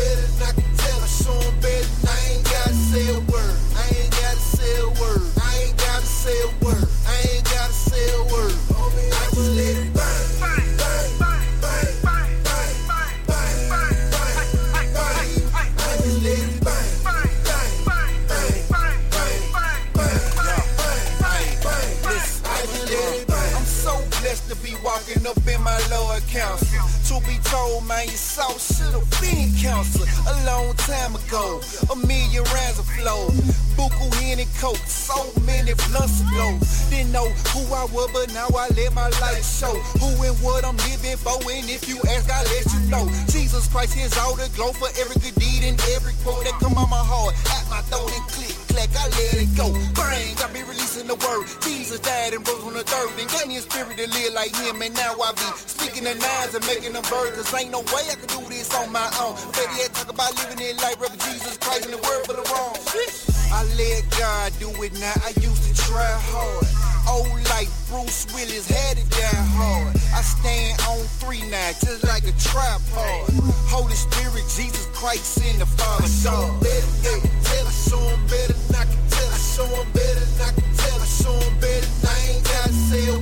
Told, 27.60 27.86
man, 27.88 28.08
you 28.08 28.16
saw 28.16 28.48
should 28.56 28.96
have 28.96 29.10
been 29.20 29.52
counselor 29.60 30.08
a 30.32 30.36
long 30.48 30.72
time 30.88 31.14
ago. 31.16 31.60
A 31.92 31.96
million 32.08 32.44
rounds 32.56 32.80
of 32.80 32.88
flow. 32.88 33.28
Buku 33.76 34.08
Henny 34.16 34.48
Coke, 34.60 34.80
so 34.88 35.28
many 35.44 35.74
blunts 35.92 36.24
ago. 36.24 36.56
Didn't 36.90 37.12
know 37.12 37.28
who 37.52 37.62
I 37.76 37.84
was, 37.92 38.08
but 38.16 38.32
now 38.34 38.48
I 38.56 38.72
let 38.80 38.94
my 38.94 39.10
life 39.20 39.44
show. 39.44 39.76
Who 40.00 40.08
and 40.24 40.40
what 40.40 40.64
I'm 40.64 40.78
living 40.88 41.20
for, 41.20 41.36
and 41.52 41.68
if 41.68 41.84
you 41.90 42.00
ask, 42.08 42.32
I 42.32 42.44
let 42.48 42.64
you 42.72 42.80
know. 42.88 43.04
Jesus 43.28 43.68
Christ, 43.68 43.94
here's 43.94 44.18
all 44.18 44.36
the 44.36 44.48
glow 44.56 44.72
for 44.80 44.88
every 44.96 45.20
good 45.20 45.36
deed 45.36 45.68
and 45.68 45.76
every 45.92 46.14
quote 46.24 46.44
that 46.48 46.56
come 46.64 46.80
on 46.80 46.90
my 46.90 47.04
heart. 47.04 47.36
At 47.60 47.68
my 47.68 47.84
throat 47.92 48.08
and 48.08 48.28
click, 48.32 48.56
I 48.78 49.08
let 49.10 49.34
it 49.34 49.56
go. 49.56 49.72
Bang, 49.96 50.36
I 50.38 50.48
be 50.54 50.62
releasing 50.64 51.08
the 51.08 51.16
word. 51.16 51.48
Jesus 51.62 52.00
died 52.00 52.34
and 52.34 52.48
rose 52.48 52.64
on 52.64 52.74
the 52.74 52.84
third, 52.84 53.10
and 53.20 53.30
gave 53.30 53.48
me 53.48 53.58
a 53.58 53.62
spirit 53.62 53.98
to 53.98 54.08
live 54.08 54.34
like 54.34 54.56
him, 54.56 54.82
and 54.82 54.94
now 54.96 55.16
I 55.20 55.32
be 55.34 55.50
speaking 55.58 56.04
the 56.04 56.16
nines 56.16 56.54
and 56.54 56.66
making 56.68 56.94
them 56.94 57.04
birds. 57.10 57.36
Cause 57.38 57.54
ain't 57.54 57.72
no 57.72 57.80
way 57.94 58.06
I 58.12 58.16
can 58.16 58.30
do 58.30 58.42
this 58.50 58.74
on 58.76 58.92
my 58.92 59.10
own. 59.22 59.36
Baby, 59.54 59.86
I 59.86 59.88
talk 59.94 60.10
about 60.10 60.36
living 60.38 60.60
it 60.60 60.78
like 60.82 61.00
Reverend 61.00 61.22
Jesus 61.22 61.58
Christ 61.58 61.86
in 61.86 61.92
the 61.92 61.98
word 61.98 62.26
for 62.26 62.34
the 62.34 62.46
wrong. 62.52 63.39
I 63.52 63.64
let 63.78 64.04
God 64.18 64.54
do 64.60 64.70
it 64.84 64.94
now. 65.00 65.14
I 65.26 65.34
used 65.42 65.64
to 65.68 65.74
try 65.76 66.06
hard. 66.32 66.68
Old 67.10 67.28
like 67.50 67.70
Bruce 67.90 68.28
Willis 68.34 68.68
had 68.70 68.98
it 68.98 69.10
down 69.10 69.46
hard. 69.58 69.96
I 70.14 70.22
stand 70.22 70.80
on 70.88 71.00
three 71.20 71.42
now, 71.50 71.72
just 71.82 72.04
like 72.06 72.24
a 72.24 72.34
tripod. 72.38 73.30
Holy 73.68 73.96
Spirit, 73.96 74.46
Jesus 74.56 74.86
Christ 74.94 75.42
in 75.42 75.60
the 75.60 75.66
Father. 75.66 76.06
I 76.06 76.08
show 76.08 76.46
'em 76.46 76.60
better 76.60 76.86
than 77.02 77.16
I 77.16 77.26
can 77.26 77.44
tell. 77.44 77.68
I 77.68 77.72
show 77.90 78.04
'em 78.10 78.28
better 78.28 78.54
than 78.54 78.76
I 78.76 78.86
can 78.86 79.04
tell. 79.10 79.30
I 79.34 79.40
show 79.56 79.66
'em 79.82 79.92
better 79.92 80.26
than 80.26 80.48
I 80.48 80.52
can 80.54 80.72
tell. 80.78 81.00
I 81.02 81.08
show 81.08 81.34
'em 81.34 81.60
better 81.60 81.88
than 82.02 82.10
I 82.10 82.20
ain't 82.30 82.44
gotta 82.44 82.74
say 82.90 83.04
a 83.10 83.19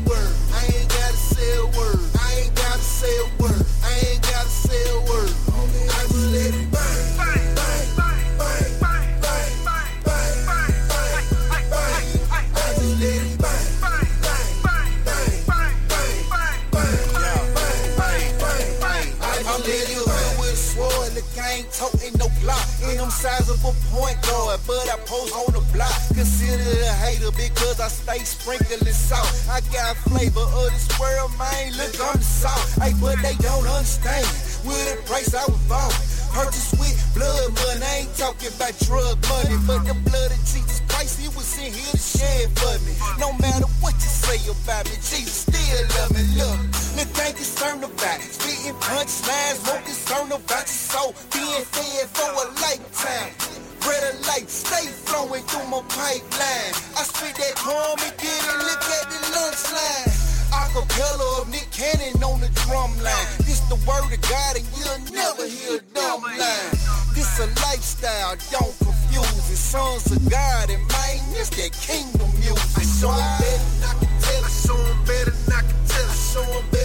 I'm 23.07 23.11
size 23.11 23.47
of 23.47 23.63
a 23.63 23.71
point 23.95 24.21
guard, 24.21 24.59
but 24.67 24.83
I 24.91 24.97
pose 25.07 25.31
on 25.31 25.53
the 25.55 25.63
block. 25.71 25.95
Consider 26.11 26.59
a 26.59 26.93
hater 26.99 27.31
because 27.31 27.79
I 27.79 27.87
stay 27.87 28.19
sprinkling 28.19 28.83
salt. 28.91 29.31
I 29.47 29.61
got 29.71 29.95
flavor 30.11 30.43
of 30.43 30.67
this 30.75 30.91
world, 30.99 31.31
man. 31.39 31.71
Look, 31.79 31.95
I'm 32.03 32.19
the 32.19 32.27
salt. 32.27 32.67
Hey, 32.83 32.91
but 32.99 33.15
they 33.23 33.39
don't 33.39 33.63
understand. 33.63 34.27
With 34.67 34.83
the 34.91 35.01
price 35.07 35.31
I 35.33 35.47
was 35.47 35.63
bought. 35.71 35.95
Purchased 36.35 36.75
with 36.75 36.91
blood 37.15 37.55
money. 37.55 37.81
I 37.87 38.03
ain't 38.03 38.13
talking 38.19 38.51
about 38.51 38.75
drug 38.83 39.15
money, 39.31 39.55
but 39.63 39.87
the 39.87 39.95
blood 40.03 40.29
of 40.29 40.41
Jesus 40.43 40.83
Christ, 40.91 41.23
he 41.23 41.31
was 41.31 41.47
in 41.55 41.71
here 41.71 41.95
to 41.95 41.97
shed 41.97 42.51
for 42.59 42.75
me. 42.83 42.93
No 43.15 43.31
matter 43.39 43.65
what 43.79 43.95
you 43.95 44.11
say 44.11 44.37
about 44.51 44.85
me, 44.91 44.99
Jesus 44.99 45.47
still 45.47 45.81
love 45.95 46.11
me. 46.11 46.21
Look, 46.35 46.59
look, 46.99 47.09
ain't 47.23 47.39
concerned 47.39 47.83
about 47.87 48.19
spitting 48.19 48.75
punchlines, 48.83 49.63
won't 49.63 49.87
concerned 49.87 50.35
about 50.35 50.67
your 50.67 50.83
soul 50.91 51.15
being 51.31 51.63
fed 51.71 52.05
for 52.11 52.27
a 52.27 52.45
lifetime. 52.59 53.31
Bread 53.79 54.03
of 54.03 54.19
life, 54.27 54.51
stay 54.51 54.91
flowing 55.07 55.43
through 55.47 55.67
my 55.71 55.79
pipeline. 55.87 56.75
I 56.99 57.07
spit 57.07 57.39
that 57.39 57.55
calm 57.55 57.95
and 58.03 58.15
get 58.19 58.35
it, 58.35 58.57
look 58.67 58.83
at 58.83 59.05
the 59.15 59.19
lunch 59.31 59.63
line. 59.71 60.11
Acapella 60.51 61.41
of 61.41 61.49
Nick 61.49 61.71
Cannon 61.71 62.21
on 62.21 62.41
the 62.41 62.49
drum 62.67 62.91
line. 62.99 63.46
The 63.69 63.75
word 63.85 64.13
of 64.13 64.21
God 64.21 64.55
and 64.55 64.65
you'll 64.77 65.13
never 65.13 65.45
hear 65.45 65.79
a 65.79 65.81
dumb 65.93 66.21
line. 66.21 66.71
This 67.13 67.39
a 67.39 67.47
lifestyle, 67.67 68.35
don't 68.49 68.73
confuse 68.79 69.49
it. 69.51 69.57
Sons 69.57 70.11
of 70.11 70.29
God 70.29 70.69
and 70.69 70.81
man, 70.87 71.19
this 71.33 71.49
that 71.49 71.73
kingdom 71.73 72.31
music. 72.39 72.77
I 72.77 72.83
show 72.83 73.11
'em 73.11 73.39
better 73.39 73.63
than 73.81 73.89
I 73.89 73.93
can 74.23 74.51
show 74.63 74.77
'em 74.77 75.03
better 75.03 75.31
than 75.31 75.53
I 75.53 75.61
can 75.67 75.87
tell. 75.87 76.09
I 76.09 76.15
show 76.15 76.59
'em 76.59 76.76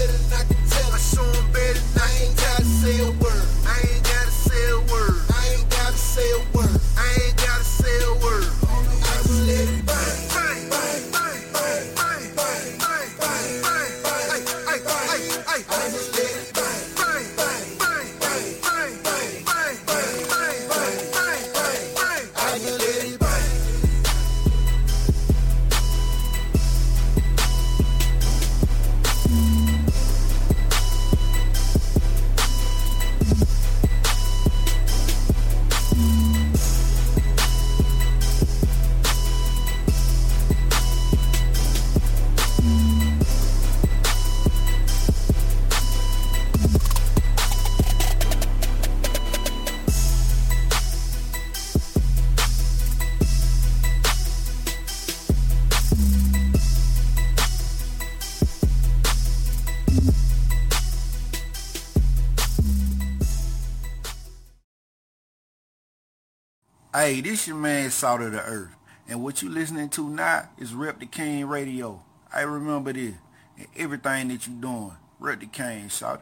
Hey, 67.02 67.20
this 67.20 67.48
your 67.48 67.56
man 67.56 67.90
Salt 67.90 68.20
of 68.20 68.30
the 68.30 68.40
Earth. 68.40 68.76
And 69.08 69.24
what 69.24 69.42
you 69.42 69.48
listening 69.50 69.88
to 69.88 70.08
now 70.08 70.48
is 70.56 70.72
Rep 70.72 71.00
the 71.00 71.06
King 71.06 71.46
Radio. 71.46 72.00
I 72.32 72.42
remember 72.42 72.92
this. 72.92 73.16
And 73.58 73.66
everything 73.76 74.28
that 74.28 74.46
you 74.46 74.52
doing. 74.52 74.92
Rep 75.18 75.40
the 75.40 75.46
King, 75.46 75.90
Salt. 75.90 76.20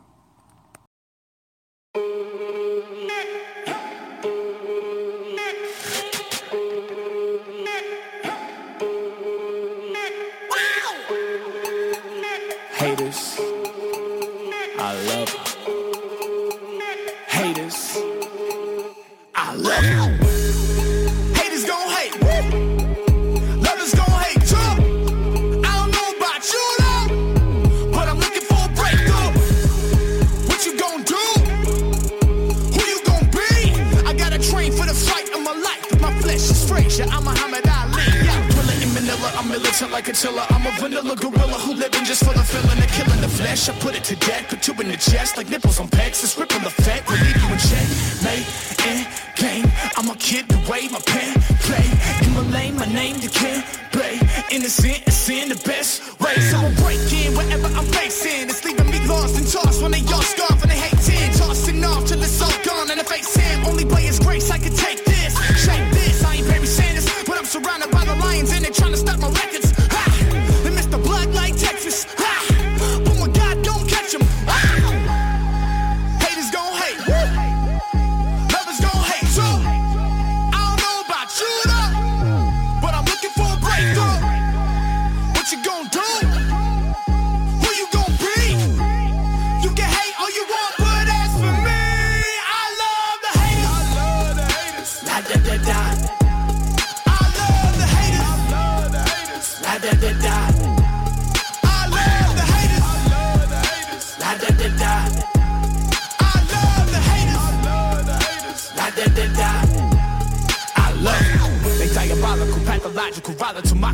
A 40.71 40.81
vanilla 40.81 41.17
gorilla 41.17 41.59
who 41.65 41.75
living 41.75 42.05
just 42.05 42.25
for 42.25 42.33
the 42.35 42.43
feeling 42.43 42.79
of 42.79 42.91
killing 42.93 43.21
the 43.21 43.29
flesh. 43.29 43.69
I 43.69 43.73
put 43.79 43.95
it 43.97 44.05
to 44.05 44.17
death, 44.17 44.49
put 44.49 44.67
you 44.67 44.75
in 44.75 44.89
the 44.89 44.97
chest 44.97 45.37
like 45.37 45.49
nipples 45.49 45.81
on 45.81 45.89
pegs. 45.89 46.21
This 46.21 46.37
ripple 46.39 46.65
effect 46.67 47.09
will 47.09 47.19
leave 47.19 47.37
you 47.43 47.49
in 47.55 47.59
check. 47.59 47.89
Mate, 48.25 48.47
in 48.87 48.99
game, 49.37 49.67
I'm 49.97 50.09
a 50.11 50.17
kid 50.17 50.49
the 50.49 50.59
way 50.71 50.89
my 50.89 51.01
pen 51.07 51.35
play. 51.67 51.87
In 52.25 52.35
my 52.35 52.45
lane, 52.55 52.77
my 52.77 52.87
name 52.87 53.17
the 53.21 53.29
kid 53.29 53.65
play. 53.93 54.21
Innocent 54.51 55.07
is 55.09 55.29
in 55.29 55.49
the 55.49 55.61
best 55.67 56.21
way. 56.21 56.35
So 56.51 56.59
I'll 56.59 56.75
break 56.83 57.03
in 57.13 57.35
wherever 57.35 57.69
I'm 57.79 57.87
facing. 57.97 58.49
It's 58.49 58.65
leaving 58.65 58.91
me 58.91 59.01
lost 59.07 59.39
and 59.39 59.47
tossed 59.47 59.83
when 59.83 59.93
they 59.93 60.05
all 60.13 60.23
scarf 60.23 60.60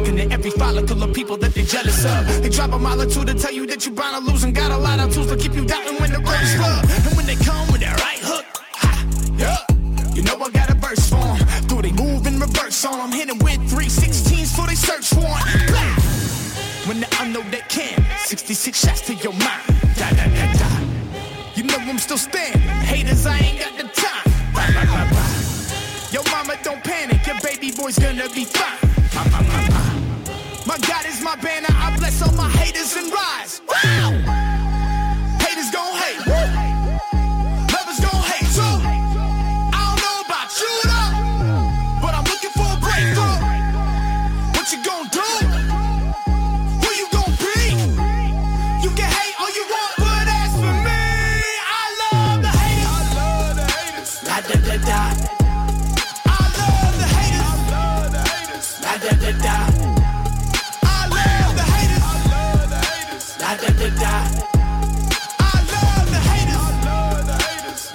mocking 0.06 0.32
every 0.32 0.50
follicle 0.50 1.02
of 1.02 1.14
people 1.14 1.36
that 1.38 1.54
they're 1.54 1.64
jealous 1.64 2.04
of. 2.04 2.42
They 2.42 2.48
drop 2.48 2.72
a 2.72 2.78
mile 2.78 3.00
or 3.00 3.06
two 3.06 3.24
to 3.24 3.34
tell 3.34 3.52
you 3.52 3.66
that 3.66 3.84
you're 3.86 3.94
bound 3.94 4.24
to 4.24 4.32
lose 4.32 4.44
and 4.44 4.54
got 4.54 4.70
a 4.70 4.76
lot 4.76 4.98
of 4.98 5.12
tools 5.12 5.28
to 5.28 5.36
keep 5.36 5.54
you 5.54 5.64
doubting 5.64 5.96
when 6.00 6.10
the 6.10 6.20
is 6.20 6.56
rough. 6.56 7.06
And 7.06 7.16
when 7.16 7.26
they 7.26 7.36
come 7.36 7.66
with 7.72 7.80
that 7.80 8.00
right 8.00 8.18
hook, 8.18 8.44
ha, 8.72 9.06
yeah, 9.36 9.58
you 10.14 10.22
know 10.22 10.36
I 10.42 10.50
got 10.50 10.70
a 10.70 10.74
verse 10.74 11.08
for 11.08 11.16
'em. 11.16 11.66
Do 11.66 11.82
they 11.82 11.92
move 11.92 12.26
in 12.26 12.38
reverse 12.40 12.84
on 12.84 13.00
'em? 13.00 13.12
Hit 13.12 13.30
'em 13.30 13.38
with 13.38 13.60
316s 13.70 14.52
for 14.54 14.66
they 14.66 14.74
search 14.74 15.12
warrant. 15.12 15.66
Blah! 15.68 15.96
When 16.86 17.00
the 17.00 17.08
unknown 17.20 17.50
they 17.50 17.64
can, 17.68 18.04
66 18.26 18.78
shots 18.78 19.02
to 19.02 19.14
your 19.14 19.32
mind. 19.32 19.66
Da 19.98 20.08
da 20.10 20.26
da 20.38 20.46
da. 20.60 20.70
You 21.56 21.64
know 21.64 21.78
I'm 21.78 21.98
still 21.98 22.18
standing. 22.18 22.60
Haters, 22.92 23.26
I 23.26 23.38
ain't 23.38 23.58
got 23.58 23.76
the 23.76 23.88
time. 24.02 24.26
Bye, 24.54 24.70
bye, 24.74 24.86
bye, 24.86 25.08
bye. 25.10 25.34
Yo, 26.12 26.22
mama, 26.30 26.54
don't 26.62 26.82
panic. 26.84 27.26
Your 27.26 27.40
baby 27.40 27.72
boy's 27.72 27.98
gonna 27.98 28.28
be 28.28 28.44
fine. 28.44 28.85
I 59.44 61.08
love 61.16 61.54
the 61.56 61.64
haters. 61.74 63.36
La 63.40 63.50
da 63.56 63.68
da 63.80 63.88
da. 64.02 64.14
I 65.38 65.42
love 65.72 66.08
the 66.10 66.20
haters. 66.30 66.74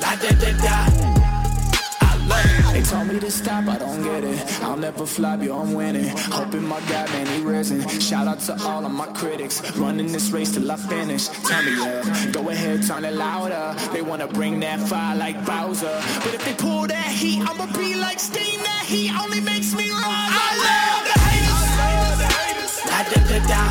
La 0.02 0.12
da 0.16 0.32
da 0.42 0.52
da. 0.66 0.78
They 2.72 2.82
told 2.84 3.08
me 3.08 3.20
to 3.20 3.30
stop, 3.30 3.68
I 3.68 3.78
don't 3.78 4.02
get 4.02 4.24
it. 4.24 4.64
I'll 4.64 4.78
never 4.78 5.06
flop, 5.06 5.44
yo, 5.44 5.60
I'm 5.60 5.74
winning. 5.74 6.08
Hoping 6.32 6.66
my 6.66 6.80
God, 6.88 7.10
man, 7.10 7.28
he 7.28 7.42
risen. 7.42 7.86
Shout 8.00 8.28
out 8.28 8.40
to 8.42 8.54
all 8.64 8.86
of 8.86 8.92
my 8.92 9.08
critics. 9.08 9.62
Running 9.78 10.12
this 10.12 10.32
race 10.32 10.54
till 10.54 10.72
I 10.72 10.78
finish. 10.78 11.28
Tell 11.28 11.62
me, 11.64 11.76
yeah. 11.78 12.32
Go 12.32 12.50
ahead, 12.50 12.84
turn 12.88 13.04
it 13.04 13.14
louder. 13.14 13.76
They 13.92 14.02
wanna 14.02 14.28
bring 14.28 14.62
that 14.62 14.80
fire 14.80 15.16
like 15.18 15.46
Bowser. 15.46 16.02
But 16.24 16.34
if 16.34 16.46
they 16.46 16.54
pull 16.54 16.88
that 16.88 17.08
heat, 17.08 17.42
I'ma 17.42 17.66
be 17.78 17.96
like 17.96 18.20
steam. 18.20 18.62
That 18.64 18.86
heat 18.88 19.12
only 19.22 19.42
makes 19.42 19.74
me 19.76 19.90
rise. 19.92 20.02
I 20.04 20.50
love 20.66 21.01
La 23.02 23.08
da 23.10 23.20
da 23.30 23.40
da. 23.50 23.62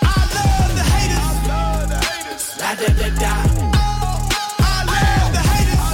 I 0.00 0.14
love 0.32 0.72
the 0.74 0.84
haters. 0.92 1.36
La 2.58 2.70
da 2.74 2.88
da 3.00 3.08
da. 3.20 3.32
I 4.58 4.78
love 4.90 5.32
the 5.36 5.42
haters. 5.50 5.90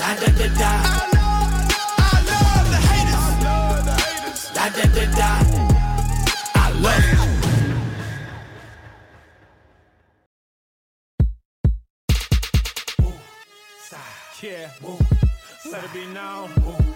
La 0.00 0.08
da 0.18 0.28
da 0.38 0.46
da. 0.58 0.72
I 1.98 2.18
love 2.30 2.66
the 2.74 2.80
haters. 2.88 3.26
La 4.56 4.64
da 4.76 4.84
da 4.96 5.04
da. 5.18 5.30
I 6.54 6.66
love. 6.80 7.18
Yeah. 14.42 14.70
Woo. 14.82 14.98
Let 15.70 15.84
it 15.84 15.92
be 15.92 16.06
known. 16.06 16.50
Woo. 16.64 16.87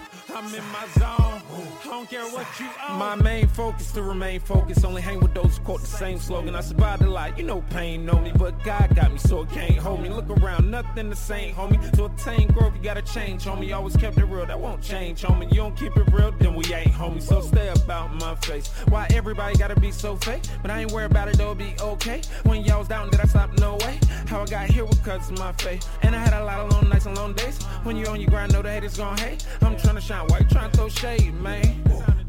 I'm 0.43 0.53
in 0.53 0.63
my 0.73 0.87
zone. 0.99 1.41
I 1.83 1.85
don't 1.85 2.09
care 2.09 2.25
what 2.25 2.45
you 2.59 2.67
own. 2.89 2.99
My 2.99 3.15
main 3.15 3.47
focus 3.47 3.93
to 3.93 4.03
remain 4.03 4.41
focused. 4.41 4.83
Only 4.83 5.01
hang 5.01 5.21
with 5.21 5.33
those 5.33 5.57
who 5.57 5.63
quote 5.63 5.79
the 5.79 5.87
same 5.87 6.19
slogan. 6.19 6.53
I 6.53 6.59
survived 6.59 7.01
a 7.01 7.09
lot. 7.09 7.37
You 7.37 7.45
know 7.45 7.61
pain 7.69 8.05
know 8.05 8.19
me, 8.19 8.33
but 8.35 8.61
God 8.63 8.93
got 8.93 9.13
me, 9.13 9.19
so 9.19 9.43
it 9.43 9.51
can't 9.51 9.77
hold 9.77 10.01
me. 10.01 10.09
Look 10.09 10.29
around, 10.29 10.69
nothing 10.69 11.09
the 11.09 11.15
same, 11.15 11.55
homie. 11.55 11.79
To 11.93 12.05
attain 12.05 12.49
growth, 12.49 12.73
you 12.75 12.81
gotta 12.81 13.01
change, 13.01 13.45
homie. 13.45 13.73
Always 13.73 13.95
kept 13.95 14.17
it 14.17 14.25
real, 14.25 14.45
that 14.45 14.59
won't 14.59 14.81
change, 14.81 15.21
homie. 15.21 15.49
You 15.49 15.57
don't 15.57 15.77
keep 15.77 15.95
it 15.95 16.11
real, 16.11 16.33
then 16.33 16.55
we 16.55 16.65
ain't 16.73 16.91
homie. 16.91 17.21
So 17.21 17.39
stay 17.39 17.69
about 17.69 18.13
my 18.15 18.35
face. 18.35 18.67
Why 18.89 19.07
everybody 19.11 19.57
gotta 19.57 19.79
be 19.79 19.91
so 19.91 20.17
fake? 20.17 20.43
But 20.61 20.71
I 20.71 20.81
ain't 20.81 20.91
worried 20.91 21.11
about 21.11 21.29
it, 21.29 21.37
though, 21.37 21.51
it'll 21.51 21.55
be 21.55 21.73
okay. 21.79 22.21
When 22.43 22.65
y'all 22.65 22.79
was 22.79 22.89
down, 22.89 23.11
did 23.11 23.21
I 23.21 23.25
stop? 23.25 23.57
No 23.59 23.77
way. 23.77 23.97
How 24.27 24.41
I 24.41 24.45
got 24.45 24.65
here 24.65 24.83
was 24.83 24.99
cause 24.99 25.31
of 25.31 25.39
my 25.39 25.53
faith. 25.53 25.87
And 26.01 26.13
I 26.13 26.19
had 26.19 26.33
a 26.33 26.43
lot 26.43 26.59
of 26.59 26.71
long 26.71 26.89
nights 26.89 27.05
and 27.05 27.15
long 27.15 27.33
days. 27.33 27.63
When 27.83 27.95
you 27.95 28.07
on 28.07 28.19
your 28.19 28.29
grind, 28.29 28.51
know 28.51 28.61
the 28.61 28.71
haters 28.71 28.97
gon' 28.97 29.17
hate. 29.17 29.45
I'm 29.61 29.77
trying 29.77 29.95
to 29.95 30.01
shine, 30.01 30.27
why 30.33 30.39
you 30.39 30.45
trying 30.45 30.71
to 30.71 30.77
throw 30.77 30.89
shade, 30.89 31.33
man? 31.35 31.83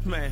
Man, 0.05 0.31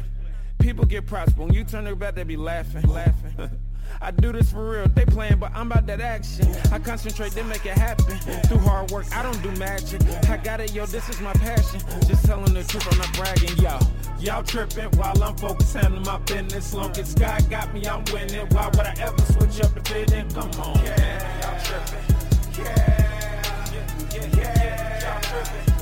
people 0.59 0.85
get 0.85 1.07
props, 1.07 1.35
when 1.35 1.51
you 1.51 1.63
turn 1.63 1.85
their 1.85 1.95
back, 1.95 2.13
they 2.13 2.23
be 2.23 2.37
laughing, 2.37 2.87
laughing. 2.87 3.49
I 4.01 4.11
do 4.11 4.31
this 4.31 4.51
for 4.51 4.69
real, 4.69 4.87
they 4.89 5.05
playing, 5.05 5.39
but 5.39 5.51
I'm 5.55 5.71
about 5.71 5.87
that 5.87 5.99
action. 5.99 6.47
I 6.71 6.77
concentrate, 6.77 7.31
then 7.31 7.47
make 7.47 7.65
it 7.65 7.73
happen. 7.73 8.17
Through 8.47 8.59
hard 8.59 8.91
work, 8.91 9.05
I 9.15 9.23
don't 9.23 9.41
do 9.41 9.49
magic. 9.53 10.03
I 10.29 10.37
got 10.37 10.61
it, 10.61 10.73
yo, 10.73 10.85
this 10.85 11.09
is 11.09 11.19
my 11.19 11.33
passion. 11.33 11.79
Just 12.07 12.25
telling 12.25 12.53
the 12.53 12.63
truth, 12.63 12.87
I'm 12.91 12.97
not 12.99 13.13
bragging, 13.13 13.57
yo. 13.57 13.79
Y'all 14.19 14.43
tripping 14.43 14.91
while 14.99 15.21
I'm 15.23 15.35
focused, 15.35 15.73
handling 15.73 16.03
my 16.03 16.19
business. 16.19 16.73
Long 16.75 16.91
as 16.91 17.15
God 17.15 17.49
got 17.49 17.73
me, 17.73 17.87
I'm 17.87 18.03
winning. 18.13 18.47
Why 18.49 18.67
would 18.67 18.79
I 18.81 18.93
ever 18.99 19.21
switch 19.21 19.65
up 19.65 19.73
the 19.73 19.81
fitting? 19.89 20.29
Come 20.29 20.51
on, 20.61 20.83
yeah, 20.83 21.41
y'all 21.41 21.63
tripping. 21.63 22.65
Yeah, 22.65 23.73
yeah, 24.13 24.37
yeah, 24.37 25.13
y'all 25.13 25.21
tripping. 25.21 25.72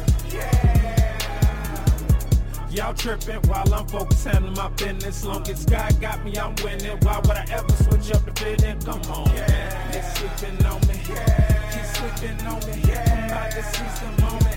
Y'all 2.72 2.94
tripping 2.94 3.42
while 3.50 3.74
I'm 3.74 3.86
focused 3.86 4.26
handling 4.26 4.54
my 4.54 4.70
business. 4.70 5.26
Long 5.26 5.46
as 5.50 5.66
God 5.66 6.00
got 6.00 6.24
me, 6.24 6.38
I'm 6.38 6.56
winning. 6.64 6.98
Why 7.02 7.20
would 7.20 7.32
I 7.32 7.46
ever 7.52 7.70
switch 7.84 8.16
up 8.16 8.24
the 8.24 8.32
fitting? 8.40 8.80
Come 8.80 9.02
on, 9.12 9.28
yeah. 9.36 9.92
They 9.92 10.02
sleeping 10.02 10.66
on 10.66 10.80
me, 10.88 11.02
yeah. 11.10 11.72
Keep 11.74 11.84
sleeping 11.84 12.48
on 12.48 12.60
me, 12.66 12.82
yeah. 12.88 13.04
I'm 13.12 13.26
about 13.30 13.52
to 13.52 13.64
seize 13.64 14.00
the 14.00 14.22
moment. 14.22 14.51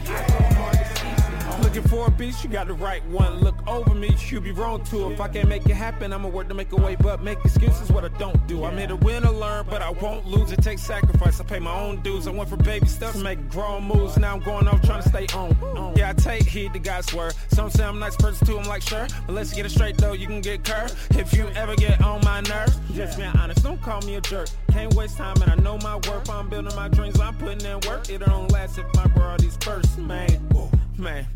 Looking 1.74 1.90
for 1.90 2.06
a 2.06 2.10
beat, 2.12 2.44
you 2.44 2.48
got 2.48 2.68
the 2.68 2.74
right 2.74 3.04
one. 3.06 3.40
Look 3.40 3.56
over 3.66 3.96
me, 3.96 4.16
you 4.28 4.40
be 4.40 4.52
wrong 4.52 4.84
too. 4.84 5.10
If 5.10 5.20
I 5.20 5.26
can't 5.26 5.48
make 5.48 5.66
it 5.66 5.74
happen, 5.74 6.12
I'ma 6.12 6.28
work 6.28 6.46
to 6.46 6.54
make 6.54 6.70
a 6.70 6.76
way, 6.76 6.94
but 6.94 7.20
make 7.20 7.44
excuses 7.44 7.90
what 7.90 8.04
I 8.04 8.16
don't 8.16 8.46
do. 8.46 8.64
I'm 8.64 8.78
here 8.78 8.86
to 8.86 8.94
win 8.94 9.26
or 9.26 9.32
learn, 9.32 9.66
but 9.68 9.82
I 9.82 9.90
won't 9.90 10.24
lose. 10.24 10.52
It 10.52 10.62
takes 10.62 10.82
sacrifice. 10.82 11.40
I 11.40 11.44
pay 11.44 11.58
my 11.58 11.76
own 11.76 12.00
dues. 12.02 12.28
I 12.28 12.30
went 12.30 12.48
from 12.48 12.60
baby 12.60 12.86
steps 12.86 13.14
to 13.14 13.24
make 13.24 13.48
grown 13.48 13.82
moves. 13.82 14.16
Now 14.16 14.34
I'm 14.34 14.40
going 14.40 14.68
off 14.68 14.82
trying 14.82 15.02
to 15.02 15.08
stay 15.08 15.26
on. 15.34 15.96
Yeah, 15.96 16.10
I 16.10 16.12
take 16.12 16.44
heed 16.44 16.74
to 16.74 16.78
God's 16.78 17.12
word. 17.12 17.34
Some 17.48 17.70
say 17.70 17.82
I'm 17.82 17.98
nice 17.98 18.14
person 18.14 18.46
too. 18.46 18.56
I'm 18.56 18.68
like 18.68 18.82
sure, 18.82 19.08
but 19.26 19.32
let's 19.32 19.52
get 19.52 19.66
it 19.66 19.70
straight 19.70 19.98
though. 19.98 20.12
You 20.12 20.28
can 20.28 20.42
get 20.42 20.62
curved 20.62 20.94
if 21.18 21.32
you 21.32 21.48
ever 21.56 21.74
get 21.74 22.00
on 22.00 22.20
my 22.24 22.40
nerves. 22.42 22.78
Just 22.92 23.18
being 23.18 23.30
honest, 23.30 23.64
don't 23.64 23.82
call 23.82 24.00
me 24.02 24.14
a 24.14 24.20
jerk. 24.20 24.48
Can't 24.70 24.94
waste 24.94 25.16
time, 25.16 25.42
and 25.42 25.50
I 25.50 25.56
know 25.56 25.78
my 25.78 25.96
worth. 25.96 26.30
I'm 26.30 26.48
building 26.48 26.76
my 26.76 26.86
dreams. 26.86 27.18
I'm 27.18 27.36
putting 27.36 27.66
in 27.66 27.80
work. 27.80 28.08
It 28.08 28.18
don't 28.18 28.52
last 28.52 28.78
if 28.78 28.86
my 28.94 29.10
all 29.20 29.36
first, 29.60 29.98
man. 29.98 30.48
Man. 30.96 31.26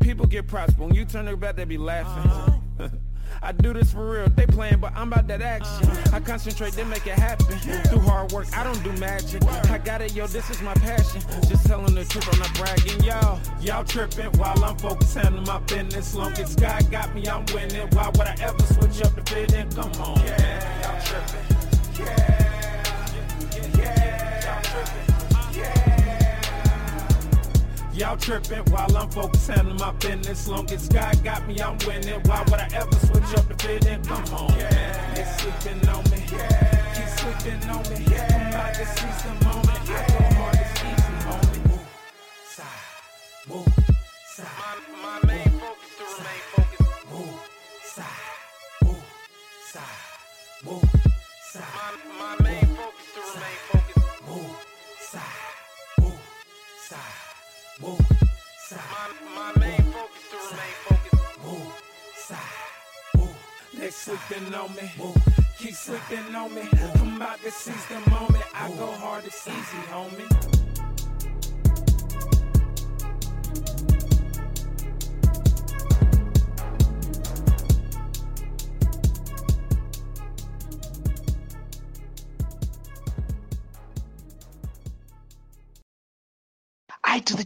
People 0.00 0.26
get 0.26 0.46
props, 0.46 0.76
when 0.76 0.94
you 0.94 1.04
turn 1.04 1.26
their 1.26 1.36
back, 1.36 1.56
they 1.56 1.64
be 1.64 1.78
laughing. 1.78 2.60
I 3.42 3.52
do 3.52 3.72
this 3.72 3.92
for 3.92 4.10
real, 4.10 4.28
they 4.28 4.46
playing, 4.46 4.80
but 4.80 4.92
I'm 4.94 5.12
about 5.12 5.26
that 5.28 5.40
action. 5.40 5.88
I 6.12 6.20
concentrate, 6.20 6.72
then 6.72 6.88
make 6.88 7.06
it 7.06 7.18
happen. 7.18 7.58
Through 7.58 8.00
hard 8.00 8.32
work, 8.32 8.46
I 8.56 8.64
don't 8.64 8.82
do 8.82 8.92
magic. 8.92 9.42
I 9.44 9.78
got 9.78 10.02
it, 10.02 10.14
yo, 10.14 10.26
this 10.26 10.50
is 10.50 10.60
my 10.60 10.74
passion. 10.74 11.22
Just 11.48 11.66
telling 11.66 11.94
the 11.94 12.04
truth, 12.04 12.28
I'm 12.32 12.38
not 12.38 12.52
bragging, 12.54 13.02
y'all. 13.04 13.40
Y'all 13.60 13.84
tripping 13.84 14.32
while 14.38 14.62
I'm 14.64 14.76
focused 14.76 15.16
handling 15.16 15.44
my 15.44 15.58
business. 15.60 16.14
Long 16.14 16.32
as 16.32 16.54
God 16.56 16.90
got 16.90 17.14
me, 17.14 17.26
I'm 17.28 17.44
winning. 17.54 17.88
Why 17.92 18.08
would 18.08 18.26
I 18.26 18.36
ever 18.40 18.62
switch 18.62 19.02
up 19.02 19.14
the 19.14 19.22
fitting? 19.30 19.70
Come 19.70 19.92
on, 20.02 20.18
yeah, 20.20 20.82
y'all 20.82 21.00
tripping. 21.04 22.06
Yeah, 22.06 22.49
Y'all 28.00 28.16
tripping 28.16 28.64
while 28.72 28.96
I'm 28.96 29.10
focused 29.10 29.50
handling 29.50 29.76
my 29.76 29.92
business. 29.92 30.48
Long 30.48 30.64
as 30.72 30.88
God 30.88 31.22
got 31.22 31.46
me, 31.46 31.60
I'm 31.60 31.76
winning. 31.86 32.18
Why 32.24 32.42
would 32.44 32.54
I 32.54 32.66
ever 32.72 32.96
switch 32.96 33.36
up 33.36 33.46
the 33.46 33.54
fitting? 33.58 34.02
Come 34.04 34.24
on, 34.32 34.58
yeah. 34.58 35.14
They 35.14 35.24
sleeping 35.24 35.86
on 35.86 36.02
me, 36.04 36.24
yeah. 36.32 36.94
Keep 36.94 37.08
sleeping 37.18 37.68
on 37.68 37.82
me, 37.92 38.06
yeah. 38.10 38.40
I'm 38.40 38.48
about 38.48 38.74
to 38.74 38.86
seize 38.86 39.22
the 39.22 39.44
moment. 39.44 39.68
I 39.68 40.06
go 40.08 40.34
hard, 40.34 40.54
it's 40.54 40.80
easy, 40.80 41.12
homie. 41.26 41.68
Move, 41.68 41.88
side, 42.48 42.66
move, 43.50 43.68
side. 44.24 44.46
My, 45.02 45.20
my 45.20 45.26
main 45.26 45.49
They 63.90 63.94
sleeping 63.94 64.54
on 64.54 64.72
me. 64.76 64.88
Keep 65.58 65.74
sleeping 65.74 66.32
on 66.36 66.54
me. 66.54 66.62
I'm 66.94 67.16
about 67.16 67.40
to 67.42 67.50
seize 67.50 67.86
the 67.86 67.98
moment. 68.08 68.44
I 68.54 68.70
go 68.78 68.92
hard, 68.92 69.24
it's 69.24 69.48
easy, 69.48 69.78
homie. 69.90 70.89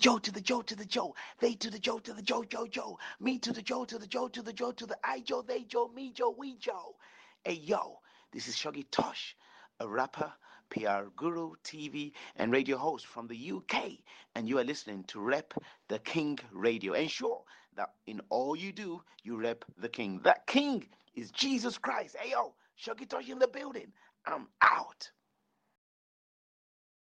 Joe, 0.05 0.19
to 0.19 0.31
the 0.31 0.41
Joe, 0.43 0.61
to 0.61 0.77
the 0.77 0.85
Joe. 0.85 1.15
They 1.39 1.55
to 1.55 1.71
the 1.71 1.79
Joe, 1.79 1.99
to 1.99 2.13
the 2.13 2.21
Joe, 2.21 2.45
Joe, 2.45 2.67
Joe. 2.67 2.99
Me 3.21 3.39
to 3.39 3.55
the 3.55 3.63
Joe, 3.63 3.87
to 3.87 3.99
the 3.99 4.07
Joe, 4.07 4.29
to 4.29 4.43
the 4.43 4.53
Joe, 4.53 4.71
to 4.71 4.85
the 4.85 4.99
I 5.03 5.21
Joe, 5.21 5.41
they 5.41 5.63
Joe, 5.63 5.91
me 5.97 6.13
Joe, 6.13 6.35
we 6.37 6.57
Joe. 6.57 6.95
Hey 7.43 7.55
yo, 7.55 8.01
this 8.31 8.47
is 8.47 8.55
Shuggy 8.55 8.85
Tosh, 8.91 9.35
a 9.81 9.89
rapper, 9.89 10.31
PR 10.69 11.09
guru, 11.17 11.53
TV, 11.65 12.13
and 12.37 12.53
radio 12.53 12.77
host 12.77 13.07
from 13.07 13.29
the 13.29 13.53
UK. 13.53 13.93
And 14.35 14.47
you 14.47 14.59
are 14.59 14.65
listening 14.65 15.05
to 15.05 15.21
Rep 15.21 15.55
the 15.89 16.01
King 16.01 16.39
Radio. 16.53 16.93
Ensure 16.93 17.43
that 17.75 17.93
in 18.07 18.21
all 18.29 18.55
you 18.55 18.73
do, 18.73 19.01
you 19.23 19.39
rep 19.39 19.65
the 19.79 19.89
King. 19.89 20.21
That 20.23 20.47
King 20.47 20.87
is 21.15 21.31
Jesus 21.31 21.79
Christ. 21.79 22.15
Hey 22.21 22.33
yo, 22.33 22.53
Shuggy 22.79 23.09
Tosh 23.09 23.31
in 23.31 23.39
the 23.39 23.49
building. 23.49 23.91
I'm 24.27 24.49
out. 24.61 25.11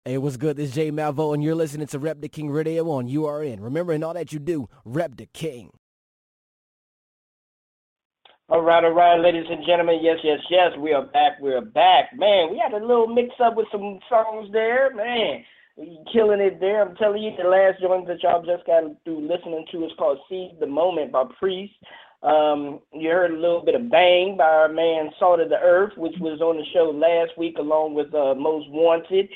Hey, 0.08 0.18
what's 0.18 0.38
good? 0.38 0.56
This 0.56 0.70
is 0.70 0.76
Jay 0.76 0.90
Malvo, 0.90 1.34
and 1.34 1.44
you're 1.44 1.54
listening 1.54 1.86
to 1.88 2.00
Rep 2.00 2.22
the 2.22 2.30
King 2.30 2.50
Radio 2.50 2.90
on 2.92 3.10
URN. 3.10 3.60
Remember, 3.60 3.92
in 3.92 4.06
all 4.06 4.14
that 4.14 4.32
you 4.32 4.40
do, 4.40 4.70
rep 4.86 5.18
the 5.18 5.26
King. 5.26 5.70
All 8.48 8.62
right, 8.62 8.86
all 8.86 8.92
right, 8.92 9.20
ladies 9.20 9.48
and 9.50 9.66
gentlemen. 9.66 10.00
Yes, 10.02 10.20
yes, 10.24 10.40
yes. 10.50 10.72
We 10.80 10.94
are 10.94 11.06
back. 11.08 11.42
We 11.42 11.52
are 11.52 11.60
back. 11.60 12.12
Man, 12.16 12.52
we 12.52 12.58
had 12.58 12.72
a 12.72 12.80
little 12.80 13.08
mix 13.08 13.36
up 13.44 13.58
with 13.58 13.68
some 13.70 14.00
songs 14.08 14.48
there. 14.54 14.96
Man, 14.96 15.44
killing 16.14 16.40
it 16.40 16.62
there. 16.62 16.88
I'm 16.88 16.96
telling 16.96 17.22
you, 17.22 17.32
the 17.38 17.50
last 17.50 17.82
joint 17.82 18.08
that 18.08 18.24
y'all 18.24 18.46
just 18.46 18.66
got 18.66 18.84
through 19.04 19.28
listening 19.28 19.66
to 19.74 19.84
is 19.84 19.92
called 20.00 20.20
Seize 20.30 20.58
the 20.62 20.68
Moment 20.68 21.12
by 21.12 21.26
Priest. 21.38 21.74
Um, 22.24 22.80
you 22.94 23.10
heard 23.10 23.32
a 23.32 23.36
little 23.36 23.62
bit 23.62 23.76
of 23.76 23.92
Bang 23.92 24.38
by 24.38 24.46
our 24.46 24.70
man 24.70 25.10
Salt 25.20 25.42
of 25.42 25.50
the 25.50 25.60
Earth, 25.60 25.98
which 25.98 26.16
was 26.22 26.40
on 26.40 26.56
the 26.56 26.64
show 26.74 26.92
last 26.96 27.38
week 27.38 27.58
along 27.58 27.94
with 27.94 28.14
uh, 28.16 28.36
Most 28.36 28.70
Wanted. 28.70 29.28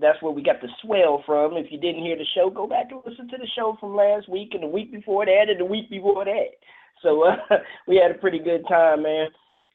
That's 0.00 0.20
where 0.22 0.32
we 0.32 0.42
got 0.42 0.60
the 0.60 0.68
swell 0.82 1.22
from. 1.26 1.56
If 1.56 1.70
you 1.70 1.78
didn't 1.78 2.02
hear 2.02 2.16
the 2.16 2.26
show, 2.34 2.50
go 2.50 2.66
back 2.66 2.86
and 2.90 3.00
listen 3.04 3.28
to 3.28 3.36
the 3.36 3.48
show 3.56 3.76
from 3.80 3.96
last 3.96 4.28
week 4.28 4.50
and 4.52 4.62
the 4.62 4.68
week 4.68 4.92
before 4.92 5.26
that 5.26 5.46
and 5.48 5.58
the 5.58 5.64
week 5.64 5.90
before 5.90 6.24
that. 6.24 6.50
So 7.02 7.24
uh, 7.24 7.36
we 7.88 7.96
had 7.96 8.10
a 8.14 8.18
pretty 8.18 8.38
good 8.38 8.62
time, 8.68 9.02
man. 9.02 9.28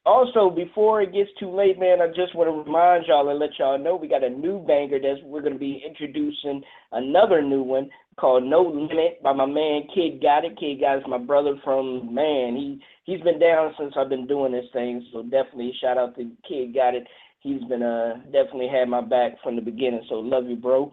Also, 0.05 0.49
before 0.49 1.01
it 1.01 1.13
gets 1.13 1.29
too 1.39 1.53
late, 1.53 1.77
man, 1.77 2.01
I 2.01 2.07
just 2.07 2.33
want 2.33 2.47
to 2.47 2.63
remind 2.63 3.05
y'all 3.07 3.29
and 3.29 3.37
let 3.37 3.59
y'all 3.59 3.77
know 3.77 3.95
we 3.95 4.07
got 4.07 4.23
a 4.23 4.29
new 4.29 4.65
banger 4.65 4.99
that 4.99 5.17
we're 5.23 5.41
going 5.41 5.53
to 5.53 5.59
be 5.59 5.83
introducing 5.85 6.63
another 6.93 7.41
new 7.41 7.61
one 7.61 7.89
called 8.17 8.43
No 8.43 8.61
Limit 8.61 9.21
by 9.21 9.33
my 9.33 9.45
man 9.45 9.83
Kid 9.93 10.21
Got 10.21 10.45
It. 10.45 10.57
Kid 10.57 10.79
Got 10.79 10.99
It's 10.99 11.07
my 11.07 11.17
brother 11.17 11.55
from 11.63 12.13
man. 12.13 12.55
He 12.55 12.81
he's 13.03 13.21
been 13.21 13.39
down 13.39 13.73
since 13.77 13.93
I've 13.97 14.09
been 14.09 14.25
doing 14.25 14.51
this 14.53 14.65
thing, 14.71 15.05
so 15.11 15.21
definitely 15.23 15.73
shout 15.79 15.97
out 15.97 16.15
to 16.15 16.31
Kid 16.47 16.73
Got 16.73 16.95
It. 16.95 17.05
He's 17.41 17.63
been 17.63 17.83
uh 17.83 18.15
definitely 18.25 18.67
had 18.67 18.89
my 18.89 19.01
back 19.01 19.41
from 19.43 19.55
the 19.55 19.61
beginning, 19.61 20.03
so 20.09 20.15
love 20.15 20.45
you, 20.45 20.55
bro. 20.55 20.91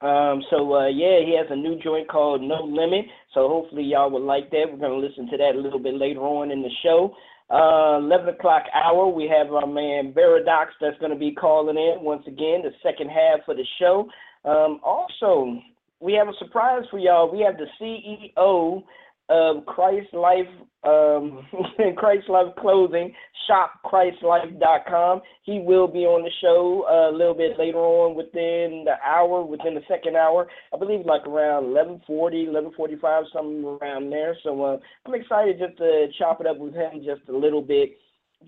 Um, 0.00 0.42
so 0.48 0.74
uh, 0.74 0.88
yeah, 0.88 1.20
he 1.26 1.36
has 1.36 1.46
a 1.50 1.56
new 1.56 1.78
joint 1.82 2.08
called 2.08 2.40
No 2.40 2.64
Limit. 2.64 3.04
So 3.34 3.48
hopefully 3.48 3.82
y'all 3.82 4.10
would 4.10 4.22
like 4.22 4.50
that. 4.50 4.66
We're 4.70 4.78
gonna 4.78 4.96
listen 4.96 5.28
to 5.30 5.36
that 5.36 5.54
a 5.54 5.60
little 5.60 5.78
bit 5.78 5.94
later 5.94 6.20
on 6.20 6.50
in 6.50 6.62
the 6.62 6.70
show. 6.82 7.14
Uh, 7.50 7.98
11 7.98 8.28
o'clock 8.28 8.62
hour, 8.72 9.08
we 9.08 9.28
have 9.28 9.52
our 9.52 9.66
man 9.66 10.12
Baradox 10.12 10.66
that's 10.80 10.96
to 11.00 11.16
be 11.16 11.32
calling 11.32 11.76
in 11.76 12.04
once 12.04 12.22
again, 12.28 12.62
the 12.62 12.70
second 12.80 13.08
half 13.10 13.40
of 13.48 13.56
the 13.56 13.66
show. 13.80 14.08
Um, 14.44 14.80
also, 14.84 15.60
we 15.98 16.12
have 16.14 16.28
a 16.28 16.38
surprise 16.38 16.84
for 16.90 17.00
y'all. 17.00 17.30
We 17.30 17.40
have 17.40 17.56
the 17.56 17.66
CEO 17.80 18.84
of 19.30 19.64
Christ 19.64 20.12
Life, 20.12 20.50
um, 20.84 21.46
Christ 21.96 22.28
Life 22.28 22.52
Clothing 22.58 23.14
Shop, 23.46 23.72
ChristLife.com. 23.84 25.22
He 25.44 25.60
will 25.60 25.86
be 25.86 26.00
on 26.00 26.22
the 26.22 26.30
show 26.40 26.84
uh, 26.90 27.14
a 27.14 27.16
little 27.16 27.34
bit 27.34 27.58
later 27.58 27.78
on 27.78 28.16
within 28.16 28.84
the 28.84 28.96
hour, 29.04 29.42
within 29.44 29.74
the 29.74 29.82
second 29.88 30.16
hour. 30.16 30.48
I 30.74 30.78
believe 30.78 31.06
like 31.06 31.26
around 31.26 31.64
11:40, 31.64 32.48
11:45, 32.48 33.22
something 33.32 33.64
around 33.64 34.10
there. 34.10 34.36
So 34.42 34.62
uh, 34.62 34.78
I'm 35.06 35.14
excited 35.14 35.58
just 35.58 35.78
to 35.78 36.08
chop 36.18 36.40
it 36.40 36.46
up 36.46 36.58
with 36.58 36.74
him 36.74 37.02
just 37.04 37.28
a 37.28 37.36
little 37.36 37.62
bit 37.62 37.96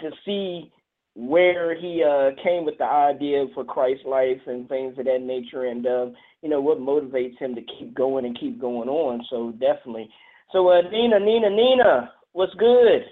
to 0.00 0.10
see 0.24 0.72
where 1.14 1.78
he 1.78 2.02
uh, 2.02 2.30
came 2.42 2.64
with 2.64 2.78
the 2.78 2.84
idea 2.84 3.44
for 3.54 3.64
Christ 3.64 4.02
Life 4.06 4.40
and 4.46 4.68
things 4.68 4.98
of 4.98 5.04
that 5.04 5.20
nature, 5.20 5.66
and 5.66 5.86
um, 5.86 6.14
you 6.42 6.48
know 6.48 6.60
what 6.60 6.78
motivates 6.78 7.38
him 7.38 7.54
to 7.54 7.62
keep 7.78 7.94
going 7.94 8.24
and 8.24 8.38
keep 8.38 8.60
going 8.60 8.88
on. 8.88 9.24
So 9.30 9.52
definitely. 9.52 10.08
So 10.52 10.68
uh, 10.68 10.82
Nina, 10.90 11.18
Nina, 11.18 11.48
Nina, 11.48 12.12
what's 12.32 12.52
good? 12.54 13.04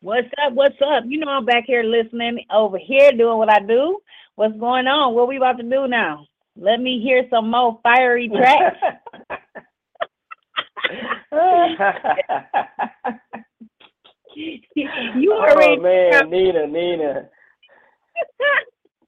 What's 0.00 0.26
up? 0.44 0.54
What's 0.54 0.74
up? 0.84 1.04
You 1.06 1.20
know 1.20 1.28
I'm 1.28 1.44
back 1.44 1.64
here 1.66 1.84
listening 1.84 2.44
over 2.52 2.78
here 2.78 3.12
doing 3.12 3.38
what 3.38 3.48
I 3.48 3.60
do. 3.60 4.00
What's 4.34 4.58
going 4.58 4.88
on? 4.88 5.14
What 5.14 5.28
we 5.28 5.36
about 5.36 5.56
to 5.58 5.62
do 5.62 5.86
now? 5.86 6.26
Let 6.56 6.80
me 6.80 7.00
hear 7.00 7.28
some 7.30 7.50
more 7.50 7.78
fiery 7.82 8.28
tracks. 8.28 8.76
you 14.74 15.32
already 15.32 15.76
oh 15.78 15.82
man, 15.82 16.30
Nina, 16.30 16.66
Nina. 16.66 17.28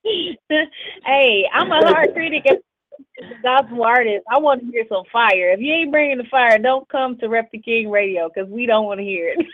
hey, 1.04 1.44
I'm 1.52 1.72
a 1.72 1.84
hard 1.84 2.12
critic 2.14 2.44
of 2.48 2.58
gospel 3.42 3.84
artist. 3.84 4.24
I 4.30 4.38
want 4.38 4.60
to 4.60 4.66
hear 4.70 4.84
some 4.88 5.04
fire. 5.12 5.52
If 5.52 5.60
you 5.60 5.72
ain't 5.72 5.92
bringing 5.92 6.18
the 6.18 6.24
fire, 6.30 6.58
don't 6.58 6.88
come 6.88 7.16
to 7.18 7.28
Rep 7.28 7.50
the 7.52 7.58
King 7.58 7.90
Radio 7.90 8.28
because 8.28 8.50
we 8.50 8.66
don't 8.66 8.86
want 8.86 9.00
to 9.00 9.04
hear 9.04 9.34
it. 9.36 9.46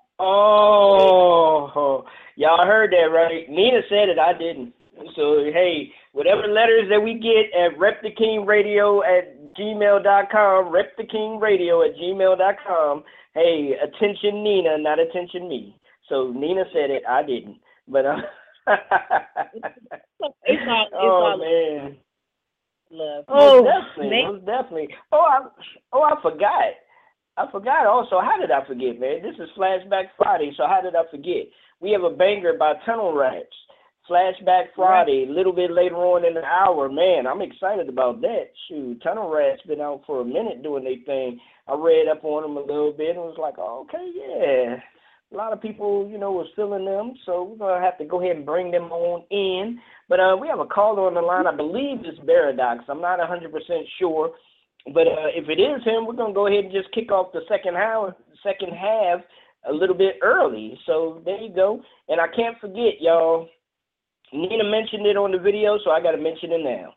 Oh, 0.18 2.04
y'all 2.36 2.66
heard 2.66 2.90
that 2.92 3.12
right? 3.12 3.48
Nina 3.50 3.80
said 3.88 4.08
it. 4.08 4.18
I 4.18 4.32
didn't. 4.32 4.72
So 5.14 5.44
hey, 5.52 5.92
whatever 6.12 6.48
letters 6.48 6.88
that 6.88 7.02
we 7.02 7.14
get 7.14 7.52
at 7.58 7.78
Rep 7.78 8.02
the 8.02 8.10
King 8.10 8.46
Radio 8.46 9.02
at 9.02 9.54
gmail.com, 9.54 10.68
Rep 10.70 10.96
the 10.96 11.04
King 11.04 11.38
Radio 11.38 11.82
at 11.82 11.96
gmail.com. 11.96 13.04
Hey, 13.34 13.74
attention 13.82 14.42
Nina, 14.42 14.78
not 14.78 14.98
attention 14.98 15.48
me. 15.48 15.76
So 16.08 16.32
Nina 16.34 16.64
said 16.72 16.90
it. 16.90 17.02
I 17.06 17.22
didn't. 17.22 17.58
But 17.86 18.06
uh, 18.06 18.16
it's 18.66 20.62
all, 20.68 20.86
it's 20.86 20.94
oh 20.94 20.98
all 20.98 21.38
man. 21.38 21.96
love. 22.90 23.24
Oh, 23.28 23.64
definitely, 23.64 24.10
man. 24.10 24.32
most 24.32 24.46
definitely. 24.46 24.88
Oh, 25.12 25.26
I, 25.28 25.48
oh, 25.92 26.02
I 26.02 26.20
forgot. 26.22 26.74
I 27.36 27.50
forgot. 27.52 27.86
Also, 27.86 28.20
how 28.20 28.40
did 28.40 28.50
I 28.50 28.66
forget, 28.66 28.98
man? 28.98 29.22
This 29.22 29.36
is 29.38 29.50
Flashback 29.56 30.06
Friday, 30.16 30.52
so 30.56 30.64
how 30.66 30.80
did 30.82 30.96
I 30.96 31.02
forget? 31.10 31.46
We 31.80 31.90
have 31.92 32.02
a 32.02 32.10
banger 32.10 32.54
by 32.58 32.74
Tunnel 32.84 33.14
Rats. 33.14 33.46
Flashback 34.08 34.66
Friday, 34.76 35.26
a 35.28 35.32
little 35.32 35.52
bit 35.52 35.70
later 35.72 35.96
on 35.96 36.24
in 36.24 36.34
the 36.34 36.44
hour. 36.44 36.88
Man, 36.88 37.26
I'm 37.26 37.42
excited 37.42 37.88
about 37.88 38.20
that. 38.20 38.50
Shoot, 38.68 39.02
Tunnel 39.02 39.28
Rats 39.28 39.62
been 39.66 39.80
out 39.80 40.02
for 40.06 40.20
a 40.20 40.24
minute 40.24 40.62
doing 40.62 40.84
their 40.84 40.96
thing. 41.04 41.40
I 41.66 41.74
read 41.74 42.06
up 42.08 42.24
on 42.24 42.42
them 42.42 42.56
a 42.56 42.60
little 42.60 42.92
bit 42.92 43.16
and 43.16 43.18
was 43.18 43.36
like, 43.38 43.54
oh, 43.58 43.84
okay, 43.88 44.12
yeah. 44.14 44.76
A 45.32 45.36
lot 45.36 45.52
of 45.52 45.60
people, 45.60 46.08
you 46.10 46.18
know, 46.18 46.30
was 46.30 46.46
feeling 46.54 46.84
them, 46.84 47.14
so 47.26 47.42
we're 47.42 47.56
gonna 47.56 47.84
have 47.84 47.98
to 47.98 48.04
go 48.04 48.22
ahead 48.22 48.36
and 48.36 48.46
bring 48.46 48.70
them 48.70 48.92
on 48.92 49.24
in. 49.30 49.80
But 50.08 50.20
uh, 50.20 50.36
we 50.40 50.46
have 50.46 50.60
a 50.60 50.66
caller 50.66 51.06
on 51.06 51.14
the 51.14 51.20
line. 51.20 51.46
I 51.46 51.54
believe 51.54 52.04
it's 52.04 52.18
Baradox. 52.20 52.88
I'm 52.88 53.00
not 53.00 53.18
100% 53.18 53.50
sure, 53.98 54.30
but 54.94 55.08
uh, 55.08 55.34
if 55.34 55.48
it 55.48 55.60
is 55.60 55.82
him, 55.84 56.06
we're 56.06 56.14
gonna 56.14 56.32
go 56.32 56.46
ahead 56.46 56.64
and 56.64 56.72
just 56.72 56.92
kick 56.92 57.10
off 57.10 57.32
the 57.32 57.40
second 57.48 57.74
half, 57.74 58.14
second 58.42 58.72
half 58.72 59.20
a 59.68 59.72
little 59.72 59.96
bit 59.96 60.16
early. 60.22 60.78
So 60.86 61.22
there 61.24 61.40
you 61.40 61.52
go. 61.52 61.82
And 62.08 62.20
I 62.20 62.28
can't 62.28 62.58
forget, 62.60 63.00
y'all. 63.00 63.48
Nina 64.32 64.64
mentioned 64.64 65.06
it 65.06 65.16
on 65.16 65.32
the 65.32 65.38
video, 65.38 65.78
so 65.84 65.90
I 65.90 66.00
got 66.00 66.12
to 66.12 66.18
mention 66.18 66.52
it 66.52 66.62
now. 66.62 66.94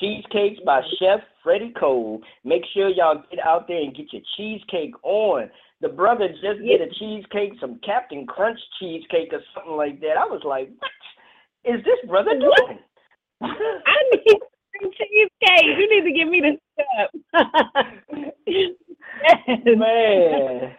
Cheesecakes 0.00 0.60
by 0.64 0.80
Chef 0.98 1.20
Freddie 1.42 1.72
Cole. 1.78 2.20
Make 2.44 2.62
sure 2.74 2.88
y'all 2.88 3.22
get 3.30 3.44
out 3.44 3.68
there 3.68 3.80
and 3.80 3.94
get 3.94 4.12
your 4.12 4.22
cheesecake 4.36 4.94
on. 5.02 5.50
The 5.82 5.88
brother 5.88 6.28
just 6.28 6.60
did 6.60 6.80
a 6.80 6.88
cheesecake, 6.98 7.54
some 7.60 7.80
Captain 7.84 8.24
Crunch 8.24 8.58
cheesecake 8.78 9.32
or 9.32 9.40
something 9.52 9.76
like 9.76 10.00
that. 10.00 10.16
I 10.16 10.24
was 10.24 10.42
like, 10.44 10.70
what 10.78 11.74
is 11.74 11.84
this 11.84 12.08
brother 12.08 12.38
doing? 12.38 12.78
I 13.42 13.96
need 14.12 14.38
some 14.80 14.90
cheesecake. 14.92 15.76
You 15.76 15.90
need 15.90 16.04
to 16.08 16.12
give 16.16 16.28
me 16.28 16.40
the 16.40 16.56
stuff. 16.72 17.10
Man. 19.66 20.76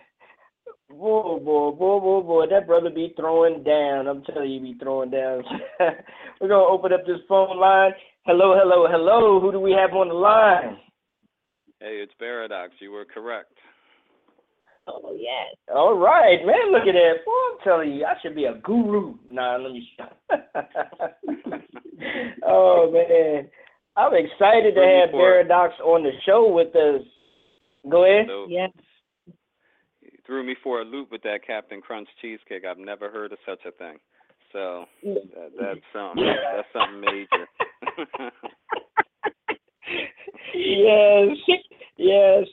Boy, 0.89 1.39
boy, 1.39 1.71
boy, 1.71 1.99
boy, 1.99 2.21
boy, 2.21 2.45
that 2.49 2.67
brother 2.67 2.89
be 2.89 3.13
throwing 3.17 3.63
down. 3.63 4.07
I'm 4.07 4.23
telling 4.23 4.51
you, 4.51 4.61
he 4.61 4.73
be 4.73 4.79
throwing 4.79 5.09
down. 5.09 5.43
We're 6.39 6.47
gonna 6.47 6.63
open 6.63 6.93
up 6.93 7.05
this 7.05 7.19
phone 7.27 7.59
line. 7.59 7.91
Hello, 8.25 8.55
hello, 8.57 8.87
hello. 8.89 9.41
Who 9.41 9.51
do 9.51 9.59
we 9.59 9.71
have 9.71 9.91
on 9.93 10.07
the 10.07 10.13
line? 10.13 10.77
Hey, 11.81 11.99
it's 12.01 12.13
Paradox. 12.19 12.71
You 12.79 12.91
were 12.91 13.05
correct. 13.05 13.51
Oh 14.87 15.15
yes. 15.17 15.55
All 15.73 15.97
right, 15.97 16.45
man. 16.45 16.71
Look 16.71 16.87
at 16.87 16.93
that. 16.93 17.25
Boy, 17.25 17.31
I'm 17.31 17.57
telling 17.63 17.93
you, 17.93 18.05
I 18.05 18.13
should 18.21 18.35
be 18.35 18.45
a 18.45 18.53
guru. 18.55 19.15
Nah, 19.31 19.57
let 19.57 19.71
me. 19.71 19.89
oh 22.45 22.91
man, 22.91 23.49
I'm 23.95 24.13
excited 24.13 24.75
to 24.75 24.81
have 24.81 25.11
forward. 25.11 25.47
Paradox 25.47 25.73
on 25.83 26.03
the 26.03 26.11
show 26.25 26.51
with 26.51 26.75
us. 26.75 27.01
Go 27.89 28.03
ahead. 28.05 28.27
So, 28.27 28.45
Yes. 28.49 28.71
You 30.01 30.11
threw 30.25 30.43
me 30.45 30.55
for 30.63 30.81
a 30.81 30.85
loop 30.85 31.11
with 31.11 31.21
that 31.23 31.45
Captain 31.45 31.81
Crunch 31.81 32.07
cheesecake. 32.21 32.63
I've 32.69 32.77
never 32.77 33.09
heard 33.09 33.31
of 33.31 33.39
such 33.45 33.65
a 33.65 33.71
thing. 33.71 33.97
So 34.51 34.85
that, 35.03 35.51
that's 35.59 35.79
something. 35.93 36.25
That's 36.25 36.67
something 36.73 37.01
major. 37.01 37.47
yes, 40.53 41.37
yes. 41.97 42.45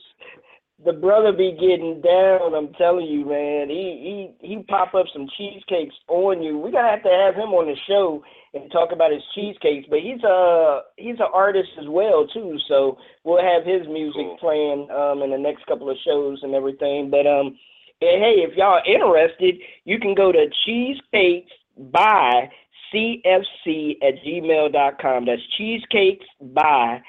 The 0.83 0.93
brother 0.93 1.31
be 1.31 1.51
getting 1.53 2.01
down. 2.01 2.55
I'm 2.55 2.73
telling 2.73 3.05
you, 3.05 3.25
man. 3.25 3.69
He 3.69 4.33
he 4.41 4.47
he 4.47 4.63
pop 4.63 4.95
up 4.95 5.05
some 5.13 5.27
cheesecakes 5.37 5.95
on 6.07 6.41
you. 6.41 6.57
We 6.57 6.71
gotta 6.71 6.89
have 6.89 7.03
to 7.03 7.09
have 7.09 7.35
him 7.35 7.53
on 7.53 7.67
the 7.67 7.75
show 7.87 8.23
and 8.53 8.71
talk 8.71 8.91
about 8.91 9.11
his 9.11 9.21
cheesecakes. 9.35 9.87
But 9.89 9.99
he's 9.99 10.23
a 10.23 10.81
he's 10.97 11.19
an 11.19 11.29
artist 11.33 11.69
as 11.79 11.87
well 11.87 12.27
too. 12.27 12.57
So 12.67 12.97
we'll 13.23 13.43
have 13.43 13.63
his 13.65 13.87
music 13.87 14.39
playing 14.39 14.89
um 14.89 15.21
in 15.21 15.29
the 15.31 15.37
next 15.37 15.65
couple 15.67 15.89
of 15.89 15.97
shows 16.05 16.39
and 16.41 16.55
everything. 16.55 17.11
But 17.11 17.27
um, 17.27 17.57
and 18.01 18.21
hey, 18.21 18.41
if 18.41 18.57
y'all 18.57 18.81
are 18.81 18.85
interested, 18.85 19.55
you 19.85 19.99
can 19.99 20.15
go 20.15 20.31
to 20.31 20.47
cheesecakes 20.65 21.51
by 21.91 22.49
cfc 22.93 23.97
at 24.01 24.15
gmail.com. 24.25 25.25
That's 25.25 25.41
cheesecakes 25.57 26.25
by 26.41 27.01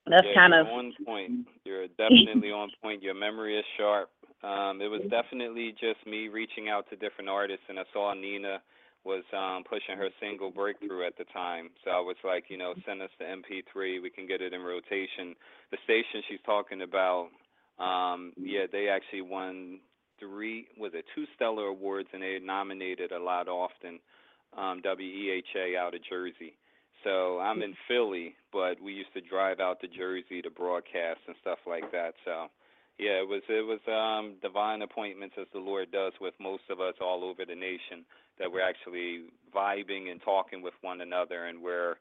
that's 0.06 0.26
yeah, 0.28 0.40
kind 0.40 0.54
of 0.54 0.66
on 0.68 0.92
point. 1.04 1.48
You're 1.64 1.88
definitely 1.98 2.52
on 2.52 2.70
point. 2.80 3.02
Your 3.02 3.14
memory 3.14 3.58
is 3.58 3.64
sharp. 3.76 4.10
Um, 4.44 4.80
it 4.80 4.88
was 4.88 5.02
definitely 5.10 5.72
just 5.72 6.06
me 6.06 6.28
reaching 6.28 6.68
out 6.68 6.88
to 6.90 6.96
different 6.96 7.30
artists, 7.30 7.64
and 7.68 7.80
I 7.80 7.84
saw 7.92 8.14
Nina 8.14 8.62
was 9.04 9.24
um, 9.36 9.64
pushing 9.68 9.96
her 9.96 10.08
single 10.20 10.50
breakthrough 10.50 11.06
at 11.06 11.16
the 11.18 11.24
time. 11.32 11.70
So 11.84 11.90
I 11.90 12.00
was 12.00 12.16
like, 12.24 12.44
you 12.48 12.56
know, 12.56 12.74
send 12.86 13.02
us 13.02 13.10
the 13.18 13.24
MP3. 13.24 14.02
We 14.02 14.10
can 14.10 14.26
get 14.26 14.40
it 14.40 14.52
in 14.52 14.60
rotation. 14.62 15.34
The 15.70 15.78
station 15.84 16.22
she's 16.28 16.42
talking 16.46 16.82
about, 16.82 17.28
um, 17.78 18.32
yeah, 18.36 18.66
they 18.70 18.88
actually 18.88 19.22
won 19.22 19.80
three, 20.20 20.68
was 20.78 20.92
it 20.94 21.04
two 21.14 21.24
Stellar 21.34 21.66
Awards, 21.66 22.08
and 22.12 22.22
they 22.22 22.38
nominated 22.42 23.12
a 23.12 23.18
lot 23.18 23.48
often. 23.48 23.98
Um, 24.56 24.82
WEHA 24.84 25.78
out 25.78 25.94
of 25.94 26.00
Jersey. 26.08 26.54
So 27.04 27.40
I'm 27.40 27.62
in 27.62 27.74
Philly, 27.88 28.34
but 28.52 28.80
we 28.80 28.92
used 28.92 29.12
to 29.14 29.20
drive 29.20 29.60
out 29.60 29.80
to 29.80 29.88
Jersey 29.88 30.42
to 30.42 30.50
broadcast 30.50 31.20
and 31.26 31.34
stuff 31.40 31.58
like 31.66 31.90
that. 31.90 32.14
So 32.24 32.46
yeah, 32.98 33.18
it 33.18 33.28
was 33.28 33.42
it 33.48 33.64
was 33.66 33.80
um 33.88 34.36
divine 34.42 34.82
appointments 34.82 35.34
as 35.40 35.46
the 35.52 35.58
Lord 35.58 35.90
does 35.90 36.12
with 36.20 36.34
most 36.38 36.62
of 36.70 36.80
us 36.80 36.94
all 37.00 37.24
over 37.24 37.44
the 37.44 37.54
nation 37.54 38.04
that 38.42 38.52
we're 38.52 38.68
actually 38.68 39.26
vibing 39.54 40.10
and 40.10 40.20
talking 40.22 40.60
with 40.62 40.74
one 40.82 41.00
another 41.00 41.46
and 41.46 41.62
we're 41.62 41.94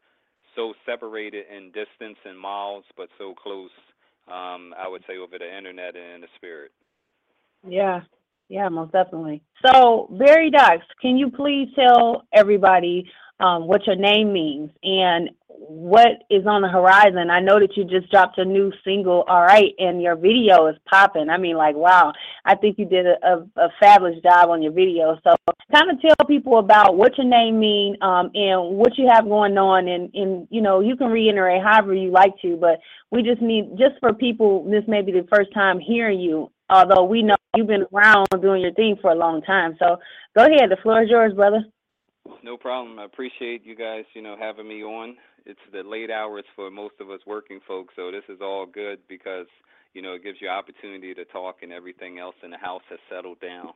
so 0.55 0.73
separated 0.85 1.45
in 1.55 1.67
distance 1.67 2.17
and 2.25 2.37
miles 2.37 2.83
but 2.97 3.07
so 3.17 3.33
close 3.33 3.71
um 4.27 4.73
I 4.77 4.87
would 4.87 5.03
say 5.07 5.17
over 5.17 5.37
the 5.37 5.57
internet 5.57 5.95
and 5.95 6.15
in 6.15 6.21
the 6.21 6.27
spirit. 6.35 6.71
yeah, 7.67 8.01
yeah, 8.49 8.67
most 8.67 8.91
definitely. 8.91 9.41
So, 9.65 10.09
Baradox, 10.11 10.79
can 11.01 11.17
you 11.17 11.31
please 11.31 11.69
tell 11.73 12.23
everybody 12.33 13.09
um, 13.41 13.67
what 13.67 13.85
your 13.87 13.95
name 13.95 14.31
means 14.31 14.69
and 14.83 15.29
what 15.67 16.23
is 16.29 16.45
on 16.47 16.61
the 16.61 16.67
horizon? 16.67 17.29
I 17.29 17.39
know 17.39 17.59
that 17.59 17.77
you 17.77 17.85
just 17.85 18.11
dropped 18.11 18.37
a 18.37 18.45
new 18.45 18.71
single, 18.83 19.23
all 19.27 19.43
right, 19.43 19.73
and 19.77 20.01
your 20.01 20.15
video 20.15 20.67
is 20.67 20.75
popping. 20.89 21.29
I 21.29 21.37
mean, 21.37 21.55
like, 21.55 21.75
wow, 21.75 22.13
I 22.45 22.55
think 22.55 22.77
you 22.77 22.85
did 22.85 23.05
a, 23.05 23.15
a, 23.23 23.65
a 23.65 23.69
fabulous 23.79 24.21
job 24.23 24.49
on 24.49 24.61
your 24.61 24.71
video. 24.71 25.17
So, 25.23 25.35
kind 25.73 25.91
of 25.91 26.01
tell 26.01 26.27
people 26.27 26.59
about 26.59 26.97
what 26.97 27.17
your 27.17 27.27
name 27.27 27.59
means 27.59 27.97
um, 28.01 28.31
and 28.33 28.75
what 28.75 28.97
you 28.97 29.07
have 29.09 29.25
going 29.25 29.57
on, 29.57 29.87
and, 29.87 30.09
and 30.13 30.47
you 30.49 30.61
know, 30.61 30.79
you 30.79 30.95
can 30.95 31.09
reiterate 31.09 31.63
however 31.63 31.93
you 31.93 32.11
like 32.11 32.33
to, 32.41 32.57
but 32.57 32.79
we 33.11 33.21
just 33.21 33.41
need 33.41 33.71
just 33.77 33.99
for 33.99 34.13
people. 34.13 34.63
This 34.69 34.83
may 34.87 35.01
be 35.01 35.11
the 35.11 35.27
first 35.33 35.53
time 35.53 35.79
hearing 35.79 36.19
you, 36.19 36.51
although 36.69 37.03
we 37.03 37.23
know 37.23 37.35
you've 37.55 37.67
been 37.67 37.85
around 37.93 38.27
doing 38.41 38.61
your 38.61 38.73
thing 38.73 38.97
for 39.01 39.11
a 39.11 39.15
long 39.15 39.41
time. 39.43 39.75
So, 39.79 39.97
go 40.35 40.45
ahead. 40.45 40.69
The 40.71 40.77
floor 40.81 41.03
is 41.03 41.09
yours, 41.09 41.33
brother. 41.33 41.63
No 42.43 42.57
problem. 42.57 42.99
I 42.99 43.05
appreciate 43.05 43.65
you 43.65 43.75
guys, 43.75 44.05
you 44.13 44.21
know, 44.21 44.35
having 44.39 44.67
me 44.67 44.83
on. 44.83 45.15
It's 45.45 45.59
the 45.71 45.83
late 45.83 46.11
hours 46.11 46.43
for 46.55 46.69
most 46.69 46.95
of 46.99 47.09
us 47.09 47.19
working 47.25 47.59
folks, 47.67 47.93
so 47.95 48.11
this 48.11 48.23
is 48.29 48.41
all 48.41 48.65
good 48.65 48.99
because, 49.07 49.47
you 49.93 50.01
know, 50.01 50.13
it 50.13 50.23
gives 50.23 50.37
you 50.39 50.47
opportunity 50.47 51.13
to 51.13 51.25
talk 51.25 51.57
and 51.63 51.71
everything 51.71 52.19
else 52.19 52.35
in 52.43 52.51
the 52.51 52.57
house 52.57 52.83
has 52.89 52.99
settled 53.09 53.39
down. 53.39 53.69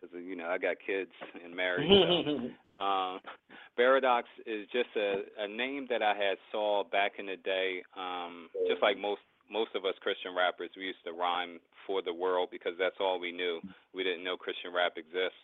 Because, 0.00 0.16
you 0.20 0.34
know, 0.34 0.46
I 0.46 0.58
got 0.58 0.76
kids 0.84 1.12
and 1.44 1.54
married. 1.54 1.88
So. 1.88 2.84
um, 2.84 3.20
Baradox 3.78 4.24
is 4.46 4.66
just 4.72 4.90
a, 4.96 5.22
a 5.38 5.48
name 5.48 5.86
that 5.88 6.02
I 6.02 6.14
had 6.14 6.36
saw 6.50 6.84
back 6.84 7.12
in 7.18 7.26
the 7.26 7.36
day. 7.36 7.82
Um, 7.96 8.48
just 8.68 8.82
like 8.82 8.98
most 8.98 9.22
most 9.50 9.74
of 9.74 9.84
us 9.84 9.94
Christian 10.00 10.34
rappers, 10.34 10.70
we 10.76 10.84
used 10.84 11.04
to 11.04 11.12
rhyme 11.12 11.60
for 11.86 12.00
the 12.00 12.12
world 12.12 12.48
because 12.50 12.72
that's 12.78 12.96
all 13.00 13.20
we 13.20 13.32
knew. 13.32 13.60
We 13.94 14.02
didn't 14.02 14.24
know 14.24 14.36
Christian 14.36 14.72
rap 14.72 14.96
exists. 14.96 15.38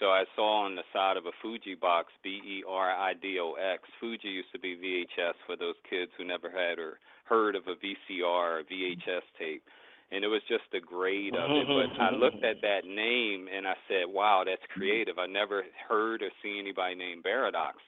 So 0.00 0.06
I 0.06 0.24
saw 0.34 0.64
on 0.64 0.74
the 0.74 0.82
side 0.92 1.16
of 1.16 1.26
a 1.26 1.32
Fuji 1.40 1.74
box, 1.74 2.12
B 2.24 2.40
E 2.44 2.64
R 2.68 2.90
I 2.90 3.14
D 3.14 3.38
O 3.40 3.54
X. 3.54 3.82
Fuji 4.00 4.28
used 4.28 4.50
to 4.52 4.58
be 4.58 4.76
VHS 4.76 5.34
for 5.46 5.56
those 5.56 5.76
kids 5.88 6.10
who 6.16 6.24
never 6.24 6.50
had 6.50 6.78
or 6.78 6.98
heard 7.24 7.54
of 7.54 7.64
a 7.68 7.76
VCR 7.76 8.24
or 8.24 8.62
VHS 8.70 9.22
tape. 9.38 9.62
And 10.10 10.24
it 10.24 10.28
was 10.28 10.42
just 10.48 10.64
the 10.72 10.80
grade 10.80 11.34
of 11.34 11.50
it. 11.50 11.66
But 11.66 12.02
I 12.02 12.10
looked 12.10 12.44
at 12.44 12.60
that 12.60 12.84
name 12.84 13.48
and 13.48 13.66
I 13.66 13.74
said, 13.88 14.04
wow, 14.08 14.42
that's 14.44 14.60
creative. 14.74 15.18
I 15.18 15.26
never 15.26 15.62
heard 15.88 16.20
or 16.20 16.30
seen 16.42 16.58
anybody 16.58 16.94
named 16.94 17.24
Baradox. 17.24 17.80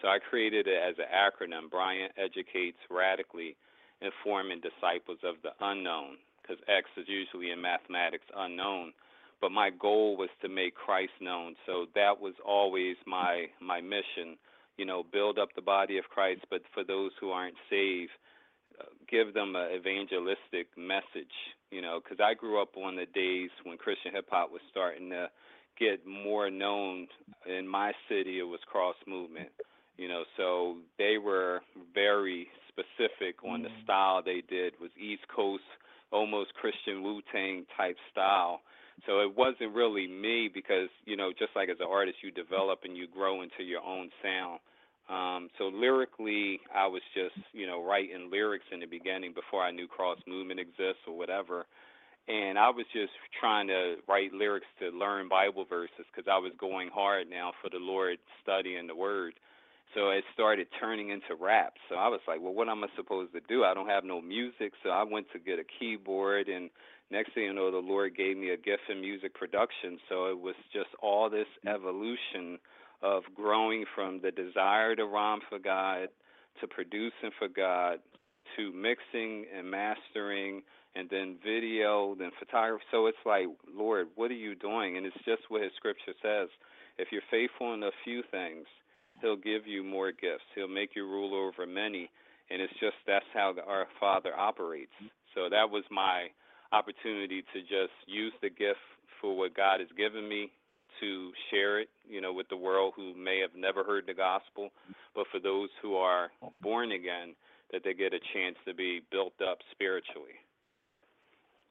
So 0.00 0.08
I 0.08 0.18
created 0.18 0.66
it 0.68 0.78
as 0.78 0.94
an 0.98 1.10
acronym. 1.10 1.70
Bryant 1.70 2.12
educates 2.16 2.78
radically, 2.90 3.56
informing 4.00 4.60
disciples 4.60 5.18
of 5.24 5.36
the 5.42 5.50
unknown, 5.60 6.18
because 6.40 6.62
X 6.68 6.86
is 6.96 7.06
usually 7.08 7.50
in 7.50 7.60
mathematics 7.60 8.26
unknown 8.36 8.92
but 9.42 9.50
my 9.50 9.70
goal 9.70 10.16
was 10.16 10.30
to 10.40 10.48
make 10.48 10.74
Christ 10.76 11.12
known. 11.20 11.56
So 11.66 11.86
that 11.96 12.20
was 12.20 12.32
always 12.46 12.96
my 13.06 13.46
my 13.60 13.82
mission, 13.82 14.38
you 14.78 14.86
know, 14.86 15.02
build 15.02 15.38
up 15.38 15.48
the 15.54 15.60
body 15.60 15.98
of 15.98 16.04
Christ, 16.04 16.42
but 16.48 16.62
for 16.72 16.84
those 16.84 17.10
who 17.20 17.32
aren't 17.32 17.56
saved, 17.68 18.12
uh, 18.80 18.84
give 19.10 19.34
them 19.34 19.54
an 19.56 19.72
evangelistic 19.76 20.68
message, 20.78 21.34
you 21.72 21.82
know, 21.82 22.00
because 22.02 22.24
I 22.24 22.34
grew 22.34 22.62
up 22.62 22.76
on 22.76 22.94
the 22.94 23.06
days 23.06 23.50
when 23.64 23.76
Christian 23.76 24.12
hip 24.12 24.28
hop 24.30 24.52
was 24.52 24.62
starting 24.70 25.10
to 25.10 25.28
get 25.78 26.06
more 26.06 26.48
known. 26.48 27.08
In 27.44 27.66
my 27.66 27.92
city, 28.08 28.38
it 28.38 28.44
was 28.44 28.60
Cross 28.70 28.96
Movement, 29.08 29.48
you 29.98 30.06
know, 30.06 30.22
so 30.36 30.76
they 30.98 31.18
were 31.18 31.62
very 31.92 32.46
specific 32.68 33.42
on 33.44 33.62
the 33.62 33.68
style 33.82 34.22
they 34.24 34.42
did 34.48 34.74
was 34.80 34.90
East 34.96 35.26
Coast, 35.34 35.64
almost 36.12 36.54
Christian 36.54 37.02
Wu 37.02 37.20
Tang 37.32 37.66
type 37.76 37.96
style 38.12 38.60
so 39.06 39.20
it 39.20 39.36
wasn't 39.36 39.74
really 39.74 40.06
me 40.06 40.48
because, 40.52 40.88
you 41.04 41.16
know, 41.16 41.32
just 41.36 41.50
like 41.56 41.68
as 41.68 41.78
an 41.80 41.88
artist, 41.90 42.18
you 42.22 42.30
develop 42.30 42.80
and 42.84 42.96
you 42.96 43.06
grow 43.08 43.42
into 43.42 43.62
your 43.62 43.82
own 43.82 44.10
sound. 44.22 44.60
Um, 45.10 45.50
so 45.58 45.64
lyrically, 45.64 46.60
I 46.74 46.86
was 46.86 47.02
just, 47.12 47.34
you 47.52 47.66
know, 47.66 47.84
writing 47.84 48.30
lyrics 48.30 48.66
in 48.72 48.80
the 48.80 48.86
beginning 48.86 49.34
before 49.34 49.62
I 49.62 49.72
knew 49.72 49.88
cross 49.88 50.18
movement 50.26 50.60
exists 50.60 51.02
or 51.06 51.16
whatever. 51.16 51.66
And 52.28 52.56
I 52.56 52.70
was 52.70 52.86
just 52.92 53.12
trying 53.40 53.66
to 53.66 53.96
write 54.08 54.32
lyrics 54.32 54.66
to 54.78 54.90
learn 54.90 55.28
Bible 55.28 55.64
verses 55.68 56.06
because 56.14 56.30
I 56.30 56.38
was 56.38 56.52
going 56.58 56.88
hard 56.94 57.28
now 57.28 57.52
for 57.60 57.68
the 57.68 57.82
Lord 57.82 58.18
studying 58.42 58.86
the 58.86 58.94
Word. 58.94 59.34
So 59.94 60.10
it 60.10 60.24
started 60.32 60.68
turning 60.80 61.10
into 61.10 61.34
rap. 61.38 61.74
So 61.88 61.96
I 61.96 62.08
was 62.08 62.20
like, 62.28 62.40
well, 62.40 62.54
what 62.54 62.68
am 62.68 62.84
I 62.84 62.86
supposed 62.96 63.32
to 63.32 63.40
do? 63.48 63.64
I 63.64 63.74
don't 63.74 63.88
have 63.88 64.04
no 64.04 64.22
music. 64.22 64.72
So 64.82 64.90
I 64.90 65.02
went 65.02 65.26
to 65.32 65.38
get 65.38 65.58
a 65.58 65.64
keyboard 65.78 66.48
and 66.48 66.70
next 67.12 67.34
thing 67.34 67.44
you 67.44 67.52
know, 67.52 67.70
the 67.70 67.76
Lord 67.76 68.16
gave 68.16 68.36
me 68.36 68.50
a 68.50 68.56
gift 68.56 68.82
in 68.88 69.00
music 69.00 69.34
production. 69.34 69.98
So 70.08 70.26
it 70.26 70.40
was 70.40 70.54
just 70.72 70.88
all 71.02 71.28
this 71.28 71.46
evolution 71.66 72.58
of 73.02 73.22
growing 73.34 73.84
from 73.94 74.20
the 74.22 74.30
desire 74.30 74.96
to 74.96 75.04
rhyme 75.04 75.40
for 75.48 75.58
God 75.58 76.08
to 76.60 76.66
producing 76.66 77.30
for 77.38 77.48
God 77.48 77.98
to 78.56 78.72
mixing 78.72 79.46
and 79.56 79.70
mastering 79.70 80.62
and 80.94 81.08
then 81.10 81.38
video, 81.44 82.14
then 82.18 82.30
photography. 82.38 82.84
So 82.90 83.06
it's 83.06 83.24
like, 83.24 83.46
Lord, 83.74 84.08
what 84.14 84.30
are 84.30 84.34
you 84.34 84.54
doing? 84.54 84.96
And 84.96 85.06
it's 85.06 85.24
just 85.24 85.42
what 85.48 85.62
his 85.62 85.72
scripture 85.76 86.12
says. 86.22 86.48
If 86.98 87.08
you're 87.10 87.22
faithful 87.30 87.72
in 87.72 87.82
a 87.82 87.90
few 88.04 88.22
things, 88.30 88.66
he'll 89.20 89.36
give 89.36 89.66
you 89.66 89.82
more 89.82 90.12
gifts. 90.12 90.44
He'll 90.54 90.68
make 90.68 90.90
you 90.94 91.06
rule 91.06 91.34
over 91.34 91.66
many. 91.66 92.10
And 92.50 92.60
it's 92.60 92.72
just 92.74 92.96
that's 93.06 93.24
how 93.32 93.54
our 93.66 93.86
Father 93.98 94.36
operates. 94.36 94.92
So 95.34 95.48
that 95.48 95.70
was 95.70 95.84
my 95.90 96.28
opportunity 96.72 97.42
to 97.52 97.60
just 97.60 97.94
use 98.06 98.32
the 98.42 98.50
gift 98.50 98.80
for 99.20 99.36
what 99.36 99.54
God 99.54 99.80
has 99.80 99.88
given 99.96 100.28
me 100.28 100.50
to 101.00 101.32
share 101.50 101.80
it, 101.80 101.88
you 102.08 102.20
know, 102.20 102.32
with 102.32 102.48
the 102.48 102.56
world 102.56 102.94
who 102.96 103.14
may 103.14 103.40
have 103.40 103.50
never 103.56 103.82
heard 103.84 104.04
the 104.06 104.14
gospel, 104.14 104.70
but 105.14 105.26
for 105.32 105.40
those 105.40 105.68
who 105.80 105.96
are 105.96 106.30
born 106.60 106.92
again, 106.92 107.34
that 107.72 107.82
they 107.84 107.94
get 107.94 108.12
a 108.12 108.20
chance 108.34 108.56
to 108.66 108.74
be 108.74 109.00
built 109.10 109.32
up 109.40 109.58
spiritually. 109.72 110.34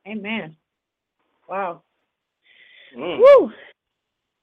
Amen. 0.07 0.55
Wow. 1.47 1.83
Mm. 2.97 3.19
Woo. 3.19 3.51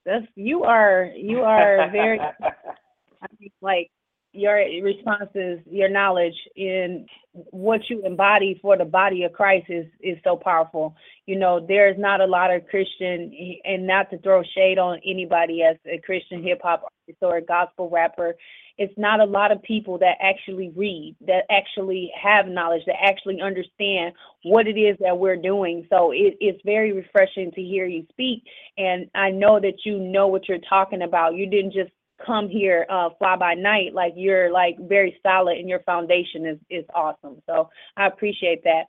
That's 0.07 0.25
you 0.37 0.63
are 0.63 1.11
you 1.15 1.41
are 1.41 1.91
very 1.91 2.21
I 3.23 3.27
mean, 3.41 3.51
like 3.61 3.91
your 4.33 4.57
responses, 4.83 5.61
your 5.67 5.89
knowledge 5.89 6.35
in 6.57 7.07
what 7.33 7.81
you 7.89 8.05
embody 8.05 8.59
for 8.61 8.77
the 8.77 8.85
body 8.85 9.25
of 9.25 9.33
Christ 9.33 9.67
is 9.69 9.87
is 10.01 10.19
so 10.25 10.37
powerful. 10.37 10.95
You 11.27 11.39
know, 11.39 11.65
there's 11.67 11.99
not 11.99 12.21
a 12.21 12.27
lot 12.27 12.53
of 12.53 12.67
Christian, 12.67 13.33
and 13.65 13.87
not 13.87 14.11
to 14.11 14.19
throw 14.19 14.43
shade 14.55 14.79
on 14.79 15.01
anybody 15.07 15.63
as 15.63 15.77
a 15.87 15.99
Christian 15.99 16.43
hip 16.43 16.61
hop 16.63 16.83
artist 16.83 17.19
or 17.23 17.37
a 17.39 17.43
gospel 17.43 17.89
rapper, 17.91 18.35
it's 18.79 18.97
not 18.97 19.21
a 19.21 19.25
lot 19.25 19.51
of 19.51 19.61
people 19.63 19.99
that 19.99 20.17
actually 20.21 20.73
read, 20.77 21.17
that 21.27 21.45
actually 21.51 22.13
have 22.21 22.47
knowledge, 22.47 22.83
that 22.87 23.03
actually 23.03 23.41
understand 23.41 24.15
what 24.45 24.69
it 24.69 24.79
is 24.79 24.97
that 25.01 25.19
we're 25.19 25.37
doing. 25.37 25.87
So 25.91 26.13
it, 26.13 26.37
it's 26.41 26.61
very 26.65 26.93
refreshing 26.93 27.51
to 27.53 27.61
hear 27.61 27.87
you 27.87 28.07
speak. 28.11 28.45
And 28.79 29.11
I 29.17 29.31
know 29.31 29.59
that 29.59 29.85
you 29.85 29.99
know 29.99 30.29
what 30.29 30.49
you're 30.49 30.59
talking 30.69 31.03
about. 31.03 31.35
You 31.35 31.51
didn't 31.51 31.73
just 31.73 31.91
come 32.25 32.49
here 32.49 32.87
uh, 32.89 33.11
fly 33.19 33.37
by 33.37 33.55
night. 33.55 33.95
Like 33.95 34.13
you're 34.17 34.51
like 34.53 34.77
very 34.81 35.19
solid 35.23 35.59
and 35.59 35.69
your 35.69 35.81
foundation 35.81 36.47
is, 36.47 36.59
is 36.71 36.85
awesome. 36.95 37.43
So 37.47 37.71
I 37.97 38.07
appreciate 38.07 38.65
that 38.65 38.85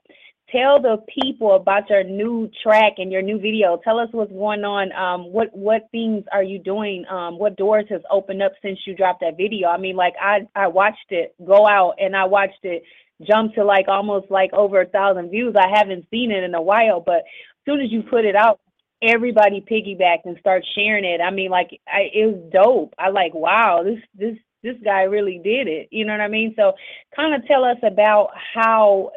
tell 0.52 0.80
the 0.80 0.98
people 1.22 1.54
about 1.56 1.88
your 1.88 2.04
new 2.04 2.50
track 2.62 2.94
and 2.98 3.12
your 3.12 3.22
new 3.22 3.38
video. 3.38 3.80
Tell 3.82 3.98
us 3.98 4.08
what's 4.12 4.32
going 4.32 4.64
on. 4.64 4.92
Um, 4.92 5.32
what 5.32 5.54
what 5.56 5.88
things 5.92 6.24
are 6.32 6.42
you 6.42 6.58
doing? 6.58 7.04
Um, 7.10 7.38
what 7.38 7.56
doors 7.56 7.86
has 7.90 8.00
opened 8.10 8.42
up 8.42 8.52
since 8.62 8.78
you 8.86 8.94
dropped 8.94 9.20
that 9.20 9.36
video? 9.36 9.68
I 9.68 9.78
mean, 9.78 9.96
like 9.96 10.14
I 10.20 10.40
I 10.54 10.68
watched 10.68 11.10
it 11.10 11.34
go 11.44 11.66
out 11.66 11.94
and 11.98 12.16
I 12.16 12.24
watched 12.24 12.64
it 12.64 12.82
jump 13.22 13.54
to 13.54 13.64
like 13.64 13.86
almost 13.88 14.30
like 14.30 14.52
over 14.52 14.80
a 14.80 14.86
thousand 14.86 15.30
views. 15.30 15.54
I 15.56 15.68
haven't 15.76 16.06
seen 16.10 16.30
it 16.30 16.42
in 16.42 16.54
a 16.54 16.62
while, 16.62 17.00
but 17.00 17.18
as 17.18 17.64
soon 17.66 17.80
as 17.80 17.92
you 17.92 18.02
put 18.02 18.24
it 18.24 18.34
out, 18.34 18.60
everybody 19.02 19.60
piggybacked 19.60 20.26
and 20.26 20.36
start 20.38 20.64
sharing 20.74 21.04
it. 21.04 21.20
I 21.20 21.30
mean, 21.30 21.50
like 21.50 21.80
I, 21.86 22.10
it 22.12 22.26
was 22.26 22.52
dope. 22.52 22.94
I 22.98 23.10
like 23.10 23.34
wow, 23.34 23.82
this 23.84 23.98
this 24.16 24.36
this 24.62 24.76
guy 24.84 25.02
really 25.02 25.40
did 25.42 25.68
it. 25.68 25.88
You 25.90 26.04
know 26.04 26.12
what 26.12 26.20
I 26.20 26.28
mean? 26.28 26.54
So 26.56 26.72
kind 27.16 27.34
of 27.34 27.46
tell 27.46 27.64
us 27.64 27.78
about 27.82 28.30
how 28.54 29.10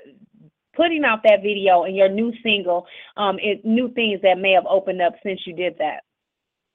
putting 0.75 1.03
out 1.03 1.19
that 1.23 1.41
video 1.43 1.83
and 1.83 1.95
your 1.95 2.09
new 2.09 2.33
single, 2.41 2.85
um, 3.17 3.37
it, 3.39 3.63
new 3.63 3.91
things 3.93 4.21
that 4.23 4.37
may 4.39 4.53
have 4.53 4.65
opened 4.65 5.01
up 5.01 5.13
since 5.21 5.41
you 5.45 5.53
did 5.53 5.77
that. 5.77 6.03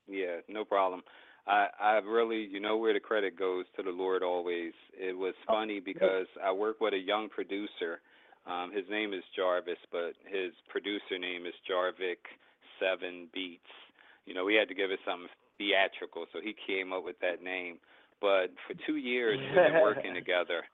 Yeah, 0.06 0.40
no 0.48 0.64
problem. 0.64 1.02
I 1.46 1.68
I 1.80 1.92
really, 1.98 2.46
you 2.50 2.60
know, 2.60 2.76
where 2.76 2.92
the 2.92 3.00
credit 3.00 3.38
goes 3.38 3.64
to 3.76 3.82
the 3.82 3.90
Lord 3.90 4.22
always. 4.22 4.72
It 4.92 5.16
was 5.16 5.34
funny 5.46 5.80
because 5.80 6.26
I 6.44 6.52
work 6.52 6.80
with 6.80 6.94
a 6.94 6.98
young 6.98 7.28
producer. 7.28 8.00
Um, 8.46 8.72
his 8.72 8.84
name 8.90 9.12
is 9.12 9.22
Jarvis, 9.36 9.78
but 9.92 10.12
his 10.24 10.52
producer 10.68 11.18
name 11.18 11.44
is 11.44 11.52
Jarvik 11.68 12.24
Seven 12.80 13.28
Beats. 13.32 13.70
You 14.26 14.34
know, 14.34 14.44
we 14.44 14.54
had 14.54 14.68
to 14.68 14.74
give 14.74 14.90
it 14.90 15.00
something 15.04 15.28
theatrical, 15.58 16.26
so 16.32 16.40
he 16.42 16.54
came 16.66 16.92
up 16.92 17.04
with 17.04 17.16
that 17.20 17.42
name. 17.42 17.78
But 18.20 18.50
for 18.66 18.74
two 18.86 18.96
years, 18.96 19.38
we've 19.38 19.72
been 19.72 19.82
working 19.82 20.14
together 20.18 20.64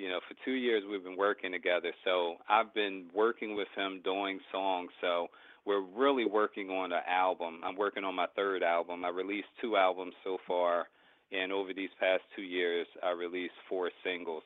you 0.00 0.08
know, 0.08 0.20
for 0.26 0.34
two 0.46 0.52
years 0.52 0.82
we've 0.90 1.04
been 1.04 1.16
working 1.16 1.52
together. 1.52 1.92
So 2.04 2.36
I've 2.48 2.72
been 2.72 3.08
working 3.14 3.54
with 3.54 3.68
him 3.76 4.00
doing 4.02 4.40
songs. 4.50 4.90
So 5.02 5.28
we're 5.66 5.82
really 5.82 6.24
working 6.24 6.70
on 6.70 6.90
an 6.90 7.02
album. 7.06 7.60
I'm 7.62 7.76
working 7.76 8.02
on 8.04 8.14
my 8.14 8.26
third 8.34 8.62
album. 8.62 9.04
I 9.04 9.10
released 9.10 9.48
two 9.60 9.76
albums 9.76 10.14
so 10.24 10.38
far, 10.48 10.86
and 11.32 11.52
over 11.52 11.74
these 11.74 11.90
past 12.00 12.22
two 12.34 12.42
years, 12.42 12.86
I 13.02 13.10
released 13.10 13.52
four 13.68 13.90
singles. 14.02 14.42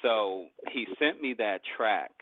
So 0.00 0.46
he 0.72 0.86
sent 0.98 1.20
me 1.20 1.34
that 1.38 1.60
track, 1.76 2.12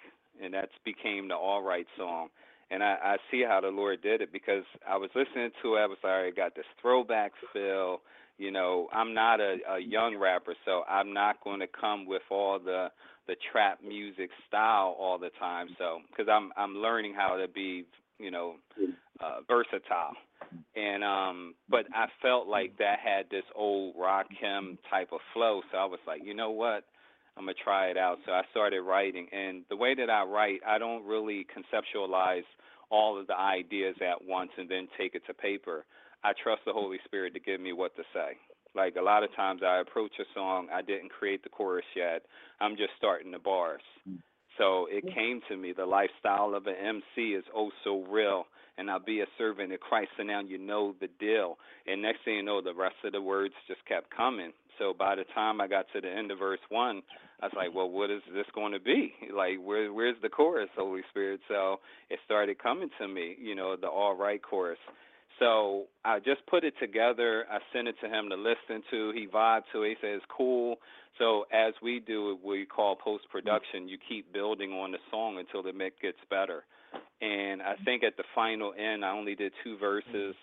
and 0.42 0.54
that's 0.54 0.72
became 0.84 1.28
the 1.28 1.36
All 1.36 1.62
Right 1.62 1.86
song. 1.98 2.28
And 2.72 2.82
I, 2.82 2.96
I 3.02 3.16
see 3.30 3.44
how 3.46 3.60
the 3.60 3.68
Lord 3.68 4.02
did 4.02 4.22
it 4.22 4.32
because 4.32 4.64
I 4.88 4.96
was 4.96 5.10
listening 5.14 5.50
to 5.62 5.76
it. 5.76 5.80
I 5.80 5.86
was 5.86 5.98
like, 6.02 6.12
I 6.12 6.30
got 6.30 6.54
this 6.54 6.64
throwback 6.80 7.32
feel. 7.52 8.00
You 8.38 8.50
know 8.50 8.88
i'm 8.92 9.14
not 9.14 9.40
a, 9.40 9.58
a 9.74 9.78
young 9.78 10.16
rapper 10.16 10.54
so 10.64 10.82
i'm 10.88 11.12
not 11.12 11.44
going 11.44 11.60
to 11.60 11.68
come 11.68 12.06
with 12.06 12.22
all 12.30 12.58
the 12.58 12.88
the 13.28 13.36
trap 13.52 13.78
music 13.86 14.30
style 14.48 14.96
all 14.98 15.18
the 15.18 15.30
time. 15.38 15.68
So 15.78 16.00
because 16.10 16.28
i'm 16.30 16.50
i'm 16.56 16.76
learning 16.76 17.14
how 17.14 17.36
to 17.36 17.46
be 17.48 17.84
you 18.18 18.30
know 18.30 18.54
uh 19.20 19.40
versatile. 19.46 20.14
And 20.74 21.04
um 21.04 21.54
but 21.68 21.86
i 21.94 22.06
felt 22.20 22.48
like 22.48 22.76
that 22.78 22.98
had 22.98 23.26
this 23.30 23.44
old 23.54 23.94
Rakim 23.96 24.78
type 24.90 25.10
of 25.12 25.20
flow. 25.32 25.60
So 25.70 25.78
i 25.78 25.84
was 25.84 26.00
like 26.06 26.22
you 26.24 26.34
know 26.34 26.50
what 26.50 26.84
i'm 27.36 27.44
going 27.44 27.54
to 27.54 27.62
try 27.62 27.86
it 27.86 27.96
out 27.96 28.18
so 28.26 28.32
i 28.32 28.42
started 28.50 28.82
writing 28.82 29.26
and 29.32 29.64
the 29.70 29.76
way 29.76 29.94
that 29.94 30.10
i 30.10 30.22
write 30.22 30.60
i 30.66 30.78
don't 30.78 31.04
really 31.04 31.46
conceptualize 31.54 32.44
all 32.90 33.18
of 33.18 33.26
the 33.26 33.36
ideas 33.36 33.96
at 34.02 34.26
once 34.26 34.50
and 34.58 34.68
then 34.68 34.86
take 34.98 35.14
it 35.14 35.22
to 35.26 35.32
paper 35.32 35.84
I 36.24 36.32
trust 36.40 36.62
the 36.64 36.72
Holy 36.72 36.98
Spirit 37.04 37.34
to 37.34 37.40
give 37.40 37.60
me 37.60 37.72
what 37.72 37.94
to 37.96 38.02
say. 38.14 38.36
Like 38.74 38.96
a 38.96 39.02
lot 39.02 39.24
of 39.24 39.34
times 39.34 39.62
I 39.64 39.80
approach 39.80 40.12
a 40.20 40.24
song, 40.34 40.68
I 40.72 40.82
didn't 40.82 41.10
create 41.10 41.42
the 41.42 41.48
chorus 41.48 41.84
yet. 41.96 42.22
I'm 42.60 42.76
just 42.76 42.92
starting 42.96 43.30
the 43.30 43.38
bars. 43.38 43.82
Hmm. 44.04 44.16
So 44.58 44.86
it 44.90 45.04
came 45.14 45.40
to 45.48 45.56
me. 45.56 45.72
The 45.76 45.86
lifestyle 45.86 46.54
of 46.54 46.66
an 46.66 46.74
MC 46.76 47.34
is 47.34 47.44
oh 47.54 47.70
so 47.84 48.04
real. 48.04 48.44
And 48.78 48.90
I'll 48.90 48.98
be 48.98 49.20
a 49.20 49.26
servant 49.36 49.72
of 49.72 49.80
Christ. 49.80 50.10
So 50.16 50.22
now 50.22 50.40
you 50.40 50.58
know 50.58 50.94
the 51.00 51.08
deal. 51.20 51.58
And 51.86 52.00
next 52.00 52.24
thing 52.24 52.36
you 52.36 52.42
know, 52.42 52.62
the 52.62 52.74
rest 52.74 52.96
of 53.04 53.12
the 53.12 53.20
words 53.20 53.54
just 53.68 53.84
kept 53.86 54.14
coming. 54.14 54.52
So 54.78 54.94
by 54.98 55.14
the 55.14 55.24
time 55.34 55.60
I 55.60 55.68
got 55.68 55.86
to 55.92 56.00
the 56.00 56.10
end 56.10 56.30
of 56.30 56.38
verse 56.38 56.58
one, 56.70 57.02
I 57.42 57.46
was 57.46 57.52
like, 57.56 57.74
well, 57.74 57.90
what 57.90 58.10
is 58.10 58.22
this 58.32 58.46
going 58.54 58.72
to 58.72 58.80
be? 58.80 59.12
Like, 59.34 59.58
where, 59.62 59.92
where's 59.92 60.16
the 60.22 60.28
chorus, 60.28 60.70
Holy 60.76 61.02
Spirit? 61.10 61.40
So 61.48 61.80
it 62.08 62.18
started 62.24 62.62
coming 62.62 62.88
to 62.98 63.08
me, 63.08 63.36
you 63.40 63.54
know, 63.54 63.76
the 63.76 63.88
all 63.88 64.16
right 64.16 64.40
chorus. 64.42 64.78
So 65.38 65.84
I 66.04 66.18
just 66.20 66.46
put 66.46 66.62
it 66.62 66.74
together. 66.80 67.44
I 67.50 67.58
sent 67.72 67.88
it 67.88 67.96
to 68.00 68.08
him 68.08 68.30
to 68.30 68.36
listen 68.36 68.82
to. 68.90 69.12
He 69.14 69.26
vibed 69.26 69.62
to 69.72 69.82
it. 69.82 69.98
He 70.00 70.06
says, 70.06 70.20
cool. 70.34 70.76
So 71.18 71.44
as 71.52 71.74
we 71.82 72.00
do 72.00 72.36
what 72.42 72.44
we 72.44 72.64
call 72.64 72.96
post 72.96 73.24
production, 73.30 73.88
you 73.88 73.98
keep 74.08 74.32
building 74.32 74.72
on 74.72 74.92
the 74.92 74.98
song 75.10 75.38
until 75.38 75.62
the 75.62 75.72
mix 75.72 75.96
gets 76.00 76.18
better. 76.30 76.64
And 77.20 77.62
I 77.62 77.74
think 77.84 78.02
at 78.02 78.16
the 78.16 78.24
final 78.34 78.72
end, 78.76 79.04
I 79.04 79.10
only 79.10 79.34
did 79.34 79.52
two 79.62 79.78
verses. 79.78 80.34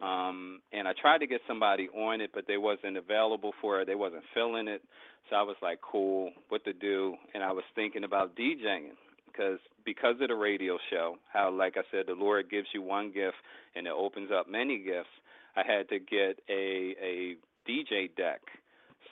Um, 0.00 0.60
and 0.72 0.86
I 0.86 0.92
tried 1.00 1.18
to 1.18 1.26
get 1.26 1.40
somebody 1.48 1.88
on 1.88 2.20
it, 2.20 2.30
but 2.32 2.44
they 2.46 2.56
wasn't 2.56 2.96
available 2.96 3.52
for 3.60 3.80
it. 3.80 3.86
They 3.86 3.94
wasn't 3.94 4.22
feeling 4.34 4.68
it. 4.68 4.82
So 5.28 5.36
I 5.36 5.42
was 5.42 5.56
like, 5.60 5.80
cool, 5.80 6.30
what 6.48 6.64
to 6.64 6.72
do? 6.72 7.16
And 7.34 7.42
I 7.42 7.52
was 7.52 7.64
thinking 7.74 8.04
about 8.04 8.36
DJing 8.36 8.90
because 9.26 9.58
because 9.84 10.16
of 10.20 10.28
the 10.28 10.34
radio 10.34 10.78
show, 10.90 11.16
how 11.32 11.50
like 11.50 11.76
I 11.76 11.82
said, 11.90 12.04
the 12.06 12.14
Lord 12.14 12.50
gives 12.50 12.68
you 12.74 12.82
one 12.82 13.12
gift 13.12 13.36
and 13.74 13.86
it 13.86 13.92
opens 13.96 14.30
up 14.32 14.48
many 14.48 14.78
gifts. 14.78 15.08
I 15.56 15.62
had 15.66 15.88
to 15.88 15.98
get 15.98 16.38
a 16.48 16.94
a 17.02 17.36
DJ 17.68 18.14
deck. 18.16 18.40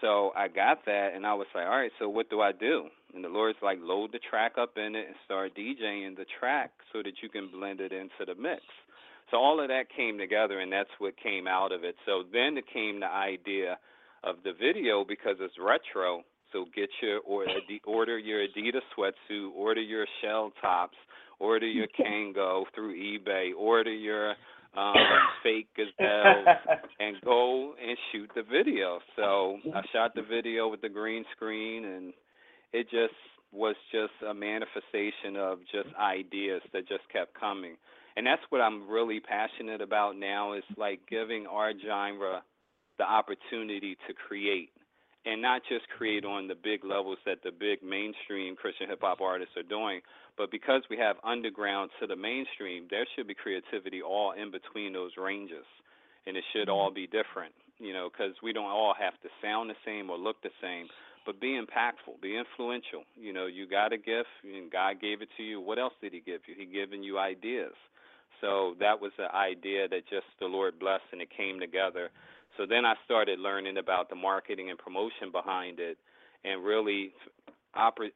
So 0.00 0.32
I 0.36 0.48
got 0.48 0.84
that 0.86 1.10
and 1.14 1.26
I 1.26 1.34
was 1.34 1.46
like, 1.54 1.66
all 1.66 1.78
right, 1.78 1.92
so 1.98 2.08
what 2.08 2.28
do 2.30 2.40
I 2.40 2.52
do? 2.52 2.88
And 3.14 3.24
the 3.24 3.28
Lord's 3.28 3.58
like, 3.62 3.78
load 3.80 4.12
the 4.12 4.18
track 4.18 4.52
up 4.58 4.76
in 4.76 4.94
it 4.94 5.06
and 5.06 5.16
start 5.24 5.56
DJing 5.56 6.16
the 6.16 6.26
track 6.38 6.70
so 6.92 7.02
that 7.02 7.14
you 7.22 7.28
can 7.28 7.48
blend 7.50 7.80
it 7.80 7.92
into 7.92 8.24
the 8.26 8.34
mix. 8.40 8.62
So 9.30 9.38
all 9.38 9.60
of 9.60 9.68
that 9.68 9.84
came 9.94 10.18
together 10.18 10.60
and 10.60 10.70
that's 10.70 10.90
what 10.98 11.14
came 11.16 11.46
out 11.46 11.72
of 11.72 11.82
it. 11.82 11.96
So 12.04 12.22
then 12.32 12.56
it 12.58 12.64
came 12.72 13.00
the 13.00 13.06
idea 13.06 13.78
of 14.22 14.36
the 14.44 14.52
video 14.52 15.04
because 15.04 15.36
it's 15.40 15.54
retro 15.58 16.24
so 16.52 16.64
get 16.74 16.88
your 17.02 17.20
or 17.20 17.44
uh, 17.44 17.52
order 17.86 18.18
your 18.18 18.40
Adidas 18.40 18.80
sweatsuit, 18.96 19.50
order 19.54 19.80
your 19.80 20.06
shell 20.22 20.52
tops, 20.60 20.96
order 21.38 21.66
your 21.66 21.86
Kangol 22.00 22.64
through 22.74 22.94
eBay, 22.94 23.50
order 23.56 23.92
your 23.92 24.34
um, 24.76 24.94
fake 25.42 25.68
gazelles, 25.76 26.46
and 27.00 27.16
go 27.24 27.74
and 27.74 27.96
shoot 28.12 28.30
the 28.34 28.42
video. 28.42 29.00
So 29.16 29.58
I 29.74 29.82
shot 29.92 30.14
the 30.14 30.22
video 30.22 30.68
with 30.68 30.80
the 30.80 30.88
green 30.88 31.24
screen, 31.34 31.84
and 31.84 32.12
it 32.72 32.84
just 32.90 33.14
was 33.52 33.76
just 33.92 34.12
a 34.28 34.34
manifestation 34.34 35.36
of 35.36 35.58
just 35.72 35.94
ideas 35.98 36.62
that 36.72 36.88
just 36.88 37.02
kept 37.12 37.38
coming. 37.38 37.76
And 38.16 38.26
that's 38.26 38.42
what 38.48 38.60
I'm 38.60 38.88
really 38.88 39.20
passionate 39.20 39.80
about 39.80 40.16
now 40.16 40.54
is 40.54 40.64
like 40.76 41.00
giving 41.08 41.46
our 41.46 41.72
genre 41.86 42.42
the 42.98 43.04
opportunity 43.04 43.96
to 44.06 44.14
create 44.14 44.70
and 45.26 45.42
not 45.42 45.60
just 45.68 45.88
create 45.88 46.24
on 46.24 46.46
the 46.46 46.54
big 46.54 46.84
levels 46.84 47.18
that 47.26 47.42
the 47.42 47.50
big 47.50 47.82
mainstream 47.82 48.54
Christian 48.54 48.88
hip 48.88 49.00
hop 49.02 49.20
artists 49.20 49.56
are 49.56 49.66
doing, 49.66 50.00
but 50.38 50.52
because 50.52 50.82
we 50.88 50.96
have 50.96 51.16
underground 51.24 51.90
to 52.00 52.06
the 52.06 52.14
mainstream, 52.14 52.86
there 52.88 53.04
should 53.14 53.26
be 53.26 53.34
creativity 53.34 54.00
all 54.00 54.32
in 54.32 54.52
between 54.52 54.92
those 54.92 55.10
ranges, 55.18 55.66
and 56.26 56.36
it 56.36 56.44
should 56.52 56.68
all 56.68 56.92
be 56.92 57.06
different, 57.06 57.52
you 57.78 57.92
know, 57.92 58.08
because 58.08 58.34
we 58.42 58.52
don't 58.52 58.70
all 58.70 58.94
have 58.98 59.14
to 59.22 59.28
sound 59.42 59.68
the 59.68 59.74
same 59.84 60.08
or 60.10 60.16
look 60.16 60.40
the 60.42 60.54
same, 60.62 60.86
but 61.26 61.40
be 61.40 61.58
impactful, 61.58 62.22
be 62.22 62.38
influential. 62.38 63.02
You 63.16 63.32
know, 63.32 63.46
you 63.46 63.68
got 63.68 63.92
a 63.92 63.98
gift, 63.98 64.30
and 64.44 64.70
God 64.70 65.00
gave 65.00 65.22
it 65.22 65.28
to 65.38 65.42
you. 65.42 65.60
What 65.60 65.80
else 65.80 65.94
did 66.00 66.12
He 66.12 66.20
give 66.20 66.42
you? 66.46 66.54
He 66.56 66.66
given 66.66 67.02
you 67.02 67.18
ideas. 67.18 67.74
So 68.40 68.76
that 68.78 69.00
was 69.00 69.10
the 69.16 69.34
idea 69.34 69.88
that 69.88 70.06
just 70.08 70.26
the 70.38 70.46
Lord 70.46 70.78
blessed, 70.78 71.10
and 71.10 71.20
it 71.20 71.30
came 71.36 71.58
together 71.58 72.10
so 72.56 72.66
then 72.66 72.84
I 72.84 72.94
started 73.04 73.38
learning 73.38 73.78
about 73.78 74.08
the 74.08 74.16
marketing 74.16 74.70
and 74.70 74.78
promotion 74.78 75.30
behind 75.32 75.80
it, 75.80 75.98
and 76.44 76.64
really, 76.64 77.12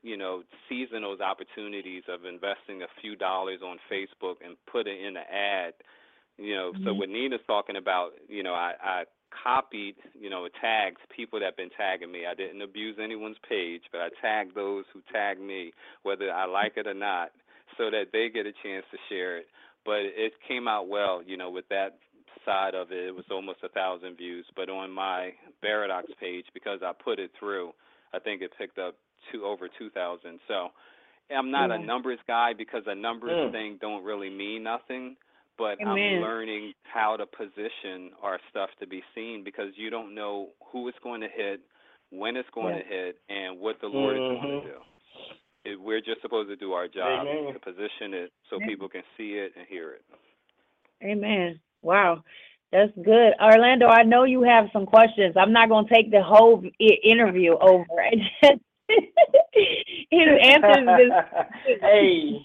you 0.02 0.16
know, 0.16 0.42
seizing 0.68 1.02
those 1.02 1.20
opportunities 1.20 2.02
of 2.08 2.24
investing 2.24 2.82
a 2.82 3.00
few 3.00 3.16
dollars 3.16 3.60
on 3.64 3.78
Facebook 3.90 4.36
and 4.44 4.56
putting 4.70 4.98
in 4.98 5.16
an 5.16 5.24
ad. 5.30 5.74
You 6.38 6.54
know, 6.54 6.72
mm-hmm. 6.72 6.84
so 6.84 6.94
what 6.94 7.08
Nina's 7.10 7.40
talking 7.46 7.76
about, 7.76 8.12
you 8.28 8.42
know, 8.42 8.54
I, 8.54 8.72
I 8.82 9.04
copied, 9.30 9.96
you 10.18 10.30
know, 10.30 10.48
tags 10.60 11.00
people 11.14 11.38
that 11.38 11.46
have 11.46 11.56
been 11.56 11.70
tagging 11.76 12.10
me. 12.10 12.24
I 12.26 12.34
didn't 12.34 12.62
abuse 12.62 12.96
anyone's 13.02 13.36
page, 13.48 13.82
but 13.92 14.00
I 14.00 14.08
tagged 14.22 14.54
those 14.54 14.84
who 14.92 15.02
tagged 15.12 15.40
me, 15.40 15.72
whether 16.02 16.32
I 16.32 16.46
like 16.46 16.74
it 16.76 16.86
or 16.86 16.94
not, 16.94 17.30
so 17.76 17.90
that 17.90 18.06
they 18.12 18.28
get 18.28 18.46
a 18.46 18.52
chance 18.62 18.84
to 18.90 18.98
share 19.08 19.38
it. 19.38 19.46
But 19.84 20.00
it 20.00 20.32
came 20.46 20.66
out 20.68 20.88
well, 20.88 21.22
you 21.24 21.36
know, 21.36 21.50
with 21.50 21.68
that 21.68 21.98
side 22.44 22.74
of 22.74 22.92
it, 22.92 23.08
it 23.08 23.14
was 23.14 23.24
almost 23.30 23.58
a 23.62 23.68
thousand 23.68 24.16
views. 24.16 24.46
But 24.56 24.68
on 24.68 24.90
my 24.90 25.32
Baradox 25.64 26.04
page, 26.20 26.46
because 26.54 26.80
I 26.82 26.92
put 26.92 27.18
it 27.18 27.30
through, 27.38 27.72
I 28.12 28.18
think 28.18 28.42
it 28.42 28.52
picked 28.58 28.78
up 28.78 28.96
two 29.32 29.44
over 29.44 29.68
two 29.78 29.90
thousand. 29.90 30.40
So 30.48 30.68
I'm 31.34 31.50
not 31.50 31.70
a 31.70 31.78
Mm. 31.78 31.86
numbers 31.86 32.18
guy 32.26 32.52
because 32.54 32.82
a 32.86 32.94
numbers 32.94 33.38
Mm. 33.38 33.52
thing 33.52 33.78
don't 33.80 34.04
really 34.04 34.30
mean 34.30 34.62
nothing. 34.62 35.16
But 35.58 35.78
Amen. 35.82 35.88
I'm 35.88 36.22
learning 36.22 36.72
how 36.84 37.16
to 37.16 37.26
position 37.26 38.12
our 38.22 38.40
stuff 38.48 38.70
to 38.80 38.86
be 38.86 39.02
seen 39.14 39.44
because 39.44 39.76
you 39.76 39.90
don't 39.90 40.14
know 40.14 40.50
who 40.72 40.88
it's 40.88 40.98
going 41.00 41.20
to 41.20 41.28
hit, 41.28 41.60
when 42.10 42.34
it's 42.36 42.48
going 42.54 42.74
Yeah. 42.74 42.82
to 42.82 42.88
hit, 42.88 43.18
and 43.28 43.60
what 43.60 43.78
the 43.80 43.86
Lord 43.86 44.16
is 44.16 44.22
going 44.22 44.62
to 44.62 44.62
do. 44.62 44.80
It, 45.66 45.78
we're 45.78 46.00
just 46.00 46.22
supposed 46.22 46.48
to 46.48 46.56
do 46.56 46.72
our 46.72 46.88
job 46.88 47.26
Amen. 47.26 47.52
to 47.52 47.60
position 47.60 48.14
it 48.14 48.32
so 48.48 48.56
Amen. 48.56 48.68
people 48.70 48.88
can 48.88 49.02
see 49.18 49.34
it 49.34 49.52
and 49.54 49.66
hear 49.68 49.92
it. 49.92 50.04
Amen. 51.02 51.60
Wow. 51.82 52.22
That's 52.72 52.92
good. 53.02 53.32
Orlando, 53.42 53.86
I 53.86 54.04
know 54.04 54.24
you 54.24 54.42
have 54.42 54.66
some 54.72 54.86
questions. 54.86 55.34
I'm 55.36 55.52
not 55.52 55.68
going 55.68 55.86
to 55.86 55.94
take 55.94 56.10
the 56.10 56.22
whole 56.22 56.62
i- 56.64 56.98
interview 57.02 57.56
over. 57.60 57.84
His 60.10 60.28
answers 60.44 60.88
is 61.00 61.12
hey. 61.80 62.44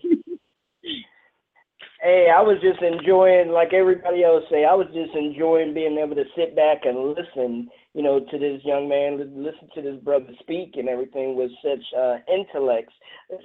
Hey, 2.01 2.27
I 2.29 2.41
was 2.41 2.57
just 2.61 2.81
enjoying, 2.83 3.49
like 3.49 3.73
everybody 3.73 4.23
else 4.23 4.43
say, 4.51 4.63
I 4.63 4.75
was 4.75 4.85
just 4.93 5.15
enjoying 5.15 5.73
being 5.73 5.97
able 5.97 6.15
to 6.15 6.25
sit 6.35 6.55
back 6.55 6.85
and 6.85 7.15
listen, 7.17 7.67
you 7.95 8.03
know, 8.03 8.19
to 8.19 8.37
this 8.37 8.61
young 8.63 8.87
man, 8.87 9.17
listen 9.35 9.69
to 9.73 9.81
this 9.81 9.99
brother 10.03 10.27
speak 10.39 10.75
and 10.75 10.87
everything 10.87 11.35
with 11.35 11.49
such 11.63 11.81
uh, 11.97 12.17
intellects, 12.31 12.93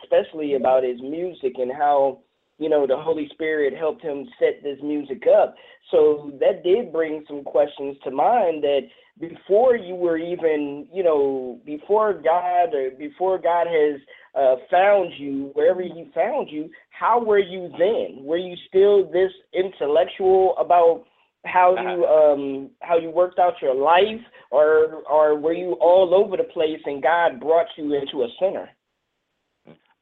especially 0.02 0.54
about 0.56 0.84
his 0.84 1.00
music 1.00 1.54
and 1.56 1.72
how, 1.72 2.20
you 2.60 2.68
know, 2.68 2.86
the 2.86 2.96
Holy 2.96 3.26
Spirit 3.32 3.74
helped 3.76 4.02
him 4.02 4.28
set 4.38 4.62
this 4.62 4.78
music 4.82 5.24
up. 5.26 5.56
So 5.90 6.30
that 6.40 6.62
did 6.62 6.92
bring 6.92 7.24
some 7.26 7.42
questions 7.42 7.96
to 8.04 8.10
mind 8.10 8.62
that 8.62 8.82
before 9.18 9.76
you 9.76 9.94
were 9.94 10.18
even, 10.18 10.86
you 10.92 11.02
know, 11.02 11.58
before 11.64 12.12
God 12.12 12.74
or 12.74 12.90
before 12.90 13.38
God 13.38 13.66
has 13.66 14.00
uh, 14.34 14.56
found 14.70 15.12
you, 15.16 15.50
wherever 15.54 15.80
He 15.80 16.10
found 16.14 16.48
you, 16.50 16.68
how 16.90 17.24
were 17.24 17.38
you 17.38 17.70
then? 17.78 18.24
Were 18.24 18.36
you 18.36 18.54
still 18.68 19.10
this 19.10 19.32
intellectual 19.54 20.54
about 20.58 21.04
how 21.46 21.74
you 21.74 22.04
um 22.04 22.70
how 22.82 22.98
you 22.98 23.08
worked 23.08 23.38
out 23.38 23.54
your 23.62 23.74
life, 23.74 24.20
or 24.50 25.02
or 25.10 25.38
were 25.38 25.54
you 25.54 25.72
all 25.80 26.14
over 26.14 26.36
the 26.36 26.44
place 26.44 26.80
and 26.84 27.02
God 27.02 27.40
brought 27.40 27.68
you 27.78 27.94
into 27.94 28.22
a 28.22 28.28
center? 28.38 28.68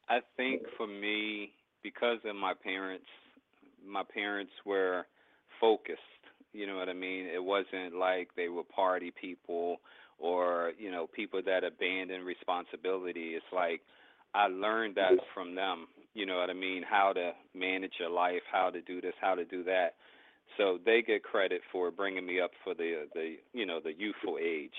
I 0.08 0.20
think 0.36 0.62
for 0.76 0.86
me, 0.86 1.52
because 1.82 2.18
of 2.24 2.36
my 2.36 2.52
parents, 2.54 3.06
my 3.86 4.02
parents 4.14 4.52
were 4.64 5.06
focused. 5.60 6.00
You 6.52 6.66
know 6.66 6.76
what 6.76 6.88
I 6.88 6.94
mean? 6.94 7.26
It 7.26 7.42
wasn't 7.42 7.94
like 7.98 8.28
they 8.36 8.48
were 8.48 8.64
party 8.64 9.12
people 9.20 9.80
or, 10.18 10.72
you 10.78 10.90
know, 10.90 11.06
people 11.06 11.40
that 11.44 11.64
abandon 11.64 12.24
responsibility. 12.24 13.34
It's 13.34 13.44
like 13.52 13.80
I 14.34 14.48
learned 14.48 14.96
that 14.96 15.12
from 15.34 15.54
them. 15.54 15.86
You 16.14 16.26
know 16.26 16.38
what 16.38 16.50
I 16.50 16.54
mean? 16.54 16.82
How 16.88 17.12
to 17.12 17.32
manage 17.54 17.92
your 18.00 18.10
life, 18.10 18.42
how 18.50 18.70
to 18.70 18.80
do 18.80 19.00
this, 19.00 19.14
how 19.20 19.34
to 19.34 19.44
do 19.44 19.62
that. 19.64 19.94
So 20.56 20.78
they 20.84 21.02
get 21.02 21.22
credit 21.22 21.60
for 21.70 21.90
bringing 21.90 22.26
me 22.26 22.40
up 22.40 22.50
for 22.64 22.74
the 22.74 23.06
the 23.14 23.36
you 23.52 23.66
know 23.66 23.80
the 23.82 23.92
youthful 23.96 24.38
age. 24.42 24.74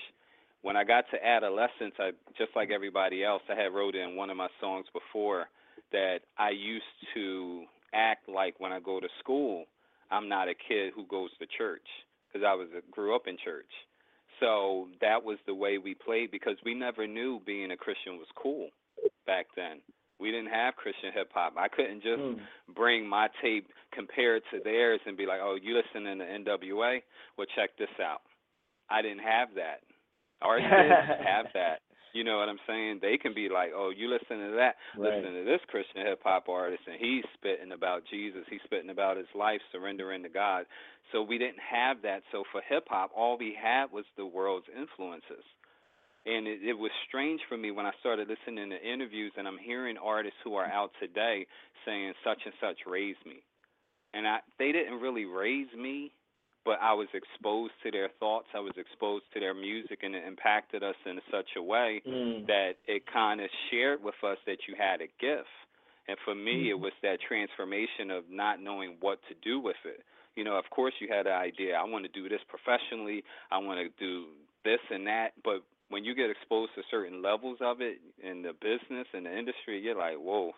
When 0.62 0.76
I 0.76 0.84
got 0.84 1.04
to 1.12 1.26
adolescence, 1.26 1.94
I 1.98 2.10
just 2.36 2.50
like 2.54 2.70
everybody 2.70 3.24
else, 3.24 3.42
I 3.48 3.54
had 3.54 3.72
wrote 3.72 3.94
in 3.94 4.14
one 4.16 4.28
of 4.28 4.36
my 4.36 4.48
songs 4.60 4.86
before 4.92 5.46
that 5.92 6.20
I 6.38 6.50
used 6.50 6.84
to 7.14 7.64
act 7.94 8.28
like 8.28 8.58
when 8.60 8.72
I 8.72 8.80
go 8.80 9.00
to 9.00 9.08
school, 9.18 9.64
I'm 10.10 10.28
not 10.28 10.48
a 10.48 10.54
kid 10.54 10.92
who 10.94 11.04
goes 11.06 11.30
to 11.38 11.46
church 11.58 11.86
because 12.32 12.44
I 12.46 12.54
was 12.54 12.68
a, 12.76 12.82
grew 12.90 13.14
up 13.14 13.26
in 13.26 13.36
church. 13.44 13.70
So 14.40 14.88
that 15.00 15.22
was 15.22 15.38
the 15.46 15.54
way 15.54 15.78
we 15.78 15.94
played 15.94 16.30
because 16.30 16.56
we 16.64 16.74
never 16.74 17.06
knew 17.06 17.40
being 17.44 17.72
a 17.72 17.76
Christian 17.76 18.16
was 18.16 18.26
cool 18.36 18.68
back 19.26 19.46
then. 19.56 19.80
We 20.18 20.30
didn't 20.30 20.50
have 20.50 20.76
Christian 20.76 21.12
hip 21.14 21.30
hop. 21.32 21.54
I 21.56 21.68
couldn't 21.68 22.02
just 22.02 22.20
Mm. 22.20 22.40
bring 22.74 23.06
my 23.06 23.28
tape 23.42 23.66
compared 23.92 24.42
to 24.52 24.60
theirs 24.60 25.00
and 25.06 25.16
be 25.16 25.26
like, 25.26 25.40
"Oh, 25.42 25.54
you 25.60 25.74
listening 25.74 26.18
to 26.18 26.24
NWA? 26.24 27.02
Well, 27.36 27.46
check 27.56 27.76
this 27.78 27.88
out." 28.00 28.22
I 28.90 29.02
didn't 29.02 29.20
have 29.22 29.54
that. 29.54 29.80
Our 30.42 30.58
kids 30.58 30.68
have 31.26 31.46
that. 31.54 31.80
You 32.12 32.24
know 32.24 32.38
what 32.38 32.48
I'm 32.48 32.60
saying? 32.66 32.98
They 33.00 33.16
can 33.16 33.34
be 33.34 33.48
like, 33.48 33.70
"Oh, 33.74 33.90
you 33.90 34.08
listen 34.08 34.38
to 34.38 34.56
that? 34.56 34.76
Right. 34.96 35.14
Listen 35.14 35.34
to 35.34 35.44
this 35.44 35.60
Christian 35.68 36.06
hip 36.06 36.20
hop 36.22 36.48
artist, 36.48 36.82
and 36.86 36.96
he's 36.98 37.24
spitting 37.34 37.72
about 37.72 38.02
Jesus. 38.10 38.44
He's 38.50 38.62
spitting 38.64 38.90
about 38.90 39.16
his 39.16 39.30
life, 39.34 39.60
surrendering 39.72 40.22
to 40.22 40.28
God." 40.28 40.66
So 41.12 41.22
we 41.22 41.38
didn't 41.38 41.60
have 41.60 42.02
that. 42.02 42.22
So 42.32 42.44
for 42.52 42.62
hip 42.68 42.86
hop, 42.88 43.10
all 43.16 43.36
we 43.38 43.56
had 43.60 43.92
was 43.92 44.04
the 44.16 44.26
world's 44.26 44.66
influences. 44.76 45.44
And 46.26 46.46
it, 46.46 46.60
it 46.62 46.74
was 46.74 46.90
strange 47.08 47.40
for 47.48 47.56
me 47.56 47.70
when 47.70 47.86
I 47.86 47.92
started 48.00 48.28
listening 48.28 48.70
to 48.70 48.76
interviews 48.76 49.32
and 49.36 49.48
I'm 49.48 49.58
hearing 49.58 49.96
artists 49.96 50.38
who 50.44 50.54
are 50.54 50.66
out 50.66 50.90
today 51.00 51.46
saying 51.86 52.12
such 52.22 52.40
and 52.44 52.54
such 52.60 52.76
raised 52.86 53.24
me. 53.24 53.42
And 54.12 54.26
I 54.26 54.40
they 54.58 54.72
didn't 54.72 55.00
really 55.00 55.24
raise 55.24 55.72
me, 55.76 56.12
but 56.64 56.78
I 56.82 56.92
was 56.92 57.08
exposed 57.14 57.72
to 57.82 57.90
their 57.90 58.08
thoughts, 58.20 58.46
I 58.54 58.60
was 58.60 58.72
exposed 58.76 59.24
to 59.34 59.40
their 59.40 59.54
music 59.54 60.00
and 60.02 60.14
it 60.14 60.24
impacted 60.26 60.82
us 60.82 60.96
in 61.06 61.20
such 61.30 61.48
a 61.56 61.62
way 61.62 62.02
Mm. 62.06 62.46
that 62.46 62.76
it 62.86 63.06
kind 63.06 63.40
of 63.40 63.48
shared 63.70 64.02
with 64.02 64.14
us 64.22 64.38
that 64.46 64.66
you 64.68 64.74
had 64.76 65.00
a 65.00 65.08
gift. 65.18 65.48
And 66.08 66.18
for 66.24 66.34
me, 66.34 66.70
it 66.70 66.78
was 66.78 66.92
that 67.02 67.20
transformation 67.20 68.10
of 68.10 68.24
not 68.30 68.60
knowing 68.60 68.96
what 69.00 69.20
to 69.28 69.34
do 69.42 69.60
with 69.60 69.76
it. 69.84 70.02
You 70.36 70.44
know, 70.44 70.56
of 70.56 70.68
course, 70.70 70.94
you 71.00 71.08
had 71.08 71.26
an 71.26 71.32
idea. 71.34 71.76
I 71.76 71.84
want 71.84 72.04
to 72.04 72.10
do 72.10 72.28
this 72.28 72.40
professionally. 72.48 73.22
I 73.50 73.58
want 73.58 73.78
to 73.80 73.88
do 73.98 74.26
this 74.64 74.80
and 74.90 75.06
that. 75.06 75.32
But 75.44 75.62
when 75.88 76.04
you 76.04 76.14
get 76.14 76.30
exposed 76.30 76.72
to 76.76 76.82
certain 76.90 77.22
levels 77.22 77.58
of 77.60 77.80
it 77.80 78.00
in 78.22 78.42
the 78.42 78.52
business 78.52 79.06
and 79.12 79.26
the 79.26 79.36
industry, 79.36 79.80
you're 79.80 79.96
like, 79.98 80.16
whoa, 80.16 80.52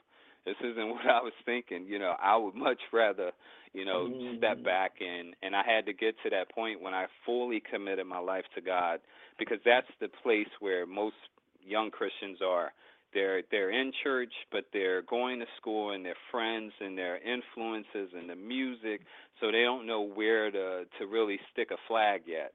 this 0.44 0.56
isn't 0.62 0.88
what 0.94 1.06
I 1.06 1.20
was 1.22 1.32
thinking. 1.44 1.86
You 1.86 1.98
know, 1.98 2.14
I 2.22 2.36
would 2.36 2.54
much 2.54 2.80
rather, 2.92 3.32
you 3.72 3.84
know, 3.84 4.06
step 4.38 4.56
mm-hmm. 4.56 4.64
back 4.64 4.92
and 5.00 5.34
and 5.42 5.56
I 5.56 5.62
had 5.64 5.86
to 5.86 5.92
get 5.92 6.14
to 6.24 6.30
that 6.30 6.50
point 6.50 6.82
when 6.82 6.94
I 6.94 7.06
fully 7.24 7.60
committed 7.60 8.06
my 8.06 8.18
life 8.18 8.44
to 8.54 8.60
God 8.60 9.00
because 9.38 9.58
that's 9.64 9.88
the 10.00 10.08
place 10.22 10.48
where 10.60 10.86
most 10.86 11.16
young 11.64 11.90
Christians 11.90 12.38
are. 12.44 12.72
They're 13.14 13.42
they're 13.50 13.70
in 13.70 13.92
church, 14.02 14.32
but 14.50 14.64
they're 14.72 15.02
going 15.02 15.40
to 15.40 15.46
school 15.58 15.92
and 15.92 16.04
their 16.04 16.16
friends 16.30 16.72
and 16.80 16.96
their 16.96 17.18
influences 17.18 18.10
and 18.16 18.28
the 18.28 18.36
music, 18.36 19.02
so 19.40 19.46
they 19.50 19.62
don't 19.62 19.86
know 19.86 20.02
where 20.02 20.50
to 20.50 20.84
to 20.98 21.06
really 21.06 21.38
stick 21.52 21.70
a 21.70 21.76
flag 21.88 22.22
yet. 22.26 22.52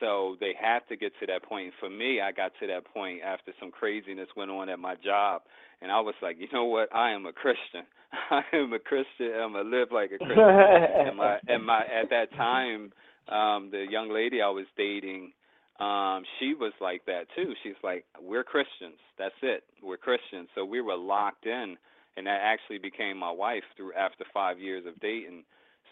So 0.00 0.36
they 0.40 0.54
have 0.60 0.86
to 0.88 0.96
get 0.96 1.12
to 1.20 1.26
that 1.26 1.42
point. 1.42 1.72
For 1.78 1.90
me, 1.90 2.20
I 2.20 2.32
got 2.32 2.52
to 2.60 2.66
that 2.68 2.86
point 2.92 3.20
after 3.24 3.52
some 3.60 3.70
craziness 3.70 4.28
went 4.36 4.50
on 4.50 4.68
at 4.68 4.78
my 4.78 4.94
job, 4.96 5.42
and 5.82 5.92
I 5.92 6.00
was 6.00 6.14
like, 6.22 6.36
you 6.38 6.48
know 6.52 6.64
what? 6.64 6.94
I 6.94 7.12
am 7.12 7.26
a 7.26 7.32
Christian. 7.32 7.84
I 8.30 8.42
am 8.54 8.72
a 8.72 8.78
Christian. 8.78 9.32
I'm 9.34 9.52
gonna 9.52 9.68
live 9.68 9.88
like 9.92 10.10
a 10.12 10.18
Christian. 10.24 10.36
and 10.38 11.16
my 11.16 11.38
and 11.46 11.64
my 11.64 11.80
at 11.80 12.10
that 12.10 12.32
time, 12.36 12.92
um, 13.28 13.70
the 13.70 13.86
young 13.88 14.10
lady 14.12 14.42
I 14.42 14.48
was 14.48 14.66
dating, 14.76 15.32
um, 15.78 16.24
she 16.38 16.54
was 16.54 16.72
like 16.80 17.04
that 17.06 17.26
too. 17.36 17.52
She's 17.62 17.78
like, 17.82 18.04
we're 18.20 18.44
Christians. 18.44 18.98
That's 19.18 19.34
it. 19.42 19.64
We're 19.82 19.96
Christians. 19.96 20.48
So 20.54 20.64
we 20.64 20.80
were 20.80 20.96
locked 20.96 21.46
in, 21.46 21.76
and 22.16 22.26
that 22.26 22.40
actually 22.42 22.78
became 22.78 23.16
my 23.16 23.30
wife 23.30 23.64
through 23.76 23.92
after 23.94 24.24
five 24.32 24.58
years 24.58 24.84
of 24.86 24.98
dating. 25.00 25.44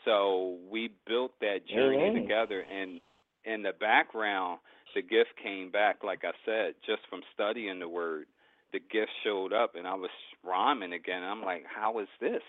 So 0.05 0.57
we 0.71 0.91
built 1.07 1.33
that 1.41 1.67
journey 1.67 2.09
Amen. 2.09 2.23
together, 2.23 2.65
and 2.71 3.01
in 3.49 3.62
the 3.62 3.73
background, 3.79 4.61
the 4.95 5.03
gift 5.03 5.31
came 5.43 5.70
back. 5.70 6.05
Like 6.05 6.25
I 6.25 6.33
said, 6.45 6.75
just 6.87 7.03
from 7.09 7.23
studying 7.35 7.79
the 7.79 7.89
word, 7.89 8.27
the 8.73 8.81
gift 8.81 9.11
showed 9.25 9.53
up, 9.53 9.75
and 9.75 9.87
I 9.87 9.95
was 9.95 10.11
rhyming 10.45 10.93
again. 10.93 11.23
I'm 11.23 11.43
like, 11.43 11.65
how 11.65 11.99
is 12.01 12.09
this? 12.20 12.43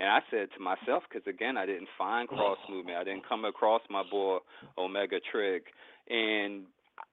And 0.00 0.08
I 0.08 0.20
said 0.30 0.48
to 0.56 0.62
myself, 0.62 1.02
because 1.08 1.26
again, 1.26 1.56
I 1.56 1.66
didn't 1.66 1.88
find 1.98 2.28
cross 2.28 2.58
movement. 2.70 2.98
I 2.98 3.04
didn't 3.04 3.28
come 3.28 3.44
across 3.44 3.82
my 3.90 4.02
boy 4.08 4.38
Omega 4.78 5.18
Trig, 5.32 5.62
and 6.08 6.64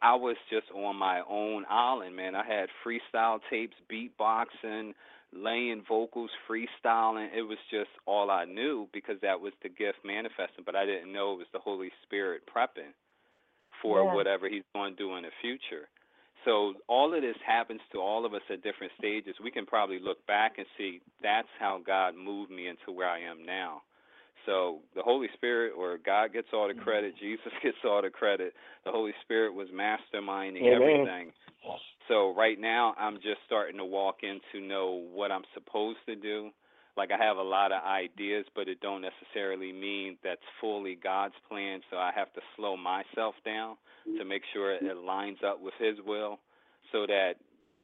I 0.01 0.15
was 0.15 0.37
just 0.49 0.67
on 0.71 0.95
my 0.95 1.21
own 1.27 1.65
island, 1.69 2.15
man. 2.15 2.35
I 2.35 2.45
had 2.45 2.69
freestyle 2.85 3.39
tapes, 3.49 3.75
beatboxing, 3.91 4.93
laying 5.33 5.83
vocals, 5.87 6.29
freestyling. 6.49 7.29
It 7.35 7.41
was 7.41 7.57
just 7.71 7.89
all 8.05 8.29
I 8.29 8.45
knew 8.45 8.87
because 8.93 9.15
that 9.21 9.41
was 9.41 9.53
the 9.63 9.69
gift 9.69 9.99
manifesting, 10.05 10.63
but 10.65 10.75
I 10.75 10.85
didn't 10.85 11.11
know 11.11 11.33
it 11.33 11.39
was 11.39 11.47
the 11.53 11.59
Holy 11.59 11.91
Spirit 12.03 12.43
prepping 12.45 12.93
for 13.85 14.03
Yeah. 14.03 14.13
whatever 14.13 14.49
he's 14.49 14.63
going 14.73 14.95
to 14.95 14.97
do 14.97 15.15
in 15.15 15.23
the 15.23 15.31
future. 15.41 15.87
So 16.43 16.75
all 16.87 17.13
of 17.13 17.21
this 17.21 17.37
happens 17.45 17.81
to 17.91 17.99
all 17.99 18.25
of 18.25 18.33
us 18.33 18.41
at 18.49 18.61
different 18.61 18.93
stages. 18.97 19.35
We 19.43 19.51
can 19.51 19.65
probably 19.65 19.99
look 19.99 20.25
back 20.27 20.57
and 20.57 20.67
see 20.77 21.01
that's 21.21 21.47
how 21.59 21.79
God 21.85 22.15
moved 22.15 22.51
me 22.51 22.67
into 22.67 22.91
where 22.91 23.09
I 23.09 23.19
am 23.19 23.45
now. 23.45 23.81
So 24.45 24.81
the 24.95 25.01
Holy 25.01 25.27
Spirit 25.33 25.73
or 25.75 25.97
God 25.97 26.33
gets 26.33 26.49
all 26.53 26.67
the 26.67 26.75
credit, 26.75 27.15
mm-hmm. 27.15 27.25
Jesus 27.25 27.51
gets 27.63 27.77
all 27.83 28.01
the 28.01 28.11
credit. 28.11 28.53
The 28.85 28.91
Holy 28.91 29.13
Spirit 29.23 29.53
was 29.53 29.69
masterminding 29.69 30.61
Amen. 30.61 30.73
everything. 30.73 31.31
So 32.07 32.35
right 32.35 32.59
now 32.59 32.93
I'm 32.99 33.15
just 33.15 33.39
starting 33.47 33.77
to 33.77 33.85
walk 33.85 34.17
in 34.21 34.39
to 34.51 34.61
know 34.61 35.03
what 35.13 35.31
I'm 35.31 35.45
supposed 35.55 35.97
to 36.07 36.15
do, 36.15 36.51
like 36.97 37.11
I 37.11 37.23
have 37.23 37.37
a 37.37 37.43
lot 37.43 37.71
of 37.71 37.83
ideas, 37.83 38.45
but 38.55 38.67
it 38.67 38.79
don't 38.79 39.01
necessarily 39.01 39.73
mean 39.73 40.17
that's 40.23 40.41
fully 40.61 40.95
God's 41.01 41.35
plan. 41.49 41.81
So 41.91 41.97
I 41.97 42.11
have 42.15 42.31
to 42.33 42.41
slow 42.55 42.77
myself 42.77 43.35
down 43.43 43.75
to 44.17 44.23
make 44.23 44.43
sure 44.53 44.73
it 44.73 44.97
lines 44.97 45.39
up 45.45 45.59
with 45.61 45.73
His 45.79 45.97
will, 46.05 46.39
so 46.91 47.05
that 47.07 47.33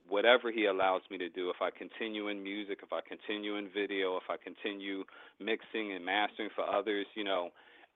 whatever 0.07 0.51
He 0.51 0.65
allows 0.65 1.01
me 1.09 1.17
to 1.17 1.29
do, 1.29 1.49
if 1.49 1.61
I 1.61 1.69
continue 1.71 2.27
in 2.27 2.43
music, 2.43 2.79
if 2.83 2.93
I 2.93 3.01
continue 3.01 3.57
in 3.57 3.69
video, 3.73 4.17
if 4.17 4.29
I 4.29 4.35
continue 4.41 5.03
mixing 5.39 5.93
and 5.93 6.05
mastering 6.05 6.49
for 6.55 6.63
others, 6.63 7.07
you 7.15 7.23
know, 7.23 7.49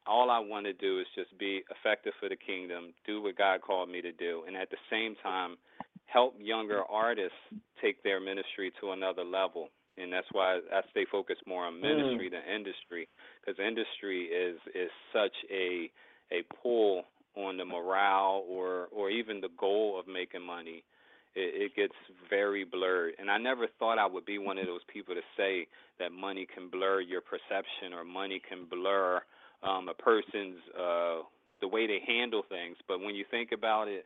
all 0.07 0.29
I 0.29 0.39
want 0.39 0.65
to 0.65 0.73
do 0.73 0.99
is 0.99 1.07
just 1.15 1.37
be 1.39 1.63
effective 1.69 2.13
for 2.19 2.29
the 2.29 2.35
kingdom, 2.35 2.93
do 3.05 3.21
what 3.21 3.37
God 3.37 3.61
called 3.61 3.89
me 3.89 4.01
to 4.01 4.11
do, 4.11 4.43
and 4.47 4.55
at 4.55 4.69
the 4.69 4.77
same 4.89 5.15
time 5.23 5.57
help 6.05 6.35
younger 6.39 6.81
artists 6.89 7.37
take 7.81 8.01
their 8.03 8.19
ministry 8.19 8.71
to 8.79 8.91
another 8.91 9.23
level 9.23 9.69
and 9.97 10.11
that's 10.11 10.27
why 10.31 10.59
I 10.73 10.81
stay 10.91 11.05
focused 11.11 11.45
more 11.47 11.65
on 11.65 11.81
ministry 11.81 12.29
Mm. 12.29 12.31
than 12.31 12.41
industry 12.55 13.07
because 13.41 13.59
industry 13.59 14.25
is 14.25 14.59
is 14.73 14.91
such 15.13 15.35
a 15.51 15.91
a 16.31 16.43
pull 16.61 17.05
on 17.35 17.57
the 17.57 17.65
morale 17.65 18.43
or 18.47 18.87
or 18.91 19.09
even 19.09 19.41
the 19.41 19.49
goal 19.59 19.99
of 19.99 20.07
making 20.07 20.41
money. 20.45 20.83
It, 21.35 21.71
it 21.71 21.75
gets 21.75 21.93
very 22.29 22.63
blurred, 22.63 23.15
and 23.19 23.29
I 23.29 23.37
never 23.37 23.67
thought 23.79 23.99
I 23.99 24.05
would 24.05 24.25
be 24.25 24.37
one 24.37 24.57
of 24.57 24.67
those 24.67 24.83
people 24.91 25.15
to 25.15 25.21
say 25.35 25.67
that 25.99 26.11
money 26.11 26.45
can 26.53 26.69
blur 26.69 27.01
your 27.01 27.21
perception 27.21 27.93
or 27.93 28.05
money 28.05 28.39
can 28.47 28.65
blur 28.69 29.21
um, 29.63 29.89
a 29.89 29.93
person's 29.93 30.59
uh, 30.79 31.23
the 31.61 31.67
way 31.67 31.87
they 31.87 31.99
handle 32.07 32.43
things. 32.47 32.77
But 32.87 32.99
when 33.01 33.15
you 33.15 33.25
think 33.29 33.51
about 33.51 33.87
it, 33.87 34.05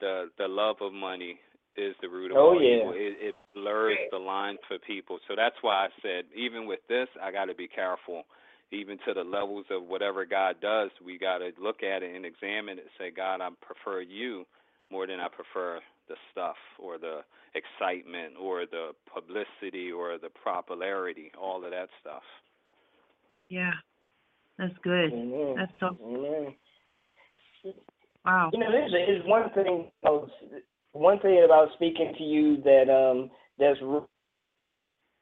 the 0.00 0.30
the 0.38 0.48
love 0.48 0.76
of 0.80 0.92
money 0.92 1.40
is 1.78 1.94
the 2.02 2.08
root 2.08 2.30
of 2.32 2.36
Oh, 2.36 2.54
all 2.54 2.62
yeah. 2.62 2.80
evil. 2.82 2.92
It, 2.94 3.16
it 3.30 3.34
blurs 3.54 3.98
the 4.10 4.18
line 4.18 4.56
for 4.66 4.78
people. 4.78 5.18
So 5.28 5.34
that's 5.36 5.56
why 5.62 5.86
I 5.86 5.88
said, 6.02 6.24
even 6.36 6.66
with 6.66 6.80
this, 6.88 7.08
I 7.22 7.30
got 7.30 7.46
to 7.46 7.54
be 7.54 7.68
careful. 7.68 8.24
Even 8.70 8.98
to 9.06 9.14
the 9.14 9.24
levels 9.24 9.64
of 9.70 9.84
whatever 9.84 10.26
God 10.26 10.56
does, 10.60 10.90
we 11.04 11.18
got 11.18 11.38
to 11.38 11.50
look 11.58 11.82
at 11.82 12.02
it 12.02 12.14
and 12.14 12.26
examine 12.26 12.78
it. 12.78 12.82
and 12.82 12.90
Say, 12.98 13.10
God, 13.10 13.40
I 13.40 13.48
prefer 13.62 14.02
you 14.02 14.44
more 14.90 15.06
than 15.06 15.20
I 15.20 15.28
prefer 15.28 15.80
the 16.08 16.16
stuff 16.32 16.56
or 16.78 16.98
the 16.98 17.20
excitement 17.54 18.34
or 18.40 18.66
the 18.66 18.90
publicity 19.12 19.90
or 19.90 20.18
the 20.18 20.28
popularity, 20.44 21.30
all 21.40 21.64
of 21.64 21.70
that 21.70 21.88
stuff. 22.00 22.22
Yeah, 23.48 23.72
that's 24.58 24.74
good. 24.82 25.12
Amen. 25.12 25.54
That's 25.56 25.72
so 25.80 25.96
Amen. 26.04 26.54
wow. 28.24 28.50
You 28.52 28.58
know, 28.60 28.70
there's, 28.70 28.92
there's 28.92 29.24
one 29.26 29.50
thing. 29.54 29.90
else- 30.04 30.30
One 30.92 31.18
thing 31.20 31.42
about 31.44 31.68
speaking 31.74 32.14
to 32.16 32.24
you 32.24 32.62
that 32.62 32.90
um 32.90 33.30
that's 33.58 33.78
re- 33.82 34.00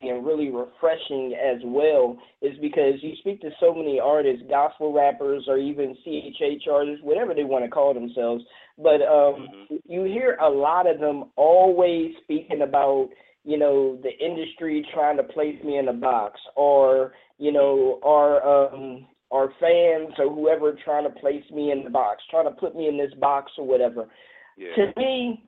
and 0.02 0.26
really 0.26 0.50
refreshing 0.50 1.34
as 1.34 1.58
well 1.64 2.18
is 2.42 2.56
because 2.60 2.94
you 3.00 3.14
speak 3.20 3.40
to 3.40 3.50
so 3.58 3.74
many 3.74 3.98
artists, 3.98 4.44
gospel 4.48 4.92
rappers, 4.92 5.44
or 5.48 5.56
even 5.56 5.96
CHH 6.06 6.68
artists, 6.70 7.02
whatever 7.02 7.32
they 7.32 7.44
want 7.44 7.64
to 7.64 7.70
call 7.70 7.94
themselves. 7.94 8.44
But 8.76 9.00
um, 9.02 9.48
you 9.86 10.04
hear 10.04 10.36
a 10.40 10.48
lot 10.48 10.86
of 10.86 11.00
them 11.00 11.30
always 11.36 12.12
speaking 12.22 12.62
about 12.62 13.08
you 13.44 13.58
know 13.58 13.98
the 14.02 14.10
industry 14.24 14.86
trying 14.92 15.16
to 15.16 15.22
place 15.22 15.62
me 15.64 15.78
in 15.78 15.88
a 15.88 15.92
box, 15.92 16.40
or 16.56 17.12
you 17.38 17.52
know, 17.52 18.00
our 18.02 18.72
um 18.72 19.06
our 19.30 19.48
fans 19.60 20.14
or 20.18 20.32
whoever 20.32 20.76
trying 20.84 21.04
to 21.04 21.20
place 21.20 21.44
me 21.50 21.72
in 21.72 21.84
the 21.84 21.90
box, 21.90 22.22
trying 22.30 22.44
to 22.44 22.52
put 22.52 22.76
me 22.76 22.88
in 22.88 22.96
this 22.96 23.12
box 23.20 23.52
or 23.58 23.66
whatever. 23.66 24.08
Yeah. 24.56 24.74
To 24.76 24.92
me, 24.96 25.42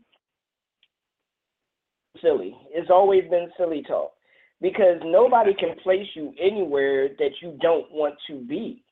silly. 2.23 2.57
It's 2.71 2.91
always 2.91 3.25
been 3.31 3.49
silly 3.57 3.83
talk 3.83 4.13
because 4.61 5.01
nobody 5.05 5.55
can 5.55 5.77
place 5.83 6.07
you 6.15 6.33
anywhere 6.41 7.09
that 7.19 7.31
you 7.41 7.57
don't 7.61 7.91
want 7.93 8.15
to 8.29 8.41
be. 8.41 8.83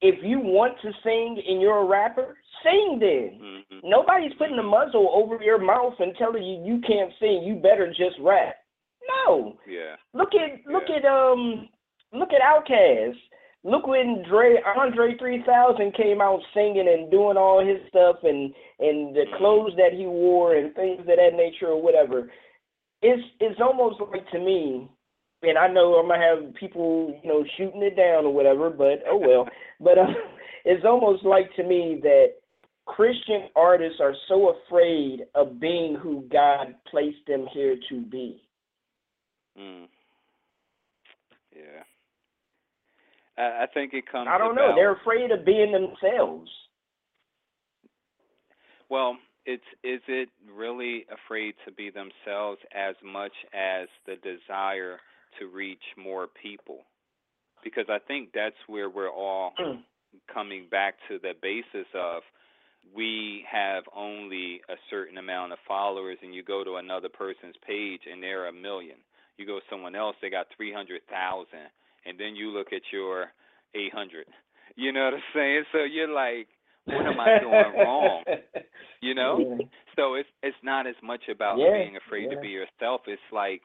If 0.00 0.22
you 0.22 0.38
want 0.38 0.74
to 0.82 0.92
sing 1.02 1.42
and 1.46 1.60
you're 1.60 1.78
a 1.78 1.84
rapper, 1.84 2.36
sing 2.62 2.98
then. 3.00 3.40
Mm-hmm. 3.42 3.88
Nobody's 3.88 4.32
putting 4.38 4.58
a 4.58 4.62
muzzle 4.62 5.10
over 5.12 5.42
your 5.42 5.58
mouth 5.58 5.94
and 5.98 6.14
telling 6.16 6.44
you 6.44 6.64
you 6.64 6.80
can't 6.86 7.12
sing. 7.18 7.42
You 7.44 7.56
better 7.56 7.88
just 7.88 8.16
rap. 8.20 8.54
No. 9.26 9.56
Yeah. 9.68 9.96
Look 10.14 10.30
at 10.34 10.70
look 10.70 10.84
at 10.84 11.04
um 11.04 11.68
look 12.12 12.30
at 12.32 12.42
Outkast. 12.42 13.16
Look 13.68 13.86
when 13.86 14.24
Dre 14.26 14.56
Andre 14.78 15.14
three 15.18 15.42
thousand 15.44 15.94
came 15.94 16.22
out 16.22 16.40
singing 16.54 16.88
and 16.88 17.10
doing 17.10 17.36
all 17.36 17.60
his 17.60 17.86
stuff 17.90 18.16
and 18.22 18.54
and 18.78 19.14
the 19.14 19.24
clothes 19.36 19.72
that 19.76 19.92
he 19.92 20.06
wore 20.06 20.56
and 20.56 20.74
things 20.74 21.00
of 21.00 21.06
that 21.06 21.34
nature 21.36 21.66
or 21.66 21.82
whatever. 21.82 22.30
It's 23.02 23.22
it's 23.40 23.60
almost 23.60 24.00
like 24.00 24.28
to 24.30 24.38
me, 24.38 24.88
and 25.42 25.58
I 25.58 25.68
know 25.68 25.94
I'm 25.94 26.08
gonna 26.08 26.18
have 26.18 26.54
people 26.54 27.20
you 27.22 27.28
know 27.28 27.44
shooting 27.58 27.82
it 27.82 27.94
down 27.94 28.24
or 28.24 28.32
whatever, 28.32 28.70
but 28.70 29.02
oh 29.06 29.18
well. 29.18 29.46
but 29.80 29.98
uh, 29.98 30.14
it's 30.64 30.86
almost 30.86 31.22
like 31.24 31.54
to 31.56 31.62
me 31.62 32.00
that 32.02 32.28
Christian 32.86 33.48
artists 33.54 34.00
are 34.00 34.14
so 34.28 34.54
afraid 34.64 35.26
of 35.34 35.60
being 35.60 35.94
who 35.94 36.24
God 36.32 36.74
placed 36.90 37.26
them 37.26 37.46
here 37.52 37.76
to 37.90 38.00
be. 38.00 38.42
Mm. 39.60 39.88
Yeah. 41.54 41.82
I, 43.38 43.64
I 43.64 43.66
think 43.72 43.94
it 43.94 44.10
comes. 44.10 44.28
I 44.30 44.38
don't 44.38 44.54
know. 44.54 44.72
They're 44.74 44.94
afraid 44.94 45.30
of 45.30 45.44
being 45.44 45.72
themselves. 45.72 46.50
Well, 48.90 49.16
it's 49.46 49.62
is 49.84 50.00
it 50.08 50.28
really 50.54 51.06
afraid 51.12 51.54
to 51.64 51.72
be 51.72 51.90
themselves 51.90 52.60
as 52.74 52.94
much 53.04 53.32
as 53.54 53.88
the 54.06 54.16
desire 54.16 54.98
to 55.38 55.46
reach 55.46 55.82
more 55.96 56.26
people? 56.42 56.80
Because 57.62 57.86
I 57.88 57.98
think 57.98 58.30
that's 58.34 58.56
where 58.66 58.90
we're 58.90 59.10
all 59.10 59.52
hmm. 59.58 59.80
coming 60.32 60.66
back 60.70 60.94
to 61.08 61.18
the 61.18 61.32
basis 61.40 61.88
of 61.94 62.22
we 62.94 63.44
have 63.50 63.84
only 63.94 64.60
a 64.68 64.76
certain 64.90 65.18
amount 65.18 65.52
of 65.52 65.58
followers 65.66 66.18
and 66.22 66.34
you 66.34 66.42
go 66.42 66.64
to 66.64 66.76
another 66.76 67.08
person's 67.08 67.56
page 67.66 68.00
and 68.10 68.22
they're 68.22 68.48
a 68.48 68.52
million. 68.52 68.96
You 69.36 69.46
go 69.46 69.58
to 69.58 69.64
someone 69.70 69.94
else, 69.94 70.16
they 70.22 70.30
got 70.30 70.46
300,000 70.56 71.46
and 72.08 72.18
then 72.18 72.36
you 72.36 72.50
look 72.50 72.72
at 72.72 72.82
your 72.92 73.26
800. 73.74 74.26
You 74.76 74.92
know 74.92 75.04
what 75.04 75.14
I'm 75.14 75.20
saying? 75.34 75.64
So 75.72 75.78
you're 75.84 76.08
like, 76.08 76.48
what 76.84 77.06
am 77.06 77.20
I 77.20 77.38
doing 77.40 77.84
wrong? 77.84 78.24
You 79.00 79.14
know? 79.14 79.38
Yeah. 79.38 79.66
So 79.94 80.14
it's 80.14 80.28
it's 80.42 80.56
not 80.64 80.88
as 80.88 80.96
much 81.04 81.28
about 81.30 81.56
Yeah, 81.56 81.70
being 81.70 81.96
afraid 81.96 82.24
yeah. 82.24 82.34
to 82.34 82.40
be 82.40 82.48
yourself. 82.48 83.02
It's 83.06 83.22
like 83.30 83.62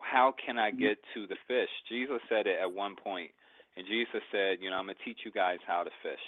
how 0.00 0.34
can 0.44 0.58
I 0.58 0.70
mm-hmm. 0.70 0.80
get 0.80 0.98
to 1.14 1.26
the 1.26 1.36
fish? 1.48 1.70
Jesus 1.88 2.20
said 2.28 2.46
it 2.46 2.58
at 2.60 2.70
one. 2.70 2.96
And 3.06 3.86
Jesus 3.86 4.22
said, 4.32 4.58
you 4.60 4.70
know, 4.70 4.76
I'm 4.76 4.86
going 4.86 4.96
to 4.96 5.04
teach 5.04 5.20
you 5.24 5.30
guys 5.30 5.58
how 5.66 5.84
to 5.84 5.90
fish. 6.02 6.24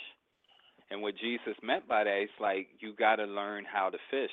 And 0.91 1.03
what 1.03 1.15
Jesus 1.17 1.55
meant 1.63 1.87
by 1.87 2.05
that 2.05 2.23
is 2.23 2.31
like 2.41 2.69
you 2.81 2.95
got 2.95 3.17
to 3.17 3.25
learn 3.25 3.65
how 3.71 3.91
to 3.91 3.99
fish. 4.11 4.33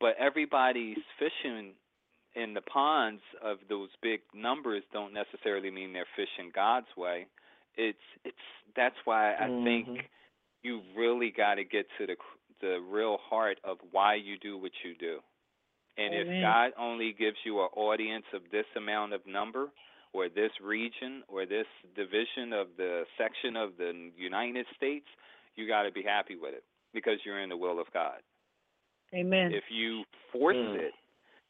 But 0.00 0.16
everybody's 0.18 0.98
fishing 1.18 1.72
in 2.36 2.54
the 2.54 2.60
ponds 2.60 3.22
of 3.42 3.58
those 3.68 3.88
big 4.02 4.20
numbers 4.34 4.82
don't 4.92 5.12
necessarily 5.12 5.70
mean 5.70 5.92
they're 5.92 6.06
fishing 6.14 6.52
God's 6.54 6.94
way. 6.96 7.26
It's 7.76 7.98
it's 8.24 8.36
that's 8.76 8.96
why 9.04 9.34
I 9.34 9.48
think 9.64 9.88
Mhm. 9.88 10.04
you 10.62 10.82
really 10.96 11.30
got 11.30 11.54
to 11.54 11.64
get 11.64 11.86
to 11.98 12.06
the 12.06 12.16
the 12.60 12.80
real 12.80 13.18
heart 13.18 13.58
of 13.64 13.78
why 13.90 14.14
you 14.14 14.38
do 14.38 14.56
what 14.56 14.72
you 14.84 14.94
do. 14.94 15.22
And 15.98 16.14
if 16.14 16.26
God 16.42 16.72
only 16.78 17.12
gives 17.12 17.38
you 17.44 17.60
an 17.60 17.68
audience 17.74 18.26
of 18.34 18.42
this 18.50 18.66
amount 18.76 19.14
of 19.14 19.26
number 19.26 19.70
or 20.12 20.28
this 20.28 20.52
region 20.62 21.22
or 21.28 21.46
this 21.46 21.66
division 21.94 22.52
of 22.52 22.68
the 22.76 23.04
section 23.16 23.56
of 23.56 23.76
the 23.78 24.10
United 24.16 24.66
States, 24.76 25.06
you 25.54 25.66
got 25.66 25.82
to 25.82 25.92
be 25.92 26.02
happy 26.02 26.36
with 26.36 26.54
it 26.54 26.64
because 26.92 27.18
you're 27.24 27.40
in 27.40 27.48
the 27.48 27.56
will 27.56 27.78
of 27.80 27.90
God. 27.92 28.20
Amen. 29.14 29.52
If 29.52 29.64
you 29.70 30.04
force 30.32 30.56
Mm. 30.56 30.76
it, 30.76 30.92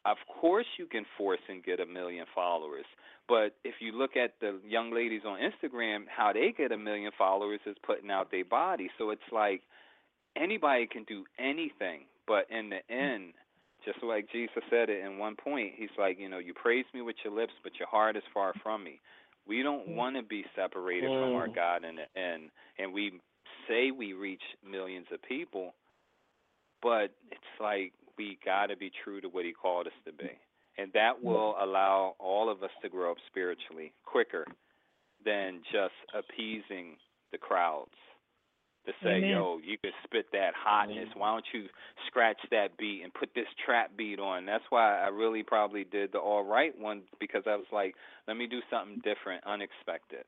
of 0.05 0.17
course 0.39 0.65
you 0.77 0.85
can 0.85 1.05
force 1.17 1.39
and 1.49 1.63
get 1.63 1.79
a 1.79 1.85
million 1.85 2.25
followers. 2.33 2.85
But 3.27 3.55
if 3.63 3.75
you 3.81 3.91
look 3.91 4.15
at 4.15 4.35
the 4.39 4.59
young 4.65 4.93
ladies 4.93 5.21
on 5.25 5.39
Instagram, 5.39 6.05
how 6.07 6.31
they 6.33 6.53
get 6.57 6.71
a 6.71 6.77
million 6.77 7.11
followers 7.17 7.59
is 7.65 7.75
putting 7.85 8.09
out 8.09 8.31
their 8.31 8.45
body. 8.45 8.89
So 8.97 9.09
it's 9.09 9.21
like 9.31 9.63
anybody 10.35 10.87
can 10.87 11.03
do 11.03 11.25
anything, 11.37 12.05
but 12.25 12.45
in 12.49 12.69
the 12.69 12.89
end, 12.93 13.33
just 13.83 14.01
like 14.03 14.29
Jesus 14.31 14.63
said 14.69 14.89
it 14.89 15.03
in 15.05 15.17
one 15.17 15.35
point, 15.35 15.73
he's 15.75 15.89
like, 15.97 16.19
you 16.19 16.29
know, 16.29 16.39
you 16.39 16.53
praise 16.53 16.85
me 16.93 17.01
with 17.01 17.15
your 17.23 17.33
lips, 17.33 17.53
but 17.63 17.73
your 17.79 17.87
heart 17.87 18.15
is 18.15 18.23
far 18.33 18.53
from 18.63 18.83
me. 18.83 18.99
We 19.47 19.63
don't 19.63 19.95
want 19.95 20.15
to 20.17 20.23
be 20.23 20.45
separated 20.55 21.11
from 21.19 21.35
our 21.35 21.47
Mm. 21.47 21.55
God 21.55 21.83
in 21.85 21.95
the 21.95 22.19
end, 22.19 22.51
and 22.77 22.93
we 22.93 23.21
say 23.67 23.91
we 23.91 24.13
reach 24.13 24.41
millions 24.63 25.07
of 25.11 25.21
people, 25.21 25.73
but 26.81 27.11
it's 27.31 27.59
like 27.59 27.93
we 28.17 28.37
got 28.45 28.67
to 28.67 28.77
be 28.77 28.91
true 29.03 29.21
to 29.21 29.29
what 29.29 29.45
he 29.45 29.53
called 29.53 29.87
us 29.87 29.93
to 30.05 30.11
be. 30.13 30.31
And 30.77 30.91
that 30.93 31.23
will 31.23 31.55
allow 31.61 32.15
all 32.19 32.49
of 32.49 32.63
us 32.63 32.69
to 32.81 32.89
grow 32.89 33.11
up 33.11 33.17
spiritually 33.27 33.93
quicker 34.05 34.45
than 35.25 35.61
just 35.71 35.93
appeasing 36.13 36.97
the 37.31 37.37
crowds. 37.37 37.91
to 38.85 38.93
say, 39.03 39.17
Amen. 39.17 39.29
yo, 39.31 39.59
you 39.63 39.77
can 39.77 39.91
spit 40.03 40.27
that 40.31 40.53
hotness. 40.55 41.09
Why 41.15 41.31
don't 41.31 41.45
you 41.53 41.67
scratch 42.07 42.39
that 42.51 42.77
beat 42.77 43.01
and 43.03 43.13
put 43.13 43.29
this 43.35 43.47
trap 43.65 43.91
beat 43.97 44.19
on? 44.19 44.45
That's 44.45 44.63
why 44.69 44.99
I 45.03 45.07
really 45.09 45.43
probably 45.43 45.83
did 45.83 46.11
the 46.13 46.19
all 46.19 46.43
right 46.45 46.77
one 46.77 47.03
because 47.19 47.43
I 47.47 47.55
was 47.55 47.65
like, 47.71 47.95
let 48.27 48.37
me 48.37 48.47
do 48.47 48.61
something 48.69 49.01
different, 49.03 49.43
unexpected. 49.45 50.23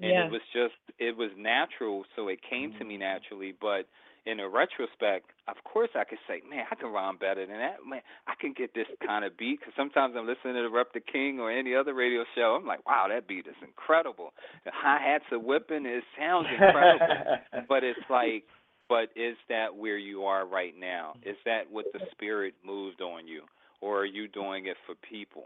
And 0.00 0.10
Yeah. 0.10 0.26
it 0.26 0.30
was 0.32 0.42
just 0.52 0.74
it 0.98 1.16
was 1.16 1.30
natural, 1.36 2.04
so 2.16 2.28
it 2.28 2.40
came 2.42 2.72
to 2.78 2.84
me 2.84 2.94
mm-hmm. 2.94 3.02
naturally, 3.02 3.52
but 3.60 3.86
in 4.26 4.40
a 4.40 4.48
retrospect, 4.48 5.30
of 5.48 5.56
course 5.64 5.90
I 5.94 6.04
could 6.04 6.18
say, 6.28 6.42
man, 6.48 6.64
I 6.70 6.74
can 6.74 6.92
rhyme 6.92 7.16
better 7.16 7.44
than 7.46 7.58
that. 7.58 7.76
Man, 7.86 8.00
I 8.26 8.34
can 8.40 8.52
get 8.52 8.74
this 8.74 8.86
kind 9.04 9.24
of 9.24 9.36
beat 9.36 9.58
because 9.60 9.74
sometimes 9.76 10.14
I'm 10.16 10.26
listening 10.26 10.54
to 10.54 10.68
Rep 10.68 10.92
the 10.92 11.00
King 11.00 11.40
or 11.40 11.50
any 11.50 11.74
other 11.74 11.94
radio 11.94 12.24
show. 12.34 12.56
I'm 12.58 12.66
like, 12.66 12.86
wow, 12.86 13.06
that 13.08 13.26
beat 13.26 13.46
is 13.46 13.56
incredible. 13.62 14.32
The 14.64 14.70
hi 14.72 14.98
hats 15.02 15.24
are 15.32 15.38
whipping. 15.38 15.86
It 15.86 16.04
sounds 16.18 16.46
incredible. 16.52 17.06
but 17.68 17.82
it's 17.82 17.98
like, 18.08 18.44
but 18.88 19.08
is 19.16 19.36
that 19.48 19.74
where 19.74 19.98
you 19.98 20.24
are 20.24 20.46
right 20.46 20.74
now? 20.78 21.14
Is 21.24 21.36
that 21.44 21.62
what 21.70 21.86
the 21.92 22.00
spirit 22.12 22.54
moved 22.64 23.00
on 23.00 23.26
you, 23.26 23.42
or 23.80 24.00
are 24.00 24.06
you 24.06 24.28
doing 24.28 24.66
it 24.66 24.76
for 24.86 24.94
people? 25.08 25.44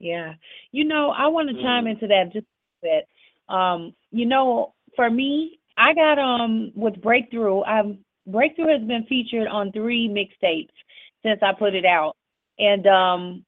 Yeah. 0.00 0.34
You 0.72 0.84
know, 0.84 1.10
I 1.10 1.28
want 1.28 1.48
to 1.50 1.62
chime 1.62 1.84
Mm. 1.84 1.90
into 1.90 2.06
that 2.08 2.32
just 2.32 2.46
a 2.46 2.86
bit. 2.86 3.08
Um, 3.48 3.94
you 4.10 4.26
know, 4.26 4.74
for 4.96 5.10
me, 5.10 5.59
I 5.76 5.94
got 5.94 6.18
um 6.18 6.72
with 6.74 7.00
Breakthrough, 7.00 7.62
I've 7.62 7.96
Breakthrough 8.26 8.78
has 8.78 8.86
been 8.86 9.04
featured 9.08 9.48
on 9.48 9.72
three 9.72 10.08
mixtapes 10.08 10.68
since 11.24 11.40
I 11.42 11.52
put 11.58 11.74
it 11.74 11.84
out. 11.84 12.16
And 12.58 12.86
um 12.86 13.44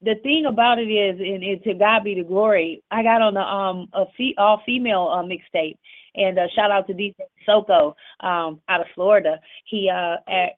the 0.00 0.14
thing 0.22 0.46
about 0.46 0.78
it 0.78 0.86
is, 0.88 1.18
and, 1.18 1.42
and 1.42 1.62
to 1.64 1.74
God 1.74 2.04
be 2.04 2.14
the 2.14 2.22
glory, 2.22 2.82
I 2.90 3.02
got 3.02 3.20
on 3.20 3.34
the 3.34 3.40
um 3.40 3.88
a 3.92 4.04
fe- 4.16 4.34
all 4.38 4.62
female 4.64 5.08
uh, 5.12 5.22
mixtape, 5.22 5.76
and 6.14 6.38
uh, 6.38 6.46
shout 6.54 6.70
out 6.70 6.86
to 6.88 6.94
DJ 6.94 7.14
Soko 7.44 7.96
um 8.20 8.60
out 8.68 8.80
of 8.80 8.86
Florida. 8.94 9.40
He 9.64 9.90
uh 9.90 10.16
at 10.28 10.52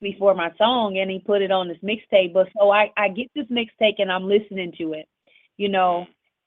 before 0.00 0.34
my 0.34 0.50
song 0.56 0.98
and 0.98 1.10
he 1.10 1.18
put 1.18 1.42
it 1.42 1.50
on 1.50 1.68
this 1.68 1.78
mixtape. 1.82 2.32
But 2.32 2.48
so 2.58 2.70
I 2.70 2.92
I 2.96 3.08
get 3.08 3.30
this 3.34 3.46
mixtape 3.46 3.96
and 3.98 4.12
I'm 4.12 4.28
listening 4.28 4.72
to 4.78 4.92
it, 4.92 5.08
you 5.56 5.68
know, 5.68 6.06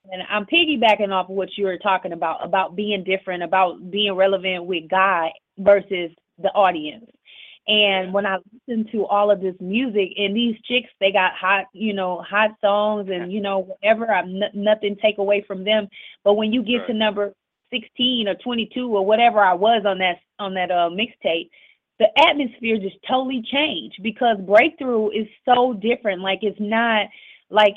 and 0.09 0.23
I'm 0.29 0.45
piggybacking 0.45 1.11
off 1.11 1.29
of 1.29 1.35
what 1.35 1.57
you 1.57 1.65
were 1.65 1.77
talking 1.77 2.13
about 2.13 2.43
about 2.45 2.75
being 2.75 3.03
different, 3.03 3.43
about 3.43 3.91
being 3.91 4.13
relevant 4.13 4.65
with 4.65 4.89
God 4.89 5.31
versus 5.57 6.11
the 6.41 6.49
audience. 6.49 7.05
And 7.67 8.11
when 8.11 8.25
I 8.25 8.37
listen 8.67 8.91
to 8.91 9.05
all 9.05 9.29
of 9.29 9.39
this 9.39 9.55
music 9.59 10.13
and 10.17 10.35
these 10.35 10.55
chicks, 10.65 10.89
they 10.99 11.11
got 11.11 11.33
hot, 11.33 11.65
you 11.73 11.93
know, 11.93 12.23
hot 12.27 12.51
songs 12.59 13.09
and 13.11 13.31
you 13.31 13.39
know 13.39 13.59
whatever. 13.59 14.11
I'm 14.11 14.41
n- 14.41 14.51
nothing 14.55 14.97
take 15.01 15.19
away 15.19 15.43
from 15.47 15.63
them, 15.63 15.87
but 16.23 16.33
when 16.33 16.51
you 16.51 16.63
get 16.63 16.87
to 16.87 16.93
number 16.93 17.33
16 17.71 18.27
or 18.27 18.35
22 18.35 18.87
or 18.87 19.05
whatever 19.05 19.39
I 19.39 19.53
was 19.53 19.83
on 19.85 19.99
that 19.99 20.17
on 20.39 20.55
that 20.55 20.71
uh, 20.71 20.89
mixtape, 20.89 21.49
the 21.99 22.07
atmosphere 22.19 22.79
just 22.79 22.97
totally 23.07 23.43
changed 23.51 24.01
because 24.01 24.37
breakthrough 24.39 25.09
is 25.11 25.27
so 25.45 25.73
different. 25.73 26.21
Like 26.21 26.39
it's 26.41 26.59
not 26.59 27.07
like 27.51 27.75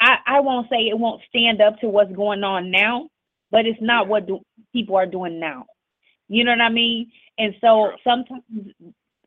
I 0.00 0.16
I 0.26 0.40
won't 0.40 0.68
say 0.70 0.88
it 0.88 0.98
won't 0.98 1.22
stand 1.28 1.60
up 1.60 1.78
to 1.80 1.88
what's 1.88 2.12
going 2.12 2.44
on 2.44 2.70
now, 2.70 3.08
but 3.50 3.66
it's 3.66 3.80
not 3.80 4.08
what 4.08 4.26
do, 4.26 4.40
people 4.72 4.96
are 4.96 5.06
doing 5.06 5.40
now. 5.40 5.66
You 6.28 6.44
know 6.44 6.52
what 6.52 6.60
I 6.60 6.68
mean? 6.70 7.10
And 7.38 7.54
so 7.60 7.92
sometimes 8.04 8.42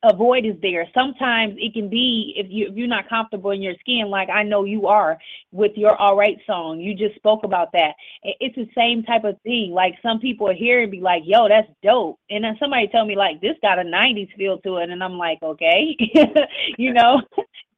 a 0.04 0.16
void 0.16 0.46
is 0.46 0.56
there. 0.62 0.88
Sometimes 0.94 1.56
it 1.58 1.74
can 1.74 1.90
be 1.90 2.34
if 2.38 2.48
you 2.50 2.68
if 2.70 2.76
you're 2.76 2.88
not 2.88 3.10
comfortable 3.10 3.52
in 3.52 3.62
your 3.62 3.76
skin, 3.80 4.10
like 4.10 4.30
I 4.30 4.44
know 4.44 4.64
you 4.64 4.88
are 4.88 5.18
with 5.52 5.74
your 5.76 5.96
all 5.96 6.16
right 6.16 6.38
song. 6.48 6.80
You 6.80 6.94
just 6.96 7.16
spoke 7.16 7.44
about 7.44 7.72
that. 7.74 7.96
It's 8.24 8.56
the 8.56 8.70
same 8.76 9.04
type 9.04 9.24
of 9.26 9.40
thing. 9.41 9.72
Like 9.72 9.96
some 10.02 10.20
people 10.20 10.50
are 10.50 10.54
here 10.54 10.82
and 10.82 10.91
be 10.91 11.02
like, 11.02 11.24
"Yo, 11.26 11.50
that's 11.50 11.70
dope," 11.84 12.18
and 12.30 12.44
then 12.44 12.56
somebody 12.60 12.88
tell 12.88 13.06
me 13.06 13.16
like, 13.16 13.41
"This 13.41 13.58
got 13.62 13.80
a 13.80 13.84
'90s 13.84 14.30
feel 14.38 14.58
to 14.60 14.78
it," 14.78 14.90
and 14.90 15.04
I'm 15.04 15.18
like, 15.18 15.40
"Okay," 15.44 15.98
you 16.78 16.94
know. 16.94 17.22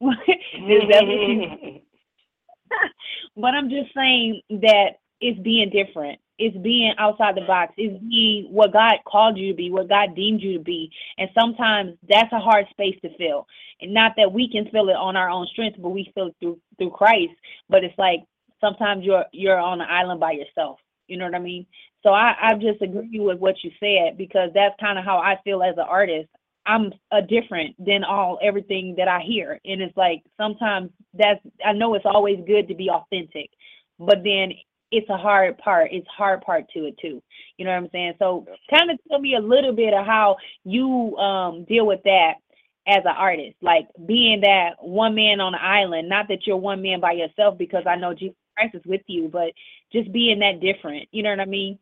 is 0.00 0.82
that? 0.90 1.82
but 3.36 3.54
I'm 3.54 3.70
just 3.70 3.94
saying 3.94 4.42
that 4.50 4.96
it's 5.20 5.38
being 5.40 5.70
different. 5.70 6.18
It's 6.38 6.56
being 6.58 6.92
outside 6.98 7.36
the 7.36 7.42
box. 7.42 7.72
It's 7.76 8.02
being 8.02 8.48
what 8.50 8.72
God 8.72 8.94
called 9.06 9.38
you 9.38 9.52
to 9.52 9.56
be, 9.56 9.70
what 9.70 9.88
God 9.88 10.16
deemed 10.16 10.40
you 10.40 10.58
to 10.58 10.64
be. 10.64 10.90
And 11.18 11.30
sometimes 11.38 11.96
that's 12.08 12.32
a 12.32 12.40
hard 12.40 12.66
space 12.70 12.98
to 13.02 13.16
fill. 13.16 13.46
And 13.80 13.94
not 13.94 14.14
that 14.16 14.32
we 14.32 14.50
can 14.50 14.68
fill 14.72 14.88
it 14.88 14.96
on 14.96 15.16
our 15.16 15.30
own 15.30 15.46
strength, 15.46 15.78
but 15.80 15.90
we 15.90 16.10
feel 16.14 16.28
it 16.28 16.36
through 16.40 16.58
through 16.78 16.90
Christ. 16.90 17.32
But 17.68 17.84
it's 17.84 17.96
like 17.98 18.20
sometimes 18.60 19.04
you're 19.04 19.26
you're 19.32 19.58
on 19.58 19.80
an 19.80 19.88
island 19.88 20.20
by 20.20 20.32
yourself. 20.32 20.78
You 21.06 21.16
know 21.18 21.26
what 21.26 21.34
I 21.34 21.40
mean? 21.40 21.66
So 22.02 22.10
I, 22.10 22.34
I 22.40 22.54
just 22.54 22.82
agree 22.82 23.20
with 23.20 23.38
what 23.38 23.62
you 23.62 23.70
said 23.78 24.18
because 24.18 24.50
that's 24.54 24.74
kind 24.80 24.98
of 24.98 25.04
how 25.04 25.18
I 25.18 25.38
feel 25.44 25.62
as 25.62 25.76
an 25.76 25.84
artist. 25.88 26.28
I'm 26.66 26.92
a 27.10 27.22
different 27.22 27.74
than 27.84 28.04
all 28.04 28.38
everything 28.42 28.94
that 28.98 29.08
I 29.08 29.20
hear. 29.20 29.60
And 29.64 29.82
it's 29.82 29.96
like 29.96 30.22
sometimes 30.36 30.90
that's 31.14 31.40
I 31.64 31.72
know 31.72 31.94
it's 31.94 32.06
always 32.06 32.38
good 32.46 32.68
to 32.68 32.74
be 32.74 32.88
authentic, 32.90 33.50
but 33.98 34.22
then 34.24 34.52
it's 34.90 35.08
a 35.08 35.16
hard 35.16 35.58
part. 35.58 35.88
It's 35.90 36.06
hard 36.08 36.42
part 36.42 36.66
to 36.74 36.80
it 36.80 36.96
too. 37.00 37.22
You 37.56 37.64
know 37.64 37.72
what 37.72 37.78
I'm 37.78 37.88
saying? 37.92 38.14
So 38.18 38.46
kind 38.70 38.90
of 38.90 38.98
tell 39.08 39.18
me 39.20 39.34
a 39.36 39.40
little 39.40 39.72
bit 39.74 39.94
of 39.94 40.06
how 40.06 40.36
you 40.64 41.16
um 41.16 41.64
deal 41.64 41.86
with 41.86 42.00
that 42.04 42.34
as 42.86 43.02
an 43.04 43.14
artist, 43.16 43.56
like 43.62 43.86
being 44.06 44.40
that 44.42 44.70
one 44.80 45.14
man 45.14 45.40
on 45.40 45.52
the 45.52 45.62
island. 45.62 46.08
Not 46.08 46.28
that 46.28 46.46
you're 46.46 46.56
one 46.56 46.82
man 46.82 47.00
by 47.00 47.12
yourself, 47.12 47.56
because 47.58 47.84
I 47.86 47.96
know 47.96 48.12
Jesus 48.14 48.36
Christ 48.56 48.74
is 48.74 48.82
with 48.84 49.02
you, 49.06 49.28
but 49.32 49.52
just 49.92 50.12
being 50.12 50.40
that 50.40 50.60
different. 50.60 51.08
You 51.12 51.22
know 51.22 51.30
what 51.30 51.40
I 51.40 51.46
mean? 51.46 51.78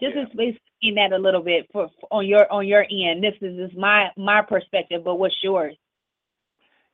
Just 0.00 0.16
explain 0.16 0.58
that 0.96 1.12
a 1.12 1.18
little 1.18 1.42
bit 1.42 1.66
for, 1.72 1.88
for 2.00 2.08
on 2.10 2.26
your 2.26 2.50
on 2.52 2.66
your 2.66 2.84
end. 2.90 3.22
This 3.22 3.34
is 3.42 3.56
just 3.56 3.76
my 3.76 4.08
my 4.16 4.42
perspective, 4.42 5.02
but 5.04 5.16
what's 5.16 5.36
yours? 5.42 5.76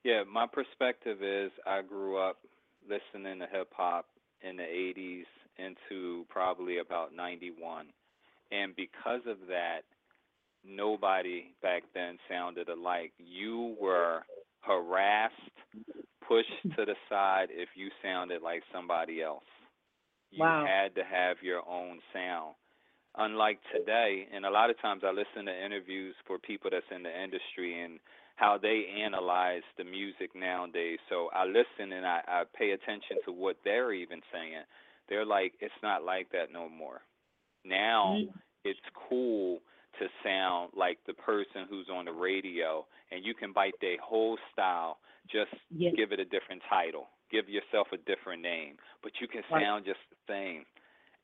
Yeah, 0.05 0.23
my 0.33 0.47
perspective 0.47 1.23
is 1.23 1.51
I 1.67 1.83
grew 1.83 2.19
up 2.19 2.39
listening 2.89 3.41
to 3.41 3.47
hip 3.47 3.73
hop 3.77 4.07
in 4.41 4.57
the 4.57 4.63
80s 4.63 5.25
into 5.59 6.25
probably 6.29 6.79
about 6.79 7.15
91. 7.15 7.87
And 8.53 8.77
because 8.77 9.23
of 9.27 9.39
that, 9.49 9.81
nobody 10.65 11.55
back 11.63 11.83
then 11.95 12.19
sounded 12.29 12.69
alike. 12.69 13.13
You 13.19 13.77
were 13.81 14.23
harassed, 14.61 15.35
pushed 16.27 16.77
to 16.77 16.85
the 16.85 16.95
side 17.09 17.49
if 17.51 17.71
you 17.75 17.89
sounded 18.03 18.43
like 18.43 18.63
somebody 18.73 19.23
else. 19.23 19.45
You 20.31 20.43
Wow. 20.43 20.65
had 20.65 20.95
to 20.97 21.05
have 21.05 21.39
your 21.43 21.63
own 21.69 22.01
sound. 22.13 22.55
Unlike 23.19 23.61
today, 23.73 24.29
and 24.33 24.45
a 24.45 24.51
lot 24.51 24.69
of 24.69 24.79
times 24.81 25.03
I 25.03 25.11
listen 25.11 25.47
to 25.47 25.65
interviews 25.65 26.15
for 26.27 26.39
people 26.39 26.71
that's 26.71 26.85
in 26.95 27.03
the 27.03 27.23
industry 27.23 27.81
and 27.83 27.99
how 28.37 28.59
they 28.61 28.85
analyze 29.03 29.63
the 29.79 29.85
music 29.85 30.35
nowadays. 30.35 30.99
So 31.09 31.31
I 31.35 31.47
listen 31.47 31.93
and 31.93 32.07
I, 32.07 32.21
I 32.29 32.43
pay 32.59 32.73
attention 32.73 33.17
to 33.25 33.33
what 33.33 33.57
they're 33.65 33.95
even 33.95 34.21
saying. 34.31 34.65
They're 35.09 35.25
like, 35.25 35.55
it's 35.61 35.75
not 35.83 36.05
like 36.05 36.31
that 36.33 36.53
no 36.53 36.69
more. 36.69 37.01
Now 37.65 38.19
mm-hmm. 38.19 38.37
it's 38.65 38.79
cool 39.09 39.61
to 39.99 40.07
sound 40.23 40.73
like 40.77 40.99
the 41.07 41.15
person 41.15 41.65
who's 41.71 41.89
on 41.91 42.05
the 42.05 42.13
radio, 42.13 42.85
and 43.11 43.25
you 43.25 43.33
can 43.33 43.53
bite 43.55 43.81
their 43.81 43.97
whole 43.99 44.37
style, 44.53 44.99
just 45.33 45.55
Yes. 45.71 45.95
give 45.97 46.13
it 46.13 46.21
a 46.21 46.25
different 46.27 46.61
title, 46.69 47.09
give 47.31 47.49
yourself 47.49 47.89
a 47.93 47.97
different 47.97 48.43
name, 48.43 48.77
but 49.03 49.13
you 49.23 49.27
can 49.27 49.43
Right. 49.51 49.63
sound 49.63 49.87
just 49.87 50.01
the 50.11 50.17
same. 50.29 50.67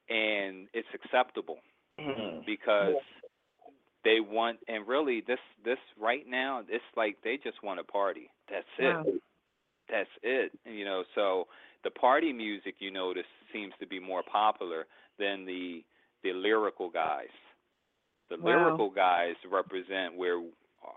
And 0.08 0.68
it's 0.72 0.88
acceptable 0.94 1.60
Mm-hmm. 2.00 2.40
because 2.46 2.96
they 4.04 4.20
want 4.20 4.58
and 4.68 4.86
really 4.88 5.22
this 5.26 5.38
this 5.64 5.78
right 6.00 6.24
now 6.28 6.62
it's 6.68 6.84
like 6.96 7.16
they 7.24 7.38
just 7.42 7.62
want 7.62 7.78
to 7.80 7.84
party. 7.84 8.30
That's 8.50 8.66
it. 8.78 8.96
Wow. 8.96 9.04
that's 9.90 10.10
it 10.22 10.52
you 10.66 10.84
know 10.84 11.04
so 11.14 11.46
the 11.84 11.90
party 11.90 12.32
music 12.32 12.76
you 12.78 12.90
notice 12.90 13.26
seems 13.52 13.72
to 13.80 13.86
be 13.86 13.98
more 14.00 14.22
popular 14.22 14.86
than 15.18 15.44
the 15.46 15.84
the 16.22 16.32
lyrical 16.32 16.88
guys. 16.90 17.28
The 18.30 18.36
Wow. 18.38 18.44
lyrical 18.46 18.90
guys 18.90 19.34
represent 19.50 20.16
where 20.16 20.42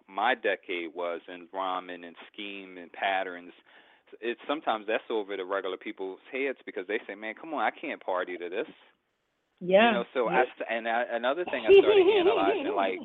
my 0.08 0.36
decade 0.36 0.94
was 0.96 1.22
in 1.28 1.48
rhyming 1.54 2.04
and 2.06 2.16
scheme 2.32 2.78
and 2.78 2.92
patterns. 2.92 3.52
It's 4.22 4.40
sometimes 4.48 4.86
that's 4.88 5.04
over 5.10 5.36
the 5.36 5.46
regular 5.46 5.78
people's 5.78 6.20
heads 6.32 6.58
because 6.66 6.88
they 6.88 7.00
say 7.08 7.16
man 7.16 7.34
come 7.40 7.54
on 7.54 7.62
i 7.62 7.72
can't 7.72 8.02
party 8.04 8.38
to 8.38 8.50
this 8.50 8.68
Yeah. 9.66 9.88
you 9.88 9.94
know, 9.94 10.06
so 10.14 10.30
I 10.30 10.44
and 10.70 10.88
I, 10.88 11.04
another 11.12 11.46
thing 11.46 11.66
I 11.68 11.72
started 11.80 12.08
analyzing, 12.08 12.76
like, 12.76 13.00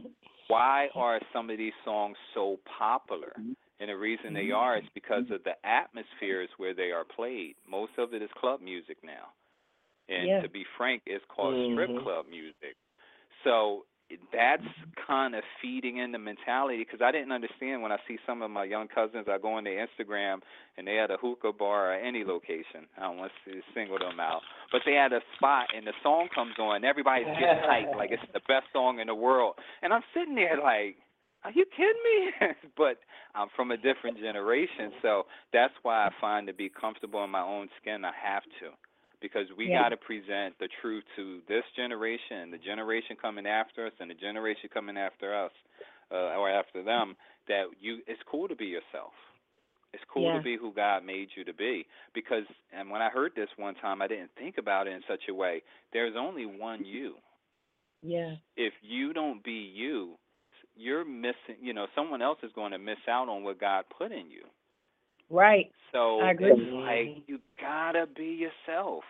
why 0.48 0.88
are 0.94 1.20
some 1.32 1.50
of 1.50 1.58
these 1.58 1.72
songs 1.84 2.16
so 2.34 2.58
popular? 2.78 3.32
Mm-hmm. 3.38 3.52
And 3.80 3.88
the 3.88 3.96
reason 3.96 4.34
they 4.34 4.52
mm-hmm. 4.52 4.56
are 4.56 4.78
is 4.78 4.84
because 4.94 5.24
mm-hmm. 5.24 5.34
of 5.34 5.44
the 5.44 5.54
atmospheres 5.64 6.50
where 6.58 6.74
they 6.74 6.90
are 6.90 7.04
played. 7.04 7.56
Most 7.68 7.92
of 7.96 8.12
it 8.12 8.20
is 8.20 8.28
club 8.38 8.60
music 8.60 8.98
now, 9.02 9.32
and 10.08 10.28
Yeah. 10.28 10.42
to 10.42 10.48
be 10.48 10.64
frank, 10.76 11.02
it's 11.06 11.24
called 11.26 11.54
Mhm. 11.54 11.72
strip 11.72 12.02
club 12.02 12.26
music. 12.28 12.76
So 13.44 13.86
that's 14.32 14.66
kind 15.06 15.34
of 15.34 15.42
feeding 15.62 15.98
in 15.98 16.12
the 16.12 16.18
mentality 16.18 16.84
because 16.84 17.00
I 17.02 17.12
didn't 17.12 17.32
understand 17.32 17.82
when 17.82 17.92
I 17.92 17.98
see 18.08 18.18
some 18.26 18.42
of 18.42 18.50
my 18.50 18.64
young 18.64 18.88
cousins. 18.88 19.26
I 19.30 19.38
go 19.38 19.54
on 19.54 19.64
their 19.64 19.86
Instagram 19.86 20.38
and 20.76 20.86
they 20.86 20.94
had 20.94 21.10
a 21.10 21.16
hookah 21.16 21.52
bar 21.52 21.92
or 21.92 21.94
any 21.94 22.24
location. 22.24 22.86
I 22.98 23.02
don't 23.02 23.18
want 23.18 23.32
to 23.46 23.60
single 23.74 23.98
them 23.98 24.20
out, 24.20 24.40
but 24.72 24.82
they 24.84 24.94
had 24.94 25.12
a 25.12 25.20
spot 25.36 25.68
and 25.76 25.86
the 25.86 25.92
song 26.02 26.28
comes 26.34 26.54
on. 26.58 26.84
Everybody's 26.84 27.26
getting 27.26 27.62
hyped 27.62 27.96
like 27.96 28.10
it's 28.10 28.22
the 28.32 28.40
best 28.48 28.66
song 28.72 29.00
in 29.00 29.06
the 29.06 29.14
world, 29.14 29.54
and 29.82 29.92
I'm 29.92 30.02
sitting 30.14 30.34
there 30.34 30.58
like. 30.62 30.96
Are 31.42 31.52
you 31.52 31.64
kidding 31.74 32.04
me? 32.04 32.54
but 32.76 32.98
I'm 33.34 33.48
from 33.56 33.70
a 33.70 33.76
different 33.78 34.18
generation, 34.18 34.92
so 35.00 35.22
that's 35.54 35.72
why 35.80 36.04
I 36.04 36.10
find 36.20 36.46
to 36.48 36.52
be 36.52 36.68
comfortable 36.68 37.24
in 37.24 37.30
my 37.30 37.40
own 37.40 37.70
skin. 37.80 38.04
I 38.04 38.12
have 38.22 38.42
to 38.60 38.76
because 39.20 39.47
we 39.56 39.68
Yeah. 39.68 39.82
got 39.82 39.88
to 39.90 39.97
present 39.97 40.59
the 40.59 40.68
truth 40.80 41.05
to 41.16 41.40
this 41.48 41.64
generation, 41.76 42.51
the 42.51 42.59
generation 42.59 43.16
coming 43.16 43.47
after 43.47 43.86
us, 43.86 43.92
and 44.01 44.10
the 44.10 44.14
generation 44.14 44.68
coming 44.72 44.97
after 44.97 45.34
us 45.34 45.52
uh, 46.10 46.36
or 46.38 46.48
after 46.51 46.82
them. 46.82 47.16
That 47.48 47.66
you, 47.80 48.02
it's 48.06 48.22
cool 48.30 48.48
to 48.48 48.55
be 48.56 48.66
yourself. 48.66 49.12
It's 49.92 50.05
cool 50.12 50.26
Yeah. 50.26 50.38
to 50.38 50.42
be 50.44 50.56
who 50.56 50.72
God 50.72 51.05
made 51.05 51.28
you 51.36 51.44
to 51.44 51.52
be. 51.52 51.86
Because, 52.14 52.44
and 52.72 52.90
when 52.90 53.02
I 53.02 53.10
heard 53.10 53.32
this 53.34 53.48
one 53.56 53.74
time, 53.76 54.01
I 54.02 54.06
didn't 54.06 54.30
think 54.38 54.56
about 54.59 54.86
it 54.86 54.92
in 54.92 55.02
such 55.09 55.28
a 55.28 55.34
way. 55.34 55.62
There's 55.92 56.14
only 56.16 56.47
one 56.47 56.84
you. 56.84 57.14
Yeah. 58.02 58.36
If 58.56 58.72
you 58.82 59.12
don't 59.12 59.42
be 59.42 59.52
you, 59.52 60.16
you're 60.76 61.05
missing. 61.05 61.56
You 61.60 61.72
know, 61.74 61.86
someone 61.94 62.22
else 62.22 62.38
is 62.42 62.52
going 62.55 62.72
to 62.72 62.78
miss 62.78 62.98
out 63.09 63.28
on 63.28 63.42
what 63.42 63.59
God 63.60 63.84
put 63.97 64.12
in 64.12 64.30
you. 64.30 64.44
Right. 65.31 65.70
So 65.93 66.20
I 66.20 66.32
agree. 66.32 66.51
it's 66.52 66.61
like 66.73 67.24
you 67.28 67.39
gotta 67.61 68.07
be 68.16 68.27
yourself. 68.47 69.05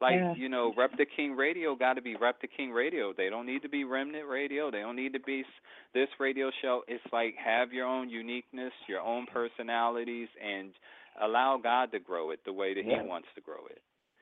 Like 0.00 0.14
Yeah. 0.16 0.34
you 0.36 0.48
know, 0.50 0.74
Rep 0.76 0.96
the 0.98 1.06
King 1.06 1.34
Radio 1.36 1.74
got 1.74 1.94
to 1.94 2.02
be 2.02 2.16
Rep 2.16 2.40
the 2.42 2.46
King 2.48 2.70
Radio. 2.70 3.12
They 3.16 3.30
don't 3.30 3.46
need 3.46 3.62
to 3.62 3.68
be 3.68 3.84
Remnant 3.84 4.28
Radio. 4.28 4.70
They 4.70 4.80
don't 4.80 4.96
need 4.96 5.14
to 5.14 5.20
be 5.20 5.44
this 5.94 6.08
radio 6.20 6.50
show. 6.60 6.82
It's 6.86 7.02
like 7.12 7.34
have 7.36 7.72
your 7.72 7.86
own 7.86 8.10
uniqueness, 8.10 8.72
your 8.88 9.00
own 9.00 9.26
personalities, 9.32 10.28
and 10.42 10.72
allow 11.22 11.56
God 11.62 11.92
to 11.92 11.98
grow 11.98 12.30
it 12.30 12.40
the 12.44 12.52
way 12.52 12.74
that 12.74 12.84
Yeah. 12.84 13.02
He 13.02 13.08
wants 13.08 13.28
to 13.36 13.40
grow 13.40 13.64
it. 13.70 13.80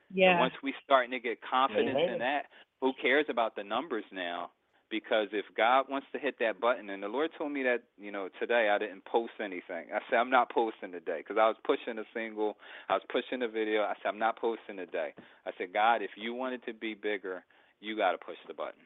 And 0.09 0.17
Yeah. 0.19 0.39
once 0.39 0.53
we 0.63 0.73
starting 0.85 1.11
to 1.11 1.19
get 1.19 1.41
confidence 1.41 1.89
Amen. 1.97 2.09
in 2.13 2.19
that, 2.19 2.45
who 2.79 2.93
cares 2.93 3.25
about 3.27 3.55
the 3.55 3.63
numbers 3.63 4.05
now? 4.11 4.51
Because 4.89 5.27
if 5.31 5.45
God 5.57 5.85
wants 5.89 6.07
to 6.13 6.19
hit 6.19 6.35
that 6.39 6.61
button, 6.61 6.89
and 6.89 7.01
the 7.01 7.07
Lord 7.07 7.31
told 7.37 7.51
me 7.51 7.63
that, 7.63 7.81
you 7.97 8.11
know, 8.11 8.29
today 8.39 8.69
I 8.71 8.77
didn't 8.77 9.03
post 9.05 9.33
anything. 9.39 9.87
I 9.93 9.99
said 10.09 10.17
I'm 10.17 10.29
not 10.29 10.51
posting 10.51 10.91
today 10.91 11.19
because 11.19 11.37
I 11.39 11.47
was 11.47 11.57
pushing 11.65 11.97
a 11.97 12.05
single, 12.13 12.57
I 12.87 12.93
was 12.93 13.03
pushing 13.11 13.41
a 13.41 13.47
video. 13.47 13.81
I 13.81 13.93
said 14.01 14.09
I'm 14.09 14.19
not 14.19 14.37
posting 14.39 14.77
today. 14.77 15.13
I 15.45 15.51
said 15.57 15.73
God, 15.73 16.01
if 16.01 16.11
you 16.15 16.33
want 16.33 16.53
it 16.53 16.65
to 16.67 16.73
be 16.73 16.93
bigger, 16.93 17.43
you 17.81 17.97
got 17.97 18.11
to 18.11 18.17
push 18.17 18.37
the 18.47 18.53
button. 18.53 18.85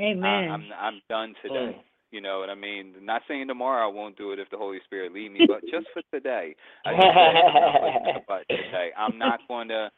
Amen. 0.00 0.24
I, 0.24 0.46
I'm 0.48 0.64
I'm 0.80 1.02
done 1.08 1.34
today. 1.42 1.76
Mm. 1.76 1.82
You 2.10 2.22
know 2.22 2.38
what 2.38 2.48
I 2.48 2.54
mean? 2.54 2.94
Not 3.02 3.22
saying 3.28 3.48
tomorrow 3.48 3.86
I 3.86 3.92
won't 3.92 4.16
do 4.16 4.32
it 4.32 4.38
if 4.38 4.48
the 4.50 4.56
Holy 4.56 4.78
Spirit 4.86 5.12
lead 5.12 5.30
me, 5.30 5.40
but 5.46 5.60
just 5.70 5.86
for 5.92 6.00
today, 6.10 6.54
I 6.86 6.92
just 6.92 7.02
said 7.02 7.36
I'm 7.36 7.84
not 7.84 8.14
the 8.14 8.20
button 8.26 8.64
today. 8.64 8.90
I'm 8.96 9.18
not 9.18 9.40
going 9.48 9.68
to 9.68 9.90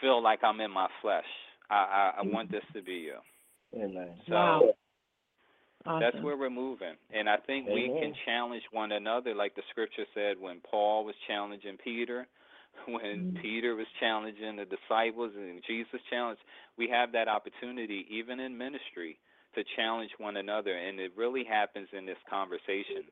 feel 0.00 0.22
like 0.22 0.40
I'm 0.42 0.60
in 0.60 0.70
my 0.70 0.88
flesh. 1.02 1.28
I 1.68 1.74
I, 1.74 2.12
I 2.20 2.22
want 2.22 2.50
this 2.50 2.64
to 2.74 2.82
be 2.82 2.92
you. 2.92 3.18
Amen. 3.74 4.14
So 4.28 4.34
Wow. 4.34 4.72
that's 6.00 6.16
where 6.22 6.36
we're 6.36 6.50
moving. 6.50 6.94
And 7.12 7.28
I 7.28 7.36
think 7.38 7.66
we 7.66 7.88
can 8.00 8.12
challenge 8.24 8.62
one 8.72 8.92
another, 8.92 9.34
like 9.34 9.54
the 9.54 9.62
scripture 9.70 10.04
said 10.14 10.38
when 10.40 10.60
Paul 10.60 11.04
was 11.04 11.14
challenging 11.26 11.76
Peter, 11.82 12.26
when 12.88 13.26
Mhm. 13.26 13.42
Peter 13.42 13.74
was 13.74 13.86
challenging 14.00 14.56
the 14.56 14.64
disciples, 14.64 15.32
and 15.36 15.62
Jesus 15.66 16.00
challenged. 16.10 16.42
We 16.76 16.88
have 16.88 17.12
that 17.12 17.28
opportunity, 17.28 18.06
even 18.10 18.40
in 18.40 18.56
ministry, 18.56 19.18
to 19.54 19.64
challenge 19.76 20.10
one 20.18 20.36
another. 20.36 20.76
And 20.76 21.00
it 21.00 21.12
really 21.16 21.44
happens 21.44 21.88
in 21.92 22.06
this 22.06 22.18
conversation. 22.30 23.04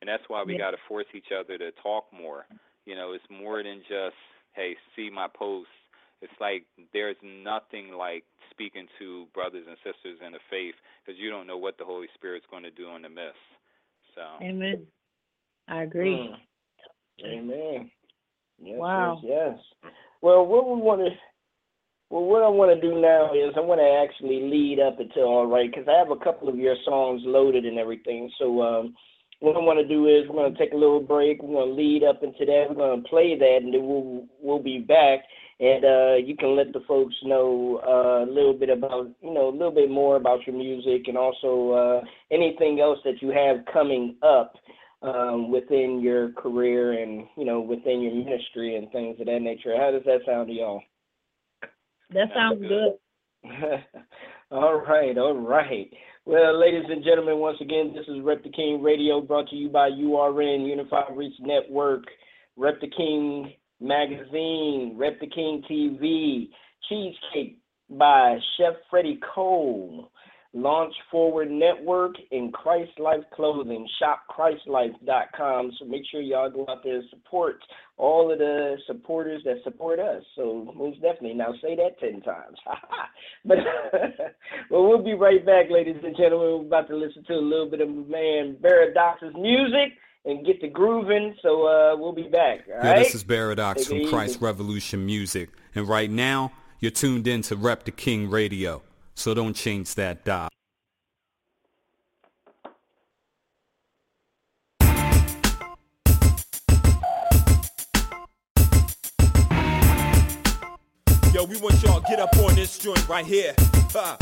And 0.00 0.08
that's 0.08 0.24
why 0.28 0.42
we 0.44 0.52
Yeah. 0.52 0.58
got 0.58 0.72
to 0.72 0.76
force 0.88 1.06
each 1.14 1.32
other 1.38 1.56
to 1.56 1.70
talk 1.82 2.04
more. 2.12 2.46
You 2.84 2.94
know, 2.96 3.12
it's 3.12 3.24
more 3.30 3.62
than 3.62 3.80
just, 3.88 4.16
hey, 4.52 4.76
see 4.94 5.08
my 5.08 5.28
posts. 5.28 5.72
It's 6.20 6.32
like 6.40 6.64
there's 6.92 7.16
nothing 7.22 7.92
like 7.92 8.24
speaking 8.54 8.86
to 8.98 9.26
brothers 9.34 9.66
and 9.68 9.76
sisters 9.78 10.18
in 10.24 10.32
the 10.32 10.38
faith 10.50 10.74
because 11.04 11.20
you 11.20 11.30
don't 11.30 11.46
know 11.46 11.58
what 11.58 11.76
the 11.78 11.84
Holy 11.84 12.06
Spirit's 12.14 12.46
going 12.50 12.62
to 12.62 12.70
do 12.70 12.88
in 12.96 13.02
the 13.02 13.08
midst. 13.08 13.36
So, 14.14 14.22
Amen. 14.44 14.86
I 15.68 15.82
agree. 15.82 16.30
Mm. 17.22 17.26
Amen. 17.26 17.90
Yes, 18.62 18.78
Wow. 18.78 19.20
yes, 19.22 19.56
yes. 19.82 19.92
Well, 20.22 20.46
what 20.46 20.68
we 20.68 20.80
want 20.80 21.00
to, 21.00 21.10
well, 22.10 22.24
what 22.24 22.42
I 22.42 22.48
want 22.48 22.74
to 22.74 22.80
do 22.80 23.00
now 23.00 23.32
is 23.34 23.54
I 23.56 23.60
want 23.60 23.80
to 23.80 24.02
actually 24.02 24.48
lead 24.48 24.78
up 24.80 25.00
until 25.00 25.24
all 25.24 25.46
right 25.46 25.70
because 25.70 25.88
I 25.88 25.98
have 25.98 26.10
a 26.10 26.24
couple 26.24 26.48
of 26.48 26.56
your 26.56 26.76
songs 26.84 27.22
loaded 27.24 27.64
and 27.64 27.78
everything. 27.78 28.30
So, 28.38 28.62
um, 28.62 28.94
what 29.40 29.56
I 29.56 29.58
want 29.58 29.78
to 29.80 29.86
do 29.86 30.06
is 30.06 30.28
we're 30.28 30.36
going 30.36 30.54
to 30.54 30.58
take 30.58 30.72
a 30.72 30.76
little 30.76 31.00
break. 31.00 31.42
We're 31.42 31.60
going 31.60 31.68
to 31.68 31.74
lead 31.74 32.04
up 32.04 32.22
into 32.22 32.46
that. 32.46 32.66
We're 32.68 32.76
going 32.76 33.02
to 33.02 33.08
play 33.08 33.36
that, 33.36 33.58
and 33.62 33.74
then 33.74 33.84
we'll 33.86 34.26
we'll 34.40 34.62
be 34.62 34.78
back. 34.78 35.20
And 35.60 35.84
uh, 35.84 36.14
you 36.16 36.36
can 36.36 36.56
let 36.56 36.72
the 36.72 36.80
folks 36.88 37.14
know 37.22 37.80
uh, 37.86 38.28
a 38.28 38.30
little 38.30 38.54
bit 38.54 38.70
about, 38.70 39.06
you 39.22 39.32
know, 39.32 39.48
a 39.48 39.54
little 39.54 39.70
bit 39.70 39.88
more 39.88 40.16
about 40.16 40.46
your 40.46 40.56
music, 40.56 41.06
and 41.06 41.16
also 41.16 41.70
uh, 41.70 42.04
anything 42.32 42.80
else 42.80 42.98
that 43.04 43.22
you 43.22 43.28
have 43.28 43.64
coming 43.72 44.16
up 44.22 44.54
um, 45.04 45.50
within 45.50 46.00
your 46.00 46.32
career 46.32 47.02
and 47.02 47.26
you 47.36 47.44
know 47.44 47.60
within 47.60 48.00
your 48.00 48.14
ministry 48.14 48.76
and 48.76 48.90
things 48.90 49.20
of 49.20 49.26
that 49.26 49.40
nature. 49.40 49.76
How 49.76 49.90
does 49.90 50.02
that 50.06 50.20
sound 50.26 50.48
to 50.48 50.54
y'all? 50.54 50.82
That 52.10 52.28
sounds 52.34 52.60
good. 52.60 52.98
all 54.50 54.80
right, 54.80 55.16
all 55.18 55.34
right. 55.34 55.92
Well, 56.24 56.58
ladies 56.58 56.84
and 56.88 57.04
gentlemen, 57.04 57.38
once 57.38 57.58
again, 57.60 57.92
this 57.94 58.06
is 58.08 58.22
Rep 58.22 58.42
the 58.42 58.50
King 58.50 58.80
Radio 58.82 59.20
brought 59.20 59.48
to 59.50 59.56
you 59.56 59.68
by 59.68 59.88
URN 59.90 60.64
Unified 60.64 61.14
Reach 61.14 61.34
Network, 61.40 62.04
Rep 62.56 62.80
the 62.80 62.88
King 62.88 63.52
Magazine, 63.84 64.94
Rep 64.96 65.20
the 65.20 65.28
King 65.28 65.62
TV, 65.70 66.48
Cheesecake 66.88 67.58
by 67.90 68.38
Chef 68.56 68.74
Freddie 68.90 69.20
Cole, 69.34 70.10
Launch 70.54 70.94
Forward 71.10 71.50
Network, 71.50 72.14
and 72.30 72.52
Christ 72.52 72.92
Life 72.98 73.24
Clothing. 73.34 73.86
Shop 73.98 74.22
ChristLife.com. 74.30 75.72
So 75.78 75.84
make 75.84 76.02
sure 76.10 76.20
y'all 76.20 76.50
go 76.50 76.64
out 76.68 76.82
there 76.84 76.96
and 76.96 77.10
support 77.10 77.56
all 77.96 78.32
of 78.32 78.38
the 78.38 78.76
supporters 78.86 79.42
that 79.44 79.56
support 79.64 79.98
us. 79.98 80.22
So 80.36 80.72
most 80.76 81.02
definitely. 81.02 81.34
Now 81.34 81.54
say 81.60 81.76
that 81.76 81.98
ten 82.00 82.22
times. 82.22 82.56
but 83.44 83.58
well, 84.70 84.88
we'll 84.88 85.04
be 85.04 85.14
right 85.14 85.44
back, 85.44 85.66
ladies 85.70 85.96
and 86.04 86.16
gentlemen. 86.16 86.60
We're 86.60 86.66
about 86.66 86.88
to 86.88 86.96
listen 86.96 87.24
to 87.24 87.34
a 87.34 87.34
little 87.34 87.68
bit 87.68 87.80
of 87.80 87.88
man 87.88 88.56
Baradox's 88.62 89.34
music 89.34 89.98
and 90.24 90.44
get 90.44 90.60
to 90.62 90.68
grooving. 90.68 91.36
So 91.42 91.66
uh, 91.66 91.96
we'll 91.96 92.12
be 92.12 92.22
back. 92.28 92.60
All 92.68 92.74
Yeah, 92.82 92.90
right. 92.92 92.98
this 93.04 93.14
is 93.14 93.24
Baradox 93.24 93.74
Take 93.76 93.82
it 93.82 93.88
from 93.88 93.96
easy. 93.98 94.10
Christ 94.10 94.40
Revolution 94.40 95.04
Music. 95.04 95.50
And 95.74 95.86
right 95.88 96.10
now, 96.10 96.52
you're 96.80 96.90
tuned 96.90 97.26
in 97.26 97.42
to 97.42 97.56
Rep 97.56 97.84
the 97.84 97.90
King 97.90 98.30
Radio. 98.30 98.82
So 99.14 99.34
don't 99.34 99.54
change 99.54 99.94
that 99.96 100.24
dial. 100.24 100.48
Yo, 111.32 111.42
we 111.44 111.58
want 111.60 111.82
y'all 111.82 112.00
get 112.00 112.20
up 112.20 112.34
on 112.38 112.54
this 112.54 112.78
joint 112.78 113.08
right 113.08 113.26
here. 113.26 113.54
Ha. 113.92 114.16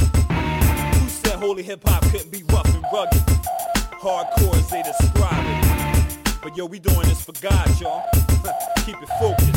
Who 0.98 1.08
said 1.08 1.38
holy 1.38 1.62
hip 1.62 1.82
hop 1.86 2.02
couldn't 2.10 2.30
be 2.32 2.42
rough 2.44 2.72
and 2.74 2.84
rugged? 2.92 3.20
Hardcore 4.00 4.54
as 4.56 4.70
they 4.70 4.82
describe 4.82 5.44
it. 5.44 5.61
But 6.42 6.56
yo, 6.56 6.66
we 6.66 6.80
doing 6.80 7.02
this 7.02 7.22
for 7.22 7.30
God, 7.40 7.80
y'all. 7.80 8.04
Keep 8.84 8.96
it 9.00 9.08
focused. 9.20 9.52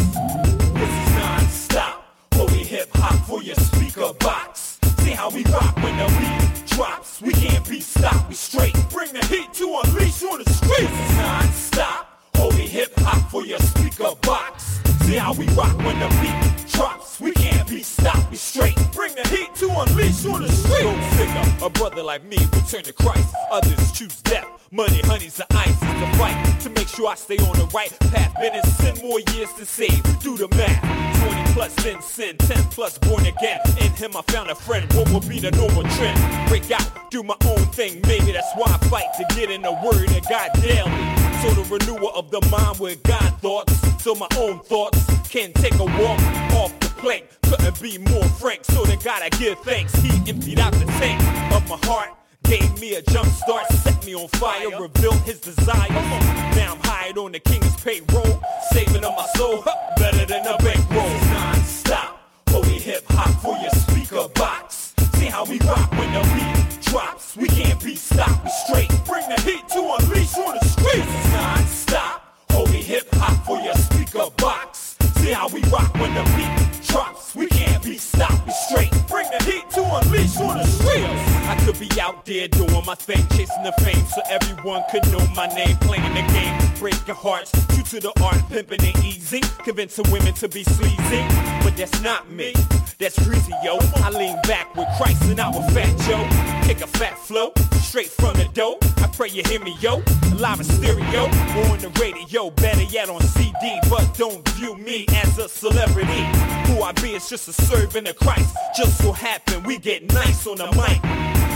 This 0.75 0.89
is 0.89 1.15
non-stop. 1.15 2.05
Holy 2.35 2.63
hip 2.63 2.89
hop 2.93 3.25
for 3.25 3.41
your 3.41 3.55
speaker 3.55 4.13
box. 4.19 4.77
See 4.99 5.09
how 5.09 5.31
we 5.31 5.43
rock 5.45 5.75
when 5.77 5.97
the 5.97 6.05
beat 6.19 6.67
drops. 6.67 7.23
We 7.23 7.33
can't 7.33 7.67
be 7.67 7.79
stopped. 7.79 8.29
We 8.29 8.35
straight. 8.35 8.75
Bring 8.91 9.11
the 9.13 9.25
heat 9.25 9.51
to 9.53 9.81
unleash 9.83 10.21
on 10.21 10.43
the 10.43 10.49
streets. 10.51 10.91
This 10.91 11.09
is 11.09 11.17
non-stop. 11.17 12.21
Holy 12.35 12.67
hip 12.67 12.93
hop 12.97 13.31
for 13.31 13.43
your 13.43 13.59
speaker 13.59 14.13
box. 14.21 14.79
See 15.05 15.15
how 15.15 15.33
we 15.33 15.47
rock 15.49 15.75
when 15.79 15.99
the 15.99 16.09
beat 16.21 16.64
drops. 16.75 17.19
We 17.19 17.31
can't 17.31 17.67
be 17.67 17.81
stopped. 17.81 18.29
We 18.31 18.37
straight. 18.37 18.77
Bring 18.93 19.15
the 19.15 19.27
heat 19.29 19.53
to 19.55 19.67
unleash 19.67 20.25
on 20.25 20.41
the 20.41 20.51
streets. 20.51 20.83
Go 20.83 20.93
figure. 21.17 21.65
A 21.65 21.69
brother 21.69 22.03
like 22.03 22.23
me 22.25 22.37
will 22.37 22.61
turn 22.61 22.83
to 22.83 22.93
Christ. 22.93 23.33
Others 23.51 23.91
choose 23.91 24.21
death. 24.21 24.47
Money, 24.71 25.01
honeys, 25.05 25.35
the 25.35 25.45
ice 25.55 25.79
the 25.79 26.17
fight 26.17 26.59
to 26.61 26.69
make 26.71 26.87
sure 26.87 27.07
I 27.07 27.15
stay 27.15 27.37
on 27.37 27.57
the 27.57 27.65
right 27.73 27.91
path. 28.11 28.35
Been 28.39 28.55
in 28.55 28.63
sin 28.63 28.95
more 29.07 29.19
years 29.33 29.51
to 29.53 29.65
save. 29.65 30.03
Do 30.19 30.37
the 30.37 30.47
math. 30.49 30.81
20 31.29 31.53
plus 31.53 31.85
in 31.85 32.01
sin, 32.01 32.37
10 32.37 32.57
plus 32.71 32.97
born 32.97 33.25
again. 33.25 33.59
In 33.79 33.91
him 33.91 34.15
I 34.15 34.21
found 34.23 34.49
a 34.49 34.55
friend. 34.55 34.91
What 34.93 35.09
will 35.11 35.21
be 35.21 35.39
the 35.39 35.51
normal 35.51 35.83
trend? 35.95 36.49
Break 36.49 36.69
out, 36.71 37.11
do 37.11 37.23
my 37.23 37.35
own 37.45 37.65
thing. 37.67 38.01
Maybe 38.07 38.31
that's 38.31 38.51
why 38.55 38.67
I 38.67 38.77
fight 38.89 39.07
to 39.17 39.35
get 39.35 39.49
in 39.49 39.61
the 39.61 39.73
word 39.83 40.11
of 40.11 40.29
God 40.29 40.49
daily. 40.61 41.24
So 41.45 41.61
the 41.61 41.77
renewal 41.77 42.09
of 42.15 42.31
the 42.31 42.41
mind 42.49 42.79
with 42.79 43.03
God 43.03 43.39
thoughts. 43.39 44.03
So 44.03 44.15
my 44.15 44.27
own 44.35 44.61
thoughts 44.61 44.99
can 45.29 45.53
take 45.53 45.75
a 45.75 45.85
walk 45.85 46.19
off 46.57 46.73
the 46.79 46.91
plank. 46.97 47.27
Couldn't 47.43 47.79
be 47.79 47.99
more 47.99 48.23
frank. 48.39 48.65
So 48.65 48.83
then 48.83 48.97
gotta 49.03 49.29
give 49.37 49.59
thanks. 49.59 49.93
He 49.93 50.09
emptied 50.27 50.57
out 50.57 50.73
the 50.73 50.85
tank 50.97 51.21
of 51.53 51.69
my 51.69 51.77
heart. 51.85 52.09
Gave 52.45 52.79
me 52.79 52.95
a 52.95 53.01
jump 53.03 53.27
start, 53.27 53.67
set 53.67 54.03
me 54.07 54.15
on 54.15 54.27
fire, 54.29 54.69
revealed 54.81 55.21
his 55.21 55.39
desire. 55.39 55.89
Now 55.89 56.73
I'm 56.73 56.79
hired 56.79 57.19
on 57.19 57.31
the 57.31 57.39
king's 57.39 57.75
payroll, 57.75 58.41
saving 58.71 59.05
up 59.05 59.15
my 59.15 59.27
soul, 59.35 59.61
huh, 59.65 59.93
better 59.97 60.25
than 60.25 60.47
a 60.47 60.57
bankroll. 60.57 61.09
Non-stop, 61.31 62.19
holy 62.49 62.79
hip 62.79 63.03
hop 63.09 63.29
for 63.41 63.55
your 63.57 63.71
speaker 63.71 64.27
box. 64.33 64.95
See 65.13 65.25
how 65.25 65.45
we 65.45 65.59
rock 65.59 65.91
when 65.91 66.11
the 66.11 66.21
beat 66.33 66.54
drops. 66.95 67.35
We 67.35 67.47
can't 67.49 67.83
be 67.83 67.95
stopped, 67.95 68.45
we 68.45 68.49
straight. 68.49 68.89
Bring 69.05 69.27
the 69.27 69.41
heat 69.41 69.67
to 69.69 69.81
unleash 69.99 70.37
on 70.37 70.57
the 70.57 70.65
streets. 70.65 71.31
Non-stop, 71.33 72.21
holy 72.51 72.81
hip 72.81 73.07
hop 73.15 73.45
for 73.45 73.59
your 73.59 73.75
speaker 73.75 74.29
box. 74.37 74.95
See 75.17 75.33
how 75.33 75.49
we 75.49 75.61
rock 75.63 75.93
when 75.95 76.13
the 76.13 76.23
beat 76.35 76.74
drops. 76.95 77.35
We 77.35 77.47
can't 77.47 77.83
be 77.83 77.97
stopped, 77.97 78.49
straight. 78.51 78.91
Bring 79.09 79.27
the 79.29 79.43
heat 79.43 79.69
to 79.71 79.81
unleash 79.83 80.39
on 80.39 80.57
the 80.57 80.65
streets. 80.65 81.25
I 81.51 81.55
could 81.65 81.77
be 81.77 81.89
out 81.99 82.25
there 82.25 82.47
doing 82.47 82.85
my 82.85 82.95
thing, 82.95 83.23
chasing 83.35 83.63
the 83.63 83.73
fame, 83.83 84.05
so 84.05 84.21
everyone 84.29 84.83
could 84.89 85.05
know 85.11 85.25
my 85.35 85.47
name, 85.47 85.75
playing 85.87 86.13
the 86.13 86.25
game, 86.31 86.55
breaking 86.79 87.15
hearts, 87.15 87.51
true 87.67 87.83
to 87.83 87.99
the 87.99 88.13
art, 88.23 88.41
pimping 88.49 88.81
it 88.81 88.97
easy, 89.03 89.41
convincing 89.63 90.09
women 90.09 90.33
to 90.35 90.47
be 90.47 90.63
sleazy, 90.63 91.23
but 91.63 91.75
that's 91.75 92.01
not 92.01 92.29
me. 92.31 92.53
That's 92.97 93.19
greasy, 93.27 93.53
yo. 93.61 93.77
I 93.95 94.09
lean 94.11 94.37
back 94.43 94.73
with 94.75 94.87
Christ 94.97 95.21
and 95.23 95.39
I 95.39 95.49
with 95.49 95.67
Fat 95.73 95.91
Joe. 96.07 96.23
Kick 96.65 96.81
a 96.81 96.87
fat 96.87 97.17
flow, 97.19 97.51
straight 97.81 98.07
from 98.07 98.37
the 98.37 98.47
dough. 98.53 98.77
I 98.97 99.07
pray 99.07 99.29
you 99.29 99.43
hear 99.45 99.59
me, 99.59 99.75
yo. 99.81 100.01
A 100.31 100.35
live 100.35 100.59
in 100.59 100.65
stereo, 100.65 101.23
or 101.23 101.65
on 101.71 101.79
the 101.79 101.91
radio, 101.99 102.49
better 102.51 102.83
yet 102.83 103.09
on 103.09 103.21
CD. 103.21 103.79
But 103.89 104.17
don't 104.17 104.47
view 104.51 104.77
me 104.77 105.05
as 105.13 105.37
a 105.37 105.49
celebrity. 105.49 106.23
Who 106.67 106.83
I 106.85 106.91
be 106.91 107.13
just 107.13 107.47
a 107.47 107.53
servant 107.53 108.07
of 108.07 108.15
Christ. 108.15 108.55
Just 108.77 109.01
so 109.01 109.11
happen 109.11 109.63
we 109.63 109.79
get 109.79 110.13
nice 110.13 110.45
on 110.45 110.57
the 110.57 110.67
mic. 110.77 111.01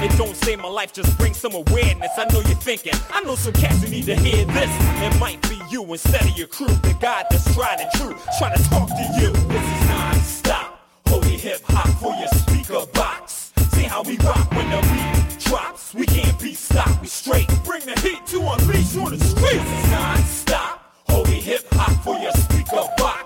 It 0.02 0.18
don't 0.18 0.36
save 0.36 0.58
my 0.58 0.68
life, 0.68 0.92
just 0.92 1.16
bring 1.20 1.36
some 1.36 1.54
awareness. 1.54 2.10
I 2.18 2.26
know 2.34 2.40
you're 2.40 2.58
thinking, 2.58 2.94
I 3.12 3.22
know 3.22 3.36
some 3.36 3.54
cats 3.54 3.84
who 3.84 3.90
need 3.92 4.06
to 4.06 4.16
hear 4.16 4.44
this. 4.46 4.72
It 5.04 5.20
might 5.20 5.40
be 5.48 5.62
you 5.70 5.84
instead 5.84 6.24
of 6.24 6.36
your 6.36 6.48
crew, 6.48 6.66
the 6.66 6.98
God 7.00 7.28
that's 7.30 7.54
tried 7.54 7.80
and 7.80 7.92
true, 7.92 8.16
trying 8.40 8.58
to 8.58 8.64
talk 8.72 8.90
to 8.90 9.22
you. 9.22 9.30
This 9.30 9.62
is 9.62 9.88
non-stop, 9.90 10.80
holy 11.06 11.38
hip 11.38 11.62
hop 11.66 11.90
for 12.00 12.16
your 12.16 12.30
speaker 12.30 12.88
box. 12.94 13.54
See 13.74 13.84
how 13.84 14.02
we 14.02 14.18
rock 14.18 14.50
when 14.50 14.68
the 14.72 14.82
beat 14.82 15.40
drops. 15.46 15.94
We 15.94 16.08
can't 16.08 16.40
be 16.40 16.56
stopped, 16.56 17.02
we 17.02 17.08
straight. 17.08 17.48
Bring 17.64 17.86
the 17.86 18.00
heat 18.00 18.26
to 18.28 18.40
unleash 18.40 18.98
on 18.98 19.12
the 19.12 19.24
streets. 19.24 19.64
This 19.64 19.86
is 19.86 19.92
non-stop, 19.92 20.92
holy 21.08 21.40
hip 21.40 21.68
hop 21.74 22.04
for 22.04 22.18
your 22.18 22.32
speaker 22.32 22.82
box. 22.98 23.19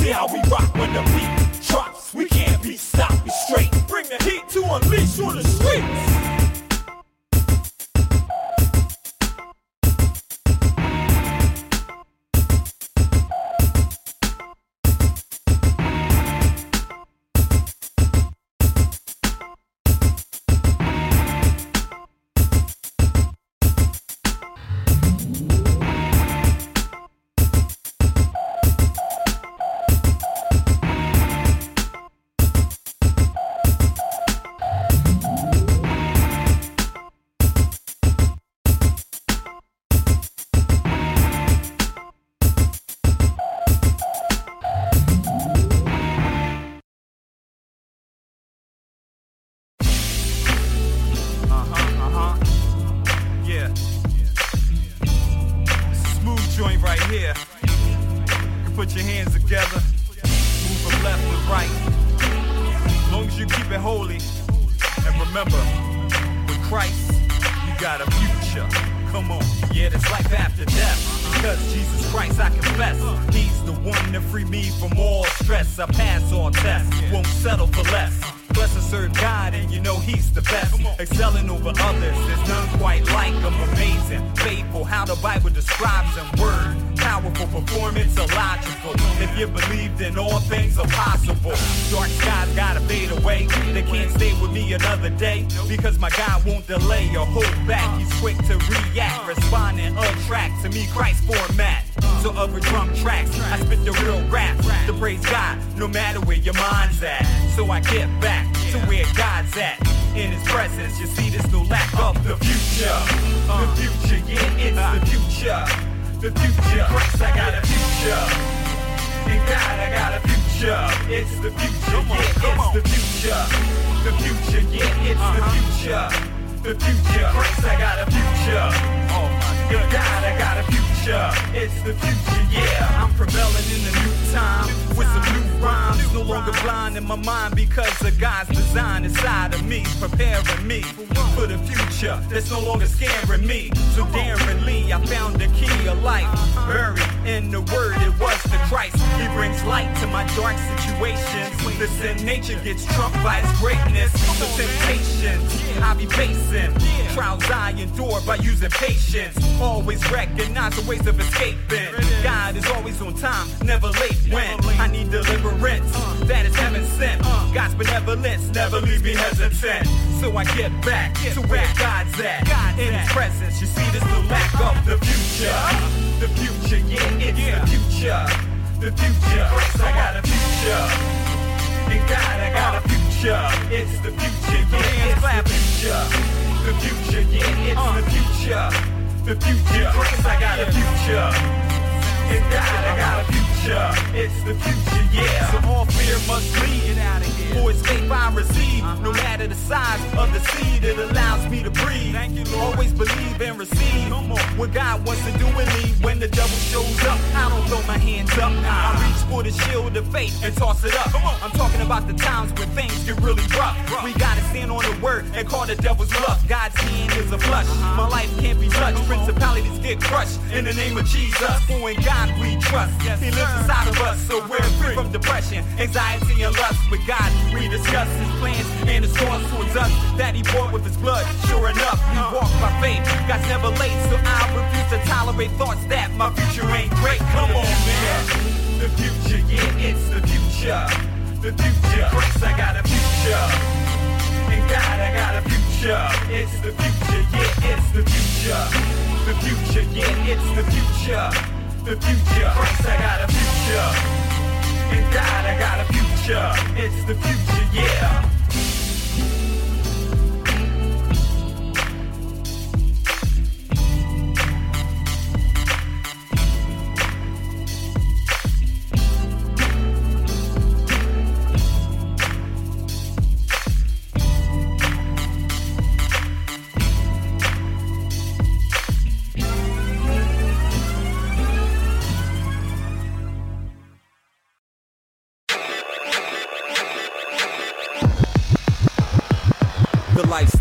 See 0.00 0.08
how 0.08 0.26
we 0.28 0.40
rock 0.50 0.74
when 0.76 0.90
the 0.94 1.02
beat 1.12 1.68
drops. 1.68 2.14
We 2.14 2.24
can't 2.24 2.62
be 2.62 2.78
stopped, 2.78 3.22
we 3.22 3.30
straight. 3.30 3.70
Bring 3.86 4.06
the 4.06 4.16
heat 4.24 4.48
to 4.48 4.62
unleash 4.62 5.20
on 5.20 5.36
the 5.36 5.44
streets. 5.44 6.09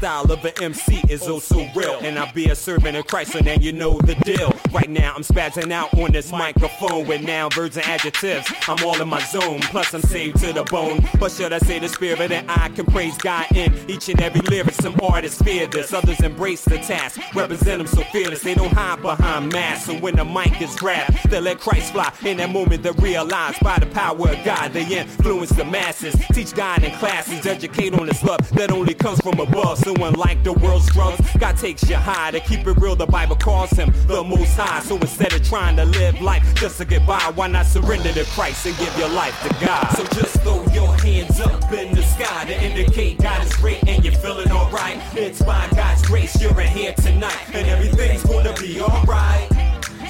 Lifestyle 0.09 0.31
of 0.31 0.43
an 0.43 0.63
MC 0.63 1.03
is 1.07 1.27
oh 1.27 1.37
so 1.37 1.67
real. 1.75 1.99
And 2.01 2.17
I 2.17 2.31
be 2.31 2.49
a 2.49 2.55
servant 2.55 2.97
of 2.97 3.05
Christ, 3.05 3.33
so 3.33 3.39
now 3.41 3.53
you 3.53 3.71
know 3.71 3.99
the 3.99 4.15
deal. 4.15 4.51
Right 4.71 4.89
now, 4.89 5.13
I'm 5.15 5.21
spazzing 5.21 5.71
out 5.71 5.93
on 5.93 6.11
this 6.11 6.31
microphone 6.31 7.05
with 7.05 7.21
noun, 7.21 7.51
verbs, 7.51 7.77
and 7.77 7.85
adjectives. 7.85 8.51
I'm 8.67 8.83
all 8.83 8.99
in 8.99 9.07
my 9.07 9.19
zone, 9.19 9.59
plus 9.59 9.93
I'm 9.93 10.01
saved 10.01 10.39
to 10.39 10.51
the 10.51 10.63
bone. 10.63 11.07
But 11.19 11.31
should 11.31 11.53
I 11.53 11.59
say 11.59 11.77
the 11.77 11.89
spirit 11.89 12.27
that 12.29 12.45
I 12.47 12.69
can 12.69 12.87
praise 12.87 13.15
God 13.19 13.45
in 13.55 13.71
each 13.87 14.09
and 14.09 14.19
every 14.19 14.41
lyric? 14.41 14.73
Some 14.73 14.95
artists 15.03 15.39
fear 15.43 15.67
this, 15.67 15.93
others 15.93 16.19
embrace 16.21 16.65
the 16.65 16.79
task. 16.79 17.21
Represent 17.35 17.77
them 17.77 17.87
so 17.87 18.01
fearless, 18.11 18.41
they 18.41 18.55
don't 18.55 18.73
hide 18.73 19.03
behind 19.03 19.53
masks. 19.53 19.85
So 19.85 19.93
when 19.99 20.15
the 20.15 20.25
mic 20.25 20.59
is 20.59 20.75
grabbed, 20.75 21.29
they 21.29 21.39
let 21.39 21.59
Christ 21.59 21.93
fly. 21.93 22.11
In 22.25 22.37
that 22.37 22.49
moment, 22.49 22.81
they 22.81 22.91
realize 22.91 23.59
by 23.59 23.77
the 23.77 23.85
power 23.87 24.29
of 24.29 24.43
God, 24.43 24.73
they 24.73 24.87
influence 24.87 25.51
the 25.51 25.65
masses. 25.65 26.15
Teach 26.33 26.55
God 26.55 26.83
in 26.83 26.97
classes, 26.97 27.45
educate 27.45 27.93
on 27.93 28.07
this 28.07 28.23
love 28.23 28.49
that 28.55 28.71
only 28.71 28.95
comes 28.95 29.19
from 29.19 29.39
above. 29.39 29.77
So 29.77 29.98
unlike 30.03 30.43
the 30.43 30.53
world's 30.53 30.91
drugs, 30.91 31.19
God 31.37 31.57
takes 31.57 31.89
you 31.89 31.95
high. 31.95 32.31
To 32.31 32.39
keep 32.39 32.65
it 32.65 32.77
real, 32.77 32.95
the 32.95 33.05
Bible 33.05 33.35
calls 33.35 33.71
him 33.71 33.93
the 34.07 34.23
most 34.23 34.55
high. 34.55 34.79
So 34.81 34.95
instead 34.97 35.33
of 35.33 35.43
trying 35.43 35.75
to 35.77 35.85
live 35.85 36.21
life 36.21 36.43
just 36.55 36.77
to 36.77 36.85
get 36.85 37.05
by, 37.05 37.31
why 37.35 37.47
not 37.47 37.65
surrender 37.65 38.11
to 38.13 38.23
Christ 38.25 38.65
and 38.65 38.77
give 38.77 38.95
your 38.97 39.09
life 39.09 39.39
to 39.43 39.65
God? 39.65 39.87
So 39.95 40.03
just 40.19 40.41
throw 40.41 40.65
your 40.73 40.95
hands 40.97 41.39
up 41.39 41.71
in 41.71 41.95
the 41.95 42.03
sky 42.03 42.45
to 42.45 42.63
indicate 42.63 43.19
God 43.19 43.45
is 43.45 43.55
great 43.55 43.87
and 43.87 44.03
you're 44.03 44.13
feeling 44.13 44.51
alright. 44.51 44.99
It's 45.13 45.41
by 45.41 45.67
God's 45.75 46.05
grace 46.05 46.39
you're 46.41 46.59
in 46.59 46.67
here 46.67 46.93
tonight, 46.93 47.37
and 47.53 47.67
everything's 47.67 48.23
gonna 48.23 48.53
be 48.53 48.81
alright. 48.81 49.49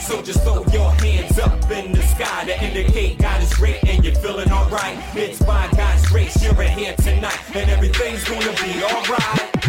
So 0.02 0.22
just 0.22 0.42
throw 0.44 0.66
your 0.72 0.92
hands 0.94 1.38
up 1.38 1.70
in 1.70 1.92
the 1.92 2.02
sky 2.02 2.46
to 2.46 2.64
indicate 2.64 3.20
God 3.20 3.44
is 3.44 3.54
great 3.54 3.84
and 3.84 4.04
you're 4.04 4.16
feeling 4.16 4.52
alright. 4.52 4.98
It's 5.16 5.40
by 5.42 5.70
God's 5.76 6.08
grace 6.08 6.42
you're 6.42 6.60
in 6.62 6.78
here 6.78 6.96
tonight, 6.96 7.38
and 7.54 7.70
everything's 7.70 8.24
gonna 8.24 8.54
be 8.54 8.84
alright. 8.84 9.69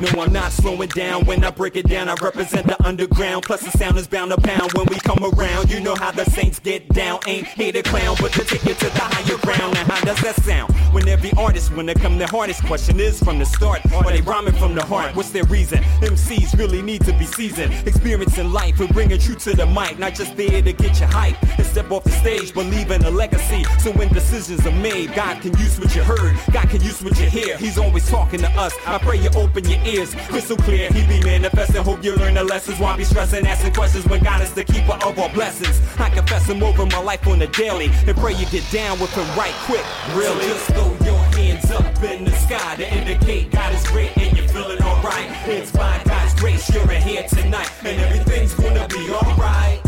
No, 0.00 0.22
I'm 0.22 0.32
not 0.32 0.50
slowing 0.50 0.88
down 0.88 1.26
when 1.26 1.44
I 1.44 1.50
break 1.50 1.76
it 1.76 1.86
down. 1.86 2.08
I 2.08 2.14
represent 2.22 2.66
the 2.66 2.82
underground. 2.86 3.42
Plus, 3.42 3.60
the 3.60 3.70
sound 3.76 3.98
is 3.98 4.08
bound 4.08 4.30
to 4.30 4.40
pound 4.40 4.72
when 4.72 4.86
we 4.86 4.96
come 4.96 5.22
around. 5.22 5.70
You 5.70 5.78
know 5.80 5.94
how 5.94 6.10
the 6.10 6.24
saints 6.24 6.58
get 6.58 6.88
down. 6.88 7.20
Ain't 7.26 7.46
here 7.46 7.70
to 7.72 7.82
clown, 7.82 8.16
but 8.18 8.32
to 8.32 8.44
take 8.44 8.64
it 8.66 8.78
to 8.78 8.86
the 8.86 9.00
higher 9.00 9.36
ground. 9.38 9.74
Now, 9.74 9.84
how 9.84 10.02
does 10.02 10.18
that 10.22 10.36
sound? 10.36 10.72
When 10.94 11.06
every 11.06 11.32
artist, 11.36 11.74
when 11.76 11.84
they 11.84 11.92
come, 11.92 12.16
the 12.16 12.26
hardest 12.26 12.64
question 12.64 12.98
is 12.98 13.22
from 13.22 13.38
the 13.38 13.44
start. 13.44 13.80
Are 13.92 14.02
they 14.04 14.22
rhyming 14.22 14.54
from 14.54 14.74
the 14.74 14.82
heart? 14.82 15.14
What's 15.14 15.32
their 15.32 15.44
reason? 15.44 15.80
MCs 16.00 16.58
really 16.58 16.80
need 16.80 17.04
to 17.04 17.12
be 17.18 17.26
seasoned. 17.26 17.86
Experiencing 17.86 18.52
life 18.52 18.80
and 18.80 18.88
bringing 18.94 19.18
truth 19.18 19.44
to 19.44 19.54
the 19.54 19.66
mic. 19.66 19.98
Not 19.98 20.14
just 20.14 20.34
there 20.34 20.62
to 20.62 20.72
get 20.72 20.98
you 20.98 21.06
hype 21.06 21.36
and 21.58 21.66
step 21.66 21.90
off 21.90 22.04
the 22.04 22.10
stage, 22.12 22.54
believe 22.54 22.90
in 22.90 23.04
a 23.04 23.10
legacy. 23.10 23.64
So 23.80 23.92
when 23.92 24.08
decisions 24.08 24.66
are 24.66 24.72
made, 24.72 25.14
God 25.14 25.42
can 25.42 25.56
use 25.58 25.78
what 25.78 25.94
you 25.94 26.02
heard. 26.02 26.38
God 26.52 26.70
can 26.70 26.80
use 26.80 27.02
what 27.02 27.20
you 27.20 27.26
hear. 27.26 27.58
He's 27.58 27.76
always 27.76 28.08
talking 28.08 28.40
to 28.40 28.48
us. 28.52 28.74
I 28.86 28.96
pray 28.96 29.18
you 29.18 29.28
open 29.34 29.68
your 29.68 29.80
ears, 29.84 29.89
crystal 29.96 30.56
clear. 30.56 30.88
He 30.92 31.06
be 31.06 31.20
manifesting. 31.24 31.82
Hope 31.82 32.04
you 32.04 32.14
learn 32.16 32.34
the 32.34 32.44
lessons. 32.44 32.78
Why 32.78 32.96
be 32.96 33.04
stressing, 33.04 33.46
asking 33.46 33.72
questions 33.74 34.06
when 34.06 34.22
God 34.22 34.40
is 34.40 34.52
the 34.52 34.64
keeper 34.64 34.92
of 35.04 35.18
all 35.18 35.28
blessings? 35.30 35.80
I 35.98 36.10
confess 36.10 36.46
him 36.46 36.62
over 36.62 36.86
my 36.86 37.02
life 37.02 37.26
on 37.26 37.38
the 37.38 37.48
daily 37.48 37.90
and 38.06 38.16
pray 38.16 38.34
you 38.34 38.46
get 38.46 38.68
down 38.70 39.00
with 39.00 39.12
him 39.14 39.26
right 39.36 39.54
quick. 39.66 39.84
Really? 40.14 40.42
So 40.42 40.48
just 40.48 40.66
throw 40.70 41.06
your 41.06 41.18
hands 41.34 41.70
up 41.70 42.02
in 42.02 42.24
the 42.24 42.30
sky 42.32 42.76
to 42.76 42.96
indicate 42.96 43.50
God 43.50 43.74
is 43.74 43.86
great 43.88 44.16
and 44.16 44.36
you're 44.36 44.48
feeling 44.48 44.82
alright. 44.82 45.28
It's 45.48 45.72
by 45.72 46.00
God's 46.04 46.34
grace 46.34 46.72
you're 46.72 46.90
in 46.92 47.02
here 47.02 47.24
tonight 47.28 47.70
and 47.84 48.00
everything's 48.00 48.54
gonna 48.54 48.86
be 48.88 49.10
alright. 49.10 49.80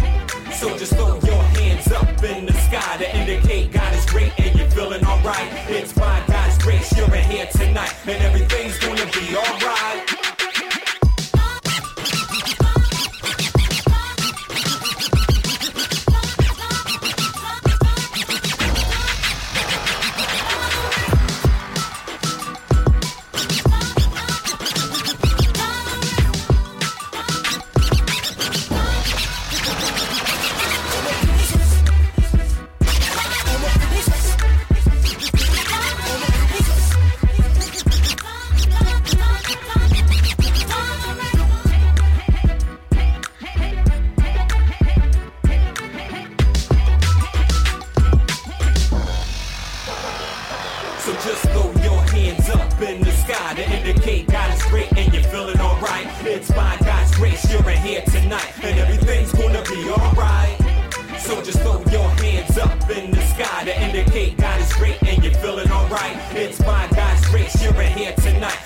So 0.53 0.77
just 0.77 0.95
throw 0.95 1.19
your 1.21 1.43
hands 1.59 1.91
up 1.93 2.09
in 2.23 2.47
the 2.47 2.53
sky 2.53 2.97
to 2.99 3.17
indicate 3.17 3.73
God 3.73 3.95
is 3.95 4.07
great 4.07 4.33
and 4.39 4.59
you're 4.59 4.71
feeling 4.71 5.05
alright. 5.05 5.51
It's 5.69 5.93
by 5.93 6.23
God's 6.27 6.59
grace 6.59 6.97
you're 6.97 7.15
in 7.15 7.25
here 7.25 7.47
tonight 7.47 7.95
and 8.07 8.23
everything's 8.23 8.79
gonna 8.79 9.07
be 9.07 9.37
alright. 9.37 9.82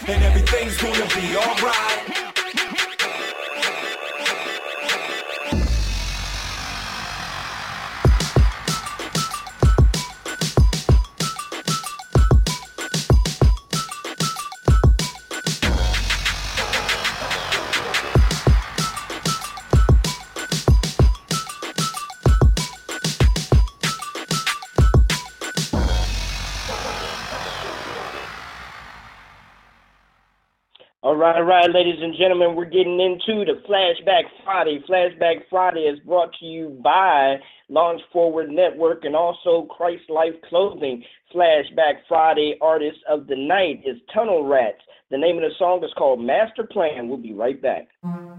And 0.09 0.23
everything's 0.23 0.77
gonna 0.77 1.07
be 1.15 1.37
alright. 1.37 1.96
Right, 31.27 31.37
all 31.37 31.45
right, 31.45 31.71
ladies 31.71 32.01
and 32.01 32.15
gentlemen, 32.17 32.55
we're 32.55 32.65
getting 32.65 33.01
into 33.01 33.45
the 33.45 33.61
Flashback 33.69 34.25
Friday. 34.45 34.81
Flashback 34.89 35.43
Friday 35.51 35.81
is 35.81 35.99
brought 36.01 36.33
to 36.39 36.45
you 36.45 36.79
by 36.83 37.37
Launch 37.69 38.01
Forward 38.13 38.51
Network 38.51 39.05
and 39.05 39.17
also 39.17 39.67
Christ 39.71 40.09
Life 40.09 40.35
Clothing. 40.49 41.03
Flashback 41.35 41.95
Friday 42.09 42.57
artist 42.61 42.99
of 43.09 43.27
the 43.27 43.37
night 43.37 43.83
is 43.85 43.97
Tunnel 44.15 44.47
Rats. 44.47 44.79
The 45.11 45.19
name 45.19 45.37
of 45.37 45.43
the 45.43 45.51
song 45.59 45.83
is 45.85 45.91
called 45.97 46.21
Master 46.21 46.65
Plan. 46.65 47.09
We'll 47.09 47.19
be 47.19 47.33
right 47.33 47.61
back. 47.61 47.89
to 48.03 48.36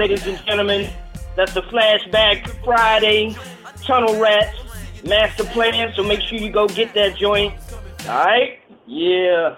ladies 0.00 0.26
and 0.26 0.42
gentlemen, 0.46 0.90
that's 1.36 1.52
the 1.52 1.60
Flashback 1.60 2.48
Friday 2.64 3.36
Tunnel 3.82 4.18
Rats 4.18 4.56
Master 5.04 5.44
Plan. 5.44 5.92
So 5.94 6.02
make 6.02 6.22
sure 6.22 6.38
you 6.38 6.50
go 6.50 6.66
get 6.66 6.94
that 6.94 7.18
joint. 7.18 7.52
All 8.08 8.24
right? 8.24 8.60
Yeah. 8.86 9.56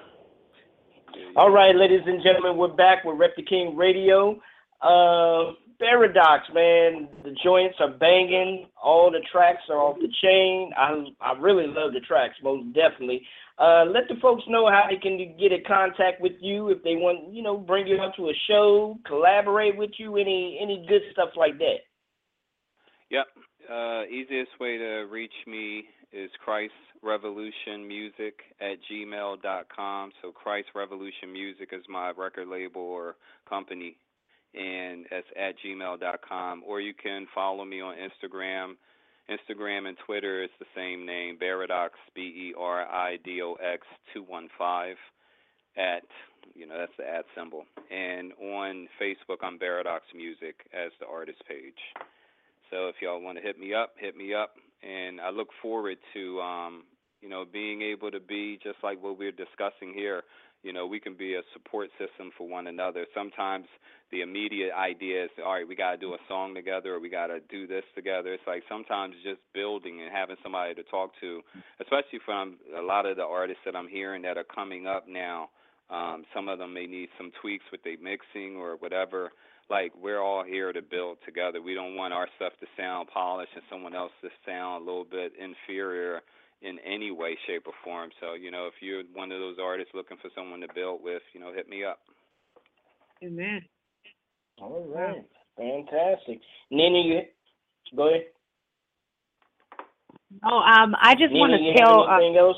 All 1.36 1.50
right, 1.50 1.76
ladies 1.76 2.00
and 2.06 2.20
gentlemen, 2.24 2.56
we're 2.56 2.74
back 2.74 3.04
with 3.04 3.18
Rep 3.18 3.36
the 3.36 3.44
King 3.44 3.76
Radio. 3.76 4.32
Uh, 4.80 5.54
Baradox, 5.80 6.52
man, 6.52 7.06
the 7.22 7.36
joints 7.44 7.76
are 7.78 7.92
banging. 7.92 8.66
All 8.82 9.12
the 9.12 9.20
tracks 9.30 9.62
are 9.70 9.78
off 9.78 9.98
the 10.00 10.12
chain. 10.24 10.72
I 10.76 11.04
I 11.20 11.38
really 11.38 11.68
love 11.68 11.92
the 11.92 12.00
tracks, 12.00 12.34
most 12.42 12.66
definitely. 12.74 13.24
Uh, 13.62 13.84
let 13.84 14.08
the 14.08 14.16
folks 14.20 14.42
know 14.48 14.68
how 14.68 14.88
they 14.90 14.96
can 14.96 15.16
get 15.38 15.52
in 15.52 15.62
contact 15.64 16.20
with 16.20 16.32
you 16.40 16.70
if 16.70 16.82
they 16.82 16.96
want, 16.96 17.32
you 17.32 17.44
know, 17.44 17.56
bring 17.56 17.86
you 17.86 17.96
out 18.00 18.12
to 18.16 18.28
a 18.28 18.32
show, 18.48 18.98
collaborate 19.06 19.76
with 19.76 19.92
you, 19.98 20.16
any 20.16 20.58
any 20.60 20.84
good 20.88 21.02
stuff 21.12 21.28
like 21.36 21.56
that. 21.58 21.78
Yep. 23.10 23.26
Uh, 23.70 24.02
easiest 24.06 24.50
way 24.58 24.78
to 24.78 25.06
reach 25.08 25.30
me 25.46 25.84
is 26.12 26.28
Christ 26.44 26.72
Revolution 27.04 27.86
Music 27.86 28.34
at 28.60 28.78
gmail.com. 28.90 30.10
So 30.20 30.32
Christ 30.32 30.68
Revolution 30.74 31.32
Music 31.32 31.68
is 31.72 31.84
my 31.88 32.10
record 32.16 32.48
label 32.48 32.82
or 32.82 33.14
company, 33.48 33.96
and 34.54 35.06
it's 35.12 35.28
at 35.38 35.54
gmail.com. 35.64 36.64
Or 36.66 36.80
you 36.80 36.94
can 36.94 37.28
follow 37.32 37.64
me 37.64 37.80
on 37.80 37.94
Instagram. 37.94 38.72
Instagram 39.32 39.88
and 39.88 39.96
Twitter 40.04 40.42
is 40.42 40.50
the 40.58 40.66
same 40.76 41.06
name, 41.06 41.38
Baradox, 41.40 41.90
B 42.14 42.20
E 42.20 42.54
R 42.58 42.82
I 42.86 43.18
D 43.24 43.40
O 43.42 43.54
X 43.54 43.86
215 44.14 44.96
at 45.76 46.02
you 46.54 46.66
know 46.66 46.76
that's 46.78 46.92
the 46.98 47.04
ad 47.04 47.24
symbol. 47.36 47.64
And 47.90 48.32
on 48.34 48.88
facebook 49.00 49.38
i'm 49.42 49.58
baradox 49.58 50.00
music 50.14 50.56
as 50.72 50.92
the 51.00 51.06
artist 51.06 51.38
page. 51.48 51.80
So 52.70 52.88
if 52.88 52.96
y'all 53.00 53.20
want 53.20 53.38
to 53.38 53.42
hit 53.42 53.58
me 53.58 53.74
up 53.74 53.94
hit 53.98 54.16
me 54.16 54.34
up. 54.34 54.54
And 54.82 55.20
i 55.20 55.30
look 55.30 55.48
forward 55.62 55.98
to 56.14 56.40
um 56.40 56.84
you 57.20 57.28
know 57.28 57.44
being 57.50 57.82
able 57.82 58.10
to 58.10 58.20
be 58.20 58.58
just 58.62 58.78
like 58.82 59.02
what 59.02 59.18
we're 59.18 59.32
discussing 59.32 59.92
here 59.94 60.22
you 60.62 60.72
know 60.72 60.86
we 60.86 61.00
can 61.00 61.14
be 61.14 61.34
a 61.34 61.42
support 61.52 61.90
system 61.98 62.30
for 62.36 62.48
one 62.48 62.66
another 62.66 63.06
sometimes 63.14 63.66
the 64.10 64.20
immediate 64.20 64.72
idea 64.72 65.24
is 65.24 65.30
all 65.44 65.52
right 65.52 65.66
we 65.66 65.74
got 65.74 65.92
to 65.92 65.96
do 65.96 66.14
a 66.14 66.18
song 66.28 66.54
together 66.54 66.94
or 66.94 67.00
we 67.00 67.08
got 67.08 67.28
to 67.28 67.40
do 67.50 67.66
this 67.66 67.84
together 67.94 68.32
it's 68.32 68.46
like 68.46 68.62
sometimes 68.68 69.14
just 69.24 69.40
building 69.54 70.00
and 70.02 70.12
having 70.12 70.36
somebody 70.42 70.74
to 70.74 70.82
talk 70.84 71.10
to 71.20 71.40
especially 71.80 72.20
from 72.24 72.56
a 72.78 72.82
lot 72.82 73.06
of 73.06 73.16
the 73.16 73.24
artists 73.24 73.62
that 73.64 73.76
i'm 73.76 73.88
hearing 73.88 74.22
that 74.22 74.36
are 74.36 74.44
coming 74.44 74.86
up 74.86 75.06
now 75.08 75.48
um, 75.92 76.24
some 76.34 76.48
of 76.48 76.58
them 76.58 76.72
may 76.72 76.86
need 76.86 77.10
some 77.18 77.30
tweaks 77.40 77.64
with 77.70 77.82
their 77.84 77.98
mixing 78.02 78.56
or 78.56 78.76
whatever. 78.76 79.30
Like 79.68 79.92
we're 80.00 80.20
all 80.20 80.42
here 80.42 80.72
to 80.72 80.80
build 80.80 81.18
together. 81.24 81.60
We 81.60 81.74
don't 81.74 81.96
want 81.96 82.14
our 82.14 82.28
stuff 82.36 82.52
to 82.60 82.66
sound 82.76 83.08
polished 83.12 83.52
and 83.54 83.62
someone 83.70 83.94
else 83.94 84.12
to 84.22 84.28
sound 84.46 84.82
a 84.82 84.86
little 84.86 85.04
bit 85.04 85.32
inferior 85.38 86.22
in 86.62 86.78
any 86.80 87.10
way, 87.10 87.36
shape, 87.46 87.64
or 87.66 87.72
form. 87.84 88.10
So 88.20 88.34
you 88.34 88.50
know, 88.50 88.66
if 88.66 88.74
you're 88.80 89.02
one 89.12 89.32
of 89.32 89.40
those 89.40 89.56
artists 89.62 89.92
looking 89.94 90.18
for 90.18 90.30
someone 90.34 90.60
to 90.60 90.68
build 90.74 91.02
with, 91.02 91.22
you 91.32 91.40
know, 91.40 91.52
hit 91.52 91.68
me 91.68 91.84
up. 91.84 91.98
Amen. 93.22 93.62
All 94.60 94.86
right, 94.94 95.24
fantastic. 95.56 96.40
Nina, 96.70 96.98
you 96.98 97.20
go 97.96 98.08
ahead. 98.08 98.26
Oh, 100.44 100.58
um, 100.58 100.94
I 101.00 101.14
just 101.14 101.32
want 101.32 101.52
to 101.52 101.58
have 101.58 101.76
tell. 101.76 102.08
Uh, 102.08 102.16
anything 102.16 102.36
else? 102.38 102.56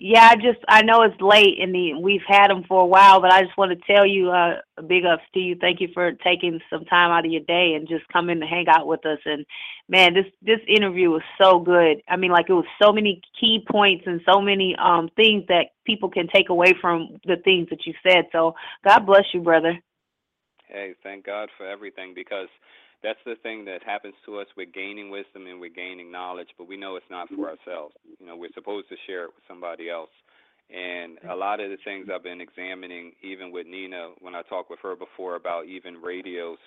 Yeah, 0.00 0.28
I 0.30 0.36
just 0.36 0.64
I 0.68 0.82
know 0.82 1.02
it's 1.02 1.20
late 1.20 1.60
and 1.60 1.74
the, 1.74 1.94
we've 2.00 2.22
had 2.26 2.50
them 2.50 2.62
for 2.68 2.82
a 2.82 2.86
while, 2.86 3.20
but 3.20 3.32
I 3.32 3.42
just 3.42 3.58
want 3.58 3.72
to 3.72 3.92
tell 3.92 4.06
you 4.06 4.30
uh, 4.30 4.60
a 4.76 4.82
big 4.82 5.04
ups 5.04 5.24
to 5.34 5.40
you. 5.40 5.56
Thank 5.60 5.80
you 5.80 5.88
for 5.92 6.12
taking 6.12 6.60
some 6.70 6.84
time 6.84 7.10
out 7.10 7.26
of 7.26 7.32
your 7.32 7.42
day 7.42 7.74
and 7.74 7.88
just 7.88 8.06
coming 8.12 8.38
to 8.38 8.46
hang 8.46 8.68
out 8.68 8.86
with 8.86 9.04
us. 9.04 9.18
And 9.24 9.44
man, 9.88 10.14
this 10.14 10.26
this 10.40 10.60
interview 10.68 11.10
was 11.10 11.22
so 11.42 11.58
good. 11.58 12.00
I 12.08 12.16
mean, 12.16 12.30
like 12.30 12.46
it 12.48 12.52
was 12.52 12.64
so 12.80 12.92
many 12.92 13.20
key 13.40 13.66
points 13.68 14.04
and 14.06 14.20
so 14.24 14.40
many 14.40 14.76
um 14.76 15.08
things 15.16 15.44
that 15.48 15.70
people 15.84 16.08
can 16.08 16.28
take 16.32 16.48
away 16.48 16.74
from 16.80 17.16
the 17.24 17.36
things 17.44 17.68
that 17.70 17.84
you 17.84 17.92
said. 18.06 18.26
So 18.30 18.54
God 18.84 19.00
bless 19.00 19.24
you, 19.34 19.40
brother. 19.40 19.76
Hey, 20.68 20.94
thank 21.02 21.26
God 21.26 21.48
for 21.56 21.66
everything 21.66 22.12
because 22.14 22.48
that's 23.02 23.18
the 23.24 23.36
thing 23.42 23.64
that 23.66 23.82
happens 23.84 24.14
to 24.26 24.38
us. 24.38 24.46
We're 24.56 24.66
gaining 24.66 25.10
wisdom 25.10 25.46
and 25.46 25.60
we're 25.60 25.70
gaining 25.70 26.10
knowledge, 26.10 26.48
but 26.58 26.68
we 26.68 26.76
know 26.76 26.96
it's 26.96 27.10
not 27.10 27.28
for 27.28 27.48
ourselves. 27.48 27.94
You 28.18 28.26
know, 28.26 28.36
we're 28.36 28.52
supposed 28.54 28.88
to 28.88 28.96
share 29.06 29.24
it 29.24 29.30
with 29.34 29.44
somebody 29.46 29.88
else. 29.88 30.10
And 30.70 31.18
a 31.30 31.34
lot 31.34 31.60
of 31.60 31.70
the 31.70 31.78
things 31.84 32.08
I've 32.12 32.22
been 32.22 32.40
examining, 32.40 33.12
even 33.22 33.52
with 33.52 33.66
Nina, 33.66 34.10
when 34.20 34.34
I 34.34 34.42
talked 34.42 34.70
with 34.70 34.80
her 34.82 34.96
before 34.96 35.36
about 35.36 35.66
even 35.66 36.02
radios, 36.02 36.58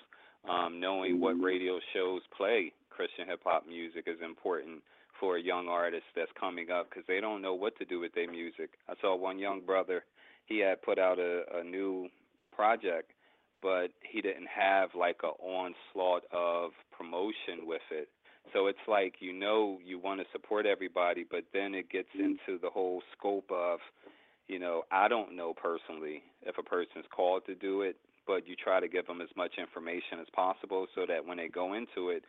um, 0.49 0.79
knowing 0.79 1.19
what 1.19 1.33
radio 1.33 1.79
shows 1.93 2.21
play 2.35 2.73
Christian 2.89 3.27
hip 3.27 3.41
hop 3.43 3.67
music 3.67 4.05
is 4.07 4.17
important 4.23 4.81
for 5.19 5.37
a 5.37 5.41
young 5.41 5.67
artist 5.67 6.03
that's 6.15 6.31
coming 6.39 6.71
up 6.71 6.89
because 6.89 7.03
they 7.07 7.21
don't 7.21 7.43
know 7.43 7.53
what 7.53 7.77
to 7.77 7.85
do 7.85 7.99
with 7.99 8.13
their 8.13 8.29
music. 8.29 8.71
I 8.89 8.93
saw 9.01 9.15
one 9.15 9.37
young 9.37 9.61
brother, 9.61 10.03
he 10.45 10.59
had 10.59 10.81
put 10.81 10.97
out 10.97 11.19
a, 11.19 11.43
a 11.59 11.63
new 11.63 12.07
project 12.55 13.11
but 13.61 13.87
he 14.01 14.21
didn't 14.21 14.47
have 14.47 14.89
like 14.95 15.17
a 15.23 15.33
onslaught 15.43 16.23
of 16.31 16.71
promotion 16.95 17.65
with 17.65 17.81
it. 17.91 18.09
So 18.53 18.67
it's 18.67 18.85
like 18.87 19.15
you 19.19 19.33
know 19.33 19.77
you 19.85 19.99
want 19.99 20.19
to 20.19 20.25
support 20.31 20.65
everybody, 20.65 21.25
but 21.29 21.43
then 21.53 21.73
it 21.75 21.89
gets 21.89 22.09
mm-hmm. 22.15 22.35
into 22.47 22.59
the 22.61 22.69
whole 22.69 23.01
scope 23.17 23.49
of, 23.51 23.79
you 24.47 24.59
know, 24.59 24.83
I 24.91 25.07
don't 25.07 25.35
know 25.35 25.53
personally 25.53 26.23
if 26.43 26.57
a 26.57 26.63
person's 26.63 27.05
called 27.15 27.45
to 27.45 27.55
do 27.55 27.81
it, 27.81 27.97
but 28.27 28.47
you 28.47 28.55
try 28.55 28.79
to 28.79 28.87
give 28.87 29.07
them 29.07 29.21
as 29.21 29.29
much 29.35 29.53
information 29.57 30.19
as 30.19 30.27
possible 30.33 30.87
so 30.95 31.05
that 31.07 31.25
when 31.25 31.37
they 31.37 31.47
go 31.47 31.73
into 31.73 32.09
it, 32.09 32.23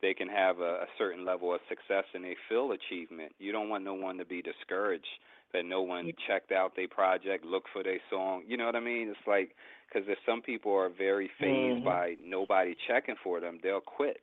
they 0.00 0.14
can 0.14 0.28
have 0.28 0.60
a, 0.60 0.82
a 0.82 0.86
certain 0.96 1.24
level 1.24 1.52
of 1.52 1.60
success 1.68 2.04
and 2.14 2.24
they 2.24 2.36
feel 2.48 2.72
achievement. 2.72 3.32
You 3.38 3.52
don't 3.52 3.68
want 3.68 3.84
no 3.84 3.94
one 3.94 4.16
to 4.18 4.24
be 4.24 4.42
discouraged 4.42 5.06
that 5.52 5.64
no 5.64 5.82
one 5.82 6.12
checked 6.26 6.52
out 6.52 6.76
their 6.76 6.88
project, 6.88 7.44
looked 7.44 7.68
for 7.72 7.82
their 7.82 8.00
song. 8.10 8.42
You 8.46 8.56
know 8.56 8.66
what 8.66 8.76
I 8.76 8.80
mean? 8.80 9.08
It's 9.08 9.26
like 9.26 9.54
because 9.88 10.08
if 10.08 10.18
some 10.26 10.42
people 10.42 10.72
are 10.74 10.88
very 10.90 11.30
phased 11.40 11.82
Mhm. 11.82 11.84
by 11.84 12.16
nobody 12.22 12.74
checking 12.86 13.16
for 13.22 13.40
them, 13.40 13.58
they'll 13.62 13.80
quit 13.80 14.18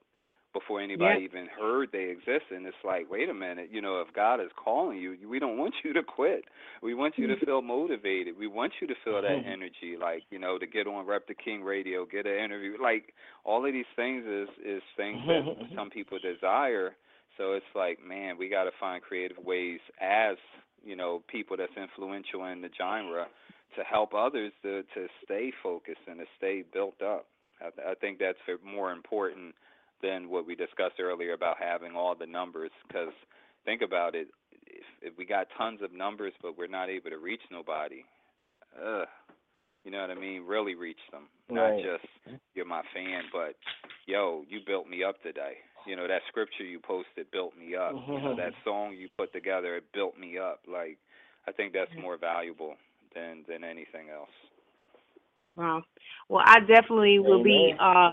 before 0.53 0.79
anybody 0.79 1.21
even 1.21 1.47
heard 1.47 1.89
they 1.91 2.05
exist. 2.09 2.45
And 2.51 2.65
it's 2.65 2.77
like, 2.83 3.09
wait 3.11 3.29
a 3.29 3.33
minute, 3.33 3.69
you 3.71 3.81
know, 3.81 3.99
if 4.01 4.13
God 4.15 4.39
is 4.39 4.51
calling 4.55 4.97
you, 4.97 5.17
we 5.29 5.39
don't 5.39 5.57
want 5.57 5.73
you 5.83 5.93
to 5.93 6.01
quit. 6.03 6.45
We 6.81 6.93
want 6.93 7.15
you 7.19 7.27
to 7.27 7.35
feel 7.45 7.61
motivated. 7.61 8.35
We 8.37 8.47
want 8.47 8.73
you 8.79 8.87
to 8.87 8.95
feel 9.03 9.21
that 9.21 9.39
Mhm. 9.39 9.45
energy, 9.45 9.97
like 9.99 10.23
you 10.29 10.39
know, 10.39 10.57
to 10.57 10.65
get 10.67 10.87
on 10.87 11.05
Rep 11.05 11.27
the 11.27 11.33
King 11.35 11.63
Radio, 11.63 12.05
get 12.05 12.25
an 12.25 12.37
interview. 12.43 12.77
Like 12.81 13.13
all 13.43 13.65
of 13.65 13.73
these 13.73 13.85
things 13.95 14.25
is 14.25 14.49
is 14.63 14.81
things 14.95 15.21
that 15.27 15.43
some 15.75 15.89
people 15.89 16.19
desire. 16.19 16.95
So 17.37 17.53
it's 17.53 17.65
like, 17.75 17.99
man, 18.05 18.37
we 18.37 18.47
got 18.47 18.63
to 18.63 18.71
find 18.79 19.01
creative 19.03 19.37
ways 19.37 19.79
as 19.99 20.37
you 20.85 20.95
know 20.95 21.23
people 21.27 21.57
that's 21.57 21.75
influential 21.75 22.45
in 22.45 22.61
the 22.61 22.69
genre 22.77 23.25
to 23.75 23.83
help 23.83 24.13
others 24.13 24.53
to 24.63 24.83
to 24.93 25.07
stay 25.25 25.51
focused 25.61 26.05
and 26.07 26.19
to 26.19 26.25
stay 26.37 26.63
built 26.73 27.01
up. 27.01 27.25
I, 27.61 27.69
th- 27.71 27.87
I 27.89 27.95
think 27.95 28.19
that's 28.19 28.37
more 28.63 28.91
important 28.91 29.55
than 30.01 30.29
what 30.29 30.45
we 30.45 30.55
discussed 30.55 30.99
earlier 30.99 31.33
about 31.33 31.57
having 31.59 31.95
all 31.95 32.15
the 32.15 32.25
numbers. 32.27 32.71
Because 32.87 33.13
think 33.65 33.81
about 33.81 34.13
it, 34.15 34.27
if, 34.67 34.83
if 35.01 35.17
we 35.17 35.25
got 35.25 35.47
tons 35.57 35.81
of 35.81 35.91
numbers 35.93 36.33
but 36.41 36.57
we're 36.57 36.67
not 36.67 36.89
able 36.89 37.09
to 37.09 37.17
reach 37.17 37.41
nobody, 37.51 38.03
ugh, 38.77 39.07
you 39.83 39.91
know 39.91 40.01
what 40.01 40.11
I 40.11 40.15
mean? 40.15 40.45
Really 40.45 40.75
reach 40.75 40.99
them, 41.11 41.23
not 41.49 41.69
Right. 41.71 41.83
just 41.83 42.05
you're 42.53 42.65
my 42.65 42.81
fan, 42.93 43.23
but 43.33 43.55
yo, 44.05 44.43
you 44.49 44.59
built 44.65 44.87
me 44.87 45.03
up 45.03 45.21
today. 45.23 45.55
You 45.85 45.95
know 45.95 46.07
that 46.07 46.21
scripture 46.27 46.63
you 46.63 46.79
posted 46.79 47.29
built 47.31 47.53
me 47.57 47.75
up. 47.75 47.93
You 48.07 48.19
know 48.21 48.35
that 48.35 48.53
song 48.63 48.95
you 48.97 49.09
put 49.17 49.31
together 49.33 49.75
it 49.77 49.83
built 49.93 50.17
me 50.17 50.37
up. 50.37 50.61
Like 50.67 50.97
I 51.47 51.51
think 51.51 51.73
that's 51.73 51.91
more 51.99 52.17
valuable 52.17 52.75
than 53.13 53.45
than 53.47 53.63
anything 53.63 54.09
else. 54.13 54.29
Wow. 55.55 55.83
Well, 56.27 56.43
I 56.45 56.59
definitely 56.61 57.19
will 57.19 57.43
be 57.43 57.73
uh 57.79 58.11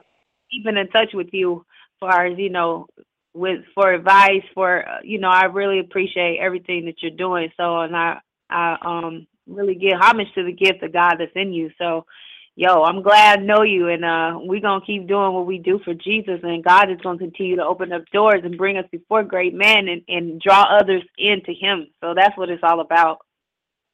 keeping 0.50 0.76
in 0.76 0.88
touch 0.88 1.10
with 1.14 1.28
you 1.32 1.64
as 1.66 2.08
far 2.08 2.26
as 2.26 2.38
you 2.38 2.50
know 2.50 2.86
with 3.34 3.60
for 3.74 3.92
advice 3.92 4.42
for 4.54 4.86
uh, 4.86 4.98
you 5.02 5.18
know 5.18 5.30
I 5.30 5.46
really 5.46 5.80
appreciate 5.80 6.38
everything 6.40 6.84
that 6.86 6.96
you're 7.02 7.16
doing. 7.16 7.50
So 7.56 7.80
and 7.80 7.96
I 7.96 8.18
I 8.50 8.76
um 8.84 9.26
really 9.46 9.74
give 9.74 9.98
homage 9.98 10.28
to 10.34 10.44
the 10.44 10.52
gift 10.52 10.82
of 10.82 10.92
God 10.92 11.16
that's 11.18 11.32
in 11.34 11.52
you. 11.52 11.70
So 11.78 12.04
yo, 12.54 12.82
I'm 12.82 13.02
glad 13.02 13.40
I 13.40 13.42
know 13.42 13.62
you 13.62 13.88
and 13.88 14.04
uh 14.04 14.38
we're 14.40 14.60
gonna 14.60 14.84
keep 14.84 15.06
doing 15.08 15.32
what 15.32 15.46
we 15.46 15.58
do 15.58 15.80
for 15.84 15.94
Jesus 15.94 16.40
and 16.42 16.64
God 16.64 16.90
is 16.90 17.00
gonna 17.02 17.18
continue 17.18 17.56
to 17.56 17.64
open 17.64 17.92
up 17.92 18.02
doors 18.12 18.42
and 18.44 18.58
bring 18.58 18.76
us 18.76 18.86
before 18.90 19.22
great 19.22 19.54
men 19.54 19.88
and, 19.88 20.02
and 20.08 20.40
draw 20.40 20.62
others 20.62 21.02
into 21.18 21.52
him. 21.52 21.88
So 22.00 22.14
that's 22.14 22.36
what 22.36 22.50
it's 22.50 22.62
all 22.62 22.80
about. 22.80 23.18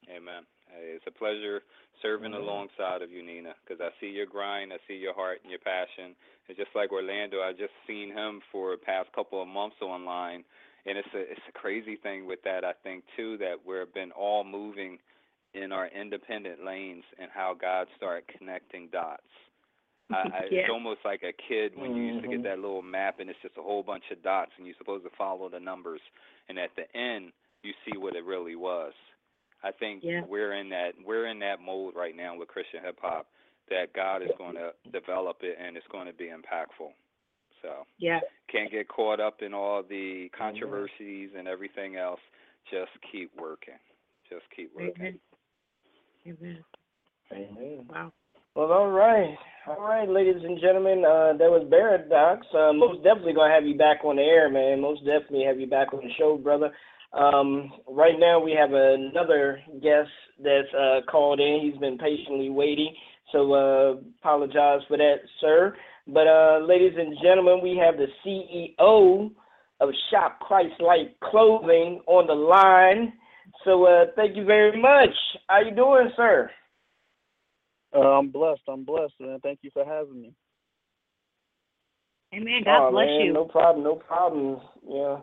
Amen. 0.09 0.43
Hey, 0.67 0.97
it's 0.97 1.05
a 1.07 1.11
pleasure 1.11 1.63
serving 2.03 2.33
alongside 2.33 3.03
of 3.03 3.11
you, 3.11 3.25
Nina, 3.25 3.55
because 3.65 3.81
I 3.81 3.91
see 4.01 4.09
your 4.09 4.27
grind, 4.27 4.73
I 4.73 4.77
see 4.87 4.95
your 4.95 5.15
heart 5.15 5.41
and 5.43 5.51
your 5.51 5.61
passion. 5.61 6.15
It's 6.49 6.59
just 6.59 6.71
like 6.75 6.93
Orlando. 6.93 7.41
I 7.41 7.53
just 7.53 7.75
seen 7.87 8.13
him 8.13 8.41
for 8.51 8.73
the 8.73 8.79
past 8.79 9.13
couple 9.13 9.43
of 9.43 9.49
months 9.49 9.77
online, 9.83 10.45
and 10.87 10.97
it's 10.97 11.09
a 11.15 11.21
it's 11.21 11.49
a 11.49 11.53
crazy 11.53 11.97
thing 11.97 12.27
with 12.27 12.43
that. 12.45 12.65
I 12.65 12.73
think 12.83 13.05
too 13.17 13.37
that 13.39 13.57
we've 13.67 13.93
been 13.93 14.13
all 14.13 14.45
moving 14.45 14.99
in 15.55 15.73
our 15.73 15.89
independent 15.89 16.65
lanes 16.65 17.05
and 17.19 17.31
how 17.33 17.55
God 17.55 17.87
started 17.97 18.25
connecting 18.39 18.89
dots. 18.89 19.23
I, 20.11 20.15
I, 20.15 20.49
Yeah. 20.51 20.61
It's 20.61 20.71
almost 20.71 21.01
like 21.05 21.23
a 21.23 21.33
kid 21.33 21.77
when 21.77 21.95
you 21.97 22.03
used 22.05 22.23
to 22.23 22.29
get 22.29 22.41
Mhm. 22.41 22.45
that 22.45 22.59
little 22.61 22.83
map 22.83 23.21
and 23.21 23.29
it's 23.29 23.41
just 23.43 23.57
a 23.59 23.63
whole 23.63 23.83
bunch 23.83 24.11
of 24.11 24.23
dots 24.23 24.53
and 24.57 24.67
you're 24.67 24.77
supposed 24.77 25.05
to 25.05 25.11
follow 25.11 25.49
the 25.49 25.61
numbers, 25.61 26.01
and 26.49 26.59
at 26.59 26.75
the 26.77 26.95
end 26.97 27.33
you 27.63 27.75
see 27.85 27.97
what 27.99 28.15
it 28.17 28.25
really 28.25 28.57
was. 28.57 28.95
I 29.63 29.73
think 29.73 30.05
Yeah. 30.05 30.23
we're 30.25 30.53
in 30.55 30.69
that 30.71 30.95
we're 31.03 31.27
in 31.27 31.39
that 31.41 31.61
mode 31.61 31.95
right 31.97 32.15
now 32.15 32.37
with 32.37 32.49
Christian 32.49 32.83
hip 32.83 32.99
hop 33.01 33.27
that 33.69 33.93
God 33.93 34.23
is 34.23 34.31
going 34.39 34.55
to 34.55 34.73
develop 34.93 35.43
it 35.43 35.59
and 35.59 35.77
it's 35.77 35.87
going 35.89 36.07
to 36.07 36.13
be 36.15 36.29
impactful. 36.29 36.95
So 37.61 37.85
Yeah. 37.99 38.21
can't 38.47 38.71
get 38.71 38.89
caught 38.89 39.21
up 39.21 39.43
in 39.43 39.53
all 39.53 39.83
the 39.83 40.29
controversies 40.31 41.35
and 41.35 41.49
everything 41.49 41.97
else. 41.97 42.21
Just 42.67 42.93
keep 43.03 43.35
working. 43.35 43.79
Just 44.31 44.49
keep 44.51 44.73
working. 44.75 45.21
Amen. 46.29 46.63
Amen. 47.33 47.87
Wow. 47.89 48.13
Well, 48.55 48.71
all 48.71 48.91
right, 48.91 49.35
all 49.67 49.81
right, 49.81 50.09
ladies 50.09 50.43
and 50.45 50.61
gentlemen. 50.61 50.99
Uh, 50.99 51.33
that 51.39 51.49
was 51.49 51.67
Baradox. 51.73 52.41
Uh, 52.55 52.75
most 52.75 53.03
definitely 53.03 53.33
gonna 53.33 53.55
have 53.55 53.65
you 53.65 53.79
back 53.79 54.05
on 54.05 54.17
the 54.17 54.23
air, 54.23 54.51
man. 54.51 54.81
Most 54.81 55.01
definitely 55.07 55.45
have 55.45 55.59
you 55.59 55.67
back 55.67 55.95
on 55.95 56.01
the 56.01 56.13
show, 56.19 56.37
brother. 56.37 56.71
Um, 57.15 57.73
right 57.89 58.19
now 58.19 58.41
we 58.41 58.53
have 58.53 58.73
another 58.75 59.61
guest 59.81 60.11
that's 60.43 60.69
uh, 60.79 61.01
called 61.11 61.41
in. 61.41 61.61
He's 61.63 61.81
been 61.81 61.97
patiently 61.97 62.51
waiting, 62.51 62.95
so 63.33 63.53
uh, 63.55 63.95
apologize 64.21 64.81
for 64.87 64.99
that, 64.99 65.21
sir. 65.41 65.75
But 66.07 66.27
uh, 66.27 66.59
ladies 66.61 66.93
and 66.99 67.17
gentlemen, 67.23 67.61
we 67.63 67.81
have 67.83 67.95
the 67.97 68.09
CEO 68.27 69.31
of 69.81 69.89
Shop 70.11 70.41
Christ 70.41 70.79
Life 70.81 71.09
Clothing 71.23 72.03
on 72.07 72.27
the 72.27 72.35
line. 72.35 73.15
So 73.65 73.85
uh, 73.85 74.07
thank 74.17 74.37
you 74.37 74.45
very 74.45 74.81
much. 74.81 75.15
How 75.49 75.61
you 75.61 75.75
doing, 75.75 76.11
sir? 76.17 76.51
Uh, 77.95 78.01
I'm 78.01 78.31
blessed. 78.31 78.63
I'm 78.69 78.85
blessed, 78.85 79.15
man. 79.21 79.39
Thank 79.43 79.61
you 79.63 79.71
for 79.73 79.85
having 79.85 80.21
me. 80.21 80.33
Amen. 82.35 82.63
God 82.65 82.89
oh, 82.89 82.91
bless 82.91 83.07
man, 83.07 83.21
you. 83.27 83.33
No 83.33 83.45
problem, 83.47 83.85
no 83.85 83.95
problem. 83.95 84.61
Yeah. 84.87 85.19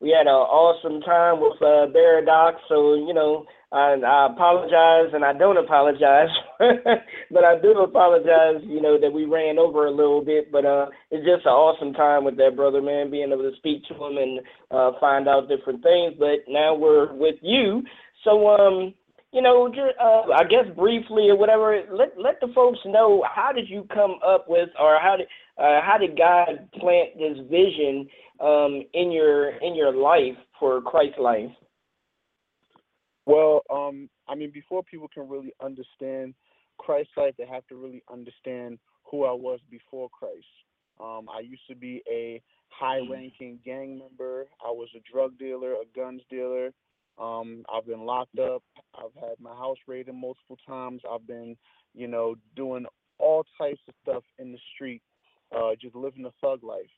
We 0.00 0.10
had 0.10 0.26
an 0.26 0.34
awesome 0.34 1.00
time 1.00 1.40
with 1.40 1.60
uh 1.60 1.86
Baradox, 1.92 2.54
so 2.68 2.94
you 2.94 3.14
know, 3.14 3.46
I, 3.70 3.94
I 3.94 4.28
apologize 4.32 5.12
and 5.12 5.24
I 5.24 5.32
don't 5.32 5.58
apologize. 5.58 6.28
but 6.58 7.44
I 7.44 7.60
do 7.60 7.72
apologize, 7.78 8.62
you 8.64 8.80
know, 8.80 8.98
that 9.00 9.12
we 9.12 9.24
ran 9.26 9.58
over 9.58 9.86
a 9.86 9.90
little 9.90 10.24
bit, 10.24 10.50
but 10.50 10.64
uh 10.64 10.86
it's 11.10 11.26
just 11.26 11.46
an 11.46 11.52
awesome 11.52 11.92
time 11.92 12.24
with 12.24 12.36
that 12.38 12.56
brother 12.56 12.80
man, 12.80 13.10
being 13.10 13.30
able 13.32 13.48
to 13.48 13.56
speak 13.56 13.84
to 13.84 13.94
him 13.94 14.16
and 14.16 14.40
uh 14.70 14.98
find 14.98 15.28
out 15.28 15.48
different 15.48 15.82
things. 15.82 16.14
But 16.18 16.48
now 16.48 16.74
we're 16.74 17.12
with 17.14 17.36
you. 17.42 17.82
So 18.24 18.48
um 18.48 18.94
you 19.32 19.42
know, 19.42 19.70
uh, 20.00 20.32
I 20.32 20.44
guess 20.44 20.64
briefly 20.74 21.28
or 21.28 21.36
whatever. 21.36 21.82
Let 21.92 22.18
let 22.18 22.40
the 22.40 22.48
folks 22.54 22.78
know 22.86 23.24
how 23.30 23.52
did 23.52 23.68
you 23.68 23.86
come 23.92 24.16
up 24.26 24.46
with, 24.48 24.70
or 24.80 24.98
how 25.00 25.16
did 25.18 25.26
uh, 25.58 25.80
how 25.84 25.98
did 25.98 26.16
God 26.16 26.68
plant 26.80 27.10
this 27.18 27.36
vision 27.50 28.08
um, 28.40 28.82
in 28.94 29.12
your 29.12 29.50
in 29.58 29.74
your 29.74 29.92
life 29.94 30.36
for 30.58 30.80
Christ 30.80 31.18
life? 31.18 31.50
Well, 33.28 33.60
um, 33.68 34.08
I 34.26 34.34
mean, 34.34 34.50
before 34.50 34.82
people 34.82 35.06
can 35.12 35.28
really 35.28 35.52
understand 35.62 36.32
Christ's 36.78 37.12
life, 37.14 37.34
they 37.36 37.46
have 37.46 37.66
to 37.66 37.76
really 37.76 38.02
understand 38.10 38.78
who 39.04 39.26
I 39.26 39.32
was 39.32 39.60
before 39.70 40.08
Christ. 40.08 40.46
Um, 40.98 41.28
I 41.28 41.40
used 41.40 41.66
to 41.68 41.76
be 41.76 42.02
a 42.10 42.40
high-ranking 42.70 43.58
gang 43.66 43.98
member. 43.98 44.46
I 44.66 44.70
was 44.70 44.88
a 44.96 45.12
drug 45.12 45.38
dealer, 45.38 45.72
a 45.74 45.84
guns 45.94 46.22
dealer. 46.30 46.70
Um, 47.18 47.64
I've 47.70 47.86
been 47.86 48.06
locked 48.06 48.38
up. 48.38 48.62
I've 48.94 49.14
had 49.20 49.38
my 49.38 49.54
house 49.54 49.76
raided 49.86 50.14
multiple 50.14 50.56
times. 50.66 51.02
I've 51.10 51.26
been, 51.26 51.54
you 51.94 52.08
know, 52.08 52.34
doing 52.56 52.86
all 53.18 53.44
types 53.60 53.80
of 53.88 53.94
stuff 54.02 54.22
in 54.38 54.52
the 54.52 54.58
street, 54.74 55.02
uh, 55.54 55.72
just 55.78 55.94
living 55.94 56.24
a 56.24 56.32
thug 56.40 56.64
life. 56.64 56.94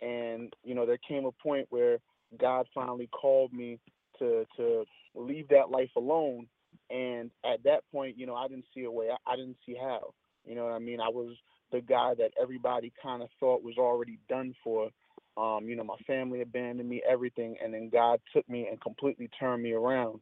And 0.00 0.54
you 0.64 0.74
know, 0.74 0.86
there 0.86 0.98
came 1.06 1.26
a 1.26 1.32
point 1.32 1.66
where 1.68 1.98
God 2.40 2.66
finally 2.74 3.08
called 3.08 3.52
me 3.52 3.78
to 4.18 4.46
to 4.56 4.84
leave 5.16 5.48
that 5.48 5.70
life 5.70 5.90
alone. 5.96 6.46
And 6.90 7.30
at 7.44 7.64
that 7.64 7.82
point, 7.90 8.18
you 8.18 8.26
know, 8.26 8.34
I 8.34 8.48
didn't 8.48 8.66
see 8.74 8.84
a 8.84 8.90
way. 8.90 9.08
I, 9.10 9.32
I 9.32 9.36
didn't 9.36 9.56
see 9.66 9.76
how. 9.80 10.12
You 10.44 10.54
know 10.54 10.64
what 10.64 10.74
I 10.74 10.78
mean? 10.78 11.00
I 11.00 11.08
was 11.08 11.36
the 11.72 11.80
guy 11.80 12.14
that 12.18 12.30
everybody 12.40 12.92
kind 13.02 13.22
of 13.22 13.28
thought 13.40 13.64
was 13.64 13.76
already 13.78 14.18
done 14.28 14.54
for. 14.62 14.90
Um, 15.36 15.68
you 15.68 15.76
know, 15.76 15.84
my 15.84 15.96
family 16.06 16.40
abandoned 16.40 16.88
me, 16.88 17.02
everything, 17.08 17.56
and 17.62 17.74
then 17.74 17.90
God 17.90 18.20
took 18.32 18.48
me 18.48 18.68
and 18.70 18.80
completely 18.80 19.28
turned 19.38 19.62
me 19.62 19.72
around. 19.72 20.20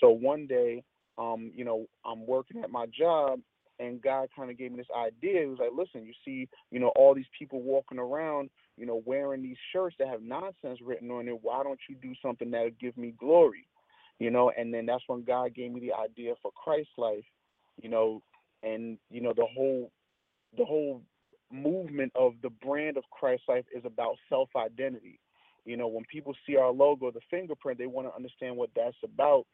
So 0.00 0.10
one 0.10 0.46
day, 0.46 0.82
um, 1.16 1.52
you 1.54 1.64
know, 1.64 1.86
I'm 2.04 2.26
working 2.26 2.62
at 2.64 2.70
my 2.70 2.86
job, 2.86 3.40
and 3.78 4.02
God 4.02 4.28
kind 4.34 4.50
of 4.50 4.58
gave 4.58 4.72
me 4.72 4.78
this 4.78 4.86
idea. 4.96 5.42
He 5.42 5.46
was 5.46 5.60
like, 5.60 5.70
"Listen, 5.76 6.04
you 6.04 6.12
see, 6.24 6.48
you 6.72 6.80
know, 6.80 6.88
all 6.96 7.14
these 7.14 7.30
people 7.38 7.62
walking 7.62 7.98
around, 7.98 8.50
you 8.76 8.86
know, 8.86 9.02
wearing 9.04 9.42
these 9.42 9.56
shirts 9.72 9.94
that 9.98 10.08
have 10.08 10.22
nonsense 10.22 10.80
written 10.82 11.10
on 11.12 11.28
it. 11.28 11.42
Why 11.42 11.62
don't 11.62 11.78
you 11.88 11.94
do 11.94 12.12
something 12.20 12.50
that'll 12.50 12.70
give 12.80 12.96
me 12.96 13.12
glory?" 13.12 13.67
You 14.18 14.30
know, 14.30 14.50
and 14.56 14.74
then 14.74 14.86
that's 14.86 15.04
when 15.06 15.22
God 15.22 15.54
gave 15.54 15.72
me 15.72 15.80
the 15.80 15.92
idea 15.92 16.34
for 16.42 16.50
Christ 16.52 16.90
Life. 16.96 17.24
You 17.80 17.88
know, 17.88 18.22
and 18.62 18.98
you 19.10 19.20
know 19.20 19.32
the 19.36 19.46
whole 19.54 19.90
the 20.56 20.64
whole 20.64 21.02
movement 21.52 22.12
of 22.14 22.34
the 22.42 22.50
brand 22.50 22.96
of 22.96 23.04
Christ 23.10 23.42
Life 23.48 23.64
is 23.74 23.84
about 23.84 24.16
self 24.28 24.48
identity. 24.56 25.20
You 25.64 25.76
know, 25.76 25.88
when 25.88 26.04
people 26.10 26.34
see 26.46 26.56
our 26.56 26.70
logo, 26.70 27.10
the 27.10 27.20
fingerprint, 27.30 27.78
they 27.78 27.86
want 27.86 28.08
to 28.08 28.14
understand 28.14 28.56
what 28.56 28.70
that's 28.74 28.96
about. 29.04 29.46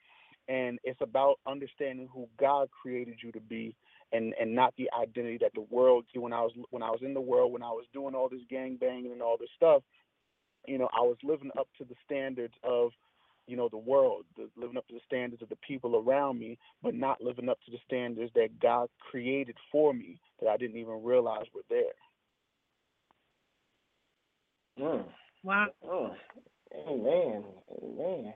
And 0.49 0.79
it's 0.85 1.01
about 1.01 1.37
understanding 1.47 2.09
who 2.13 2.29
God 2.39 2.69
created 2.71 3.17
you 3.23 3.33
to 3.33 3.41
be 3.41 3.75
and, 4.13 4.35
and 4.41 4.55
not 4.55 4.75
the 4.77 4.89
identity 5.01 5.39
that 5.41 5.53
the 5.55 5.67
world 5.71 6.05
when 6.15 6.33
I 6.33 6.43
was 6.43 6.53
when 6.71 6.83
I 6.83 6.91
was 6.91 7.01
in 7.03 7.15
the 7.15 7.21
world, 7.21 7.53
when 7.53 7.63
I 7.63 7.71
was 7.71 7.87
doing 7.93 8.15
all 8.15 8.29
this 8.29 8.43
gang 8.51 8.77
banging 8.77 9.13
and 9.13 9.23
all 9.23 9.37
this 9.39 9.49
stuff, 9.57 9.83
you 10.67 10.79
know, 10.79 10.89
I 10.97 11.01
was 11.01 11.17
living 11.25 11.51
up 11.59 11.69
to 11.79 11.85
the 11.85 11.95
standards 12.05 12.55
of 12.63 12.91
you 13.47 13.57
know, 13.57 13.69
the 13.69 13.77
world, 13.77 14.25
the, 14.37 14.49
living 14.57 14.77
up 14.77 14.87
to 14.89 14.95
the 14.95 15.01
standards 15.07 15.43
of 15.43 15.49
the 15.49 15.57
people 15.57 15.97
around 15.97 16.39
me, 16.39 16.59
but 16.83 16.95
not 16.95 17.23
living 17.23 17.49
up 17.49 17.59
to 17.65 17.71
the 17.71 17.79
standards 17.87 18.33
that 18.35 18.59
God 18.61 18.89
created 19.11 19.57
for 19.71 19.93
me 19.93 20.19
that 20.41 20.49
I 20.49 20.57
didn't 20.57 20.79
even 20.79 21.03
realize 21.03 21.45
were 21.55 21.63
there. 21.69 21.95
Mm. 24.79 25.05
Wow. 25.43 25.67
Mm. 25.87 26.15
Amen. 26.89 27.45
Amen. 27.83 28.35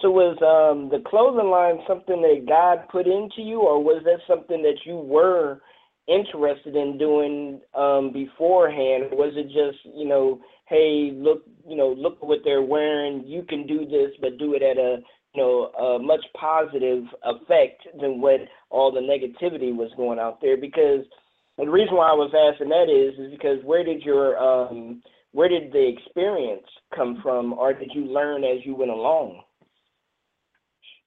So 0.00 0.10
was 0.10 0.36
um, 0.40 0.88
the 0.88 1.04
clothing 1.08 1.50
line 1.50 1.80
something 1.86 2.22
that 2.22 2.46
God 2.48 2.88
put 2.90 3.06
into 3.06 3.42
you, 3.42 3.60
or 3.60 3.82
was 3.82 4.02
that 4.04 4.20
something 4.26 4.62
that 4.62 4.78
you 4.86 4.96
were 4.96 5.60
interested 6.08 6.76
in 6.76 6.98
doing 6.98 7.60
um, 7.74 8.12
beforehand? 8.12 9.04
Was 9.12 9.32
it 9.36 9.46
just 9.46 9.96
you 9.96 10.06
know 10.06 10.40
hey, 10.70 11.10
look, 11.12 11.42
you 11.68 11.76
know, 11.76 11.94
look 11.98 12.22
what 12.22 12.38
they're 12.44 12.62
wearing. 12.62 13.24
You 13.26 13.42
can 13.42 13.66
do 13.66 13.84
this, 13.84 14.12
but 14.20 14.38
do 14.38 14.54
it 14.54 14.62
at 14.62 14.78
a, 14.78 14.98
you 15.34 15.42
know, 15.42 15.64
a 15.66 15.98
much 15.98 16.24
positive 16.40 17.04
effect 17.24 17.82
than 18.00 18.20
what 18.20 18.40
all 18.70 18.92
the 18.92 19.00
negativity 19.00 19.74
was 19.74 19.90
going 19.96 20.18
out 20.18 20.40
there. 20.40 20.56
Because 20.56 21.04
the 21.58 21.68
reason 21.68 21.96
why 21.96 22.08
I 22.08 22.14
was 22.14 22.32
asking 22.32 22.68
that 22.70 22.88
is, 22.88 23.18
is 23.18 23.32
because 23.32 23.58
where 23.64 23.84
did 23.84 24.02
your, 24.02 24.38
um, 24.38 25.02
where 25.32 25.48
did 25.48 25.72
the 25.72 25.88
experience 25.88 26.66
come 26.94 27.18
from, 27.20 27.52
or 27.52 27.74
did 27.74 27.90
you 27.92 28.06
learn 28.06 28.44
as 28.44 28.64
you 28.64 28.74
went 28.74 28.90
along? 28.92 29.42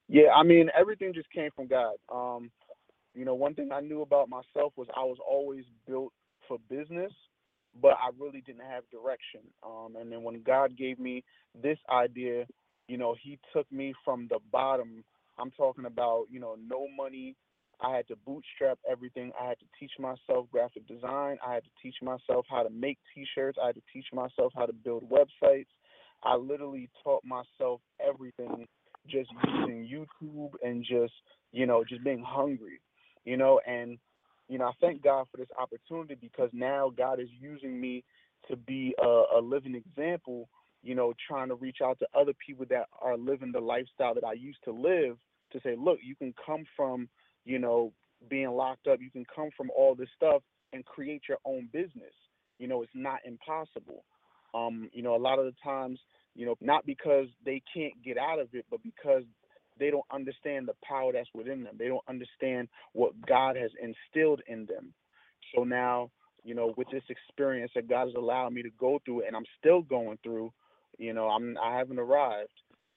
Yeah, 0.09 0.29
I 0.35 0.43
mean, 0.43 0.69
everything 0.77 1.13
just 1.13 1.31
came 1.31 1.49
from 1.55 1.67
God. 1.67 1.95
Um, 2.13 2.51
you 3.13 3.25
know, 3.25 3.35
one 3.35 3.53
thing 3.53 3.71
I 3.71 3.79
knew 3.81 4.01
about 4.01 4.29
myself 4.29 4.73
was 4.75 4.87
I 4.95 5.03
was 5.03 5.17
always 5.27 5.65
built 5.87 6.13
for 6.47 6.57
business 6.69 7.11
but 7.81 7.93
I 7.93 8.09
really 8.19 8.41
didn't 8.41 8.65
have 8.69 8.83
direction. 8.91 9.41
Um, 9.63 9.95
and 9.99 10.11
then 10.11 10.23
when 10.23 10.41
God 10.43 10.77
gave 10.77 10.99
me 10.99 11.23
this 11.59 11.77
idea, 11.89 12.45
you 12.87 12.97
know, 12.97 13.15
He 13.21 13.39
took 13.53 13.71
me 13.71 13.93
from 14.03 14.27
the 14.29 14.39
bottom. 14.51 15.03
I'm 15.37 15.51
talking 15.51 15.85
about, 15.85 16.25
you 16.29 16.39
know, 16.39 16.55
no 16.67 16.87
money. 16.95 17.35
I 17.81 17.95
had 17.95 18.07
to 18.09 18.15
bootstrap 18.25 18.77
everything. 18.89 19.31
I 19.39 19.47
had 19.47 19.59
to 19.59 19.65
teach 19.79 19.91
myself 19.99 20.45
graphic 20.51 20.87
design. 20.87 21.37
I 21.45 21.55
had 21.55 21.63
to 21.63 21.69
teach 21.81 21.95
myself 22.01 22.45
how 22.49 22.63
to 22.63 22.69
make 22.69 22.99
T-shirts. 23.13 23.57
I 23.61 23.67
had 23.67 23.75
to 23.75 23.81
teach 23.91 24.05
myself 24.13 24.53
how 24.55 24.65
to 24.65 24.73
build 24.73 25.09
websites. 25.09 25.65
I 26.23 26.35
literally 26.35 26.89
taught 27.03 27.23
myself 27.25 27.81
everything 27.99 28.67
just 29.09 29.29
using 29.45 29.85
YouTube 29.85 30.51
and 30.63 30.85
just, 30.85 31.13
you 31.51 31.65
know, 31.65 31.83
just 31.83 32.03
being 32.05 32.23
hungry, 32.25 32.79
you 33.25 33.37
know, 33.37 33.59
and 33.67 33.97
you 34.47 34.57
know, 34.57 34.65
I 34.65 34.71
thank 34.81 35.01
God 35.03 35.27
for 35.31 35.37
this 35.37 35.47
opportunity 35.59 36.15
because 36.19 36.49
now 36.53 36.91
God 36.95 37.19
is 37.19 37.29
using 37.39 37.79
me 37.79 38.03
to 38.49 38.55
be 38.55 38.93
a, 39.01 39.23
a 39.37 39.41
living 39.41 39.75
example, 39.75 40.49
you 40.83 40.95
know, 40.95 41.13
trying 41.27 41.47
to 41.49 41.55
reach 41.55 41.77
out 41.83 41.97
to 41.99 42.07
other 42.13 42.33
people 42.45 42.65
that 42.69 42.87
are 43.01 43.17
living 43.17 43.51
the 43.51 43.61
lifestyle 43.61 44.13
that 44.13 44.25
I 44.25 44.33
used 44.33 44.59
to 44.65 44.71
live 44.71 45.17
to 45.53 45.59
say, 45.63 45.75
look, 45.77 45.99
you 46.03 46.15
can 46.15 46.33
come 46.45 46.65
from, 46.75 47.07
you 47.45 47.57
know, 47.59 47.93
being 48.29 48.51
locked 48.51 48.87
up, 48.87 48.99
you 49.01 49.11
can 49.11 49.25
come 49.33 49.49
from 49.55 49.69
all 49.75 49.95
this 49.95 50.09
stuff 50.15 50.41
and 50.73 50.85
create 50.85 51.23
your 51.29 51.37
own 51.45 51.69
business. 51.71 52.13
You 52.59 52.67
know, 52.67 52.81
it's 52.81 52.91
not 52.95 53.19
impossible. 53.25 54.03
Um, 54.53 54.89
you 54.93 55.03
know, 55.03 55.15
a 55.15 55.17
lot 55.17 55.39
of 55.39 55.45
the 55.45 55.55
times, 55.63 55.99
you 56.35 56.45
know, 56.45 56.55
not 56.61 56.85
because 56.85 57.27
they 57.45 57.61
can't 57.73 57.93
get 58.03 58.17
out 58.17 58.39
of 58.39 58.49
it, 58.53 58.65
but 58.69 58.81
because 58.83 59.23
they 59.79 59.89
don't 59.89 60.05
understand 60.11 60.67
the 60.67 60.75
power 60.83 61.11
that's 61.13 61.29
within 61.33 61.63
them. 61.63 61.75
They 61.77 61.87
don't 61.87 62.03
understand 62.07 62.67
what 62.93 63.13
God 63.25 63.55
has 63.55 63.71
instilled 63.81 64.41
in 64.47 64.65
them. 64.65 64.93
So 65.55 65.63
now, 65.63 66.11
you 66.43 66.55
know, 66.55 66.73
with 66.77 66.87
this 66.91 67.03
experience 67.09 67.71
that 67.75 67.89
God 67.89 68.07
has 68.07 68.15
allowed 68.15 68.53
me 68.53 68.63
to 68.63 68.69
go 68.79 68.99
through, 69.05 69.25
and 69.25 69.35
I'm 69.35 69.45
still 69.59 69.81
going 69.81 70.17
through, 70.23 70.51
you 70.97 71.13
know, 71.13 71.27
I'm 71.27 71.57
I 71.61 71.77
haven't 71.77 71.99
arrived, 71.99 72.51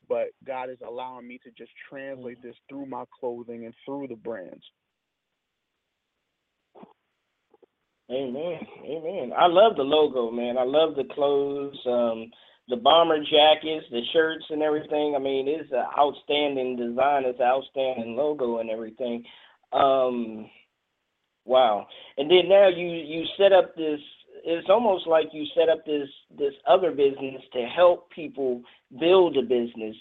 but 0.09 0.29
God 0.47 0.71
is 0.71 0.79
allowing 0.87 1.27
me 1.27 1.39
to 1.45 1.51
just 1.51 1.71
translate 1.89 2.43
this 2.43 2.57
through 2.69 2.87
my 2.87 3.05
clothing 3.19 3.65
and 3.65 3.75
through 3.85 4.09
the 4.09 4.17
brands. 4.17 4.65
Amen. 8.11 8.61
Amen. 8.85 9.33
I 9.37 9.47
love 9.47 9.77
the 9.77 9.83
logo, 9.83 10.31
man. 10.31 10.57
I 10.57 10.63
love 10.63 10.95
the 10.95 11.13
clothes. 11.13 11.77
Um, 11.87 12.31
the 12.69 12.77
bomber 12.77 13.19
jackets, 13.19 13.87
the 13.91 14.03
shirts, 14.13 14.45
and 14.51 14.63
everything. 14.63 15.15
I 15.15 15.19
mean, 15.19 15.47
it's 15.49 15.71
an 15.71 15.85
outstanding 15.99 16.77
design. 16.77 17.25
It's 17.25 17.39
an 17.39 17.47
outstanding 17.47 18.17
logo 18.17 18.59
and 18.59 18.71
everything. 18.71 19.25
Um, 19.73 20.51
wow. 21.45 21.87
And 22.19 22.31
then 22.31 22.49
now 22.49 22.69
you 22.69 22.87
you 22.87 23.25
set 23.39 23.53
up 23.53 23.77
this. 23.77 24.01
It's 24.45 24.69
almost 24.69 25.07
like 25.07 25.29
you 25.33 25.45
set 25.57 25.69
up 25.69 25.85
this 25.87 26.09
this 26.37 26.55
other 26.67 26.91
business 26.91 27.43
to 27.53 27.67
help 27.67 28.11
people 28.11 28.63
build 28.99 29.37
a 29.37 29.43
business. 29.43 29.97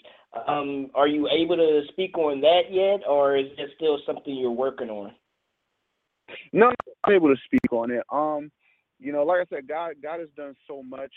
Um, 0.48 0.90
are 0.94 1.08
you 1.08 1.28
able 1.28 1.56
to 1.56 1.82
speak 1.88 2.18
on 2.18 2.40
that 2.40 2.62
yet, 2.70 3.08
or 3.08 3.36
is 3.36 3.46
it 3.58 3.70
still 3.76 3.98
something 4.04 4.34
you're 4.34 4.50
working 4.50 4.90
on? 4.90 5.12
No, 6.52 6.72
I'm 7.04 7.14
able 7.14 7.28
to 7.28 7.40
speak 7.44 7.72
on 7.72 7.92
it. 7.92 8.02
Um, 8.10 8.50
you 8.98 9.12
know, 9.12 9.24
like 9.24 9.40
I 9.40 9.56
said, 9.56 9.68
God 9.68 9.94
God 10.02 10.18
has 10.20 10.28
done 10.36 10.56
so 10.66 10.82
much 10.82 11.12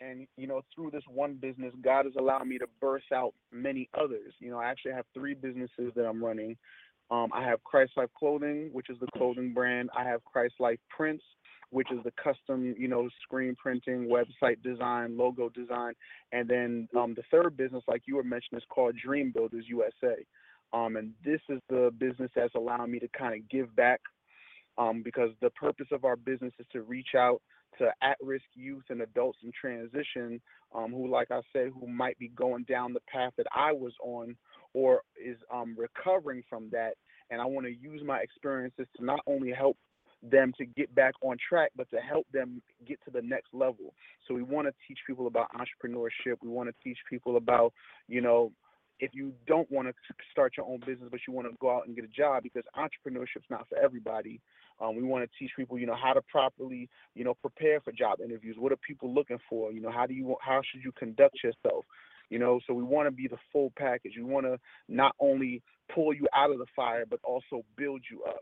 and 0.00 0.26
you 0.36 0.46
know 0.46 0.62
through 0.74 0.90
this 0.90 1.02
one 1.08 1.34
business 1.34 1.72
god 1.82 2.04
has 2.04 2.14
allowed 2.18 2.44
me 2.44 2.58
to 2.58 2.66
burst 2.80 3.12
out 3.12 3.34
many 3.52 3.88
others. 3.98 4.34
You 4.38 4.50
know 4.50 4.58
i 4.58 4.70
actually 4.70 4.92
have 4.92 5.04
three 5.14 5.34
businesses 5.34 5.92
that 5.94 6.06
i'm 6.06 6.22
running. 6.24 6.56
Um, 7.10 7.28
i 7.32 7.42
have 7.44 7.62
christ 7.64 7.92
life 7.96 8.10
clothing 8.18 8.70
which 8.72 8.90
is 8.90 8.98
the 9.00 9.08
clothing 9.16 9.52
brand. 9.52 9.90
I 9.96 10.04
have 10.04 10.24
christ 10.24 10.54
life 10.58 10.78
prints 10.88 11.24
which 11.70 11.90
is 11.92 11.98
the 12.04 12.12
custom 12.22 12.74
you 12.78 12.88
know 12.88 13.08
screen 13.22 13.54
printing 13.56 14.08
website 14.08 14.62
design 14.62 15.16
logo 15.16 15.48
design. 15.48 15.92
And 16.32 16.48
then 16.48 16.88
um, 16.96 17.14
the 17.14 17.22
third 17.30 17.56
business 17.56 17.84
like 17.88 18.02
you 18.06 18.16
were 18.16 18.24
mentioning 18.24 18.58
is 18.58 18.66
called 18.70 18.96
dream 18.96 19.32
builders 19.32 19.64
usa 19.68 20.24
um, 20.72 20.96
and 20.96 21.12
this 21.24 21.40
is 21.48 21.60
the 21.68 21.92
business 21.98 22.30
that's 22.34 22.54
allowing 22.54 22.90
me 22.90 22.98
to 23.00 23.08
kind 23.08 23.34
of 23.34 23.48
give 23.48 23.74
back 23.74 24.00
um, 24.78 25.02
because 25.02 25.30
the 25.40 25.50
purpose 25.50 25.88
of 25.92 26.04
our 26.04 26.16
business 26.16 26.52
is 26.58 26.66
to 26.72 26.82
reach 26.82 27.14
out 27.16 27.42
to 27.78 27.90
at-risk 28.02 28.44
youth 28.54 28.84
and 28.90 29.02
adults 29.02 29.38
in 29.42 29.52
transition 29.58 30.40
um, 30.74 30.92
who, 30.92 31.08
like 31.08 31.30
I 31.30 31.40
said, 31.52 31.70
who 31.78 31.86
might 31.86 32.18
be 32.18 32.28
going 32.28 32.64
down 32.64 32.92
the 32.92 33.00
path 33.12 33.32
that 33.36 33.46
I 33.54 33.72
was 33.72 33.92
on 34.02 34.36
or 34.74 35.02
is 35.16 35.36
um, 35.52 35.76
recovering 35.78 36.42
from 36.48 36.68
that. 36.70 36.92
And 37.30 37.40
I 37.40 37.44
want 37.44 37.66
to 37.66 37.72
use 37.72 38.02
my 38.04 38.18
experiences 38.20 38.86
to 38.96 39.04
not 39.04 39.20
only 39.26 39.52
help 39.52 39.76
them 40.22 40.52
to 40.58 40.66
get 40.66 40.94
back 40.94 41.14
on 41.22 41.36
track, 41.48 41.70
but 41.76 41.90
to 41.90 41.96
help 41.96 42.26
them 42.32 42.60
get 42.86 42.98
to 43.04 43.10
the 43.10 43.22
next 43.22 43.54
level. 43.54 43.94
So 44.26 44.34
we 44.34 44.42
want 44.42 44.66
to 44.68 44.74
teach 44.86 44.98
people 45.06 45.26
about 45.26 45.48
entrepreneurship. 45.52 46.36
We 46.42 46.50
want 46.50 46.68
to 46.68 46.74
teach 46.84 46.98
people 47.08 47.36
about, 47.36 47.72
you 48.06 48.20
know, 48.20 48.52
if 48.98 49.12
you 49.14 49.32
don't 49.46 49.70
want 49.70 49.88
to 49.88 49.94
start 50.30 50.58
your 50.58 50.66
own 50.66 50.80
business, 50.80 51.08
but 51.10 51.20
you 51.26 51.32
want 51.32 51.48
to 51.48 51.56
go 51.58 51.74
out 51.74 51.86
and 51.86 51.96
get 51.96 52.04
a 52.04 52.08
job, 52.08 52.42
because 52.42 52.64
entrepreneurship's 52.76 53.48
not 53.48 53.66
for 53.68 53.78
everybody. 53.78 54.42
Um, 54.80 54.96
we 54.96 55.02
want 55.02 55.24
to 55.24 55.38
teach 55.38 55.50
people, 55.56 55.78
you 55.78 55.86
know, 55.86 55.96
how 56.00 56.12
to 56.14 56.22
properly, 56.22 56.88
you 57.14 57.24
know, 57.24 57.34
prepare 57.34 57.80
for 57.80 57.92
job 57.92 58.18
interviews. 58.24 58.56
What 58.58 58.72
are 58.72 58.76
people 58.76 59.12
looking 59.12 59.38
for? 59.48 59.72
You 59.72 59.80
know, 59.80 59.90
how 59.90 60.06
do 60.06 60.14
you 60.14 60.36
how 60.40 60.62
should 60.70 60.82
you 60.82 60.92
conduct 60.98 61.36
yourself? 61.44 61.84
You 62.30 62.38
know, 62.38 62.60
so 62.66 62.72
we 62.72 62.82
want 62.82 63.06
to 63.08 63.10
be 63.10 63.28
the 63.28 63.36
full 63.52 63.72
package. 63.76 64.12
We 64.16 64.22
want 64.22 64.46
to 64.46 64.58
not 64.88 65.14
only 65.18 65.62
pull 65.94 66.14
you 66.14 66.26
out 66.34 66.50
of 66.50 66.58
the 66.58 66.66
fire, 66.74 67.04
but 67.08 67.20
also 67.24 67.62
build 67.76 68.02
you 68.10 68.22
up. 68.28 68.40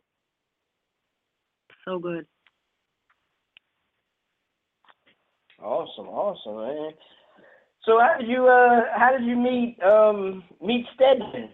So 1.84 1.98
good. 1.98 2.26
Awesome, 5.60 6.06
awesome, 6.06 6.56
man. 6.56 6.92
So 7.84 7.98
how 7.98 8.16
did 8.20 8.28
you 8.28 8.46
uh 8.46 8.82
how 8.96 9.10
did 9.16 9.26
you 9.26 9.36
meet 9.36 9.78
um 9.82 10.44
meet 10.62 10.84
Stedman 10.94 11.48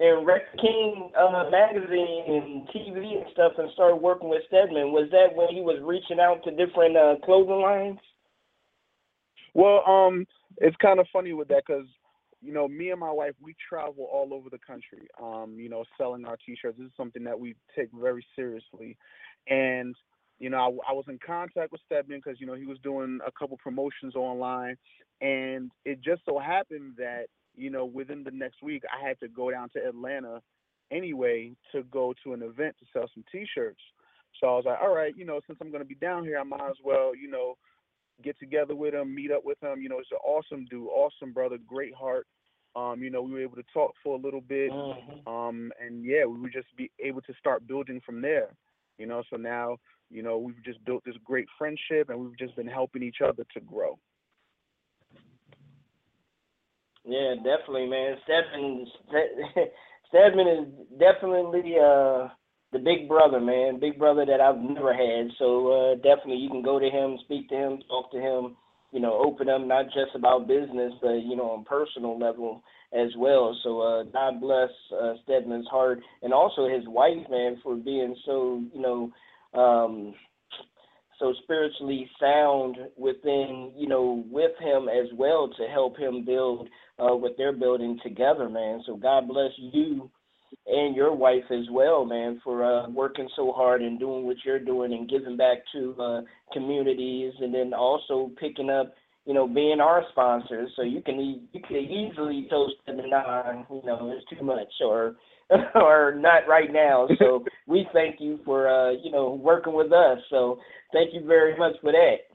and 0.00 0.26
Rec 0.26 0.42
King 0.60 1.10
uh 1.16 1.50
magazine 1.50 2.24
and 2.26 2.68
TV 2.68 3.16
and 3.16 3.26
stuff 3.32 3.52
and 3.58 3.70
started 3.74 3.96
working 3.96 4.28
with 4.28 4.42
Stedman? 4.48 4.92
Was 4.92 5.08
that 5.10 5.34
when 5.34 5.48
he 5.48 5.60
was 5.60 5.80
reaching 5.82 6.20
out 6.20 6.42
to 6.44 6.50
different 6.50 6.96
uh 6.96 7.16
clothing 7.24 7.60
lines? 7.60 7.98
Well, 9.54 9.86
um, 9.86 10.26
it's 10.58 10.76
kind 10.82 10.98
of 10.98 11.06
funny 11.12 11.32
with 11.32 11.48
that 11.48 11.62
because 11.66 11.86
you 12.44 12.52
know, 12.52 12.68
me 12.68 12.90
and 12.90 13.00
my 13.00 13.10
wife, 13.10 13.32
we 13.40 13.56
travel 13.68 14.06
all 14.12 14.34
over 14.34 14.50
the 14.50 14.58
country. 14.58 15.08
Um, 15.20 15.56
you 15.56 15.70
know, 15.70 15.84
selling 15.96 16.26
our 16.26 16.36
T-shirts. 16.44 16.76
This 16.78 16.88
is 16.88 16.92
something 16.96 17.24
that 17.24 17.40
we 17.40 17.54
take 17.74 17.88
very 17.98 18.24
seriously, 18.36 18.98
and 19.48 19.94
you 20.38 20.50
know, 20.50 20.58
I, 20.58 20.90
I 20.90 20.92
was 20.92 21.06
in 21.08 21.18
contact 21.24 21.72
with 21.72 21.80
Stedman 21.86 22.20
because 22.22 22.40
you 22.40 22.46
know 22.46 22.54
he 22.54 22.66
was 22.66 22.78
doing 22.82 23.20
a 23.26 23.32
couple 23.32 23.56
promotions 23.56 24.14
online, 24.14 24.76
and 25.22 25.70
it 25.86 26.02
just 26.02 26.22
so 26.28 26.38
happened 26.38 26.94
that 26.98 27.26
you 27.56 27.70
know 27.70 27.84
within 27.84 28.24
the 28.24 28.30
next 28.30 28.62
week 28.62 28.82
I 28.92 29.06
had 29.06 29.18
to 29.20 29.28
go 29.28 29.50
down 29.50 29.68
to 29.70 29.86
Atlanta 29.86 30.40
anyway 30.90 31.52
to 31.72 31.82
go 31.84 32.14
to 32.24 32.32
an 32.32 32.42
event 32.42 32.76
to 32.78 32.86
sell 32.92 33.08
some 33.12 33.24
T-shirts. 33.30 33.80
So 34.40 34.48
I 34.48 34.50
was 34.56 34.64
like, 34.66 34.78
all 34.82 34.94
right, 34.94 35.14
you 35.16 35.24
know, 35.24 35.40
since 35.46 35.58
I'm 35.60 35.70
going 35.70 35.82
to 35.82 35.88
be 35.88 35.94
down 35.94 36.24
here, 36.24 36.38
I 36.38 36.42
might 36.42 36.68
as 36.68 36.76
well, 36.82 37.14
you 37.14 37.30
know, 37.30 37.56
get 38.22 38.38
together 38.38 38.74
with 38.74 38.94
him, 38.94 39.14
meet 39.14 39.30
up 39.30 39.44
with 39.44 39.62
him. 39.62 39.80
You 39.80 39.88
know, 39.88 39.98
he's 39.98 40.06
an 40.10 40.18
awesome 40.24 40.66
dude, 40.70 40.88
awesome 40.88 41.32
brother, 41.32 41.56
great 41.66 41.94
heart. 41.94 42.26
Um, 42.76 43.02
you 43.02 43.10
know, 43.10 43.22
we 43.22 43.32
were 43.32 43.42
able 43.42 43.56
to 43.56 43.64
talk 43.72 43.92
for 44.02 44.16
a 44.16 44.20
little 44.20 44.40
bit. 44.40 44.70
Um, 45.26 45.72
and 45.80 46.04
yeah, 46.04 46.24
we 46.24 46.38
would 46.38 46.52
just 46.52 46.66
be 46.76 46.90
able 46.98 47.22
to 47.22 47.34
start 47.38 47.66
building 47.66 48.00
from 48.04 48.20
there. 48.20 48.50
You 48.98 49.06
know, 49.06 49.22
so 49.30 49.36
now, 49.36 49.76
you 50.10 50.22
know, 50.22 50.38
we've 50.38 50.62
just 50.64 50.84
built 50.84 51.04
this 51.04 51.16
great 51.24 51.46
friendship 51.56 52.10
and 52.10 52.18
we've 52.18 52.38
just 52.38 52.56
been 52.56 52.66
helping 52.66 53.02
each 53.02 53.18
other 53.24 53.44
to 53.54 53.60
grow. 53.60 53.98
Yeah, 57.04 57.34
definitely, 57.36 57.86
man. 57.86 58.16
Stedman 58.24 58.86
Stedman 60.08 60.48
is 60.48 60.98
definitely 60.98 61.74
uh 61.78 62.28
the 62.72 62.78
big 62.78 63.08
brother, 63.08 63.40
man. 63.40 63.78
Big 63.80 63.98
brother 63.98 64.24
that 64.26 64.40
I've 64.40 64.58
never 64.58 64.92
had. 64.94 65.28
So 65.38 65.68
uh 65.72 65.94
definitely 65.96 66.36
you 66.36 66.50
can 66.50 66.62
go 66.62 66.78
to 66.78 66.88
him, 66.90 67.18
speak 67.24 67.48
to 67.50 67.54
him, 67.56 67.78
talk 67.88 68.10
to 68.12 68.18
him, 68.18 68.56
you 68.92 69.00
know, 69.00 69.14
open 69.24 69.48
up 69.48 69.62
not 69.66 69.86
just 69.86 70.14
about 70.14 70.48
business, 70.48 70.92
but 71.02 71.16
you 71.24 71.36
know, 71.36 71.50
on 71.50 71.64
personal 71.64 72.18
level 72.18 72.62
as 72.92 73.10
well. 73.18 73.56
So 73.62 73.80
uh 73.80 74.02
God 74.04 74.40
bless 74.40 74.70
uh 75.00 75.14
Stedman's 75.24 75.68
heart 75.68 76.00
and 76.22 76.32
also 76.32 76.68
his 76.68 76.86
wife, 76.88 77.26
man, 77.30 77.58
for 77.62 77.76
being 77.76 78.16
so, 78.24 78.62
you 78.74 78.80
know, 78.80 79.12
um 79.60 80.14
so 81.18 81.32
spiritually 81.44 82.10
sound 82.20 82.76
within, 82.96 83.72
you 83.76 83.88
know, 83.88 84.24
with 84.30 84.52
him 84.60 84.88
as 84.88 85.06
well 85.16 85.48
to 85.56 85.66
help 85.68 85.96
him 85.98 86.24
build 86.24 86.68
uh, 86.98 87.14
what 87.14 87.34
they're 87.36 87.52
building 87.56 87.98
together, 88.02 88.48
man. 88.48 88.82
So 88.86 88.96
God 88.96 89.28
bless 89.28 89.50
you 89.56 90.10
and 90.66 90.96
your 90.96 91.14
wife 91.14 91.44
as 91.50 91.66
well, 91.70 92.04
man, 92.04 92.40
for 92.44 92.64
uh, 92.64 92.88
working 92.88 93.28
so 93.36 93.52
hard 93.52 93.82
and 93.82 93.98
doing 93.98 94.24
what 94.24 94.36
you're 94.44 94.60
doing 94.60 94.92
and 94.92 95.08
giving 95.08 95.36
back 95.36 95.58
to 95.74 95.94
uh, 96.00 96.20
communities, 96.52 97.32
and 97.40 97.54
then 97.54 97.74
also 97.74 98.30
picking 98.40 98.70
up, 98.70 98.94
you 99.26 99.34
know, 99.34 99.46
being 99.46 99.80
our 99.80 100.04
sponsors. 100.12 100.70
So 100.76 100.82
you 100.82 101.02
can 101.02 101.16
e- 101.20 101.42
you 101.52 101.60
can 101.66 101.76
easily 101.76 102.46
toast 102.50 102.74
them 102.86 102.98
and 103.00 103.10
nah, 103.10 103.52
you 103.70 103.82
know, 103.84 104.14
it's 104.16 104.24
too 104.38 104.44
much 104.44 104.72
or 104.84 105.16
or 105.74 106.14
not 106.18 106.48
right 106.48 106.72
now. 106.72 107.08
So 107.18 107.44
we 107.66 107.86
thank 107.92 108.16
you 108.20 108.40
for 108.44 108.68
uh, 108.68 108.92
you 108.92 109.10
know 109.10 109.34
working 109.34 109.74
with 109.74 109.92
us. 109.92 110.18
So 110.30 110.58
thank 110.92 111.12
you 111.12 111.26
very 111.26 111.56
much 111.58 111.74
for 111.82 111.92
that. 111.92 112.33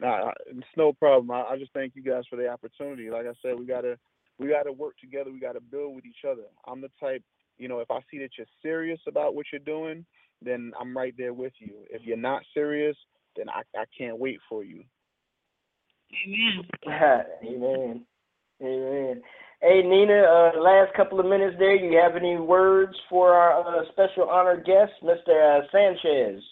Nah, 0.00 0.32
it's 0.46 0.66
no 0.76 0.92
problem. 0.92 1.30
I, 1.30 1.52
I 1.52 1.58
just 1.58 1.72
thank 1.72 1.94
you 1.94 2.02
guys 2.02 2.24
for 2.28 2.36
the 2.36 2.48
opportunity. 2.48 3.10
Like 3.10 3.26
I 3.26 3.32
said, 3.42 3.58
we 3.58 3.66
gotta 3.66 3.98
we 4.38 4.48
gotta 4.48 4.72
work 4.72 4.98
together. 4.98 5.30
We 5.30 5.40
gotta 5.40 5.60
build 5.60 5.94
with 5.94 6.04
each 6.04 6.24
other. 6.28 6.42
I'm 6.66 6.80
the 6.80 6.90
type, 7.00 7.22
you 7.58 7.68
know, 7.68 7.80
if 7.80 7.90
I 7.90 8.00
see 8.10 8.18
that 8.18 8.30
you're 8.36 8.46
serious 8.62 9.00
about 9.08 9.34
what 9.34 9.46
you're 9.52 9.60
doing, 9.60 10.04
then 10.42 10.72
I'm 10.78 10.96
right 10.96 11.14
there 11.16 11.32
with 11.32 11.54
you. 11.58 11.72
If 11.90 12.02
you're 12.04 12.16
not 12.16 12.42
serious, 12.52 12.96
then 13.36 13.48
I 13.48 13.62
I 13.78 13.84
can't 13.96 14.18
wait 14.18 14.38
for 14.48 14.64
you. 14.64 14.84
Amen. 16.26 16.68
Amen. 17.46 18.06
Amen. 18.62 19.22
Hey 19.62 19.82
Nina, 19.82 20.22
uh, 20.22 20.60
last 20.60 20.94
couple 20.94 21.18
of 21.18 21.26
minutes 21.26 21.56
there. 21.58 21.74
You 21.74 21.98
have 21.98 22.16
any 22.16 22.36
words 22.36 22.94
for 23.08 23.32
our 23.32 23.80
uh, 23.80 23.84
special 23.92 24.28
honored 24.28 24.66
guest, 24.66 24.92
Mr. 25.02 25.60
Uh, 25.60 25.66
Sanchez? 25.72 26.42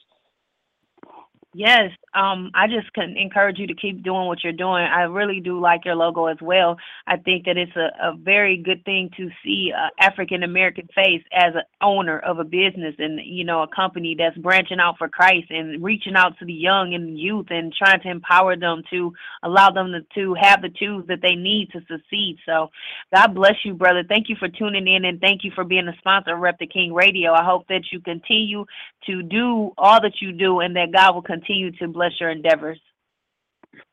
Yes, 1.53 1.91
um, 2.15 2.51
I 2.55 2.66
just 2.69 2.93
can 2.93 3.16
encourage 3.16 3.59
you 3.59 3.66
to 3.66 3.74
keep 3.74 4.03
doing 4.03 4.27
what 4.27 4.45
you're 4.45 4.53
doing. 4.53 4.82
I 4.82 5.03
really 5.03 5.41
do 5.41 5.59
like 5.61 5.85
your 5.85 5.97
logo 5.97 6.27
as 6.27 6.39
well. 6.41 6.77
I 7.07 7.16
think 7.16 7.47
that 7.47 7.57
it's 7.57 7.74
a, 7.77 7.91
a 8.01 8.16
very 8.16 8.57
good 8.57 8.85
thing 8.85 9.11
to 9.16 9.31
see 9.45 9.73
a 9.74 9.91
African 10.03 10.43
American 10.43 10.89
face 10.95 11.23
as 11.32 11.55
an 11.55 11.62
owner 11.81 12.19
of 12.20 12.39
a 12.39 12.45
business 12.45 12.95
and 12.99 13.20
you 13.24 13.45
know 13.45 13.62
a 13.62 13.69
company 13.69 14.15
that's 14.16 14.36
branching 14.39 14.78
out 14.78 14.97
for 14.99 15.09
Christ 15.09 15.51
and 15.51 15.82
reaching 15.82 16.15
out 16.15 16.39
to 16.39 16.45
the 16.45 16.53
young 16.53 16.95
and 16.95 17.19
youth 17.19 17.47
and 17.51 17.73
trying 17.73 18.01
to 18.03 18.11
empower 18.11 18.57
them 18.57 18.82
to 18.91 19.12
allow 19.43 19.70
them 19.70 19.93
to, 19.93 20.01
to 20.15 20.35
have 20.35 20.62
the 20.62 20.69
tools 20.69 21.05
that 21.09 21.20
they 21.20 21.35
need 21.35 21.70
to 21.73 21.81
succeed. 21.89 22.39
So, 22.47 22.70
God 23.12 23.35
bless 23.35 23.57
you, 23.65 23.74
brother. 23.74 24.05
Thank 24.09 24.28
you 24.28 24.36
for 24.39 24.49
tuning 24.49 24.86
in 24.86 25.05
and 25.05 25.20
thank 25.20 25.43
you 25.43 25.51
for 25.55 25.65
being 25.65 25.89
a 25.89 25.97
sponsor 25.99 26.35
of 26.35 26.41
Rep 26.41 26.59
the 26.59 26.66
King 26.66 26.93
Radio. 26.93 27.32
I 27.32 27.45
hope 27.45 27.66
that 27.69 27.82
you 27.93 28.01
continue 28.01 28.65
to 29.07 29.23
do 29.23 29.73
all 29.77 30.01
that 30.01 30.20
you 30.20 30.32
do 30.32 30.61
and 30.61 30.77
that 30.77 30.93
God 30.93 31.15
will 31.15 31.23
continue 31.23 31.70
to 31.73 31.89
bless 31.89 32.03
your 32.20 32.31
endeavors. 32.31 32.81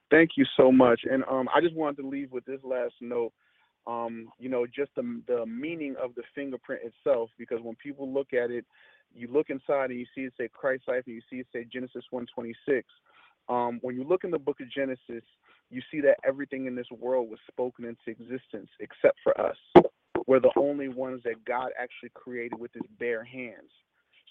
Thank 0.10 0.32
you 0.36 0.46
so 0.58 0.72
much. 0.72 1.02
And 1.10 1.24
um, 1.30 1.48
I 1.56 1.62
just 1.62 1.76
wanted 1.76 2.02
to 2.02 2.08
leave 2.08 2.32
with 2.32 2.46
this 2.46 2.60
last 2.64 2.94
note. 3.00 3.32
Um, 3.88 4.28
you 4.38 4.50
know, 4.50 4.66
just 4.68 4.92
the 4.96 5.22
the 5.28 5.46
meaning 5.46 5.96
of 6.02 6.14
the 6.16 6.24
fingerprint 6.36 6.84
itself, 6.84 7.30
because 7.40 7.60
when 7.62 7.76
people 7.76 8.12
look 8.12 8.34
at 8.34 8.52
it, 8.52 8.66
you 9.14 9.28
look 9.28 9.50
inside 9.50 9.90
and 9.90 10.00
you 10.00 10.06
see 10.14 10.22
it 10.22 10.34
say 10.38 10.50
Christ 10.54 10.84
life, 10.88 11.04
and 11.08 11.16
you 11.16 11.22
see 11.30 11.38
it 11.38 11.48
say 11.52 11.66
Genesis 11.72 12.04
one 12.12 12.28
twenty 12.34 12.54
six. 12.68 12.88
Um, 13.50 13.80
when 13.82 13.96
you 13.96 14.04
look 14.04 14.24
in 14.24 14.32
the 14.32 14.38
book 14.38 14.62
of 14.62 14.70
Genesis, 14.70 15.24
you 15.72 15.82
see 15.90 16.00
that 16.02 16.18
everything 16.24 16.68
in 16.68 16.76
this 16.76 16.86
world 16.92 17.30
was 17.30 17.40
spoken 17.50 17.86
into 17.86 17.98
existence 18.08 18.70
except 18.80 19.18
for 19.24 19.40
us. 19.42 19.58
We're 20.28 20.40
the 20.40 20.54
only 20.56 20.88
ones 20.88 21.22
that 21.24 21.44
God 21.46 21.72
actually 21.80 22.12
created 22.14 22.60
with 22.60 22.72
his 22.74 22.84
bare 23.00 23.24
hands. 23.24 23.72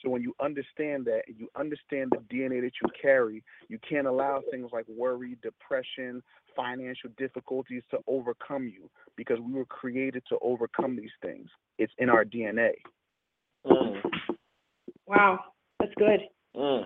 So 0.02 0.10
when 0.10 0.22
you 0.22 0.34
understand 0.40 1.04
that, 1.06 1.22
you 1.28 1.48
understand 1.56 2.12
the 2.12 2.34
DNA 2.34 2.60
that 2.62 2.72
you 2.82 2.88
carry, 3.00 3.42
you 3.68 3.78
can't 3.86 4.06
allow 4.06 4.42
things 4.50 4.70
like 4.72 4.86
worry, 4.88 5.36
depression, 5.42 6.22
financial 6.56 7.10
difficulties 7.16 7.82
to 7.90 7.98
overcome 8.06 8.64
you 8.68 8.88
because 9.16 9.38
we 9.40 9.52
were 9.52 9.66
created 9.66 10.22
to 10.28 10.38
overcome 10.42 10.96
these 10.96 11.10
things. 11.22 11.48
It's 11.78 11.92
in 11.98 12.08
our 12.08 12.24
DNA. 12.24 12.70
Mm. 13.66 14.00
Wow, 15.06 15.40
that's 15.78 15.92
good. 15.98 16.20
Mm. 16.56 16.84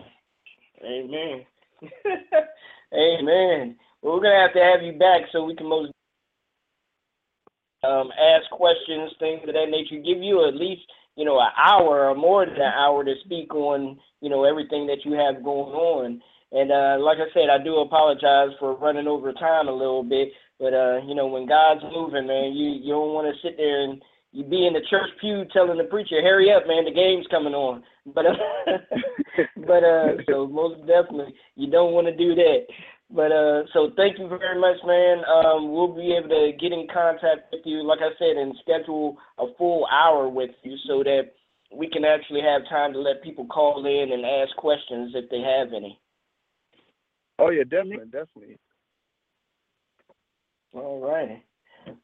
Amen. 0.85 1.45
Amen. 2.93 3.77
Well, 4.03 4.15
we're 4.15 4.23
gonna 4.23 4.41
have 4.41 4.53
to 4.55 4.61
have 4.61 4.83
you 4.83 4.99
back 4.99 5.23
so 5.33 5.45
we 5.45 5.55
can 5.55 5.69
most 5.69 5.93
um, 7.85 8.11
ask 8.19 8.51
questions, 8.51 9.13
things 9.19 9.41
of 9.47 9.55
that 9.55 9.69
nature. 9.71 9.97
Give 9.97 10.23
you 10.23 10.47
at 10.47 10.55
least 10.55 10.83
you 11.17 11.25
know 11.25 11.39
an 11.39 11.51
hour 11.57 12.09
or 12.09 12.15
more 12.15 12.45
than 12.47 12.57
an 12.57 12.73
hour 12.77 13.05
to 13.05 13.15
speak 13.25 13.55
on 13.55 13.99
you 14.21 14.29
know 14.29 14.45
everything 14.45 14.87
that 14.87 15.05
you 15.05 15.13
have 15.13 15.45
going 15.45 15.75
on. 15.75 16.23
And 16.53 16.71
uh, 16.71 17.03
like 17.03 17.19
I 17.19 17.33
said, 17.35 17.51
I 17.51 17.63
do 17.63 17.79
apologize 17.79 18.51
for 18.61 18.77
running 18.77 19.09
over 19.09 19.33
time 19.33 19.67
a 19.67 19.73
little 19.73 20.05
bit, 20.05 20.29
but 20.61 20.73
uh, 20.73 21.01
you 21.07 21.15
know 21.15 21.27
when 21.27 21.47
God's 21.47 21.83
moving, 21.93 22.27
man, 22.27 22.53
you 22.53 22.71
you 22.71 22.93
don't 22.93 23.15
want 23.15 23.27
to 23.33 23.47
sit 23.47 23.57
there 23.57 23.83
and 23.83 24.01
you 24.33 24.45
be 24.45 24.67
in 24.67 24.73
the 24.73 24.81
church 24.91 25.11
pew 25.21 25.45
telling 25.53 25.79
the 25.79 25.85
preacher, 25.85 26.21
"Hurry 26.21 26.53
up, 26.53 26.67
man, 26.67 26.85
the 26.85 26.91
game's 26.91 27.27
coming 27.29 27.55
on." 27.55 27.83
But 28.07 28.27
uh, 28.27 28.33
but 29.67 29.85
uh, 29.85 30.09
so 30.29 30.47
most 30.47 30.81
definitely, 30.87 31.35
you 31.57 31.71
don't 31.71 31.93
want 31.93 32.07
to 32.07 32.17
do 32.17 32.35
that. 32.35 32.67
But 33.11 33.33
uh, 33.33 33.63
so 33.73 33.91
thank 33.97 34.19
you 34.19 34.29
very 34.29 34.59
much, 34.59 34.77
man. 34.85 35.23
Um, 35.25 35.73
we'll 35.73 35.95
be 35.95 36.17
able 36.17 36.31
to 36.31 36.53
get 36.59 36.73
in 36.73 36.87
contact 36.93 37.53
with 37.53 37.63
you, 37.65 37.85
like 37.85 38.01
I 38.01 38.11
said, 38.19 38.37
and 38.37 38.55
schedule 38.63 39.17
a 39.39 39.47
full 39.59 39.87
hour 39.93 40.29
with 40.29 40.51
you 40.63 40.77
so 40.87 41.03
that 41.03 41.33
we 41.73 41.89
can 41.89 42.05
actually 42.05 42.41
have 42.41 42.69
time 42.69 42.93
to 42.93 43.01
let 43.01 43.23
people 43.23 43.47
call 43.47 43.85
in 43.85 44.13
and 44.13 44.25
ask 44.25 44.57
questions 44.57 45.13
if 45.15 45.29
they 45.31 45.41
have 45.41 45.73
any. 45.75 45.99
Oh 47.39 47.51
yeah, 47.51 47.65
definitely, 47.65 48.07
definitely. 48.11 48.59
All 50.73 51.01
right. 51.01 51.43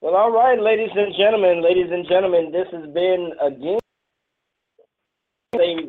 Well, 0.00 0.14
all 0.14 0.30
right, 0.30 0.60
ladies 0.60 0.90
and 0.94 1.14
gentlemen, 1.16 1.62
ladies 1.62 1.90
and 1.90 2.06
gentlemen, 2.06 2.52
this 2.52 2.66
has 2.72 2.92
been 2.92 3.32
again 3.40 3.78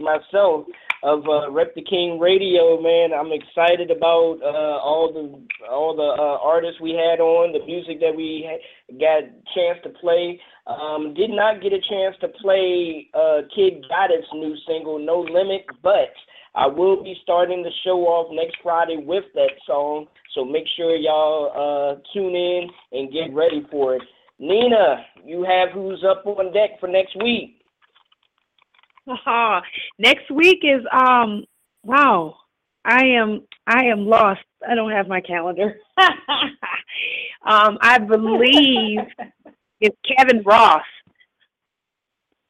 myself, 0.01 0.65
of 1.03 1.23
uh, 1.27 1.51
Rep 1.51 1.75
the 1.75 1.83
King 1.83 2.19
Radio, 2.19 2.81
man. 2.81 3.11
I'm 3.13 3.31
excited 3.31 3.91
about 3.91 4.39
uh, 4.43 4.77
all 4.81 5.11
the 5.13 5.67
all 5.67 5.95
the 5.95 6.21
uh, 6.21 6.37
artists 6.43 6.81
we 6.81 6.91
had 6.91 7.19
on, 7.19 7.53
the 7.53 7.65
music 7.65 7.99
that 8.01 8.15
we 8.15 8.47
ha- 8.47 8.97
got 8.99 9.29
chance 9.55 9.79
to 9.83 9.89
play. 9.89 10.39
Um, 10.67 11.13
did 11.13 11.31
not 11.31 11.61
get 11.61 11.73
a 11.73 11.81
chance 11.89 12.15
to 12.21 12.27
play 12.41 13.07
uh, 13.13 13.41
Kid 13.55 13.85
Goddard's 13.89 14.27
new 14.33 14.55
single, 14.67 14.99
No 14.99 15.21
Limit, 15.21 15.65
but 15.81 16.13
I 16.53 16.67
will 16.67 17.03
be 17.03 17.15
starting 17.23 17.63
the 17.63 17.71
show 17.83 18.01
off 18.05 18.31
next 18.31 18.57
Friday 18.61 18.97
with 18.97 19.25
that 19.33 19.51
song. 19.65 20.07
So 20.35 20.45
make 20.45 20.65
sure 20.75 20.95
y'all 20.95 21.51
uh, 21.53 22.01
tune 22.13 22.35
in 22.35 22.67
and 22.91 23.11
get 23.11 23.33
ready 23.33 23.65
for 23.71 23.95
it. 23.95 24.01
Nina, 24.39 25.05
you 25.23 25.43
have 25.43 25.69
who's 25.69 26.03
up 26.07 26.25
on 26.25 26.51
deck 26.53 26.79
for 26.79 26.87
next 26.87 27.15
week. 27.21 27.60
Next 29.99 30.29
week 30.31 30.59
is 30.63 30.85
um 30.91 31.45
wow. 31.83 32.35
I 32.83 33.05
am 33.05 33.43
I 33.67 33.85
am 33.85 34.07
lost. 34.07 34.41
I 34.67 34.75
don't 34.75 34.91
have 34.91 35.07
my 35.07 35.21
calendar. 35.21 35.75
um 37.45 37.77
I 37.81 37.97
believe 37.99 38.99
it's 39.81 39.97
Kevin 40.17 40.43
Ross 40.43 40.83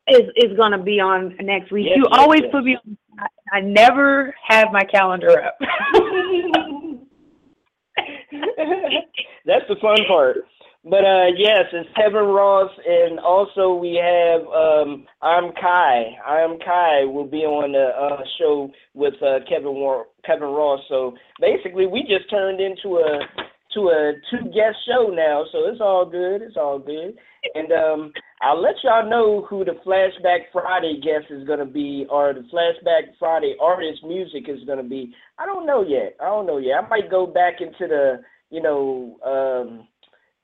is 0.07 0.29
is 0.35 0.57
going 0.57 0.71
to 0.71 0.77
be 0.77 0.99
on 0.99 1.35
next 1.41 1.71
week. 1.71 1.87
Yes, 1.87 1.97
you 1.97 2.07
yes, 2.09 2.19
always 2.19 2.41
yes. 2.43 2.51
put 2.51 2.63
me 2.63 2.75
on 2.75 2.97
I, 3.19 3.57
I 3.57 3.59
never 3.61 4.33
have 4.47 4.71
my 4.71 4.83
calendar 4.83 5.43
up. 5.43 5.57
That's 9.45 9.65
the 9.67 9.75
fun 9.81 9.97
part. 10.07 10.37
But 10.83 11.05
uh 11.05 11.27
yes, 11.37 11.65
it's 11.73 11.89
Kevin 11.95 12.25
Ross 12.25 12.71
and 12.87 13.19
also 13.19 13.75
we 13.75 14.01
have 14.01 14.41
um 14.47 15.05
I'm 15.21 15.51
Kai. 15.53 16.17
I'm 16.25 16.57
Kai 16.59 17.05
will 17.05 17.27
be 17.27 17.45
on 17.45 17.73
the 17.73 17.89
uh 17.93 18.23
show 18.39 18.71
with 18.95 19.13
uh 19.21 19.45
Kevin 19.47 19.75
War- 19.75 20.07
Kevin 20.25 20.49
Ross. 20.49 20.79
So 20.89 21.13
basically 21.39 21.85
we 21.85 22.01
just 22.01 22.29
turned 22.31 22.59
into 22.59 22.97
a 22.97 23.19
to 23.75 23.79
a 23.89 24.13
two 24.31 24.49
guest 24.49 24.77
show 24.87 25.13
now, 25.13 25.45
so 25.51 25.69
it's 25.69 25.79
all 25.79 26.03
good. 26.03 26.41
It's 26.41 26.57
all 26.57 26.79
good. 26.79 27.15
And 27.53 27.71
um 27.71 28.11
I'll 28.41 28.59
let 28.59 28.73
y'all 28.83 29.07
know 29.07 29.45
who 29.47 29.63
the 29.63 29.77
Flashback 29.85 30.49
Friday 30.51 30.99
guest 30.99 31.29
is 31.29 31.47
gonna 31.47 31.63
be 31.63 32.07
or 32.09 32.33
the 32.33 32.41
Flashback 32.51 33.13
Friday 33.19 33.55
artist 33.61 34.03
music 34.03 34.45
is 34.49 34.63
gonna 34.65 34.81
be. 34.81 35.13
I 35.37 35.45
don't 35.45 35.67
know 35.67 35.83
yet. 35.87 36.15
I 36.19 36.25
don't 36.25 36.47
know 36.47 36.57
yet. 36.57 36.83
I 36.83 36.87
might 36.87 37.11
go 37.11 37.27
back 37.27 37.61
into 37.61 37.87
the 37.87 38.21
you 38.49 38.61
know, 38.63 39.17
um 39.23 39.87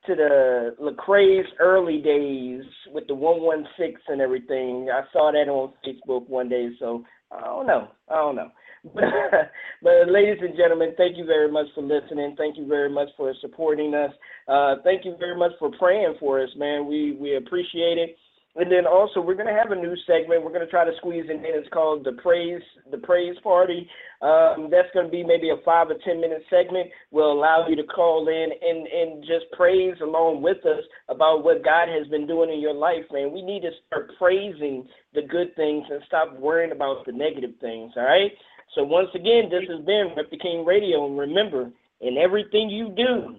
to 0.08 0.14
the 0.14 0.74
Lecrae's 0.80 1.46
early 1.60 1.98
days 1.98 2.64
with 2.92 3.06
the 3.06 3.14
one 3.14 3.42
one 3.42 3.66
six 3.78 4.00
and 4.08 4.20
everything. 4.20 4.88
I 4.92 5.02
saw 5.12 5.30
that 5.30 5.50
on 5.50 5.72
Facebook 5.86 6.28
one 6.28 6.48
day, 6.48 6.70
so 6.80 7.04
I 7.30 7.44
don't 7.44 7.66
know. 7.66 7.88
I 8.10 8.14
don't 8.14 8.36
know. 8.36 8.50
But, 8.94 9.04
but 9.82 10.10
ladies 10.10 10.38
and 10.40 10.56
gentlemen, 10.56 10.94
thank 10.96 11.18
you 11.18 11.26
very 11.26 11.50
much 11.52 11.66
for 11.74 11.82
listening. 11.82 12.34
Thank 12.38 12.56
you 12.56 12.66
very 12.66 12.88
much 12.88 13.08
for 13.16 13.32
supporting 13.40 13.94
us. 13.94 14.10
Uh, 14.48 14.76
thank 14.82 15.04
you 15.04 15.14
very 15.18 15.38
much 15.38 15.52
for 15.58 15.70
praying 15.78 16.14
for 16.18 16.42
us, 16.42 16.50
man. 16.56 16.86
We 16.86 17.16
we 17.20 17.36
appreciate 17.36 17.98
it. 17.98 18.16
And 18.56 18.72
then 18.72 18.86
also 18.86 19.20
we're 19.20 19.36
gonna 19.36 19.54
have 19.54 19.70
a 19.70 19.76
new 19.76 19.94
segment. 20.06 20.42
We're 20.42 20.52
gonna 20.52 20.66
try 20.66 20.84
to 20.84 20.96
squeeze 20.96 21.26
in. 21.30 21.42
It's 21.44 21.68
called 21.68 22.04
the 22.04 22.12
praise 22.12 22.62
the 22.90 22.98
praise 22.98 23.36
party. 23.42 23.88
Um, 24.20 24.68
that's 24.70 24.88
gonna 24.92 25.08
be 25.08 25.22
maybe 25.22 25.50
a 25.50 25.56
five 25.64 25.90
or 25.90 25.96
ten 26.04 26.20
minute 26.20 26.42
segment. 26.50 26.90
We'll 27.10 27.30
allow 27.30 27.68
you 27.68 27.76
to 27.76 27.84
call 27.84 28.26
in 28.26 28.50
and 28.60 28.86
and 28.86 29.22
just 29.22 29.52
praise 29.52 29.94
along 30.02 30.42
with 30.42 30.64
us 30.66 30.82
about 31.08 31.44
what 31.44 31.64
God 31.64 31.88
has 31.88 32.08
been 32.08 32.26
doing 32.26 32.50
in 32.50 32.60
your 32.60 32.74
life, 32.74 33.04
man. 33.12 33.32
We 33.32 33.42
need 33.42 33.62
to 33.62 33.70
start 33.86 34.10
praising 34.18 34.88
the 35.14 35.22
good 35.22 35.54
things 35.54 35.84
and 35.90 36.02
stop 36.06 36.36
worrying 36.38 36.72
about 36.72 37.06
the 37.06 37.12
negative 37.12 37.52
things. 37.60 37.92
All 37.96 38.04
right. 38.04 38.32
So 38.74 38.82
once 38.82 39.08
again, 39.14 39.48
this 39.50 39.64
has 39.68 39.84
been 39.84 40.12
Rep 40.16 40.30
the 40.30 40.38
King 40.38 40.64
Radio, 40.64 41.06
and 41.06 41.18
remember, 41.18 41.70
in 42.00 42.18
everything 42.18 42.68
you 42.70 42.90
do, 42.90 43.36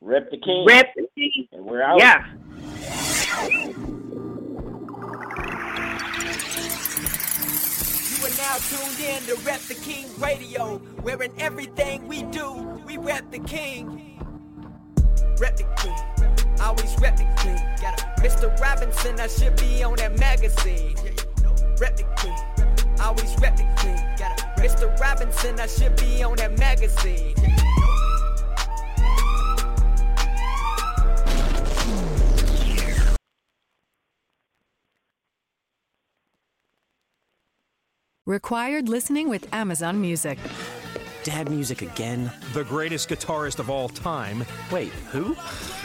Rep 0.00 0.30
the 0.30 0.38
King. 0.38 0.66
Rep 0.66 0.94
the 0.94 1.06
King. 1.14 1.48
And 1.52 1.64
we're 1.64 1.82
out. 1.82 1.98
Yeah. 1.98 2.24
Now 8.46 8.58
tuned 8.58 9.00
in 9.00 9.22
to 9.24 9.34
Rep 9.42 9.60
the 9.62 9.74
King 9.74 10.06
Radio, 10.18 10.78
where 11.02 11.20
in 11.20 11.32
everything 11.38 12.06
we 12.06 12.22
do, 12.22 12.52
we 12.86 12.96
rep 12.96 13.28
the 13.32 13.40
King. 13.40 14.20
Rep 15.40 15.56
the 15.56 15.66
King, 15.82 15.98
always 16.60 16.94
rep 17.00 17.16
the 17.16 17.26
King. 17.42 17.58
Mr. 18.24 18.46
Robinson, 18.60 19.18
I 19.18 19.26
should 19.26 19.56
be 19.56 19.82
on 19.82 19.96
that 19.96 20.16
magazine. 20.18 20.94
Rep 21.80 21.96
the 21.96 22.06
King, 22.20 22.38
always 23.00 23.34
rep 23.40 23.56
the 23.56 23.66
King. 23.82 23.98
Mr. 24.64 24.96
Robinson, 25.00 25.58
I 25.58 25.66
should 25.66 25.96
be 25.96 26.22
on 26.22 26.36
that 26.36 26.56
magazine. 26.56 27.34
Required 38.26 38.88
listening 38.88 39.28
with 39.28 39.46
Amazon 39.54 40.00
Music. 40.00 40.36
Dad 41.22 41.48
music 41.48 41.82
again? 41.82 42.32
The 42.54 42.64
greatest 42.64 43.08
guitarist 43.08 43.60
of 43.60 43.70
all 43.70 43.88
time. 43.88 44.44
Wait, 44.72 44.88
who? 45.12 45.36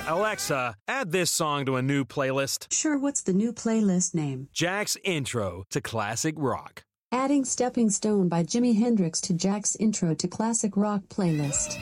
Alexa, 0.08 0.76
add 0.88 1.12
this 1.12 1.30
song 1.30 1.68
to 1.68 1.76
a 1.76 1.84
new 1.84 2.04
playlist. 2.04 2.74
Sure, 2.74 2.98
what's 2.98 3.22
the 3.22 3.34
new 3.34 3.54
playlist 3.54 4.16
name? 4.16 4.48
Jack's 4.54 4.98
Intro 5.04 5.66
to 5.70 5.82
Classic 5.82 6.34
Rock. 6.36 6.84
Adding 7.12 7.46
Stepping 7.46 7.92
Stone 7.92 8.28
by 8.28 8.42
Jimi 8.42 8.76
Hendrix 8.76 9.22
to 9.22 9.34
Jack's 9.34 9.76
Intro 9.76 10.16
to 10.16 10.28
Classic 10.28 10.76
Rock 10.76 11.02
playlist. 11.10 11.78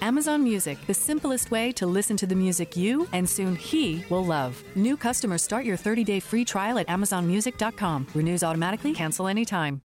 Amazon 0.00 0.44
Music, 0.44 0.78
the 0.86 0.94
simplest 0.94 1.50
way 1.50 1.72
to 1.72 1.86
listen 1.86 2.16
to 2.18 2.26
the 2.26 2.34
music 2.34 2.76
you 2.76 3.08
and 3.12 3.28
soon 3.28 3.56
he 3.56 4.04
will 4.10 4.24
love. 4.24 4.62
New 4.74 4.96
customers 4.96 5.42
start 5.42 5.64
your 5.64 5.76
30 5.76 6.04
day 6.04 6.20
free 6.20 6.44
trial 6.44 6.78
at 6.78 6.86
AmazonMusic.com. 6.88 8.08
Renews 8.14 8.44
automatically, 8.44 8.92
cancel 8.92 9.26
anytime. 9.26 9.72